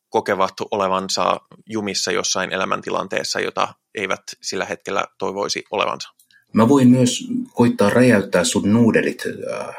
kokevat 0.09 0.55
olevansa 0.70 1.41
jumissa 1.66 2.12
jossain 2.12 2.53
elämäntilanteessa, 2.53 3.41
jota 3.41 3.75
eivät 3.95 4.20
sillä 4.43 4.65
hetkellä 4.65 5.05
toivoisi 5.19 5.65
olevansa. 5.70 6.09
Mä 6.53 6.69
voin 6.69 6.89
myös 6.89 7.29
koittaa 7.53 7.91
räjäyttää 7.91 8.45
sun 8.45 8.73
nuudelit 8.73 9.23
äh, 9.27 9.77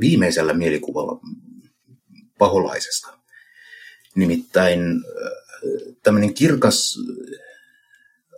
viimeisellä 0.00 0.52
mielikuvalla 0.52 1.20
paholaisesta. 2.38 3.18
Nimittäin 4.14 4.80
äh, 4.80 5.32
tämmöinen 6.02 6.34
kirkas 6.34 6.98
äh, 6.98 7.40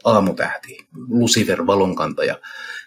aamutähti, 0.04 0.78
Lucifer 1.08 1.66
valonkantaja, 1.66 2.38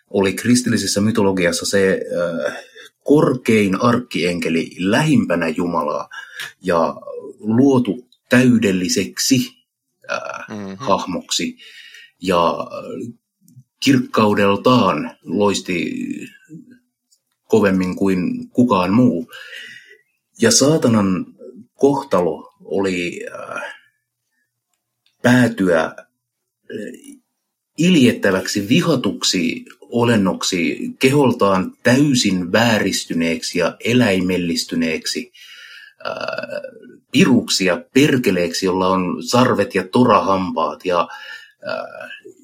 oli 0.09 0.33
kristillisessä 0.33 1.01
mytologiassa 1.01 1.65
se 1.65 2.01
äh, 2.47 2.57
korkein 3.03 3.81
arkkienkeli 3.81 4.71
lähimpänä 4.77 5.47
Jumalaa 5.47 6.09
ja 6.61 6.95
luotu 7.39 8.07
täydelliseksi 8.29 9.59
mm-hmm. 10.49 10.75
hahmoksi. 10.77 11.57
Ja 12.21 12.57
kirkkaudeltaan 13.79 15.17
loisti 15.23 15.91
kovemmin 17.47 17.95
kuin 17.95 18.49
kukaan 18.49 18.93
muu. 18.93 19.31
Ja 20.41 20.51
saatanan 20.51 21.25
kohtalo 21.75 22.53
oli 22.63 23.25
äh, 23.33 23.75
päätyä 25.21 25.83
äh, 25.83 27.18
iljettäväksi 27.79 28.69
vihatuksi 28.69 29.65
olennoksi, 29.81 30.89
keholtaan 30.99 31.73
täysin 31.83 32.51
vääristyneeksi 32.51 33.59
ja 33.59 33.75
eläimellistyneeksi, 33.79 35.31
äh, 36.07 36.13
piruksi 37.11 37.65
ja 37.65 37.83
perkeleeksi, 37.93 38.65
jolla 38.65 38.87
on 38.87 39.23
sarvet 39.23 39.75
ja 39.75 39.87
torahampaat 39.87 40.85
ja 40.85 41.07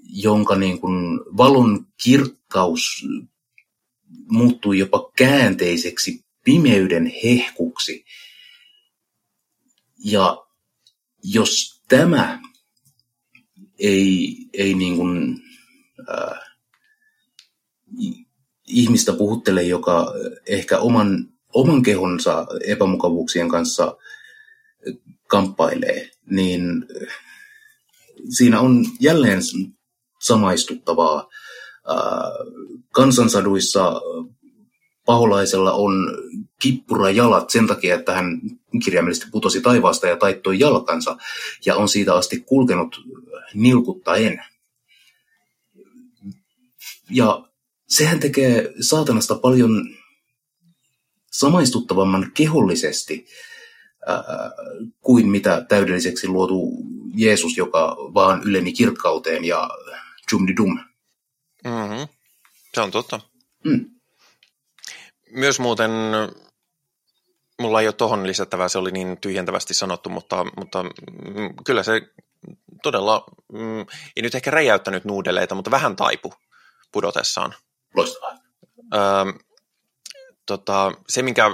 jonka 0.10 0.56
niin 0.56 0.80
kuin 0.80 1.20
valon 1.38 1.88
kirkkaus 2.04 3.06
muuttui 4.28 4.80
jopa 4.80 5.12
käänteiseksi 5.18 6.26
pimeyden 6.44 7.12
hehkuksi. 7.24 8.06
Ja 10.06 10.46
jos 11.24 11.82
tämä 11.88 12.40
ei, 13.80 14.36
ei 14.54 14.74
niin 14.74 14.96
kuin, 14.96 15.42
äh, 16.10 16.40
ihmistä 18.68 19.14
puhuttele, 19.14 19.64
joka 19.64 20.14
ehkä 20.48 20.80
oman, 20.80 21.30
oman 21.54 21.84
kehonsa 21.84 22.48
epämukavuuksien 22.68 23.50
kanssa 23.50 23.98
kamppailee, 25.28 26.12
niin 26.30 26.86
siinä 28.30 28.60
on 28.60 28.86
jälleen 29.00 29.42
samaistuttavaa. 30.22 31.30
Äh, 31.90 32.56
kansansaduissa 32.92 34.02
paholaisella 35.06 35.74
on 35.74 35.94
kippura 36.62 37.10
jalat 37.10 37.50
sen 37.50 37.68
takia, 37.68 37.96
että 37.96 38.14
hän 38.14 38.42
kirjaimellisesti 38.84 39.32
putosi 39.32 39.62
taivaasta 39.62 40.08
ja 40.08 40.18
taittoi 40.18 40.60
jalkansa 40.60 41.18
ja 41.66 41.76
on 41.76 41.90
siitä 41.90 42.16
asti 42.16 42.40
kulkenut 42.40 43.02
nilkuttaen. 43.54 44.44
Ja 47.10 47.48
sehän 47.88 48.20
tekee 48.20 48.74
saatanasta 48.82 49.36
paljon 49.36 49.96
samaistuttavamman 51.32 52.32
kehollisesti 52.34 53.28
ää, 54.08 54.24
kuin 55.02 55.28
mitä 55.28 55.66
täydelliseksi 55.70 56.28
luotu 56.28 56.72
Jeesus, 57.16 57.58
joka 57.58 57.98
vaan 58.14 58.44
yleni 58.44 58.74
kirkkauteen 58.74 59.46
ja 59.46 59.70
dum. 60.58 60.80
Mm-hmm. 61.64 62.08
Se 62.74 62.82
on 62.82 62.92
totta. 62.92 63.20
Mm. 63.64 63.86
Myös 65.32 65.60
muuten, 65.60 65.92
mulla 67.60 67.82
ei 67.82 67.88
ole 67.88 67.94
tuohon 67.94 68.28
lisättävää, 68.28 68.70
se 68.70 68.78
oli 68.78 68.92
niin 68.92 69.18
tyhjentävästi 69.22 69.74
sanottu, 69.74 70.10
mutta, 70.10 70.46
mutta 70.58 70.84
mm, 70.84 71.54
kyllä 71.66 71.84
se 71.84 72.02
todella, 72.84 73.24
mm, 73.54 73.80
ei 74.16 74.22
nyt 74.22 74.36
ehkä 74.36 74.52
räjäyttänyt 74.52 75.06
nuudeleita, 75.06 75.56
mutta 75.56 75.72
vähän 75.72 75.96
taipu. 75.96 76.34
pudotessaan. 76.92 77.56
Loistavaa. 77.96 78.38
Öö, 78.94 79.34
tota, 80.46 80.92
se, 81.10 81.22
minkä 81.22 81.46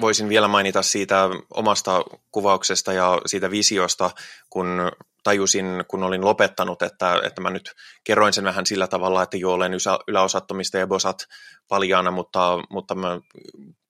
voisin 0.00 0.28
vielä 0.28 0.48
mainita 0.48 0.82
siitä 0.82 1.28
omasta 1.54 2.04
kuvauksesta 2.32 2.92
ja 2.92 3.20
siitä 3.26 3.50
visiosta, 3.50 4.10
kun 4.50 4.92
tajusin, 5.22 5.84
kun 5.88 6.02
olin 6.02 6.24
lopettanut, 6.24 6.82
että, 6.82 7.20
että 7.24 7.40
mä 7.40 7.50
nyt 7.50 7.74
kerroin 8.04 8.32
sen 8.32 8.44
vähän 8.44 8.66
sillä 8.66 8.86
tavalla, 8.86 9.22
että 9.22 9.36
joo, 9.36 9.52
olen 9.52 9.72
yläosattomista 10.08 10.78
ja 10.78 10.86
bosat 10.86 11.26
paljaana, 11.68 12.10
mutta, 12.10 12.58
mutta 12.70 12.94
mä 12.94 13.20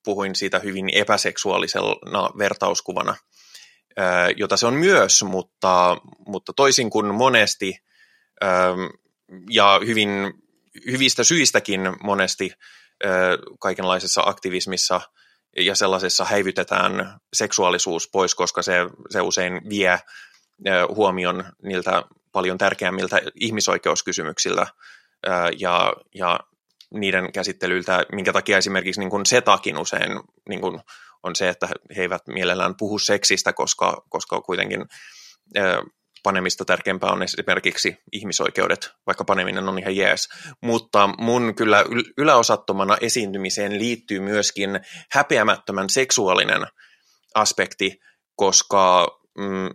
puhuin 0.05 0.35
siitä 0.35 0.59
hyvin 0.59 0.89
epäseksuaalisena 0.93 2.29
vertauskuvana, 2.37 3.15
jota 4.35 4.57
se 4.57 4.67
on 4.67 4.73
myös, 4.73 5.23
mutta, 5.23 5.97
mutta 6.27 6.53
toisin 6.53 6.89
kuin 6.89 7.15
monesti 7.15 7.77
ja 9.49 9.79
hyvin 9.85 10.09
hyvistä 10.85 11.23
syistäkin 11.23 11.81
monesti 12.03 12.51
kaikenlaisessa 13.59 14.21
aktivismissa 14.25 15.01
ja 15.57 15.75
sellaisessa 15.75 16.25
häivytetään 16.25 17.19
seksuaalisuus 17.33 18.09
pois, 18.11 18.35
koska 18.35 18.61
se, 18.61 18.73
se 19.09 19.21
usein 19.21 19.61
vie 19.69 19.99
huomion 20.95 21.45
niiltä 21.63 22.03
paljon 22.31 22.57
tärkeämmiltä 22.57 23.21
ihmisoikeuskysymyksiltä 23.35 24.67
ja, 25.59 25.93
ja 26.15 26.39
niiden 26.93 27.31
käsittelyiltä, 27.31 28.05
minkä 28.11 28.33
takia 28.33 28.57
esimerkiksi 28.57 28.99
niin 29.01 29.09
kuin 29.09 29.25
SETAkin 29.25 29.77
usein 29.77 30.19
niin 30.49 30.61
kuin 30.61 30.81
on 31.23 31.35
se, 31.35 31.49
että 31.49 31.67
he 31.95 32.01
eivät 32.01 32.27
mielellään 32.27 32.75
puhu 32.77 32.99
seksistä, 32.99 33.53
koska, 33.53 34.03
koska 34.09 34.41
kuitenkin 34.41 34.85
panemista 36.23 36.65
tärkeämpää 36.65 37.11
on 37.11 37.23
esimerkiksi 37.23 37.97
ihmisoikeudet, 38.11 38.91
vaikka 39.07 39.23
paneminen 39.23 39.69
on 39.69 39.79
ihan 39.79 39.95
jees. 39.95 40.29
Mutta 40.63 41.09
mun 41.17 41.55
kyllä 41.55 41.85
yläosattomana 42.17 42.97
esiintymiseen 43.01 43.79
liittyy 43.79 44.19
myöskin 44.19 44.79
häpeämättömän 45.11 45.89
seksuaalinen 45.89 46.67
aspekti, 47.35 47.99
koska 48.35 49.07
mm, 49.37 49.69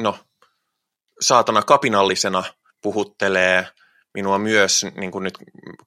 no, 0.00 0.18
saatana 1.20 1.62
kapinallisena 1.62 2.44
puhuttelee 2.82 3.66
minua 4.14 4.38
myös 4.38 4.86
niin 4.96 5.10
kuin 5.10 5.24
nyt 5.24 5.38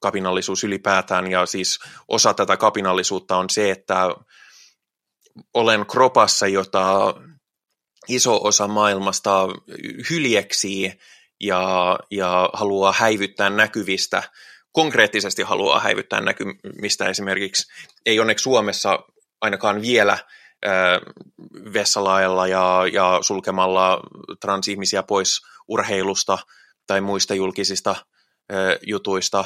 kapinallisuus 0.02 0.64
ylipäätään, 0.64 1.32
ja 1.32 1.46
siis 1.46 1.80
osa 2.08 2.34
tätä 2.34 2.58
kapinallisuutta 2.58 3.38
on 3.38 3.50
se, 3.50 3.72
että 3.72 4.10
olen 5.54 5.86
kropassa, 5.86 6.48
jota 6.48 7.14
iso 8.08 8.40
osa 8.44 8.68
maailmasta 8.68 9.48
hyljeksii 10.10 10.94
ja, 11.42 12.00
ja 12.12 12.50
haluaa 12.54 12.94
häivyttää 12.98 13.50
näkyvistä, 13.50 14.24
konkreettisesti 14.72 15.42
haluaa 15.42 15.80
häivyttää 15.80 16.22
näkymistä. 16.22 17.10
Esimerkiksi, 17.10 17.72
ei 18.06 18.20
onneksi 18.20 18.44
Suomessa 18.44 19.00
ainakaan 19.42 19.82
vielä 19.82 20.18
vessalailla 21.74 22.48
ja, 22.48 22.82
ja 22.94 23.20
sulkemalla 23.22 24.02
transihmisiä 24.42 25.04
pois 25.04 25.42
urheilusta 25.68 26.38
tai 26.88 27.02
muista 27.02 27.34
julkisista 27.34 27.96
jutuista, 28.82 29.46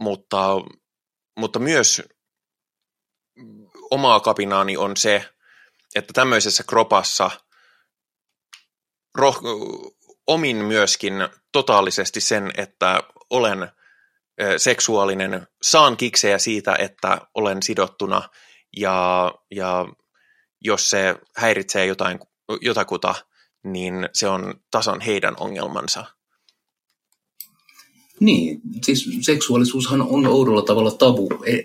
mutta, 0.00 0.46
mutta 1.38 1.58
myös 1.58 2.02
omaa 3.90 4.20
kapinaani 4.20 4.76
on 4.76 4.96
se, 4.96 5.28
että 5.94 6.12
tämmöisessä 6.12 6.64
kropassa 6.68 7.30
roh- 9.18 9.92
omin 10.26 10.56
myöskin 10.56 11.14
totaalisesti 11.52 12.20
sen, 12.20 12.50
että 12.56 13.02
olen 13.30 13.70
seksuaalinen, 14.56 15.46
saan 15.62 15.96
kiksejä 15.96 16.38
siitä, 16.38 16.76
että 16.78 17.20
olen 17.34 17.62
sidottuna 17.62 18.28
ja, 18.76 19.32
ja 19.50 19.86
jos 20.60 20.90
se 20.90 21.16
häiritsee 21.36 21.86
jotain, 21.86 22.20
jotakuta, 22.60 23.14
niin 23.64 24.08
se 24.12 24.28
on 24.28 24.54
tasan 24.70 25.00
heidän 25.00 25.34
ongelmansa. 25.40 26.17
Niin, 28.20 28.60
siis 28.82 29.08
seksuaalisuushan 29.20 30.02
on 30.02 30.26
oudolla 30.26 30.62
tavalla 30.62 30.90
tabu 30.90 31.28
e-, 31.46 31.62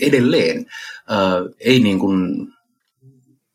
edelleen. 0.00 0.66
Äh, 1.10 1.54
ei 1.60 1.80
niin 1.80 1.98
kuin 1.98 2.48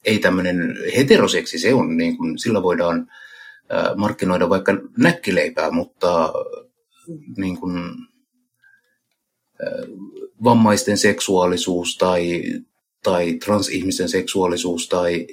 ei 0.05 0.19
tämmöinen 0.19 0.77
heteroseksi, 0.97 1.59
se 1.59 1.73
on 1.73 1.97
niin 1.97 2.17
kuin, 2.17 2.39
sillä 2.39 2.63
voidaan 2.63 3.07
markkinoida 3.95 4.49
vaikka 4.49 4.73
näkkileipää, 4.97 5.71
mutta 5.71 6.33
niin 7.37 7.57
kuin, 7.57 7.73
vammaisten 10.43 10.97
seksuaalisuus 10.97 11.97
tai, 11.97 12.43
tai 13.03 13.33
transihmisten 13.33 14.09
seksuaalisuus 14.09 14.89
tai, 14.89 15.27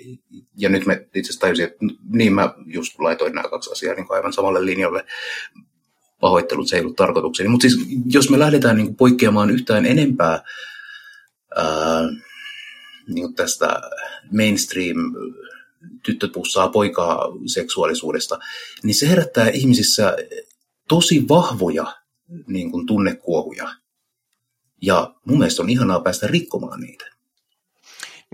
ja 0.57 0.69
nyt 0.69 0.87
me 0.87 0.95
itse 0.95 1.21
asiassa 1.21 1.41
tajusin, 1.41 1.65
että 1.65 1.79
niin 2.09 2.33
mä 2.33 2.55
just 2.67 2.99
laitoin 2.99 3.35
nämä 3.35 3.49
kaksi 3.49 3.73
asiaa 3.73 3.95
niin 3.95 4.07
aivan 4.09 4.33
samalle 4.33 4.65
linjalle, 4.65 5.05
pahoittelut, 6.25 6.69
se 6.69 6.77
ei 6.77 6.83
ollut 6.83 6.97
tarkoitukseni. 6.97 7.49
Mutta 7.49 7.69
siis 7.69 7.87
jos 8.07 8.31
me 8.31 8.39
lähdetään 8.39 8.77
niin 8.77 8.97
poikkeamaan 8.97 9.51
yhtään 9.51 9.87
enempää 9.87 10.43
ää, 11.57 12.09
niin 13.09 13.35
tästä 13.35 13.81
mainstream 14.33 14.97
tyttö 16.03 16.29
pussaa 16.35 16.69
poikaa 16.69 17.29
seksuaalisuudesta, 17.47 18.39
niin 18.83 18.95
se 18.95 19.09
herättää 19.09 19.49
ihmisissä 19.49 20.17
tosi 20.89 21.29
vahvoja 21.29 21.97
niin 22.47 22.71
kuin 22.71 22.87
tunnekuohuja. 22.87 23.75
Ja 24.83 25.15
mun 25.25 25.39
mielestä 25.39 25.63
on 25.63 25.71
ihanaa 25.71 26.01
päästä 26.01 26.27
rikkomaan 26.27 26.81
niitä. 26.81 27.05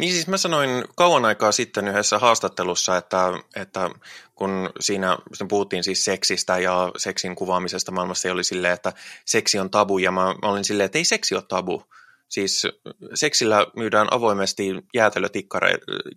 Niin 0.01 0.13
siis 0.13 0.27
mä 0.27 0.37
sanoin 0.37 0.85
kauan 0.97 1.25
aikaa 1.25 1.53
sitten 1.53 1.89
yhdessä 1.89 2.19
haastattelussa, 2.19 2.97
että, 2.97 3.33
että 3.57 3.91
kun 4.35 4.71
siinä 4.81 5.19
puhuttiin 5.49 5.85
siis 5.85 6.05
seksistä 6.05 6.59
ja 6.59 6.93
seksin 6.97 7.35
kuvaamisesta 7.35 7.93
maailmassa, 7.93 8.33
oli 8.33 8.45
silleen, 8.45 8.75
että 8.75 8.93
seksi 9.25 9.59
on 9.59 9.71
tabu, 9.71 9.99
ja 9.99 10.13
mä, 10.13 10.21
mä 10.43 10.49
olin 10.49 10.65
silleen, 10.65 10.85
että 10.85 10.99
ei 10.99 11.05
seksi 11.05 11.35
ole 11.35 11.43
tabu. 11.49 11.83
Siis 12.29 12.67
seksillä 13.15 13.67
myydään 13.77 14.09
avoimesti 14.11 14.73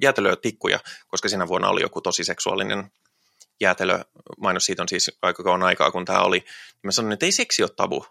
jäätelötikkuja, 0.01 0.79
koska 1.07 1.29
siinä 1.29 1.47
vuonna 1.47 1.69
oli 1.69 1.81
joku 1.81 2.01
tosi 2.01 2.23
seksuaalinen 2.23 2.91
jäätelö. 3.61 3.99
Mainos 4.37 4.65
siitä 4.65 4.81
on 4.81 4.89
siis 4.89 5.17
aika 5.21 5.43
kauan 5.43 5.63
aikaa, 5.63 5.91
kun 5.91 6.05
tämä 6.05 6.21
oli. 6.21 6.45
Mä 6.83 6.91
sanoin, 6.91 7.13
että 7.13 7.25
ei 7.25 7.31
seksi 7.31 7.63
ole 7.63 7.71
tabu. 7.75 8.05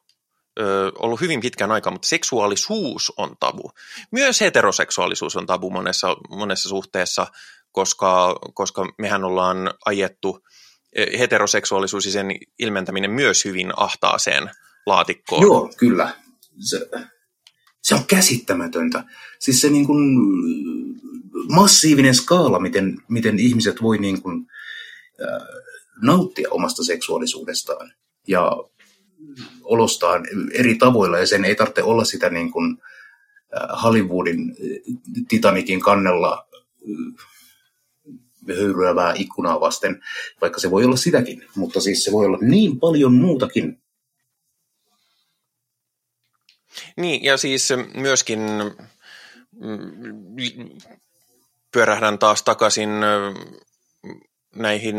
Ö, 0.60 0.92
ollut 0.98 1.20
hyvin 1.20 1.40
pitkän 1.40 1.72
aikaa, 1.72 1.92
mutta 1.92 2.08
seksuaalisuus 2.08 3.12
on 3.16 3.36
tabu. 3.40 3.70
Myös 4.10 4.40
heteroseksuaalisuus 4.40 5.36
on 5.36 5.46
tabu 5.46 5.70
monessa, 5.70 6.16
monessa 6.30 6.68
suhteessa, 6.68 7.26
koska, 7.72 8.38
koska 8.54 8.92
mehän 8.98 9.24
ollaan 9.24 9.74
ajettu 9.84 10.38
heteroseksuaalisuus 11.18 12.06
ja 12.06 12.12
sen 12.12 12.26
ilmentäminen 12.58 13.10
myös 13.10 13.44
hyvin 13.44 13.72
ahtaaseen 13.76 14.50
laatikkoon. 14.86 15.42
Joo, 15.42 15.72
kyllä. 15.76 16.14
Se, 16.58 16.88
se 17.82 17.94
on 17.94 18.04
käsittämätöntä. 18.06 19.04
Siis 19.38 19.60
se 19.60 19.70
niin 19.70 19.86
kuin 19.86 20.04
massiivinen 21.48 22.14
skaala, 22.14 22.58
miten, 22.58 22.98
miten 23.08 23.38
ihmiset 23.38 23.82
voi 23.82 23.98
niin 23.98 24.22
kuin, 24.22 24.46
äh, 25.22 25.42
nauttia 26.02 26.50
omasta 26.50 26.84
seksuaalisuudestaan 26.84 27.92
ja 28.28 28.50
olostaan 29.62 30.23
eri 30.53 30.74
tavoilla, 30.74 31.19
ja 31.19 31.27
sen 31.27 31.44
ei 31.44 31.55
tarvitse 31.55 31.82
olla 31.82 32.05
sitä 32.05 32.31
niin 32.31 32.53
kuin, 32.53 32.78
Hollywoodin 33.82 34.57
Titanikin 35.28 35.81
kannella 35.81 36.49
höyryävää 38.49 39.12
ikkunaa 39.16 39.61
vasten, 39.61 40.03
vaikka 40.40 40.61
se 40.61 40.70
voi 40.70 40.85
olla 40.85 40.97
sitäkin, 40.97 41.44
mutta 41.57 41.81
siis 41.81 42.05
se 42.05 42.12
voi 42.12 42.27
olla 42.27 42.39
niin 42.40 42.81
paljon 42.81 43.15
muutakin. 43.15 43.82
Niin, 46.97 47.24
ja 47.24 47.36
siis 47.36 47.69
myöskin 47.94 48.40
mm, 49.61 50.69
pyörähdän 51.73 52.19
taas 52.19 52.43
takaisin 52.43 52.90
näihin 54.55 54.97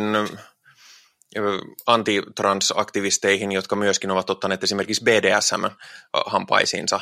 antitransaktivisteihin, 1.88 3.51
jotka 3.51 3.76
myöskin 3.76 4.11
ovat 4.11 4.30
ottaneet 4.30 4.64
esimerkiksi 4.64 5.03
BDSM-hampaisiinsa. 5.03 6.99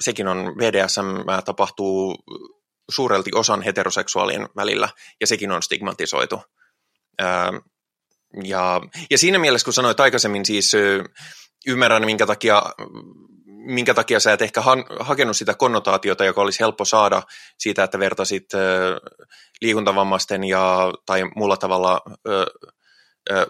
Sekin 0.00 0.28
on, 0.28 0.54
BDSM 0.56 1.42
tapahtuu 1.44 2.16
suurelti 2.90 3.30
osan 3.34 3.62
heteroseksuaalien 3.62 4.48
välillä, 4.56 4.88
ja 5.20 5.26
sekin 5.26 5.52
on 5.52 5.62
stigmatisoitu. 5.62 6.42
Ja, 8.44 8.80
ja 9.10 9.18
siinä 9.18 9.38
mielessä, 9.38 9.64
kun 9.64 9.72
sanoit 9.74 10.00
aikaisemmin, 10.00 10.46
siis 10.46 10.72
ymmärrän, 11.66 12.06
minkä 12.06 12.26
takia 12.26 12.62
minkä 13.60 13.94
takia 13.94 14.20
sä 14.20 14.32
et 14.32 14.42
ehkä 14.42 14.60
ha- 14.60 14.84
hakenut 15.00 15.36
sitä 15.36 15.54
konnotaatiota, 15.54 16.24
joka 16.24 16.40
olisi 16.40 16.60
helppo 16.60 16.84
saada 16.84 17.22
siitä, 17.58 17.84
että 17.84 17.98
vertasit 17.98 18.48
liikuntavammaisten 19.60 20.44
ja, 20.44 20.92
tai 21.06 21.22
muulla 21.36 21.56
tavalla 21.56 22.00
ö, 23.30 23.46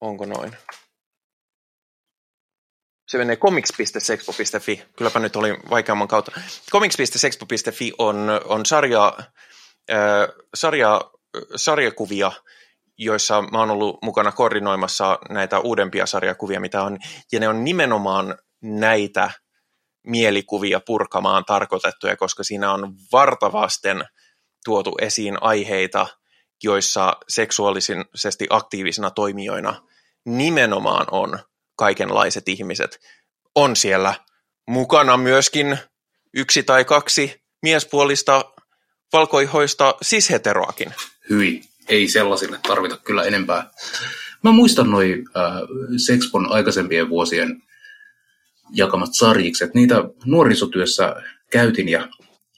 Onko 0.00 0.26
noin? 0.26 0.56
se 3.08 3.18
menee 3.18 3.36
comics.sexpo.fi. 3.36 4.82
Kylläpä 4.96 5.18
nyt 5.20 5.36
oli 5.36 5.58
vaikeamman 5.70 6.08
kautta. 6.08 6.32
Comics.sexpo.fi 6.70 7.92
on, 7.98 8.40
on 8.44 8.66
sarja, 8.66 9.18
äh, 9.90 10.28
sarja 10.54 11.00
sarjakuvia, 11.56 12.32
joissa 12.98 13.42
mä 13.42 13.58
oon 13.58 13.70
ollut 13.70 13.98
mukana 14.02 14.32
koordinoimassa 14.32 15.18
näitä 15.30 15.58
uudempia 15.58 16.06
sarjakuvia, 16.06 16.60
mitä 16.60 16.82
on, 16.82 16.98
ja 17.32 17.40
ne 17.40 17.48
on 17.48 17.64
nimenomaan 17.64 18.38
näitä 18.62 19.30
mielikuvia 20.06 20.80
purkamaan 20.86 21.44
tarkoitettuja, 21.44 22.16
koska 22.16 22.44
siinä 22.44 22.72
on 22.72 22.94
vartavasten 23.12 24.04
tuotu 24.64 24.94
esiin 25.00 25.42
aiheita, 25.42 26.06
joissa 26.62 27.16
seksuaalisesti 27.28 28.46
aktiivisina 28.50 29.10
toimijoina 29.10 29.82
nimenomaan 30.24 31.06
on 31.10 31.38
kaikenlaiset 31.76 32.48
ihmiset. 32.48 32.98
On 33.54 33.76
siellä 33.76 34.14
mukana 34.68 35.16
myöskin 35.16 35.78
yksi 36.34 36.62
tai 36.62 36.84
kaksi 36.84 37.42
miespuolista 37.62 38.44
valkoihoista 39.12 39.94
sisheteroakin 40.02 40.94
hyi. 41.30 41.62
Ei 41.88 42.08
sellaisille 42.08 42.58
tarvita 42.68 42.96
kyllä 42.96 43.24
enempää. 43.24 43.70
Mä 44.44 44.52
muistan 44.52 44.90
noin 44.90 45.24
äh, 45.36 45.52
Sexpon 45.96 46.52
aikaisempien 46.52 47.08
vuosien 47.08 47.62
jakamat 48.70 49.10
sarjikset. 49.12 49.74
Niitä 49.74 50.04
nuorisotyössä 50.24 51.16
käytin 51.50 51.88
ja, 51.88 52.08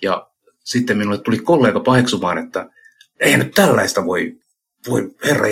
ja 0.03 0.29
sitten 0.65 0.99
minulle 0.99 1.19
tuli 1.19 1.39
kollega 1.39 1.81
paheksumaan, 1.81 2.39
että 2.39 2.71
ei 3.21 3.37
nyt 3.37 3.55
tällaista 3.55 4.05
voi, 4.05 4.37
voi 4.89 5.15
herra 5.25 5.47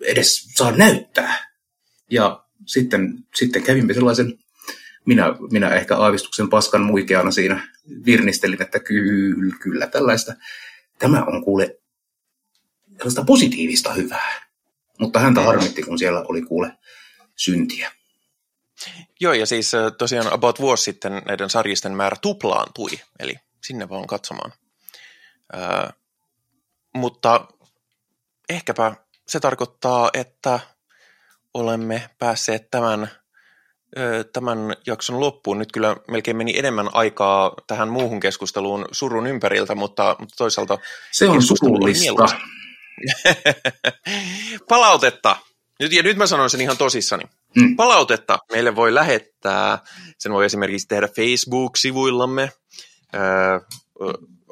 edes 0.00 0.48
saa 0.54 0.70
näyttää. 0.70 1.46
Ja 2.10 2.44
sitten, 2.66 3.14
sitten 3.34 3.62
kävimme 3.62 3.94
sellaisen, 3.94 4.38
minä, 5.06 5.24
minä 5.50 5.74
ehkä 5.74 5.96
aavistuksen 5.96 6.48
paskan 6.48 6.82
muikeana 6.82 7.30
siinä 7.30 7.68
virnistelin, 8.06 8.62
että 8.62 8.80
kyllä, 8.80 9.56
kyllä 9.60 9.86
tällaista 9.86 10.34
tämä 10.98 11.24
on 11.24 11.44
kuule 11.44 11.78
sellaista 12.96 13.24
positiivista 13.24 13.92
hyvää. 13.92 14.46
Mutta 15.00 15.18
häntä 15.18 15.40
harmitti, 15.40 15.82
kun 15.82 15.98
siellä 15.98 16.24
oli 16.28 16.42
kuule 16.42 16.72
syntiä. 17.36 17.92
Joo, 19.20 19.32
ja 19.32 19.46
siis 19.46 19.72
tosiaan 19.98 20.32
about 20.32 20.60
vuosi 20.60 20.82
sitten 20.82 21.22
näiden 21.26 21.50
sarjisten 21.50 21.92
määrä 21.92 22.16
tuplaantui, 22.22 23.00
eli 23.18 23.34
sinne 23.64 23.88
vaan 23.88 24.06
katsomaan. 24.06 24.52
Ää, 25.52 25.92
mutta 26.94 27.48
ehkäpä 28.48 28.94
se 29.28 29.40
tarkoittaa, 29.40 30.10
että 30.14 30.60
olemme 31.54 32.10
päässeet 32.18 32.70
tämän 32.70 33.10
tämän 34.32 34.58
jakson 34.86 35.20
loppuun. 35.20 35.58
Nyt 35.58 35.72
kyllä 35.72 35.96
melkein 36.08 36.36
meni 36.36 36.58
enemmän 36.58 36.88
aikaa 36.92 37.54
tähän 37.66 37.88
muuhun 37.88 38.20
keskusteluun 38.20 38.84
surun 38.92 39.26
ympäriltä, 39.26 39.74
mutta, 39.74 40.16
mutta 40.18 40.34
toisaalta... 40.36 40.78
Se 41.12 41.28
on 41.28 41.42
surullista. 41.42 42.28
Palautetta. 44.68 45.36
Nyt, 45.80 45.92
ja 45.92 46.02
nyt 46.02 46.16
mä 46.16 46.26
sanon 46.26 46.50
sen 46.50 46.60
ihan 46.60 46.76
tosissani. 46.76 47.24
Mm. 47.56 47.76
Palautetta 47.76 48.38
meille 48.52 48.76
voi 48.76 48.94
lähettää. 48.94 49.78
Sen 50.18 50.32
voi 50.32 50.44
esimerkiksi 50.44 50.88
tehdä 50.88 51.08
Facebook-sivuillamme. 51.08 52.52
Öö, 53.14 53.60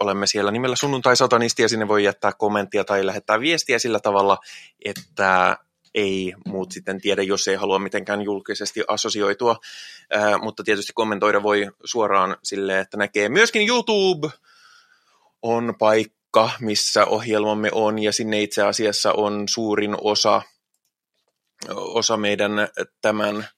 olemme 0.01 0.27
siellä 0.27 0.51
nimellä 0.51 0.77
sunnuntai-satanisti 0.77 1.63
ja 1.63 1.69
sinne 1.69 1.89
voi 1.89 2.05
jättää 2.05 2.33
kommenttia 2.33 2.85
tai 2.85 3.07
lähettää 3.07 3.41
viestiä 3.41 3.79
sillä 3.79 4.01
tavalla, 4.01 4.39
että 4.85 5.57
ei 5.95 6.35
muut 6.47 6.73
sitten 6.73 7.01
tiedä, 7.01 7.23
jos 7.23 7.49
ei 7.49 7.55
halua 7.57 7.79
mitenkään 7.79 8.23
julkisesti 8.23 8.85
assosioitua, 8.89 9.57
Ää, 10.11 10.39
mutta 10.39 10.65
tietysti 10.65 10.93
kommentoida 10.95 11.43
voi 11.43 11.71
suoraan 11.85 12.37
sille, 12.43 12.79
että 12.79 12.97
näkee 12.97 13.29
myöskin 13.29 13.69
YouTube 13.69 14.29
on 15.43 15.75
paikka, 15.79 16.51
missä 16.61 17.05
ohjelmamme 17.05 17.69
on, 17.73 17.99
ja 17.99 18.13
sinne 18.13 18.43
itse 18.43 18.63
asiassa 18.63 19.13
on 19.13 19.49
suurin 19.49 19.97
osa, 20.01 20.43
osa 21.75 22.17
meidän 22.17 22.53
tämän, 23.03 23.49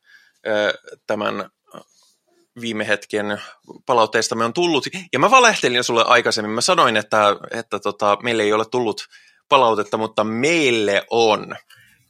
tämän 1.07 1.51
viime 2.61 2.89
hetken 2.89 3.43
palautteista 3.87 4.35
me 4.35 4.45
on 4.45 4.53
tullut. 4.53 4.85
Ja 5.13 5.19
mä 5.19 5.31
valehtelin 5.31 5.85
sulle 5.85 6.05
aikaisemmin. 6.07 6.53
Mä 6.53 6.61
sanoin, 6.61 6.97
että, 6.97 7.37
että 7.51 7.79
tota, 7.79 8.19
meille 8.23 8.43
ei 8.43 8.53
ole 8.53 8.65
tullut 8.71 9.07
palautetta, 9.49 9.97
mutta 9.97 10.25
meille 10.25 11.07
on. 11.11 11.57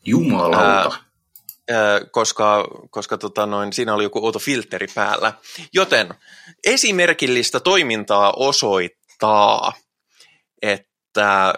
Jumalauta. 0.07 0.99
Ää, 1.71 2.01
koska, 2.11 2.65
koska 2.91 3.19
tota 3.19 3.47
noin, 3.47 3.73
siinä 3.73 3.95
oli 3.95 4.03
joku 4.03 4.27
outo 4.27 4.39
filteri 4.39 4.87
päällä. 4.95 5.33
Joten 5.73 6.15
esimerkillistä 6.65 7.61
toimintaa 7.61 8.33
osoittaa, 8.37 9.73
että 10.63 11.55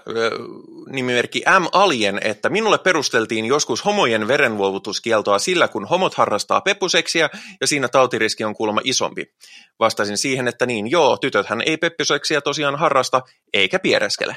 nimimerkki 0.91 1.43
M. 1.61 1.65
Alien, 1.73 2.21
että 2.25 2.49
minulle 2.49 2.79
perusteltiin 2.79 3.45
joskus 3.45 3.85
homojen 3.85 4.29
verenluovutuskieltoa 4.29 5.39
sillä, 5.39 5.69
kun 5.69 5.85
homot 5.85 6.15
harrastaa 6.15 6.61
peppuseksiä 6.61 7.31
ja 7.61 7.67
siinä 7.67 7.89
tautiriski 7.89 8.45
on 8.45 8.55
kuulemma 8.55 8.81
isompi. 8.85 9.35
Vastasin 9.81 10.19
siihen, 10.19 10.49
että 10.49 10.67
niin 10.67 10.91
joo, 10.91 11.17
tytöthän 11.17 11.63
ei 11.67 11.77
peppuseksiä 11.77 12.41
tosiaan 12.41 12.77
harrasta, 12.77 13.23
eikä 13.53 13.79
piereskele. 13.79 14.37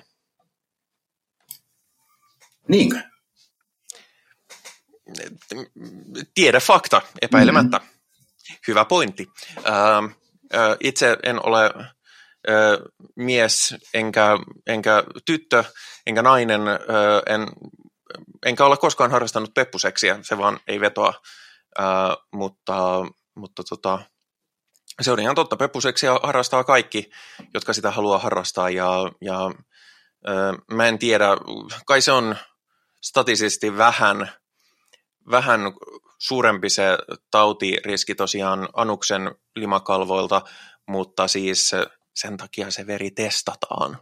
Niinkö? 2.67 3.10
Tiedä 6.33 6.59
fakta, 6.59 7.01
epäilemättä. 7.21 7.77
Mm-hmm. 7.77 8.57
Hyvä 8.67 8.85
pointti. 8.85 9.27
Uh, 9.57 10.03
uh, 10.03 10.11
itse 10.79 11.17
en 11.23 11.45
ole 11.45 11.71
uh, 11.75 13.07
mies, 13.15 13.75
enkä, 13.93 14.37
enkä 14.67 15.03
tyttö, 15.25 15.63
enkä 16.07 16.21
nainen, 16.21 16.61
uh, 16.61 17.33
en, 17.33 17.47
enkä 18.45 18.65
ole 18.65 18.77
koskaan 18.77 19.11
harrastanut 19.11 19.53
peppuseksiä, 19.53 20.19
se 20.21 20.37
vaan 20.37 20.59
ei 20.67 20.79
vetoa, 20.79 21.13
mutta, 22.33 23.05
mutta 23.35 23.63
tota, 23.69 23.99
se 25.01 25.11
on 25.11 25.19
ihan 25.19 25.35
totta. 25.35 25.57
Peppuseksiä 25.57 26.11
harrastaa 26.23 26.63
kaikki, 26.63 27.09
jotka 27.53 27.73
sitä 27.73 27.91
haluaa 27.91 28.19
harrastaa 28.19 28.69
ja, 28.69 29.11
ja 29.21 29.51
mä 30.71 30.87
en 30.87 30.99
tiedä, 30.99 31.27
kai 31.85 32.01
se 32.01 32.11
on 32.11 32.35
statisesti 33.01 33.77
vähän– 33.77 34.31
vähän 35.31 35.61
suurempi 36.17 36.69
se 36.69 36.97
tautiriski 37.31 38.15
tosiaan 38.15 38.69
anuksen 38.73 39.35
limakalvoilta, 39.55 40.41
mutta 40.87 41.27
siis 41.27 41.71
sen 42.13 42.37
takia 42.37 42.71
se 42.71 42.87
veri 42.87 43.11
testataan. 43.11 43.97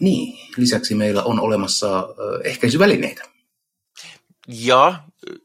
Niin, 0.00 0.38
lisäksi 0.56 0.94
meillä 0.94 1.22
on 1.22 1.40
olemassa 1.40 2.08
ehkäisyvälineitä. 2.44 3.22
ja 4.48 4.94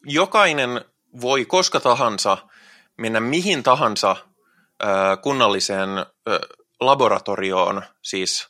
jokainen 0.05 0.85
voi 1.21 1.45
koska 1.45 1.79
tahansa 1.79 2.37
mennä 2.97 3.19
mihin 3.19 3.63
tahansa 3.63 4.15
kunnalliseen 5.21 5.89
laboratorioon, 6.79 7.81
siis 8.01 8.47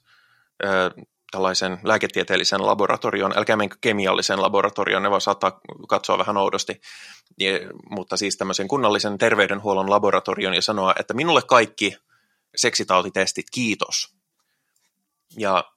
tällaisen 1.32 1.80
lääketieteellisen 1.84 2.66
laboratorion, 2.66 3.38
älkää 3.38 3.56
menkö 3.56 3.78
kemiallisen 3.82 4.42
laboratorion, 4.42 5.04
ne 5.04 5.12
voi 5.12 5.22
saattaa 5.22 5.60
katsoa 5.88 6.18
vähän 6.18 6.38
oudosti, 6.38 6.82
ja, 7.40 7.52
mutta 7.90 8.18
siis 8.18 8.38
tämmöisen 8.38 8.68
kunnallisen 8.68 9.18
terveydenhuollon 9.18 9.90
laboratorion 9.90 10.54
ja 10.54 10.62
sanoa, 10.62 10.94
että 11.00 11.14
minulle 11.14 11.42
kaikki 11.42 11.98
seksitautitestit, 12.56 13.50
kiitos. 13.52 14.14
Ja 15.38 15.72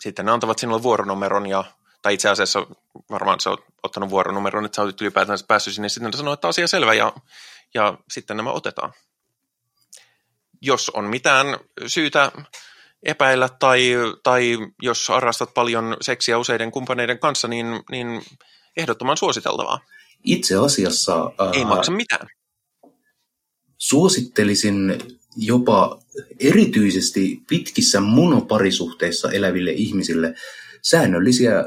sitten 0.00 0.24
ne 0.24 0.32
antavat 0.32 0.58
sinulle 0.58 0.82
vuoronumeron 0.82 1.46
ja 1.46 1.64
tai 2.02 2.14
itse 2.14 2.28
asiassa 2.28 2.66
varmaan 3.10 3.40
sä 3.40 3.50
oot 3.50 3.64
ottanut 3.82 4.10
vuoronumeron, 4.10 4.64
että 4.64 4.76
sä 4.76 4.82
oot 4.82 5.00
ylipäätään 5.00 5.38
päässyt 5.48 5.74
sinne, 5.74 5.88
sitten 5.88 6.12
sanoo, 6.12 6.34
että 6.34 6.48
asia 6.48 6.68
selvä 6.68 6.94
ja, 6.94 7.12
ja 7.74 7.98
sitten 8.10 8.36
nämä 8.36 8.50
otetaan. 8.50 8.92
Jos 10.60 10.90
on 10.90 11.04
mitään 11.04 11.46
syytä 11.86 12.32
epäillä 13.02 13.48
tai, 13.48 13.92
tai 14.22 14.58
jos 14.82 15.08
harrastat 15.08 15.54
paljon 15.54 15.96
seksiä 16.00 16.38
useiden 16.38 16.70
kumppaneiden 16.70 17.18
kanssa, 17.18 17.48
niin, 17.48 17.66
niin 17.90 18.22
ehdottoman 18.76 19.16
suositeltavaa. 19.16 19.80
Itse 20.24 20.56
asiassa... 20.56 21.32
Ää, 21.38 21.50
Ei 21.52 21.64
maksa 21.64 21.92
mitään. 21.92 22.28
Suosittelisin 23.78 24.98
jopa 25.36 25.98
erityisesti 26.40 27.42
pitkissä 27.48 28.00
monoparisuhteissa 28.00 29.32
eläville 29.32 29.70
ihmisille 29.70 30.34
säännöllisiä 30.82 31.64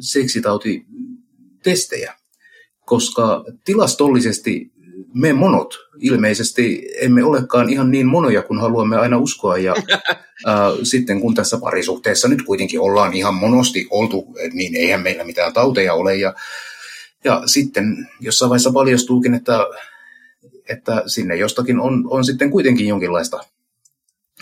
seksitautitestejä, 0.00 2.14
koska 2.84 3.44
tilastollisesti 3.64 4.71
me 5.14 5.32
monot 5.32 5.74
ilmeisesti 5.98 6.88
emme 7.00 7.24
olekaan 7.24 7.70
ihan 7.70 7.90
niin 7.90 8.06
monoja 8.06 8.42
kuin 8.42 8.60
haluamme 8.60 8.96
aina 8.96 9.18
uskoa. 9.18 9.58
Ja 9.58 9.74
ää, 10.46 10.70
sitten 10.82 11.20
kun 11.20 11.34
tässä 11.34 11.58
parisuhteessa 11.58 12.28
nyt 12.28 12.42
kuitenkin 12.42 12.80
ollaan 12.80 13.14
ihan 13.14 13.34
monosti 13.34 13.86
oltu, 13.90 14.34
niin 14.52 14.76
eihän 14.76 15.02
meillä 15.02 15.24
mitään 15.24 15.52
tauteja 15.52 15.94
ole. 15.94 16.16
Ja, 16.16 16.34
ja 17.24 17.42
sitten 17.46 18.08
jossain 18.20 18.50
vaiheessa 18.50 18.72
paljastuukin, 18.72 19.34
että, 19.34 19.66
että 20.68 21.02
sinne 21.06 21.36
jostakin 21.36 21.80
on, 21.80 22.04
on 22.10 22.24
sitten 22.24 22.50
kuitenkin 22.50 22.88
jonkinlaista 22.88 23.40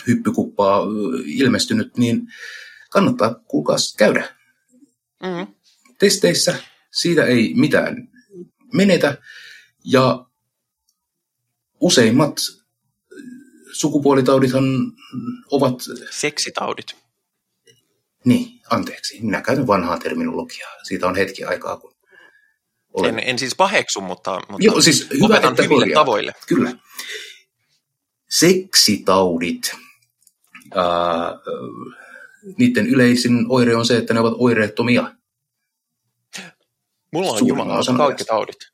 hyppykuppaa 0.07 0.83
ilmestynyt, 1.25 1.97
niin 1.97 2.27
kannattaa 2.89 3.35
kuulkaas 3.47 3.95
käydä 3.97 4.35
mm-hmm. 5.23 5.47
testeissä. 5.99 6.55
Siitä 6.91 7.25
ei 7.25 7.53
mitään 7.55 8.09
menetä. 8.73 9.17
Ja 9.85 10.25
useimmat 11.81 12.37
sukupuolitaudithan 13.71 14.63
ovat... 15.51 15.75
Seksitaudit. 16.09 16.85
Niin, 18.25 18.61
anteeksi. 18.69 19.21
Minä 19.21 19.41
käytän 19.41 19.67
vanhaa 19.67 19.99
terminologiaa. 19.99 20.71
Siitä 20.83 21.07
on 21.07 21.15
hetki 21.15 21.43
aikaa, 21.43 21.77
kun 21.77 21.95
olen... 22.93 23.19
En, 23.19 23.29
en 23.29 23.39
siis 23.39 23.55
paheksu, 23.55 24.01
mutta, 24.01 24.39
mutta 24.49 24.65
Joo, 24.65 24.81
siis 24.81 25.09
hyvä, 25.13 25.25
opetan 25.25 25.49
että 25.49 25.63
hyville 25.63 25.81
korjaat. 25.85 26.01
tavoille. 26.01 26.33
Kyllä. 26.47 26.73
Seksitaudit. 28.29 29.75
Äh, 30.77 31.39
niiden 32.57 32.87
yleisin 32.87 33.45
oire 33.49 33.75
on 33.75 33.85
se, 33.85 33.97
että 33.97 34.13
ne 34.13 34.19
ovat 34.19 34.33
oireettomia. 34.37 35.15
Mulla 37.13 37.31
on 37.31 37.47
Jumala, 37.47 37.97
kaikki 37.97 38.25
taudit. 38.25 38.70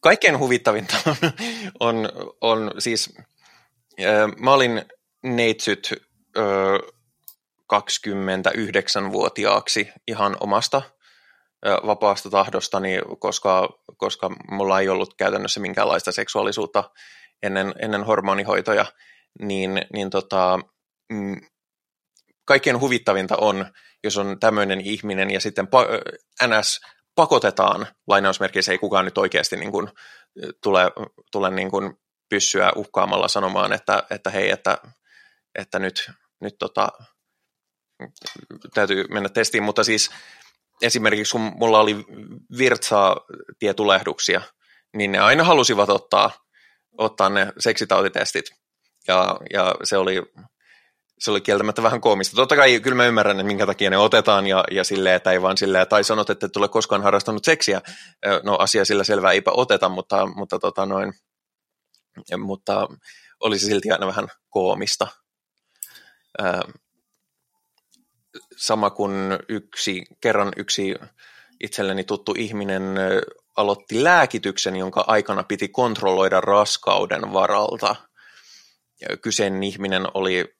Kaikkein 0.00 0.38
huvittavinta 0.38 0.96
on, 1.80 1.80
on, 1.80 2.08
on 2.40 2.70
siis, 2.78 3.14
äh, 4.00 4.32
mä 4.38 4.52
olin 4.52 4.82
neitsyt 5.22 5.90
äh, 6.38 6.44
29-vuotiaaksi 7.72 9.88
ihan 10.08 10.36
omasta 10.40 10.82
vapaasta 11.86 12.30
tahdostani, 12.30 12.98
koska, 13.18 13.68
koska 13.96 14.30
mulla 14.50 14.80
ei 14.80 14.88
ollut 14.88 15.14
käytännössä 15.14 15.60
minkäänlaista 15.60 16.12
seksuaalisuutta 16.12 16.90
ennen, 17.42 17.74
ennen 17.82 18.04
hormonihoitoja, 18.04 18.84
niin, 19.40 19.82
niin 19.92 20.10
tota, 20.10 20.58
mm, 21.12 21.40
kaikkein 22.44 22.80
huvittavinta 22.80 23.36
on, 23.36 23.66
jos 24.04 24.18
on 24.18 24.40
tämmöinen 24.40 24.80
ihminen 24.80 25.30
ja 25.30 25.40
sitten 25.40 25.66
pa- 25.66 26.48
NS 26.48 26.80
pakotetaan, 27.18 27.86
lainausmerkeissä 28.06 28.72
ei 28.72 28.78
kukaan 28.78 29.04
nyt 29.04 29.18
oikeasti 29.18 29.56
niin 29.56 29.72
kuin, 29.72 29.88
tule, 30.62 30.92
tule 31.32 31.50
niin 31.50 31.70
kuin 31.70 31.94
pyssyä 32.28 32.72
uhkaamalla 32.76 33.28
sanomaan, 33.28 33.72
että, 33.72 34.02
että 34.10 34.30
hei, 34.30 34.50
että, 34.50 34.78
että 35.54 35.78
nyt, 35.78 36.10
nyt 36.40 36.54
tota, 36.58 36.88
täytyy 38.74 39.04
mennä 39.10 39.28
testiin, 39.28 39.62
mutta 39.62 39.84
siis 39.84 40.10
esimerkiksi 40.82 41.32
kun 41.32 41.40
mulla 41.40 41.80
oli 41.80 41.96
virtsaa 42.58 43.16
tietulehduksia, 43.58 44.40
niin 44.96 45.12
ne 45.12 45.18
aina 45.18 45.44
halusivat 45.44 45.90
ottaa, 45.90 46.30
ottaa 46.98 47.28
ne 47.28 47.52
seksitautitestit. 47.58 48.44
Ja, 49.08 49.36
ja 49.52 49.74
se 49.84 49.96
oli 49.96 50.22
se 51.18 51.30
oli 51.30 51.40
kieltämättä 51.40 51.82
vähän 51.82 52.00
koomista. 52.00 52.36
Totta 52.36 52.56
kai 52.56 52.80
kyllä 52.80 52.96
mä 52.96 53.06
ymmärrän, 53.06 53.36
että 53.36 53.46
minkä 53.46 53.66
takia 53.66 53.90
ne 53.90 53.98
otetaan 53.98 54.46
ja, 54.46 54.64
ja 54.70 54.84
silleen, 54.84 55.14
että 55.16 55.30
ei 55.30 55.42
vaan 55.42 55.56
silleen, 55.56 55.88
tai 55.88 56.04
sanot, 56.04 56.30
että 56.30 56.46
et 56.46 56.56
ole 56.56 56.68
koskaan 56.68 57.02
harrastanut 57.02 57.44
seksiä. 57.44 57.80
No 58.42 58.56
asia 58.56 58.84
sillä 58.84 59.04
selvä 59.04 59.32
eipä 59.32 59.50
oteta, 59.54 59.88
mutta, 59.88 60.26
mutta, 60.26 60.58
tota 60.58 60.86
noin, 60.86 61.12
mutta 62.38 62.88
olisi 63.40 63.66
silti 63.66 63.90
aina 63.90 64.06
vähän 64.06 64.28
koomista. 64.50 65.06
Sama 68.56 68.90
kuin 68.90 69.12
yksi, 69.48 70.04
kerran 70.20 70.52
yksi 70.56 70.94
itselleni 71.60 72.04
tuttu 72.04 72.34
ihminen 72.38 72.82
aloitti 73.56 74.04
lääkityksen, 74.04 74.76
jonka 74.76 75.04
aikana 75.06 75.42
piti 75.42 75.68
kontrolloida 75.68 76.40
raskauden 76.40 77.32
varalta. 77.32 77.96
Kyseinen 79.22 79.62
ihminen 79.62 80.06
oli 80.14 80.57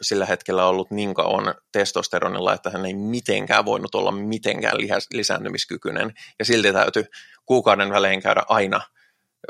sillä 0.00 0.26
hetkellä 0.26 0.66
ollut 0.66 0.90
niin 0.90 1.14
kauan 1.14 1.54
testosteronilla, 1.72 2.54
että 2.54 2.70
hän 2.70 2.86
ei 2.86 2.94
mitenkään 2.94 3.64
voinut 3.64 3.94
olla 3.94 4.12
mitenkään 4.12 4.76
lisääntymiskykyinen. 5.12 6.14
Ja 6.38 6.44
silti 6.44 6.72
täytyy 6.72 7.04
kuukauden 7.46 7.90
välein 7.90 8.22
käydä 8.22 8.42
aina 8.48 8.80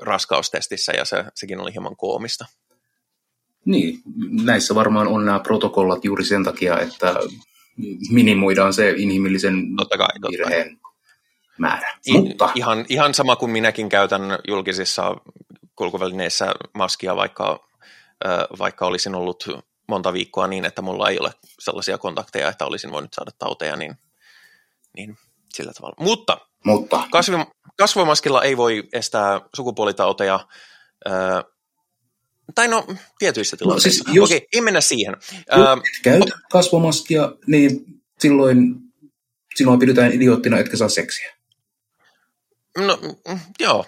raskaustestissä 0.03 0.93
ja 0.93 1.05
se, 1.05 1.25
sekin 1.35 1.61
oli 1.61 1.73
hieman 1.73 1.97
koomista. 1.97 2.47
Niin, 3.65 3.99
näissä 4.45 4.75
varmaan 4.75 5.09
on 5.09 5.25
nämä 5.25 5.41
protokollat 5.41 6.05
juuri 6.05 6.25
sen 6.25 6.45
takia, 6.45 6.79
että 6.79 7.15
minimoidaan 8.11 8.73
se 8.73 8.95
inhimillisen 8.97 9.77
totta 9.77 9.99
kai, 9.99 10.09
totta 10.21 10.29
virheen 10.31 10.81
määrä. 11.59 11.99
I, 12.07 12.13
Mutta... 12.13 12.51
ihan, 12.55 12.85
ihan 12.89 13.15
sama 13.15 13.37
kuin 13.37 13.51
minäkin 13.51 13.89
käytän 13.89 14.23
julkisissa 14.49 15.17
kulkuvälineissä 15.77 16.55
maskia, 16.75 17.17
vaikka, 17.17 17.69
vaikka 18.59 18.87
olisin 18.87 19.15
ollut 19.15 19.49
monta 19.93 20.13
viikkoa 20.13 20.47
niin, 20.47 20.65
että 20.65 20.83
mulla 20.83 21.09
ei 21.09 21.19
ole 21.19 21.33
sellaisia 21.59 21.99
kontakteja, 21.99 22.49
että 22.49 22.67
olisin 22.67 22.93
voinut 22.93 23.15
saada 23.15 23.31
tauteja, 23.39 23.77
niin, 23.77 23.95
niin 24.97 25.19
sillä 25.55 25.73
tavalla. 25.73 25.97
Mutta, 26.01 26.39
Mutta. 26.65 27.09
Kasvi, 27.13 27.37
kasvomaskilla 27.79 28.43
ei 28.43 28.57
voi 28.57 28.89
estää 28.93 29.41
sukupuolitauteja, 29.57 30.49
ää, 31.05 31.45
tai 32.55 32.69
no, 32.69 32.87
tietyissä 33.19 33.57
tilanteissa. 33.57 33.89
No, 33.89 34.05
siis 34.05 34.17
jos 34.17 34.31
Okei, 34.31 34.47
ei 34.53 34.61
mennä 34.61 34.81
siihen. 34.81 35.17
Ää, 35.51 35.77
käyt 36.03 36.31
kasvomaskia, 36.51 37.33
niin 37.47 37.85
silloin 38.19 38.75
sinua 39.55 39.77
pidetään 39.77 40.13
idioottina, 40.13 40.59
etkä 40.59 40.77
saa 40.77 40.89
seksiä. 40.89 41.37
No, 42.79 42.99
mm, 43.29 43.41
joo, 43.61 43.87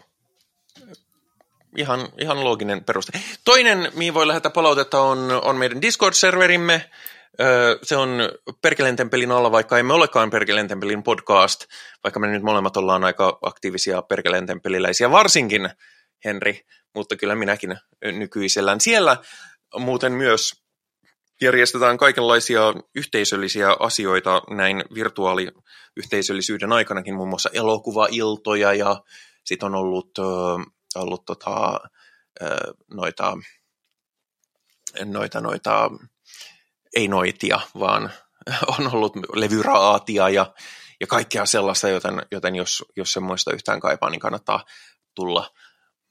ihan, 1.76 2.08
ihan 2.20 2.44
looginen 2.44 2.84
peruste. 2.84 3.20
Toinen, 3.44 3.92
mihin 3.94 4.14
voi 4.14 4.26
lähettää 4.26 4.50
palautetta, 4.50 5.00
on, 5.00 5.40
on 5.44 5.56
meidän 5.56 5.82
Discord-serverimme. 5.82 6.80
Se 7.82 7.96
on 7.96 8.28
Perkeleen 8.62 8.96
Tempelin 8.96 9.32
alla, 9.32 9.52
vaikka 9.52 9.78
emme 9.78 9.92
olekaan 9.92 10.30
Perkeleen 10.30 10.68
Tempelin 10.68 11.02
podcast, 11.02 11.64
vaikka 12.04 12.20
me 12.20 12.26
nyt 12.26 12.42
molemmat 12.42 12.76
ollaan 12.76 13.04
aika 13.04 13.38
aktiivisia 13.42 14.02
Perkeleen 14.02 14.46
Tempeliläisiä, 14.46 15.10
varsinkin 15.10 15.70
Henri, 16.24 16.60
mutta 16.94 17.16
kyllä 17.16 17.34
minäkin 17.34 17.76
nykyisellään. 18.12 18.80
Siellä 18.80 19.16
muuten 19.78 20.12
myös 20.12 20.64
järjestetään 21.40 21.98
kaikenlaisia 21.98 22.74
yhteisöllisiä 22.94 23.76
asioita 23.80 24.42
näin 24.50 24.84
virtuaaliyhteisöllisyyden 24.94 26.72
aikanakin, 26.72 27.14
muun 27.14 27.28
muassa 27.28 27.50
elokuvailtoja 27.52 28.74
ja 28.74 29.02
sitten 29.44 29.66
on 29.66 29.74
ollut 29.74 30.10
ollut 31.00 31.24
tota, 31.24 31.80
noita, 32.94 33.38
noita, 35.04 35.40
noita, 35.40 35.90
ei 36.96 37.08
noitia, 37.08 37.60
vaan 37.78 38.12
on 38.78 38.94
ollut 38.94 39.12
levyraatia 39.34 40.28
ja, 40.28 40.54
ja 41.00 41.06
kaikkea 41.06 41.46
sellaista, 41.46 41.88
joten, 41.88 42.22
joten 42.30 42.54
jos, 42.54 42.84
jos 42.96 43.12
semmoista 43.12 43.52
yhtään 43.52 43.80
kaipaa, 43.80 44.10
niin 44.10 44.20
kannattaa 44.20 44.64
tulla 45.14 45.50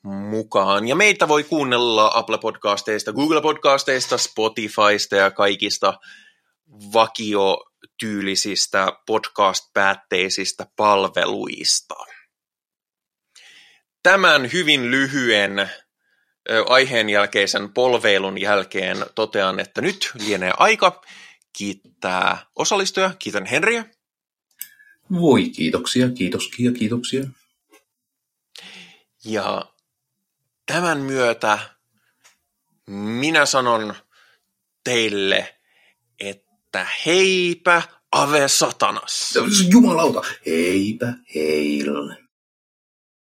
mukaan. 0.03 0.87
Ja 0.87 0.95
meitä 0.95 1.27
voi 1.27 1.43
kuunnella 1.43 2.11
Apple 2.13 2.37
Podcasteista, 2.37 3.13
Google 3.13 3.41
Podcasteista, 3.41 4.17
Spotifysta 4.17 5.15
ja 5.15 5.31
kaikista 5.31 5.93
vakiotyylisistä 6.93 8.87
podcast-päätteisistä 9.05 10.65
palveluista. 10.75 11.95
Tämän 14.03 14.51
hyvin 14.53 14.91
lyhyen 14.91 15.69
aiheen 16.67 17.09
jälkeisen 17.09 17.73
polveilun 17.73 18.41
jälkeen 18.41 18.97
totean, 19.15 19.59
että 19.59 19.81
nyt 19.81 20.11
lienee 20.25 20.53
aika 20.57 21.01
kiittää 21.53 22.45
osallistuja. 22.55 23.11
Kiitän 23.19 23.45
Henriä. 23.45 23.85
Voi, 25.11 25.49
kiitoksia, 25.49 26.09
kiitoskia, 26.09 26.71
kiitoksia. 26.71 27.23
Ja 29.25 29.65
tämän 30.65 30.97
myötä 30.97 31.59
minä 32.87 33.45
sanon 33.45 33.95
teille, 34.83 35.59
että 36.19 36.87
heipä 37.05 37.81
ave 38.11 38.47
satanas. 38.47 39.33
Jumalauta, 39.69 40.21
heipä 40.45 41.13
heille. 41.35 42.22